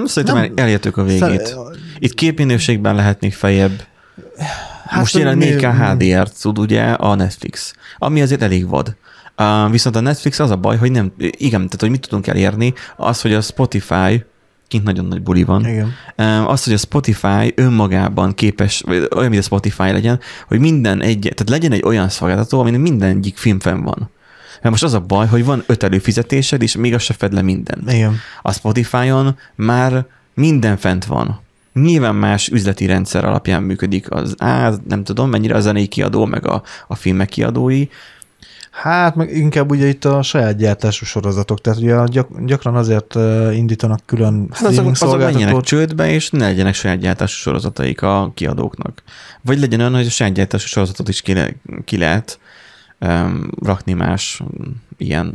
szerintem 0.04 0.36
Nem. 0.40 0.44
el- 0.56 0.64
elértük 0.64 0.96
a 0.96 1.02
végét. 1.02 1.56
Itt 1.98 2.14
képminőségben 2.14 2.94
lehet 2.94 3.20
még 3.20 3.34
feljebb. 3.34 3.82
Hát, 4.94 5.02
Most 5.02 5.16
jelenleg 5.16 5.48
mi- 5.48 5.54
4K 5.60 5.74
HDR-t 6.18 6.40
tud 6.40 6.58
ugye 6.58 6.82
a 6.82 7.14
Netflix, 7.14 7.74
ami 7.98 8.22
azért 8.22 8.42
elég 8.42 8.68
vad. 8.68 8.96
Uh, 9.38 9.70
viszont 9.70 9.96
a 9.96 10.00
Netflix 10.00 10.38
az 10.38 10.50
a 10.50 10.56
baj, 10.56 10.76
hogy 10.76 10.90
nem, 10.90 11.12
igen, 11.18 11.60
tehát 11.60 11.80
hogy 11.80 11.90
mit 11.90 12.00
tudunk 12.00 12.26
elérni, 12.26 12.72
az, 12.96 13.20
hogy 13.20 13.34
a 13.34 13.40
Spotify, 13.40 14.24
kint 14.68 14.84
nagyon 14.84 15.04
nagy 15.04 15.22
buli 15.22 15.44
van, 15.44 15.66
Igen. 15.66 15.92
Az, 16.46 16.64
hogy 16.64 16.72
a 16.72 16.76
Spotify 16.76 17.52
önmagában 17.54 18.34
képes, 18.34 18.82
olyan, 19.16 19.28
mint 19.28 19.38
a 19.38 19.42
Spotify 19.42 19.90
legyen, 19.90 20.20
hogy 20.48 20.58
minden 20.60 21.02
egy, 21.02 21.20
tehát 21.20 21.48
legyen 21.50 21.72
egy 21.72 21.82
olyan 21.84 22.08
szolgáltató, 22.08 22.60
amin 22.60 22.80
minden 22.80 23.08
egyik 23.16 23.36
film 23.36 23.60
fenn 23.60 23.82
van. 23.82 24.10
Mert 24.54 24.70
most 24.70 24.82
az 24.82 24.94
a 24.94 25.00
baj, 25.00 25.26
hogy 25.26 25.44
van 25.44 25.62
öt 25.66 25.82
előfizetésed, 25.82 26.62
és 26.62 26.76
még 26.76 26.94
az 26.94 27.02
se 27.02 27.14
fed 27.14 27.32
le 27.32 27.42
minden. 27.42 27.82
Igen. 27.88 28.16
A 28.42 28.52
Spotify-on 28.52 29.38
már 29.54 30.06
minden 30.34 30.76
fent 30.76 31.04
van. 31.04 31.40
Nyilván 31.74 32.14
más 32.14 32.48
üzleti 32.48 32.86
rendszer 32.86 33.24
alapján 33.24 33.62
működik 33.62 34.10
az, 34.10 34.34
á, 34.38 34.72
nem 34.88 35.04
tudom, 35.04 35.30
mennyire 35.30 35.54
a 35.54 35.60
zenei 35.60 35.86
kiadó, 35.86 36.24
meg 36.24 36.46
a, 36.46 36.62
a 36.88 36.94
filmek 36.94 37.28
kiadói. 37.28 37.88
Hát 38.70 39.14
meg 39.14 39.36
inkább 39.36 39.70
ugye 39.70 39.86
itt 39.86 40.04
a 40.04 40.22
saját 40.22 40.56
gyártású 40.56 41.04
sorozatok, 41.04 41.60
tehát 41.60 41.78
ugye 41.78 42.04
gyak, 42.06 42.44
gyakran 42.44 42.74
azért 42.74 43.14
indítanak 43.52 44.00
külön 44.06 44.48
Hát 44.52 44.64
azok, 44.64 44.90
azok 44.90 45.18
menjenek 45.18 45.60
csődbe, 45.60 46.10
és 46.10 46.30
ne 46.30 46.46
legyenek 46.46 46.74
saját 46.74 46.98
gyártású 46.98 47.36
sorozataik 47.36 48.02
a 48.02 48.32
kiadóknak. 48.34 49.02
Vagy 49.40 49.58
legyen 49.58 49.80
olyan, 49.80 49.94
hogy 49.94 50.06
a 50.06 50.10
saját 50.10 50.32
gyártású 50.32 50.66
sorozatot 50.66 51.08
is 51.08 51.20
ki, 51.20 51.32
le, 51.32 51.48
ki 51.84 51.96
lehet 51.96 52.38
um, 53.00 53.50
rakni 53.62 53.92
más 53.92 54.40
um, 54.40 54.82
ilyen 54.96 55.34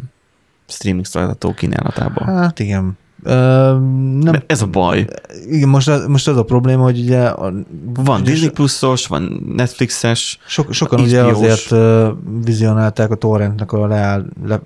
streaming 0.67 1.05
szolgáltató 1.05 1.53
kínálatába. 1.53 2.23
Hát 2.23 2.59
igen. 2.59 2.97
Uh, 3.23 3.31
nem, 3.31 4.19
Mert 4.31 4.51
ez 4.51 4.61
a 4.61 4.67
baj. 4.67 5.05
igen, 5.49 5.69
most, 5.69 5.87
az- 5.89 6.07
most 6.07 6.27
az 6.27 6.37
a 6.37 6.43
probléma, 6.43 6.83
hogy 6.83 6.99
ugye 6.99 7.21
a, 7.25 7.53
Van 7.93 8.21
ugye 8.21 8.31
Disney 8.31 8.49
Plusos, 8.49 9.07
van 9.07 9.43
Netflixes, 9.55 10.39
Sok, 10.47 10.73
sokan 10.73 10.99
ugye 10.99 11.21
HBO-s. 11.23 11.33
azért 11.41 11.71
uh, 11.71 12.07
vizionálták 12.45 13.11
a 13.11 13.15
torrentnek 13.15 13.71
a 13.71 13.87
leáll, 13.87 14.25
le, 14.45 14.59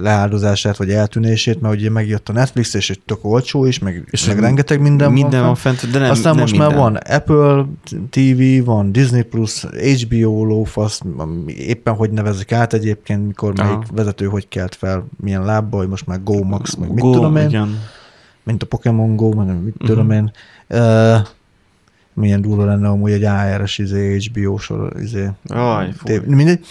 leáldozását 0.00 0.76
vagy 0.76 0.90
eltűnését, 0.90 1.60
mert 1.60 1.74
ugye 1.74 1.90
megjött 1.90 2.28
a 2.28 2.32
Netflix, 2.32 2.74
és 2.74 2.90
egy 2.90 3.00
tök 3.06 3.24
olcsó 3.24 3.64
is, 3.64 3.78
meg, 3.78 4.08
És 4.10 4.26
meg 4.26 4.38
rengeteg 4.40 4.80
minden, 4.80 5.12
minden 5.12 5.42
van 5.44 5.54
fent. 5.54 5.78
fent, 5.78 5.92
de 5.92 5.98
nem 5.98 6.10
Aztán 6.10 6.32
nem 6.32 6.40
most 6.40 6.52
minden. 6.52 6.68
már 6.70 6.78
van 6.78 6.96
Apple 6.96 7.66
TV, 8.10 8.64
van 8.64 8.92
Disney 8.92 9.22
Plus, 9.22 9.64
HBO 10.02 10.44
lófasz, 10.44 11.00
éppen 11.46 11.94
hogy 11.94 12.10
nevezik 12.10 12.52
át 12.52 12.72
egyébként, 12.72 13.26
mikor 13.26 13.52
Aha. 13.56 13.68
melyik 13.68 13.82
vezető 13.94 14.26
hogy 14.26 14.48
kelt 14.48 14.74
fel, 14.74 15.06
milyen 15.20 15.44
lábbal, 15.44 15.80
hogy 15.80 15.88
most 15.88 16.06
már 16.06 16.22
Go 16.24 16.42
Max, 16.42 16.74
meg 16.74 16.92
mit 16.92 17.04
Go, 17.04 17.12
tudom 17.12 17.36
én, 17.36 17.48
Igen. 17.48 17.67
Mint 18.42 18.62
a 18.62 18.66
Pokémon 18.66 19.16
Go, 19.16 19.28
meg 19.32 19.62
mit 19.62 19.74
Mhm. 19.78 19.86
tudom 19.86 20.10
én. 20.10 20.30
Uh, 20.68 21.16
milyen 22.14 22.40
durva 22.40 22.64
lenne 22.64 22.88
amúgy 22.88 23.10
egy 23.12 23.24
ARS 23.24 23.78
izé, 23.78 24.18
HBO 24.18 24.56
sor, 24.58 24.92
izé, 25.02 25.28
Aj, 25.48 25.92
tév- 26.02 26.26
mindegy. 26.26 26.64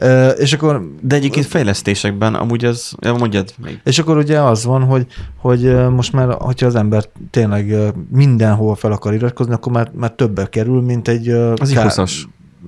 Uh, 0.00 0.30
és 0.38 0.52
akkor 0.52 0.90
De 1.02 1.14
egyébként 1.16 1.46
fejlesztésekben 1.46 2.34
amúgy 2.34 2.62
ja, 3.00 3.14
mondjad 3.14 3.52
még. 3.64 3.80
és 3.84 3.98
akkor 3.98 4.16
ugye 4.16 4.40
az 4.40 4.64
van, 4.64 4.82
hogy, 4.82 5.06
hogy 5.36 5.88
most 5.90 6.12
már, 6.12 6.28
hogyha 6.38 6.66
az 6.66 6.74
ember 6.74 7.04
tényleg 7.30 7.74
mindenhol 8.10 8.74
fel 8.74 8.92
akar 8.92 9.14
iratkozni, 9.14 9.52
akkor 9.52 9.72
már, 9.72 9.90
már 9.94 10.10
többe 10.12 10.46
kerül, 10.48 10.80
mint 10.80 11.08
egy... 11.08 11.28
Az 11.28 11.70
ká- 11.72 11.92
20-as. 11.94 12.12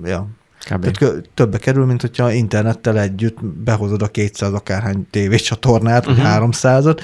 Ja. 0.03 0.27
Kb. 0.59 0.79
Tehát 0.79 0.97
kö- 0.97 1.29
többe 1.33 1.57
kerül, 1.57 1.85
mint 1.85 2.01
hogyha 2.01 2.31
internettel 2.31 2.99
együtt 2.99 3.45
behozod 3.45 4.01
a 4.01 4.07
200 4.07 4.53
akárhány 4.53 5.07
tévécsatornát, 5.09 6.05
vagy 6.05 6.17
Mhm. 6.17 6.25
300-at, 6.25 6.99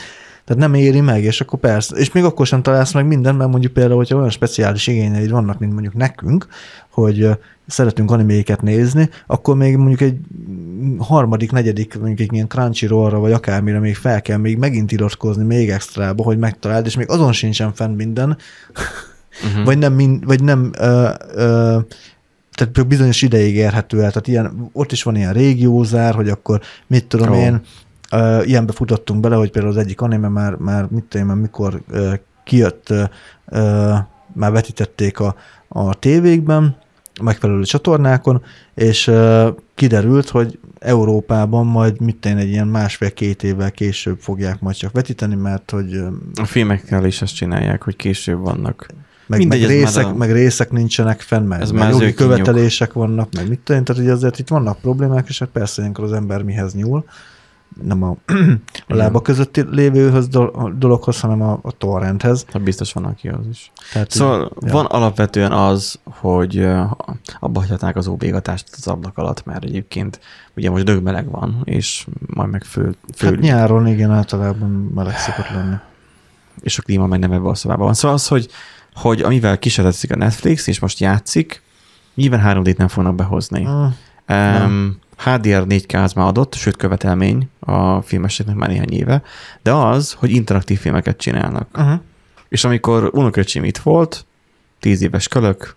tehát 0.46 0.62
nem 0.62 0.74
éri 0.74 1.02
meg, 1.02 1.24
és 1.24 1.42
akkor 1.42 1.60
persze, 1.60 1.96
és 1.96 2.12
még 2.12 2.24
akkor 2.24 2.46
sem 2.46 2.62
találsz 2.62 2.94
meg 2.94 3.08
mindent, 3.08 3.38
mert 3.38 3.50
mondjuk 3.50 3.74
például, 3.74 3.98
hogyha 3.98 4.16
olyan 4.18 4.30
speciális 4.30 4.88
igényeid 4.88 5.32
vannak, 5.32 5.60
mint 5.60 5.72
mondjuk 5.72 5.94
nekünk, 5.94 6.48
hogy 6.90 7.30
szeretünk 7.68 8.12
animéket 8.12 8.62
nézni, 8.62 9.10
akkor 9.28 9.56
még 9.56 9.78
mondjuk 9.78 10.02
egy 10.02 10.18
harmadik, 10.98 11.52
negyedik, 11.52 11.98
mondjuk 11.98 12.20
egy 12.20 12.34
ilyen 12.34 12.48
Crunchyrollra, 12.48 13.20
vagy 13.20 13.32
akármire 13.32 13.80
még 13.80 13.96
fel 13.96 14.22
kell 14.22 14.38
még 14.38 14.58
megint 14.58 14.92
iratkozni 14.92 15.44
még 15.44 15.70
extrába, 15.70 16.24
hogy 16.24 16.38
megtaláld, 16.38 16.86
és 16.86 16.96
még 16.96 17.10
azon 17.10 17.32
sincsen 17.32 17.74
fenn 17.74 17.96
minden, 17.96 18.38
Uh-huh. 19.44 19.66
vagy 19.66 19.78
nem, 19.78 19.94
mind, 19.94 20.26
vagy 20.26 20.44
nem 20.44 20.72
ö, 20.78 21.10
ö, 21.36 21.78
tehát 22.54 22.88
bizonyos 22.88 23.22
ideig 23.22 23.56
érhető 23.56 23.98
el, 24.04 24.10
tehát 24.10 24.28
ilyen, 24.28 24.70
ott 24.74 24.92
is 24.92 25.04
van 25.04 25.16
ilyen 25.16 25.34
régiózár, 25.34 26.16
hogy 26.16 26.30
akkor 26.30 26.62
mit 26.88 27.06
tudom 27.08 27.32
oh. 27.32 27.38
én, 27.38 27.62
ilyenbe 28.44 28.72
futottunk 28.74 29.20
bele, 29.20 29.36
hogy 29.36 29.52
például 29.52 29.74
az 29.74 29.80
egyik 29.80 30.02
anime 30.02 30.28
már, 30.28 30.56
már 30.56 30.88
mit 30.90 31.04
tudom 31.04 31.30
én, 31.30 31.36
mikor 31.36 31.82
kijött, 32.44 32.94
már 34.34 34.52
vetítették 34.52 35.20
a, 35.20 35.36
a 35.68 35.94
tévékben, 35.94 36.76
megfelelő 37.22 37.64
csatornákon, 37.64 38.42
és 38.74 39.12
kiderült, 39.76 40.30
hogy 40.30 40.60
Európában 40.80 41.66
majd 41.66 42.02
mit 42.02 42.16
tudom 42.18 42.38
én, 42.38 42.44
egy 42.44 42.50
ilyen 42.50 42.68
másfél-két 42.68 43.44
évvel 43.44 43.72
később 43.72 44.20
fogják 44.20 44.60
majd 44.60 44.76
csak 44.76 44.92
vetíteni, 44.92 45.36
mert 45.36 45.72
hogy 45.72 46.02
A 46.42 46.46
filmekkel 46.46 47.06
is 47.06 47.22
ezt 47.22 47.36
csinálják, 47.36 47.84
hogy 47.84 47.96
később 47.96 48.40
vannak. 48.40 48.88
meg, 49.28 49.40
Mindegy, 49.40 49.60
meg, 49.60 49.70
részek, 49.70 50.06
a- 50.06 50.14
meg 50.14 50.32
részek 50.32 50.72
nincsenek 50.72 51.22
fenn, 51.22 51.44
meg, 51.46 51.62
Ez 51.62 51.72
meg 51.72 51.92
jogi 51.92 52.14
követelések 52.14 52.94
vannak, 52.94 53.30
meg 53.34 53.48
mit 53.50 53.70
én, 53.70 53.84
tehát 53.84 54.02
ugye 54.02 54.12
azért 54.12 54.40
itt 54.40 54.48
vannak 54.48 54.80
problémák, 54.80 55.28
és 55.28 55.40
hát 55.40 55.50
persze 55.50 55.82
ilyenkor 55.82 56.04
az 56.04 56.14
ember 56.14 56.44
mihez 56.44 56.74
nyúl, 56.74 57.06
nem 57.84 58.04
a, 58.04 58.16
a 58.88 58.96
lába 58.96 59.22
közötti 59.22 59.64
lévőhöz 59.70 60.28
dol- 60.28 60.78
dologhoz, 60.78 61.20
hanem 61.20 61.42
a, 61.42 61.60
a 61.62 61.72
torrenthez. 61.72 62.46
Hát 62.54 62.62
biztos 62.62 62.94
van, 62.94 63.06
aki 63.06 63.28
az 63.28 63.48
is. 63.52 63.72
Tehát 63.94 64.12
Szóval 64.12 64.42
így, 64.62 64.68
ja. 64.68 64.72
van 64.74 64.86
alapvetően 64.86 65.52
az, 65.52 66.00
hogy 66.04 66.68
abba 67.40 67.60
hagyhatnák 67.60 67.96
az 67.96 68.08
óvégatást 68.08 68.66
az 68.78 68.88
ablak 68.88 69.18
alatt, 69.18 69.46
mert 69.46 69.64
egyébként 69.64 70.20
ugye 70.56 70.70
most 70.70 70.84
dögmeleg 70.84 71.30
van, 71.32 71.62
és 71.64 72.08
majd 72.28 72.50
meg 72.50 72.64
föl, 72.64 72.96
föl 73.16 73.32
Hát 73.32 73.40
nyáron 73.40 73.88
igen, 73.88 74.12
általában 74.12 74.70
meleg 74.96 75.18
szokott 75.18 75.50
lenni. 75.50 75.76
és 76.62 76.78
a 76.80 76.82
klíma 76.82 77.08
meg 77.08 77.20
nem 77.20 77.32
ebben 77.32 77.46
a 77.50 77.56
szobában 77.56 77.86
van. 77.86 77.94
Szóval 77.94 78.16
az, 78.16 78.28
hogy, 78.28 78.48
hogy 78.94 79.22
amivel 79.22 79.60
kísérletezik 79.60 80.12
a 80.12 80.16
Netflix, 80.16 80.68
és 80.68 80.80
most 80.80 81.00
játszik, 81.00 81.62
nyilván 82.16 82.58
3D-t 82.64 82.78
nem 82.78 82.88
fognak 82.88 83.16
behozni. 83.16 83.68
Mm. 83.68 83.86
Um, 84.30 84.98
HDR 85.18 85.66
4K 85.70 86.04
az 86.04 86.14
már 86.14 86.28
adott, 86.28 86.54
sőt 86.54 86.76
követelmény 86.76 87.50
a 87.60 88.02
filmeseknek 88.02 88.56
már 88.56 88.70
néhány 88.70 88.92
éve, 88.92 89.22
de 89.62 89.72
az, 89.72 90.14
hogy 90.14 90.32
interaktív 90.32 90.80
filmeket 90.80 91.18
csinálnak. 91.18 91.68
Uh-huh. 91.78 92.00
És 92.50 92.64
amikor 92.64 93.10
unoköcsém 93.14 93.64
itt 93.64 93.78
volt, 93.78 94.26
10 94.80 95.02
éves 95.02 95.28
kölök, 95.28 95.76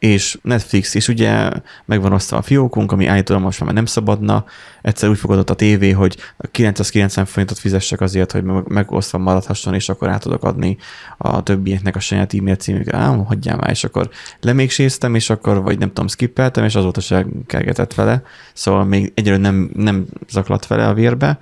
és 0.00 0.38
Netflix, 0.42 0.94
és 0.94 1.08
ugye 1.08 1.50
megvan 1.84 2.12
osztva 2.12 2.36
a 2.36 2.42
fiókunk, 2.42 2.92
ami 2.92 3.06
állítólag 3.06 3.42
most 3.42 3.64
már 3.64 3.72
nem 3.72 3.86
szabadna, 3.86 4.44
egyszer 4.82 5.08
úgy 5.08 5.18
fogadott 5.18 5.50
a 5.50 5.54
tévé, 5.54 5.90
hogy 5.90 6.16
990 6.50 7.24
forintot 7.24 7.58
fizessek 7.58 8.00
azért, 8.00 8.32
hogy 8.32 8.42
meg- 8.42 8.68
megosztva 8.68 9.18
maradhasson, 9.18 9.74
és 9.74 9.88
akkor 9.88 10.08
át 10.08 10.22
tudok 10.22 10.44
adni 10.44 10.76
a 11.18 11.42
többieknek 11.42 11.96
a 11.96 12.00
saját 12.00 12.34
e-mail 12.34 12.56
címükre. 12.56 12.98
Ám, 12.98 13.24
hagyjál 13.24 13.56
már, 13.56 13.70
és 13.70 13.84
akkor 13.84 14.10
lemékséztem, 14.40 15.14
és 15.14 15.30
akkor, 15.30 15.62
vagy 15.62 15.78
nem 15.78 15.88
tudom, 15.88 16.08
skippeltem, 16.08 16.64
és 16.64 16.74
azóta 16.74 17.00
se 17.00 17.26
kergetett 17.46 17.94
vele, 17.94 18.22
szóval 18.52 18.84
még 18.84 19.12
egyelőre 19.14 19.42
nem, 19.42 19.70
nem 19.74 20.06
zaklat 20.28 20.66
vele 20.66 20.88
a 20.88 20.94
vérbe, 20.94 21.38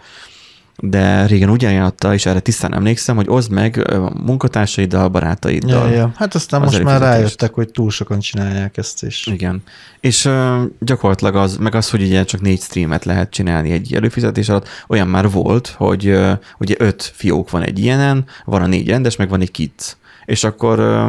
de 0.83 1.27
régen 1.27 1.51
úgy 1.51 1.65
ajánlotta, 1.65 2.15
és 2.15 2.27
erre 2.27 2.41
tisztán 2.41 2.75
emlékszem, 2.75 3.17
hogy 3.17 3.29
oszd 3.29 3.51
meg 3.51 3.91
a 3.91 4.13
munkatársaiddal, 4.25 5.09
barátaiddal. 5.09 5.89
Ja, 5.89 5.95
ja. 5.95 6.13
Hát 6.17 6.35
aztán 6.35 6.63
Az 6.63 6.73
most 6.73 6.85
már 6.85 7.01
rájöttek, 7.01 7.55
hogy 7.55 7.71
túl 7.71 7.91
sokan 7.91 8.19
csinálják 8.19 8.77
ezt 8.77 9.03
is. 9.03 9.27
Igen. 9.27 9.63
És 10.01 10.25
ö, 10.25 10.63
gyakorlatilag 10.79 11.37
az, 11.37 11.57
meg 11.57 11.75
az, 11.75 11.91
hogy 11.91 12.03
ugye 12.03 12.25
csak 12.25 12.41
négy 12.41 12.61
streamet 12.61 13.05
lehet 13.05 13.31
csinálni 13.31 13.71
egy 13.71 13.95
előfizetés 13.95 14.49
alatt, 14.49 14.69
olyan 14.89 15.09
már 15.09 15.31
volt, 15.31 15.75
hogy 15.77 16.07
ö, 16.07 16.33
ugye 16.59 16.75
öt 16.79 17.13
fiók 17.15 17.51
van 17.51 17.63
egy 17.63 17.79
ilyenen, 17.79 18.25
van 18.45 18.63
a 18.63 18.67
négy 18.67 18.89
rendes, 18.89 19.17
meg 19.17 19.29
van 19.29 19.41
egy 19.41 19.51
kids. 19.51 19.97
És 20.25 20.45
akkor 20.45 20.79
ö, 20.79 21.09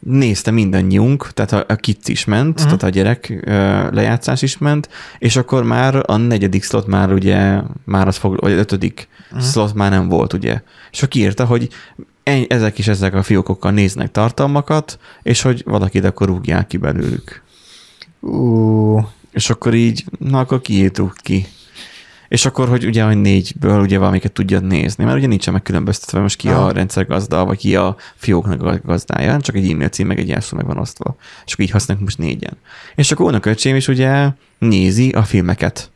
nézte 0.00 0.50
mindannyiunk, 0.50 1.32
tehát 1.32 1.52
a, 1.52 1.64
a 1.68 1.76
kids 1.76 2.08
is 2.08 2.24
ment, 2.24 2.48
uh-huh. 2.48 2.64
tehát 2.64 2.82
a 2.82 2.88
gyerek 2.88 3.42
ö, 3.44 3.52
lejátszás 3.90 4.42
is 4.42 4.58
ment, 4.58 4.88
és 5.18 5.36
akkor 5.36 5.64
már 5.64 6.02
a 6.10 6.16
negyedik 6.16 6.64
slot 6.64 6.86
már 6.86 7.12
ugye, 7.12 7.60
már 7.84 8.06
az 8.06 8.16
fog, 8.16 8.40
vagy 8.40 8.52
ötödik 8.52 9.08
uh-huh. 9.30 9.46
slot 9.46 9.74
már 9.74 9.90
nem 9.90 10.08
volt, 10.08 10.32
ugye. 10.32 10.62
És 10.90 10.98
akkor 10.98 11.08
kiírta, 11.08 11.44
hogy 11.44 11.68
ennyi- 12.22 12.52
ezek 12.52 12.78
is 12.78 12.88
ezek 12.88 13.14
a 13.14 13.22
fiókokkal 13.22 13.70
néznek 13.70 14.10
tartalmakat, 14.10 14.98
és 15.22 15.42
hogy 15.42 15.62
valakit 15.66 16.04
akkor 16.04 16.26
rúgják 16.26 16.66
ki 16.66 16.76
belőlük. 16.76 17.42
Ú, 18.20 18.98
És 19.30 19.50
akkor 19.50 19.74
így, 19.74 20.04
na 20.18 20.38
akkor 20.38 20.60
kiírtuk 20.60 21.14
ki. 21.16 21.46
És 22.30 22.46
akkor, 22.46 22.68
hogy 22.68 22.84
ugye, 22.84 23.04
hogy 23.04 23.20
négyből 23.20 23.80
ugye 23.80 23.98
valamiket 23.98 24.32
tudjad 24.32 24.64
nézni, 24.64 25.04
mert 25.04 25.16
ugye 25.16 25.26
nincsen 25.26 25.52
megkülönböztetve 25.52 26.20
most 26.20 26.36
ki 26.36 26.48
a 26.48 26.58
Aha. 26.58 26.72
rendszergazda, 26.72 27.44
vagy 27.44 27.58
ki 27.58 27.76
a 27.76 27.96
fióknak 28.14 28.62
a 28.62 28.80
gazdája, 28.84 29.40
csak 29.40 29.56
egy 29.56 29.70
e-mail 29.70 29.88
cím, 29.88 30.06
meg 30.06 30.18
egy 30.18 30.28
jelszó 30.28 30.56
meg 30.56 30.66
van 30.66 30.78
osztva. 30.78 31.16
És 31.46 31.52
akkor 31.52 31.64
így 31.64 31.70
használjuk 31.70 32.04
most 32.04 32.18
négyen. 32.18 32.56
És 32.94 33.12
akkor 33.12 33.26
unoköcsém 33.26 33.76
is 33.76 33.88
ugye 33.88 34.28
nézi 34.58 35.10
a 35.10 35.22
filmeket. 35.22 35.90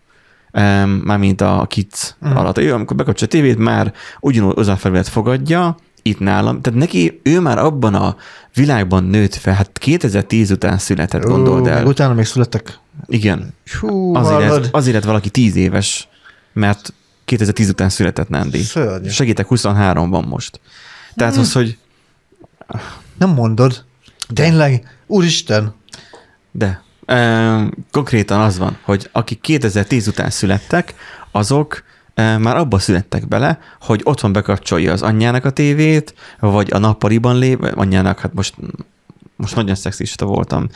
Mármint 1.02 1.40
a 1.40 1.66
kids 1.68 2.14
mm. 2.26 2.36
alatt. 2.36 2.58
Ő, 2.58 2.72
amikor 2.72 2.96
bekapcsolja 2.96 3.32
a 3.32 3.36
tévét, 3.36 3.58
már 3.58 3.92
ugyanúgy 4.20 4.58
az 4.58 4.68
a 4.68 4.76
felület 4.76 5.08
fogadja, 5.08 5.76
itt 6.02 6.18
nálam. 6.18 6.60
Tehát 6.60 6.78
neki, 6.78 7.20
ő 7.22 7.40
már 7.40 7.58
abban 7.58 7.94
a 7.94 8.16
világban 8.54 9.04
nőtt 9.04 9.34
fel, 9.34 9.54
hát 9.54 9.78
2010 9.78 10.50
után 10.50 10.78
született, 10.78 11.22
gondold 11.22 11.62
Ú, 11.62 11.66
el. 11.66 11.74
Meg 11.74 11.86
utána 11.86 12.14
még 12.14 12.24
születtek. 12.24 12.78
Igen. 13.06 13.54
Hú, 13.80 14.14
Azért 14.14 14.50
lett, 14.50 14.68
azért 14.74 14.94
lett 14.94 15.04
valaki 15.04 15.30
10 15.30 15.56
éves, 15.56 16.08
mert 16.54 16.92
2010 17.24 17.68
után 17.68 17.88
született 17.88 18.28
Nandi. 18.28 18.62
Szörnyű. 18.62 19.08
Segítek, 19.08 19.46
23 19.46 20.10
van 20.10 20.24
most. 20.24 20.60
Tehát 21.14 21.36
az, 21.36 21.52
hogy 21.52 21.78
Nem 23.18 23.30
mondod. 23.30 23.84
Tényleg? 24.34 24.96
Úristen. 25.06 25.74
de. 26.50 26.82
E, 27.06 27.68
konkrétan 27.90 28.40
az 28.40 28.58
van, 28.58 28.78
hogy 28.82 29.08
akik 29.12 29.40
2010 29.40 30.06
után 30.06 30.30
születtek, 30.30 30.94
azok 31.30 31.82
e, 32.14 32.38
már 32.38 32.56
abba 32.56 32.78
születtek 32.78 33.28
bele, 33.28 33.58
hogy 33.80 34.00
otthon 34.04 34.32
bekapcsolja 34.32 34.92
az 34.92 35.02
anyjának 35.02 35.44
a 35.44 35.50
tévét, 35.50 36.14
vagy 36.40 36.68
a 36.72 36.78
nappaliban 36.78 37.38
lévő, 37.38 37.68
anyjának, 37.68 38.20
hát 38.20 38.34
most, 38.34 38.54
most 39.36 39.56
nagyon 39.56 39.74
szexista 39.74 40.26
voltam, 40.26 40.68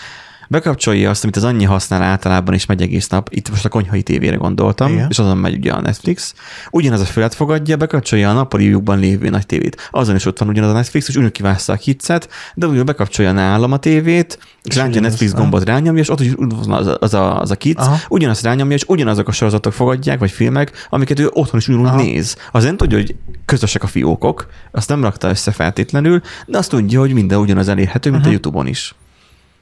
bekapcsolja 0.48 1.10
azt, 1.10 1.22
amit 1.22 1.36
az 1.36 1.44
anyja 1.44 1.68
használ 1.68 2.02
általában, 2.02 2.54
és 2.54 2.66
megy 2.66 2.82
egész 2.82 3.08
nap. 3.08 3.28
Itt 3.30 3.50
most 3.50 3.64
a 3.64 3.68
konyhai 3.68 4.02
tévére 4.02 4.36
gondoltam, 4.36 4.92
Igen. 4.92 5.06
és 5.10 5.18
azon 5.18 5.36
megy 5.36 5.54
ugye 5.54 5.72
a 5.72 5.80
Netflix. 5.80 6.34
Ugyanaz 6.70 7.00
a 7.00 7.04
fület 7.04 7.34
fogadja, 7.34 7.76
bekapcsolja 7.76 8.30
a 8.30 8.32
nappaliukban 8.32 8.98
lévő 8.98 9.28
nagy 9.28 9.46
tévét. 9.46 9.88
Azon 9.90 10.14
is 10.14 10.24
ott 10.26 10.38
van 10.38 10.48
ugyanaz 10.48 10.70
a 10.70 10.74
Netflix, 10.74 11.08
és 11.08 11.14
ugyanúgy 11.14 11.32
kivászta 11.32 11.72
a 11.72 11.76
hitset, 11.76 12.28
de 12.54 12.66
ugyanúgy 12.66 12.86
bekapcsolja 12.86 13.32
nálam 13.32 13.72
a 13.72 13.76
tévét, 13.76 14.38
és 14.62 14.76
a 14.76 14.84
ugyanaz, 14.84 15.10
Netflix 15.10 15.32
gombot 15.32 15.64
rányomja, 15.64 16.02
és 16.02 16.10
ott 16.10 16.20
is 16.20 16.34
úgy 16.34 16.54
az 16.70 16.86
a, 16.86 16.96
az 17.00 17.14
a, 17.14 17.40
az 17.40 17.50
a 17.50 17.56
kids, 17.56 17.80
Aha. 17.80 17.96
ugyanazt 18.08 18.42
rányomja, 18.42 18.76
és 18.76 18.84
ugyanazok 18.86 19.28
a 19.28 19.32
sorozatok 19.32 19.72
fogadják, 19.72 20.18
vagy 20.18 20.30
filmek, 20.30 20.86
amiket 20.90 21.18
ő 21.18 21.28
otthon 21.32 21.60
is 21.60 21.68
ugyanúgy 21.68 22.04
néz. 22.04 22.36
Az 22.52 22.64
nem 22.64 22.76
tudja, 22.76 22.96
hogy 22.96 23.14
közösek 23.44 23.82
a 23.82 23.86
fiókok, 23.86 24.46
azt 24.70 24.88
nem 24.88 25.02
rakta 25.02 25.28
össze 25.28 25.50
feltétlenül, 25.50 26.20
de 26.46 26.58
azt 26.58 26.70
tudja, 26.70 27.00
hogy 27.00 27.12
minden 27.12 27.38
ugyanaz 27.38 27.68
elérhető, 27.68 28.10
mint 28.10 28.22
a 28.22 28.26
Aha. 28.26 28.32
YouTube-on 28.32 28.66
is. 28.66 28.94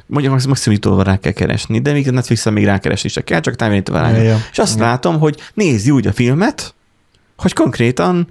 Mondjuk 0.06 0.32
max- 0.32 0.46
maximum 0.46 0.78
youtube 0.82 1.02
rá 1.10 1.16
kell 1.18 1.32
keresni, 1.32 1.80
de 1.80 1.92
még 1.92 2.08
a 2.08 2.10
Netflixen 2.10 2.52
még 2.52 2.64
rákeresni 2.64 3.08
se 3.08 3.24
kell, 3.24 3.40
csak 3.40 3.56
távirányítóval 3.56 4.00
Ja, 4.02 4.08
rányom. 4.08 4.26
ja. 4.26 4.38
És 4.50 4.58
azt 4.58 4.74
Igen. 4.74 4.86
látom, 4.86 5.18
hogy 5.18 5.40
nézi 5.54 5.90
úgy 5.90 6.06
a 6.06 6.12
filmet, 6.12 6.74
hogy 7.36 7.52
konkrétan 7.52 8.28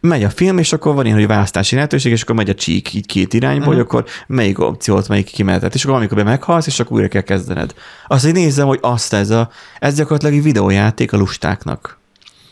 megy 0.00 0.24
a 0.24 0.30
film, 0.30 0.58
és 0.58 0.72
akkor 0.72 0.94
van 0.94 1.04
ilyen, 1.04 1.16
hogy 1.18 1.26
választási 1.26 1.74
lehetőség, 1.74 2.12
és 2.12 2.22
akkor 2.22 2.34
megy 2.34 2.50
a 2.50 2.54
csík 2.54 2.94
így 2.94 3.06
két 3.06 3.34
irányba, 3.34 3.60
Mhm. 3.64 3.68
hogy 3.70 3.78
akkor 3.80 4.04
melyik 4.26 4.58
opciót, 4.58 5.08
melyik 5.08 5.26
kimenetet, 5.26 5.74
és 5.74 5.84
akkor 5.84 5.96
amikor 5.96 6.16
be 6.16 6.22
meghalsz, 6.22 6.66
és 6.66 6.80
akkor 6.80 6.96
újra 6.96 7.08
kell 7.08 7.22
kezdened. 7.22 7.74
Azt 8.06 8.26
így 8.26 8.32
nézem, 8.32 8.66
hogy 8.66 8.78
azt 8.82 9.12
ez 9.12 9.30
a, 9.30 9.50
ez 9.78 9.94
gyakorlatilag 9.96 10.34
egy 10.34 10.42
videójáték 10.42 11.12
a 11.12 11.16
lustáknak. 11.16 12.00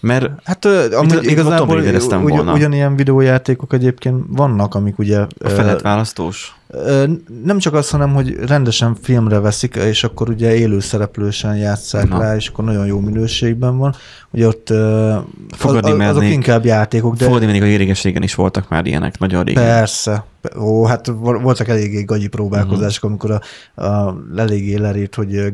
Mert 0.00 0.30
Hát 0.44 0.64
amúgy 0.92 1.24
igazából 1.24 1.74
Raider-eztem 1.74 2.22
ugy, 2.24 2.30
volna. 2.30 2.52
ugyanilyen 2.52 2.96
videójátékok 2.96 3.72
egyébként 3.72 4.24
vannak, 4.28 4.74
amik 4.74 4.98
ugye 4.98 5.18
a 5.18 5.26
ö, 5.38 5.48
feledválasztós. 5.48 6.54
ö, 6.68 7.04
nem 7.44 7.58
csak 7.58 7.74
az, 7.74 7.90
hanem 7.90 8.14
hogy 8.14 8.36
rendesen 8.46 8.96
filmre 9.02 9.38
veszik, 9.38 9.74
és 9.74 10.04
akkor 10.04 10.28
ugye 10.28 10.54
élő 10.54 10.80
szereplősen 10.80 11.56
játsszák 11.56 12.08
Na. 12.08 12.18
rá, 12.18 12.36
és 12.36 12.48
akkor 12.48 12.64
nagyon 12.64 12.86
jó 12.86 13.00
minőségben 13.00 13.78
van. 13.78 13.94
Ugye 14.30 14.46
ott 14.46 14.68
Fogadni 15.48 15.90
az, 15.90 15.98
azok 15.98 16.14
mernék. 16.14 16.32
inkább 16.32 16.64
játékok, 16.64 17.16
de 17.16 17.24
Fogadni 17.24 17.46
még 17.46 17.62
a 17.62 17.64
réges 17.76 18.02
régen 18.02 18.22
is 18.22 18.34
voltak 18.34 18.68
már 18.68 18.86
ilyenek, 18.86 19.18
nagyon 19.18 19.44
régen. 19.44 19.64
Persze. 19.64 20.24
Ó, 20.58 20.84
hát 20.84 21.06
vol- 21.06 21.42
voltak 21.42 21.68
eléggé 21.68 22.02
gagyi 22.02 22.26
próbálkozások, 22.28 23.04
amikor 23.04 23.40
a, 23.74 23.82
a 23.84 24.16
eléggé 24.36 24.74
lerírt, 24.76 25.14
hogy 25.14 25.52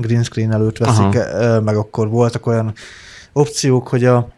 green 0.00 0.22
screen, 0.22 0.52
előtt 0.52 0.78
veszik, 0.78 1.14
ö, 1.14 1.60
meg 1.60 1.76
akkor 1.76 2.08
voltak 2.08 2.46
olyan 2.46 2.72
opciók, 3.34 3.88
hogy 3.88 4.04
a, 4.04 4.28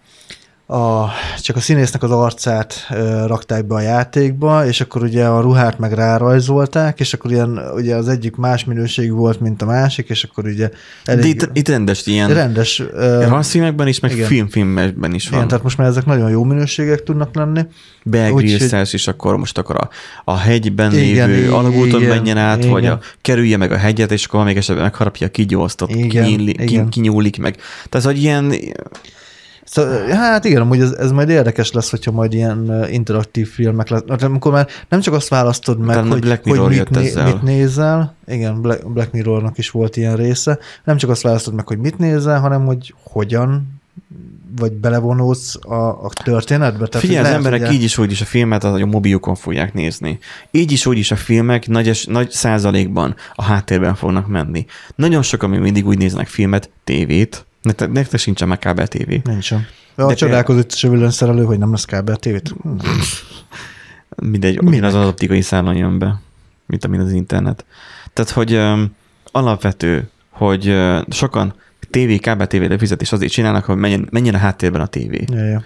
a, 0.66 1.10
csak 1.40 1.56
a 1.56 1.60
színésznek 1.60 2.02
az 2.02 2.10
arcát 2.10 2.86
ö, 2.90 3.26
rakták 3.26 3.64
be 3.64 3.74
a 3.74 3.80
játékba, 3.80 4.66
és 4.66 4.80
akkor 4.80 5.02
ugye 5.02 5.26
a 5.26 5.40
ruhát 5.40 5.78
meg 5.78 5.92
rárajzolták, 5.92 7.00
és 7.00 7.14
akkor 7.14 7.30
ilyen, 7.30 7.60
ugye 7.74 7.94
az 7.94 8.08
egyik 8.08 8.36
más 8.36 8.64
minőségű 8.64 9.10
volt, 9.10 9.40
mint 9.40 9.62
a 9.62 9.64
másik, 9.64 10.08
és 10.08 10.24
akkor 10.24 10.44
ugye 10.44 10.68
De 11.04 11.12
elég 11.12 11.24
itt, 11.24 11.50
itt 11.52 11.68
rendes 11.68 12.06
ilyen 12.06 12.34
rendes 12.34 12.82
ö, 12.92 13.26
harcfilmekben 13.28 13.86
is, 13.86 14.00
meg 14.00 14.12
igen. 14.12 14.26
filmfilmekben 14.26 15.14
is 15.14 15.28
van. 15.28 15.38
igen, 15.38 15.48
tehát 15.48 15.64
most 15.64 15.78
már 15.78 15.88
ezek 15.88 16.04
nagyon 16.04 16.30
jó 16.30 16.44
minőségek 16.44 17.02
tudnak 17.02 17.34
lenni. 17.34 17.66
Grylls 18.02 18.92
és 18.92 19.06
akkor 19.08 19.36
most 19.36 19.58
akkor 19.58 19.76
a, 19.76 19.88
a 20.24 20.36
hegyben 20.36 20.92
Igen, 20.92 21.28
lévő 21.30 21.52
alagúton 21.52 22.02
menjen 22.02 22.36
át, 22.36 22.58
igen. 22.58 22.70
vagy 22.70 22.86
a, 22.86 23.00
kerülje 23.22 23.56
meg 23.56 23.72
a 23.72 23.76
hegyet, 23.76 24.12
és 24.12 24.24
akkor 24.24 24.44
még 24.44 24.56
esetben 24.56 24.84
megharapja 24.84 25.26
a 25.26 25.30
kigyóztot, 25.30 25.90
Igen, 25.90 26.24
kinyíli, 26.24 26.52
ki, 26.52 26.62
igen. 26.62 26.88
kinyúlik 26.88 27.38
meg. 27.38 27.56
Tehát, 27.88 28.06
hogy 28.06 28.22
ilyen, 28.22 28.52
Szóval, 29.76 30.08
hát 30.08 30.44
igen, 30.44 30.60
amúgy 30.60 30.80
ez, 30.80 30.92
ez 30.92 31.10
majd 31.12 31.28
érdekes 31.28 31.72
lesz, 31.72 31.90
hogyha 31.90 32.10
majd 32.10 32.32
ilyen 32.32 32.86
interaktív 32.90 33.48
filmek 33.48 33.88
lesz. 33.88 34.02
Hát 34.08 34.22
amikor 34.22 34.52
már 34.52 34.68
nem 34.88 35.00
csak 35.00 35.14
azt 35.14 35.28
választod 35.28 35.78
meg, 35.78 36.04
hogy, 36.04 36.20
Black 36.20 36.48
hogy 36.48 36.68
mit, 36.68 36.90
né- 36.90 37.24
mit 37.24 37.42
nézel, 37.42 38.14
igen, 38.26 38.60
Black, 38.60 38.92
Black 38.92 39.12
Mirrornak 39.12 39.58
is 39.58 39.70
volt 39.70 39.96
ilyen 39.96 40.16
része, 40.16 40.58
nem 40.84 40.96
csak 40.96 41.10
azt 41.10 41.22
választod 41.22 41.54
meg, 41.54 41.66
hogy 41.66 41.78
mit 41.78 41.98
nézel, 41.98 42.40
hanem 42.40 42.66
hogy 42.66 42.94
hogyan 43.02 43.80
vagy 44.56 44.72
belevonódsz 44.72 45.56
a, 45.60 45.74
a 46.04 46.10
történetbe. 46.24 46.86
Tehát 46.86 47.06
Figyelj, 47.06 47.26
az 47.26 47.32
emberek 47.32 47.60
ugye- 47.60 47.72
így 47.72 47.82
is 47.82 47.98
úgy 47.98 48.10
is 48.10 48.20
a 48.20 48.24
filmet 48.24 48.64
a 48.64 48.74
a 48.74 48.86
mobiljukon 48.86 49.34
fogják 49.34 49.74
nézni. 49.74 50.18
Így 50.50 50.72
is 50.72 50.86
úgy 50.86 50.98
is 50.98 51.10
a 51.10 51.16
filmek 51.16 51.66
nagy, 51.66 51.88
es, 51.88 52.04
nagy 52.04 52.30
százalékban 52.30 53.14
a 53.34 53.42
háttérben 53.42 53.94
fognak 53.94 54.26
menni. 54.26 54.66
Nagyon 54.94 55.22
sokan 55.22 55.50
még 55.50 55.60
mindig 55.60 55.86
úgy 55.86 55.98
néznek 55.98 56.26
filmet, 56.26 56.70
tévét, 56.84 57.46
nektek, 57.66 57.90
nektek 57.90 58.20
sincsen 58.20 58.48
meg 58.48 58.58
kábel 58.58 58.86
tévé. 58.86 59.20
Nincsen. 59.24 59.66
De 59.94 60.02
a 60.02 60.14
csodálkozott 60.14 60.74
villanyszerelő, 60.80 61.44
hogy 61.44 61.58
nem 61.58 61.70
lesz 61.70 61.84
kábel 61.84 62.16
tévét. 62.16 62.54
Mindegy, 64.22 64.58
ugyanaz 64.58 64.94
az 64.94 65.06
optikai 65.06 65.40
szálon 65.40 65.76
jön 65.76 65.98
be, 65.98 66.20
mint 66.66 66.84
amin 66.84 67.00
az 67.00 67.12
internet. 67.12 67.64
Tehát, 68.12 68.30
hogy 68.30 68.54
um, 68.54 68.94
alapvető, 69.32 70.08
hogy 70.30 70.68
uh, 70.68 71.00
sokan 71.10 71.54
tévé, 71.90 72.18
kábel 72.18 72.46
tévére 72.46 72.78
fizetés 72.78 73.12
azért 73.12 73.32
csinálnak, 73.32 73.64
hogy 73.64 73.76
menjen, 73.76 74.08
menjen 74.10 74.34
a 74.34 74.38
háttérben 74.38 74.80
a 74.80 74.86
tévé. 74.86 75.24
Ja, 75.26 75.44
ja. 75.44 75.62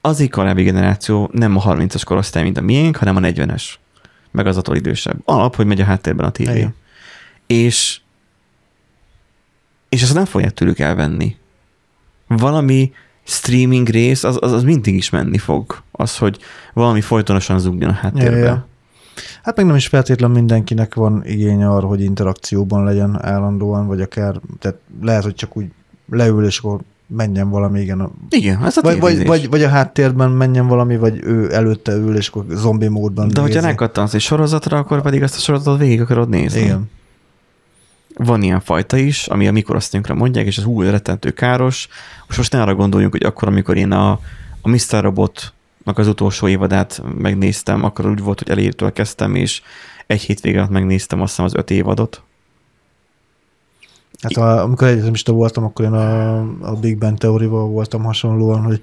Az 0.00 0.20
így 0.20 0.30
korábbi 0.30 0.62
generáció 0.62 1.30
nem 1.32 1.56
a 1.56 1.62
30-as 1.62 2.02
korosztály, 2.04 2.42
mint 2.42 2.58
a 2.58 2.60
miénk, 2.60 2.96
hanem 2.96 3.16
a 3.16 3.20
40-es. 3.20 3.64
Meg 4.30 4.46
az 4.46 4.56
attól 4.56 4.76
idősebb. 4.76 5.16
Alap, 5.24 5.56
hogy 5.56 5.66
megy 5.66 5.80
a 5.80 5.84
háttérben 5.84 6.26
a 6.26 6.30
tévé. 6.30 6.56
Igen. 6.56 6.74
És, 7.46 8.00
és 9.90 10.02
ezt 10.02 10.14
nem 10.14 10.24
fogják 10.24 10.52
tőlük 10.54 10.78
elvenni. 10.78 11.36
Valami 12.26 12.92
streaming 13.24 13.88
rész, 13.88 14.24
az, 14.24 14.36
az, 14.40 14.52
az 14.52 14.62
mindig 14.62 14.94
is 14.94 15.10
menni 15.10 15.38
fog. 15.38 15.82
Az, 15.92 16.16
hogy 16.16 16.38
valami 16.74 17.00
folytonosan 17.00 17.58
zúgjon 17.58 17.90
a 17.90 17.92
háttérbe. 17.92 18.36
Ja, 18.36 18.44
ja. 18.44 18.66
Hát 19.42 19.56
meg 19.56 19.66
nem 19.66 19.76
is 19.76 19.86
feltétlenül 19.86 20.36
mindenkinek 20.36 20.94
van 20.94 21.22
igénye 21.26 21.68
arra, 21.70 21.86
hogy 21.86 22.02
interakcióban 22.02 22.84
legyen 22.84 23.18
állandóan, 23.24 23.86
vagy 23.86 24.00
akár, 24.00 24.40
tehát 24.58 24.78
lehet, 25.02 25.22
hogy 25.22 25.34
csak 25.34 25.56
úgy 25.56 25.66
leül, 26.10 26.44
és 26.46 26.58
akkor 26.58 26.80
menjen 27.06 27.50
valami, 27.50 27.80
igen. 27.80 28.00
a- 28.00 28.10
Igen, 28.28 28.64
ez 28.64 28.76
a 28.76 28.80
Vagy, 28.80 29.00
vagy, 29.00 29.26
vagy, 29.26 29.48
vagy 29.50 29.62
a 29.62 29.68
háttérben 29.68 30.30
menjen 30.30 30.66
valami, 30.66 30.96
vagy 30.96 31.20
ő 31.22 31.54
előtte 31.54 31.92
ül, 31.92 32.16
és 32.16 32.28
akkor 32.28 32.44
zombi 32.50 32.88
módban 32.88 33.28
De 33.28 33.40
hogyha 33.40 33.56
nézi. 33.60 33.70
rákattansz 33.70 34.14
egy 34.14 34.20
sorozatra, 34.20 34.78
akkor 34.78 35.02
pedig 35.02 35.22
ezt 35.22 35.36
a 35.36 35.38
sorozatot 35.40 35.78
végig 35.78 36.00
akarod 36.00 36.28
nézni. 36.28 36.60
Igen. 36.60 36.90
Van 38.24 38.42
ilyen 38.42 38.60
fajta 38.60 38.96
is, 38.96 39.26
ami 39.26 39.48
a 39.48 39.52
mikorosztályunkra 39.52 40.14
mondják, 40.14 40.46
és 40.46 40.58
az 40.58 40.64
hú, 40.64 40.82
rettentő 40.82 41.30
káros. 41.30 41.88
Most, 42.26 42.38
most 42.38 42.54
arra 42.54 42.74
gondoljunk, 42.74 43.12
hogy 43.12 43.24
akkor, 43.24 43.48
amikor 43.48 43.76
én 43.76 43.92
a, 43.92 44.10
a 44.60 44.68
Mr. 44.68 45.02
Robotnak 45.02 45.98
az 45.98 46.06
utolsó 46.06 46.48
évadát 46.48 47.02
megnéztem, 47.18 47.84
akkor 47.84 48.06
úgy 48.06 48.22
volt, 48.22 48.38
hogy 48.38 48.50
elértől 48.50 48.92
kezdtem, 48.92 49.34
és 49.34 49.62
egy 50.06 50.20
hétvége 50.20 50.58
alatt 50.58 50.70
megnéztem 50.70 51.20
azt 51.20 51.30
hiszem 51.30 51.44
az 51.44 51.54
öt 51.54 51.70
évadot. 51.70 52.22
Hát 54.22 54.32
a, 54.32 54.62
amikor 54.62 54.88
egyetemista 54.88 55.32
voltam, 55.32 55.64
akkor 55.64 55.84
én 55.84 55.92
a, 55.92 56.38
a 56.40 56.76
Big 56.80 56.98
Bang 56.98 57.18
teórival 57.18 57.66
voltam 57.68 58.02
hasonlóan, 58.02 58.62
hogy 58.62 58.82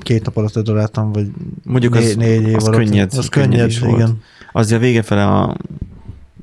két 0.00 0.24
nap 0.24 0.36
alatt 0.36 0.58
daráltam, 0.58 1.12
vagy 1.12 1.30
Mondjuk 1.64 1.94
né, 1.94 2.04
az, 2.04 2.14
négy 2.14 2.48
év 2.48 2.56
az 2.56 2.66
alatt. 2.66 2.78
könnyed, 2.78 3.12
az 3.16 3.28
könnyed, 3.28 3.68
is 3.68 3.78
volt. 3.78 3.96
igen. 3.96 4.22
Azért 4.52 4.80
a 4.80 4.84
vége 4.84 5.02
fele 5.02 5.26
a, 5.26 5.56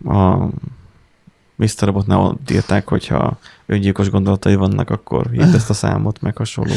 a 0.06 0.50
Mr. 1.60 1.70
Robotnál 1.80 2.20
ott 2.20 2.52
írták, 2.52 2.88
hogyha 2.88 3.38
öngyilkos 3.66 4.10
gondolatai 4.10 4.56
vannak, 4.56 4.90
akkor 4.90 5.30
írd 5.34 5.54
ezt 5.54 5.70
a 5.70 5.74
számot, 5.74 6.22
meg 6.22 6.38
hasonló. 6.38 6.74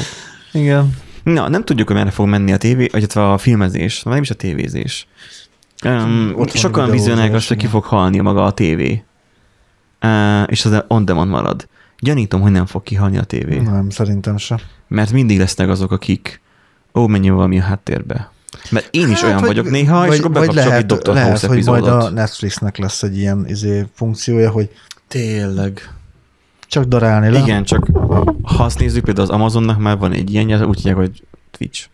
Igen. 0.53 0.95
Na, 1.23 1.49
nem 1.49 1.65
tudjuk, 1.65 1.87
hogy 1.87 1.97
merre 1.97 2.11
fog 2.11 2.29
menni 2.29 2.53
a 2.53 2.57
tévé, 2.57 2.89
illetve 2.93 3.33
a 3.33 3.39
filmezés, 3.39 4.03
nem 4.03 4.23
is 4.23 4.31
a 4.31 4.35
tévézés. 4.35 5.07
Um, 5.85 6.33
Ott 6.37 6.51
sokan 6.51 6.91
vizionálják 6.91 7.35
azt, 7.35 7.49
hogy 7.49 7.57
ki 7.57 7.67
fog 7.67 7.85
halni 7.85 8.19
maga 8.19 8.45
a 8.45 8.53
tévé. 8.53 9.05
Uh, 10.03 10.43
és 10.47 10.65
az 10.65 10.85
on 10.89 11.05
demand 11.05 11.31
marad. 11.31 11.69
Gyanítom, 11.99 12.41
hogy 12.41 12.51
nem 12.51 12.67
fog 12.67 12.83
kihalni 12.83 13.19
a 13.19 13.25
tévé. 13.25 13.59
Nem, 13.59 13.91
szerintem 13.91 14.37
sem. 14.37 14.59
Mert 14.89 15.13
mindig 15.13 15.39
lesznek 15.39 15.69
azok, 15.69 15.93
akik 15.93 16.41
ó, 16.95 17.07
menjünk 17.07 17.37
valami 17.37 17.59
a 17.59 17.63
háttérbe. 17.63 18.32
Mert 18.71 18.89
én 18.95 19.09
is 19.11 19.15
Hát, 19.21 19.25
olyan 19.25 19.37
vagy- 19.39 19.47
vagyok 19.47 19.71
néha, 19.71 20.03
és 20.03 20.09
vagy- 20.09 20.19
akkor 20.19 20.31
vagy 20.31 20.41
bekapcsolok 20.41 20.79
egy 20.79 20.89
lehet, 20.91 21.03
Dr. 21.03 21.13
lehet, 21.13 21.29
House 21.29 21.47
hogy 21.47 21.65
majd 21.65 21.87
a 21.87 22.11
Netflixnek 22.11 22.77
lesz 22.77 23.03
egy 23.03 23.19
ilyen 23.19 23.45
izé, 23.49 23.87
funkciója, 23.95 24.51
hogy 24.51 24.71
Tényleg. 25.09 25.95
csak 26.67 26.85
darálni 26.85 27.29
le. 27.31 27.39
Igen, 27.39 27.65
csak 27.65 27.91
ha 28.43 28.65
azt 28.65 28.79
nézzük, 28.79 29.05
például 29.05 29.27
az 29.29 29.35
Amazonnak 29.35 29.79
már 29.79 29.99
van 29.99 30.13
egy 30.13 30.33
ilyen, 30.33 30.65
úgy 30.65 30.77
hívják, 30.77 30.97
hogy 30.97 31.23
Twitch. 31.51 31.87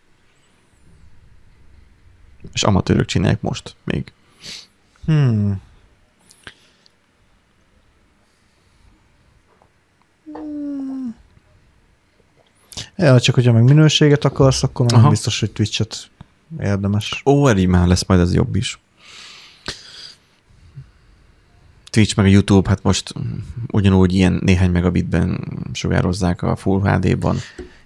És 2.53 2.63
amatőrök 2.63 3.05
csinálják 3.05 3.41
most 3.41 3.75
még. 3.83 4.11
Hmm. 5.05 5.61
Ja, 12.95 13.19
csak 13.19 13.35
hogyha 13.35 13.51
meg 13.51 13.63
minőséget 13.63 14.25
akarsz, 14.25 14.63
akkor 14.63 14.85
Aha. 14.89 15.01
nem 15.01 15.09
biztos, 15.09 15.39
hogy 15.39 15.51
Twitch-et 15.51 16.09
érdemes. 16.61 17.21
Ó, 17.25 17.41
már 17.67 17.87
lesz 17.87 18.05
majd 18.07 18.19
ez 18.21 18.33
jobb 18.33 18.55
is. 18.55 18.79
Twitch 21.89 22.17
meg 22.17 22.25
a 22.25 22.29
YouTube, 22.29 22.69
hát 22.69 22.83
most 22.83 23.13
ugyanúgy 23.71 24.13
ilyen 24.13 24.39
néhány 24.45 24.71
megabitben 24.71 25.39
sugározzák 25.73 26.41
a 26.41 26.55
Full 26.55 26.81
HD-ban. 26.81 27.35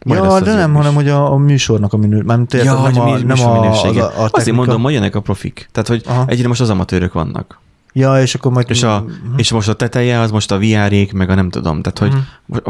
Majd 0.05 0.23
ja, 0.23 0.29
az 0.29 0.41
de 0.41 0.53
nem, 0.53 0.69
is. 0.71 0.75
hanem 0.77 0.93
hogy 0.93 1.09
a, 1.09 1.31
a 1.31 1.37
műsornak 1.37 1.93
a 1.93 1.97
minő, 1.97 2.21
nem, 2.21 2.45
Ja, 2.51 2.63
ja, 2.63 2.73
nem, 2.89 2.99
a, 3.01 3.05
mi- 3.15 3.21
nem 3.23 3.39
a, 3.39 3.69
az 3.71 3.97
a, 3.97 4.03
a 4.03 4.07
Azért 4.09 4.31
technika. 4.31 4.55
mondom, 4.57 4.81
hogy 4.81 4.93
jönnek 4.93 5.15
a 5.15 5.19
profik. 5.21 5.69
Tehát, 5.71 5.89
hogy 5.89 6.01
Aha. 6.05 6.25
egyre 6.27 6.47
most 6.47 6.61
az 6.61 6.69
amatőrök 6.69 7.13
vannak. 7.13 7.59
Ja, 7.93 8.21
és 8.21 8.35
akkor 8.35 8.51
majd... 8.51 8.69
És, 8.69 8.83
a, 8.83 8.99
Mhm. 9.01 9.37
és 9.37 9.51
most 9.51 9.67
a 9.69 9.73
teteje 9.73 10.19
az 10.19 10.31
most 10.31 10.51
a 10.51 10.57
VR-ék, 10.57 11.13
meg 11.13 11.29
a 11.29 11.35
nem 11.35 11.49
tudom. 11.49 11.81
Tehát, 11.81 11.99
hogy 11.99 12.23
Mhm. 12.47 12.67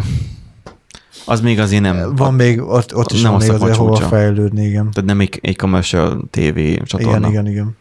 Az 1.25 1.41
még 1.41 1.59
azért 1.59 1.81
nem. 1.81 2.15
Van 2.15 2.33
még, 2.33 2.61
ott, 2.61 2.95
ott 2.95 3.11
is 3.11 3.21
nem 3.21 3.31
van 3.31 3.41
még 3.41 3.49
azért 3.49 3.75
hova 3.75 3.95
fejlődni, 3.95 4.65
igen. 4.65 4.91
Tehát 4.91 5.09
nem 5.09 5.19
egy, 5.19 5.39
egy 5.41 5.55
commercial 5.55 6.23
TV 6.29 6.59
csatorna. 6.85 7.17
Igen, 7.17 7.29
igen, 7.29 7.47
igen. 7.47 7.77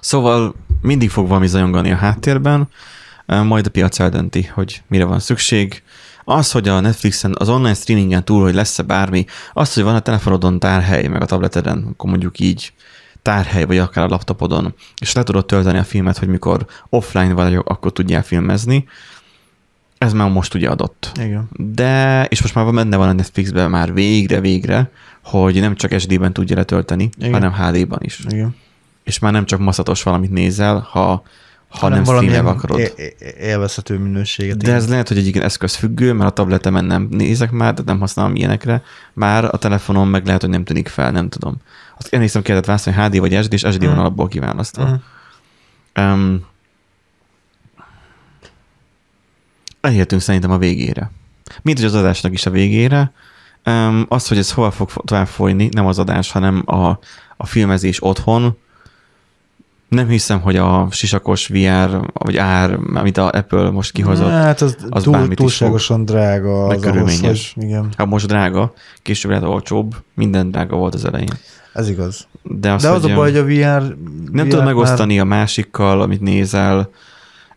Szóval 0.00 0.54
mindig 0.80 1.10
fog 1.10 1.28
valami 1.28 1.46
zajongani 1.46 1.90
a 1.92 1.96
háttérben, 1.96 2.68
majd 3.26 3.66
a 3.66 3.70
piac 3.70 3.98
eldönti, 3.98 4.50
hogy 4.54 4.82
mire 4.86 5.04
van 5.04 5.20
szükség. 5.20 5.82
Az, 6.24 6.50
hogy 6.50 6.68
a 6.68 6.80
Netflixen, 6.80 7.34
az 7.38 7.48
online 7.48 7.74
streamingen 7.74 8.24
túl, 8.24 8.42
hogy 8.42 8.54
lesz-e 8.54 8.82
bármi, 8.82 9.24
az, 9.52 9.74
hogy 9.74 9.82
van 9.82 9.94
a 9.94 10.00
telefonodon 10.00 10.58
tárhely, 10.58 11.06
meg 11.06 11.22
a 11.22 11.26
tableteden, 11.26 11.86
akkor 11.92 12.10
mondjuk 12.10 12.38
így 12.38 12.72
tárhely, 13.22 13.64
vagy 13.64 13.78
akár 13.78 14.04
a 14.04 14.08
laptopodon, 14.08 14.74
és 15.00 15.12
le 15.12 15.22
tudod 15.22 15.46
tölteni 15.46 15.78
a 15.78 15.84
filmet, 15.84 16.18
hogy 16.18 16.28
mikor 16.28 16.66
offline 16.88 17.32
vagy, 17.32 17.54
akkor 17.64 17.92
tudjál 17.92 18.22
filmezni, 18.22 18.84
ez 20.00 20.12
már 20.12 20.30
most 20.30 20.54
ugye 20.54 20.68
adott. 20.68 21.12
Igen. 21.24 21.48
De, 21.56 22.24
és 22.24 22.42
most 22.42 22.54
már 22.54 22.64
van 22.64 22.74
benne 22.74 22.96
van 22.96 23.08
a 23.08 23.12
Netflixben 23.12 23.70
már 23.70 23.92
végre, 23.94 24.40
végre, 24.40 24.90
hogy 25.24 25.60
nem 25.60 25.74
csak 25.74 25.98
SD-ben 25.98 26.32
tudja 26.32 26.56
letölteni, 26.56 27.10
Igen. 27.18 27.32
hanem 27.32 27.52
HD-ban 27.52 27.98
is 28.02 28.20
igen. 28.28 28.56
és 29.04 29.18
már 29.18 29.32
nem 29.32 29.44
csak 29.44 29.58
maszatos 29.60 30.02
valamit 30.02 30.30
nézel, 30.30 30.88
ha, 30.90 31.22
ha 31.68 31.88
nem 31.88 32.02
valamilyen 32.02 32.34
streamel 32.34 32.58
akarod. 32.58 32.92
élvezhető 33.40 33.98
minőséget. 33.98 34.56
De 34.56 34.72
ez 34.72 34.88
lehet, 34.88 35.08
hogy 35.08 35.18
egyik 35.18 35.36
eszköz 35.36 35.74
függő, 35.74 36.12
mert 36.12 36.30
a 36.30 36.32
tabletemen 36.32 36.84
nem 36.84 37.06
nézek 37.10 37.50
már, 37.50 37.74
de 37.74 37.82
nem 37.84 38.00
használom 38.00 38.34
ilyenekre. 38.34 38.82
Már 39.12 39.44
a 39.44 39.56
telefonon 39.58 40.08
meg 40.08 40.26
lehet, 40.26 40.40
hogy 40.40 40.50
nem 40.50 40.64
tűnik 40.64 40.88
fel, 40.88 41.10
nem 41.10 41.28
tudom. 41.28 41.56
Azt 41.98 42.14
elnéztem, 42.14 42.42
kellett 42.42 42.64
választani, 42.64 42.96
HD 42.96 43.18
vagy 43.18 43.42
SD, 43.42 43.52
és 43.52 43.60
SD 43.70 43.80
van 43.80 43.90
Mhm. 43.90 43.98
alapból 43.98 44.28
kiválasztva. 44.28 44.84
Mhm. 44.84 46.04
Um, 46.06 46.48
elértünk 49.80 50.20
szerintem 50.22 50.50
a 50.50 50.58
végére. 50.58 51.10
Mint 51.62 51.78
hogy 51.78 51.86
az 51.86 51.94
adásnak 51.94 52.32
is 52.32 52.46
a 52.46 52.50
végére. 52.50 53.12
Um, 53.66 54.06
az, 54.08 54.28
hogy 54.28 54.38
ez 54.38 54.52
hova 54.52 54.70
fog 54.70 54.90
tovább 55.04 55.26
folyni, 55.26 55.68
nem 55.72 55.86
az 55.86 55.98
adás, 55.98 56.30
hanem 56.32 56.62
a, 56.66 56.98
a 57.36 57.46
filmezés 57.46 58.02
otthon. 58.02 58.56
Nem 59.88 60.08
hiszem, 60.08 60.40
hogy 60.40 60.56
a 60.56 60.88
sisakos 60.90 61.46
VR, 61.46 62.00
vagy 62.12 62.36
ár, 62.36 62.78
amit 62.94 63.16
a 63.16 63.30
Apple 63.30 63.70
most 63.70 63.92
kihozott, 63.92 64.30
Hát 64.30 64.60
az, 64.60 64.76
az 64.88 65.02
túl, 65.02 65.12
bármit 65.12 65.30
is 65.30 65.36
túlságosan 65.36 66.04
drága 66.04 66.66
Meg 66.66 66.76
az 66.76 66.82
ahhoz, 66.82 66.92
körülményes. 66.92 67.52
hogy, 67.54 67.64
igen, 67.64 67.92
ha 67.96 68.04
most 68.04 68.26
drága, 68.26 68.72
később 69.02 69.30
lehet 69.30 69.46
olcsóbb, 69.46 69.94
minden 70.14 70.50
drága 70.50 70.76
volt 70.76 70.94
az 70.94 71.04
elején. 71.04 71.32
ez 71.72 71.88
igaz. 71.88 72.26
De 72.42 72.72
az, 72.72 72.82
De 72.82 72.88
az 72.88 73.02
hogy, 73.02 73.10
a 73.10 73.14
baj, 73.14 73.32
hogy 73.32 73.40
a 73.40 73.44
VR... 73.44 73.96
nem 74.32 74.44
VR 74.44 74.50
tudod 74.50 74.64
megosztani 74.64 75.20
a 75.20 75.24
másikkal, 75.24 76.00
amit 76.00 76.20
nézel, 76.20 76.90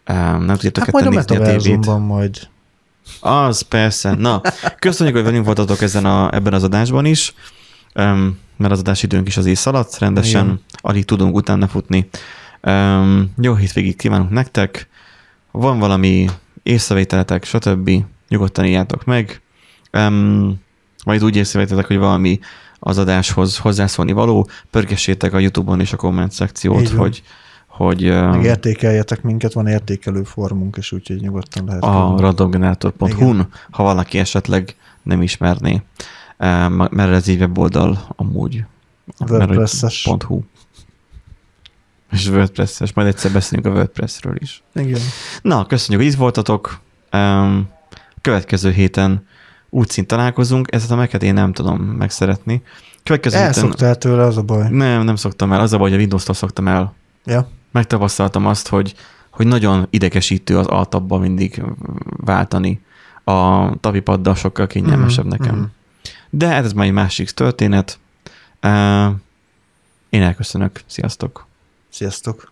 nem 0.05 0.47
tudjátok 0.47 0.84
Hát 0.84 0.91
majd 0.91 1.05
a 1.05 1.09
nézni 1.09 1.35
a 1.35 1.41
tévét. 1.41 1.85
majd. 1.85 2.47
Az 3.19 3.61
persze. 3.61 4.13
Na, 4.15 4.41
köszönjük, 4.80 5.15
hogy 5.15 5.25
velünk 5.25 5.45
voltatok 5.45 5.81
ezen 5.81 6.05
a, 6.05 6.34
ebben 6.34 6.53
az 6.53 6.63
adásban 6.63 7.05
is, 7.05 7.34
um, 7.95 8.39
mert 8.57 8.71
az 8.71 8.80
adásidőnk 8.80 9.27
is 9.27 9.38
azért 9.38 9.59
szaladt 9.59 9.97
rendesen, 9.97 10.45
Igen. 10.45 10.61
alig 10.75 11.05
tudunk 11.05 11.35
utána 11.35 11.67
futni. 11.67 12.09
Um, 12.61 13.34
jó 13.41 13.55
hétvégét 13.55 13.95
kívánunk 13.95 14.30
nektek, 14.30 14.88
van 15.51 15.80
valami 15.80 16.30
észrevételetek, 16.63 17.43
stb. 17.43 17.91
Nyugodtan 18.27 18.65
írjátok 18.65 19.05
meg. 19.05 19.41
Um, 19.91 20.61
majd 21.05 21.23
úgy 21.23 21.35
észrevételetek, 21.35 21.88
hogy 21.88 21.97
valami 21.97 22.39
az 22.80 22.97
adáshoz 22.97 23.57
hozzászólni 23.57 24.11
való, 24.11 24.49
pörgessétek 24.71 25.34
a 25.34 25.39
Youtube-on 25.39 25.80
és 25.80 25.93
a 25.93 25.97
komment 25.97 26.31
szekciót, 26.31 26.88
hogy, 26.89 27.23
hogy 27.77 28.09
Meg 28.09 28.43
értékeljetek 28.43 29.21
minket, 29.21 29.53
van 29.53 29.67
értékelő 29.67 30.23
formunk, 30.23 30.77
és 30.77 30.91
úgyhogy 30.91 31.21
nyugodtan 31.21 31.65
lehet. 31.65 31.83
a 31.83 31.91
küldeni. 31.91 32.21
radongenerator.hu-n, 32.21 33.47
ha 33.71 33.83
valaki 33.83 34.19
esetleg 34.19 34.75
nem 35.03 35.21
ismerné, 35.21 35.81
mert 36.89 37.11
ez 37.11 37.27
így 37.27 37.39
weboldal 37.39 37.99
amúgy. 38.15 38.63
WordPress-es. 39.29 40.05
Mert, 40.05 40.23
hogy 40.23 40.37
.hu. 40.37 40.43
És 42.11 42.27
WordPress-es, 42.27 42.93
majd 42.93 43.07
egyszer 43.07 43.31
beszélünk 43.31 43.67
a 43.67 43.69
WordPress-ről 43.69 44.35
is. 44.39 44.63
Igen. 44.75 44.99
Na, 45.41 45.65
köszönjük, 45.65 46.03
hogy 46.03 46.11
itt 46.11 46.19
voltatok. 46.19 46.79
Következő 48.21 48.71
héten 48.71 49.27
úgy 49.69 49.89
szint 49.89 50.07
találkozunk, 50.07 50.67
ezt 50.71 50.91
a 50.91 50.95
meket 50.95 51.23
én 51.23 51.33
nem 51.33 51.53
tudom 51.53 51.81
megszeretni. 51.81 52.61
Következő 53.03 53.37
héten... 53.37 53.53
Elszoktál 53.53 53.95
tőle, 53.95 54.23
az 54.23 54.37
a 54.37 54.41
baj. 54.41 54.69
Nem, 54.69 55.03
nem 55.03 55.15
szoktam 55.15 55.51
el. 55.51 55.59
Az 55.59 55.73
a 55.73 55.77
baj, 55.77 55.89
hogy 55.89 55.97
a 55.97 56.01
Windows-tól 56.01 56.35
szoktam 56.35 56.67
el. 56.67 56.93
Ja. 57.25 57.47
Megtapasztaltam 57.73 58.45
azt, 58.45 58.67
hogy, 58.67 58.95
hogy 59.29 59.47
nagyon 59.47 59.87
idegesítő 59.89 60.57
az 60.57 60.67
altabba 60.67 61.17
mindig 61.17 61.63
váltani. 62.07 62.81
A 63.23 63.69
tapipaddal 63.79 64.35
sokkal 64.35 64.67
kényelmesebb 64.67 65.25
Mhm, 65.25 65.35
nekem. 65.39 65.55
mhm. 65.55 65.63
De 66.29 66.51
ez 66.53 66.73
már 66.73 66.85
egy 66.85 66.91
másik 66.91 67.29
történet. 67.31 67.99
Én 70.09 70.21
elköszönök. 70.21 70.81
Sziasztok! 70.85 71.45
Sziasztok. 71.89 72.51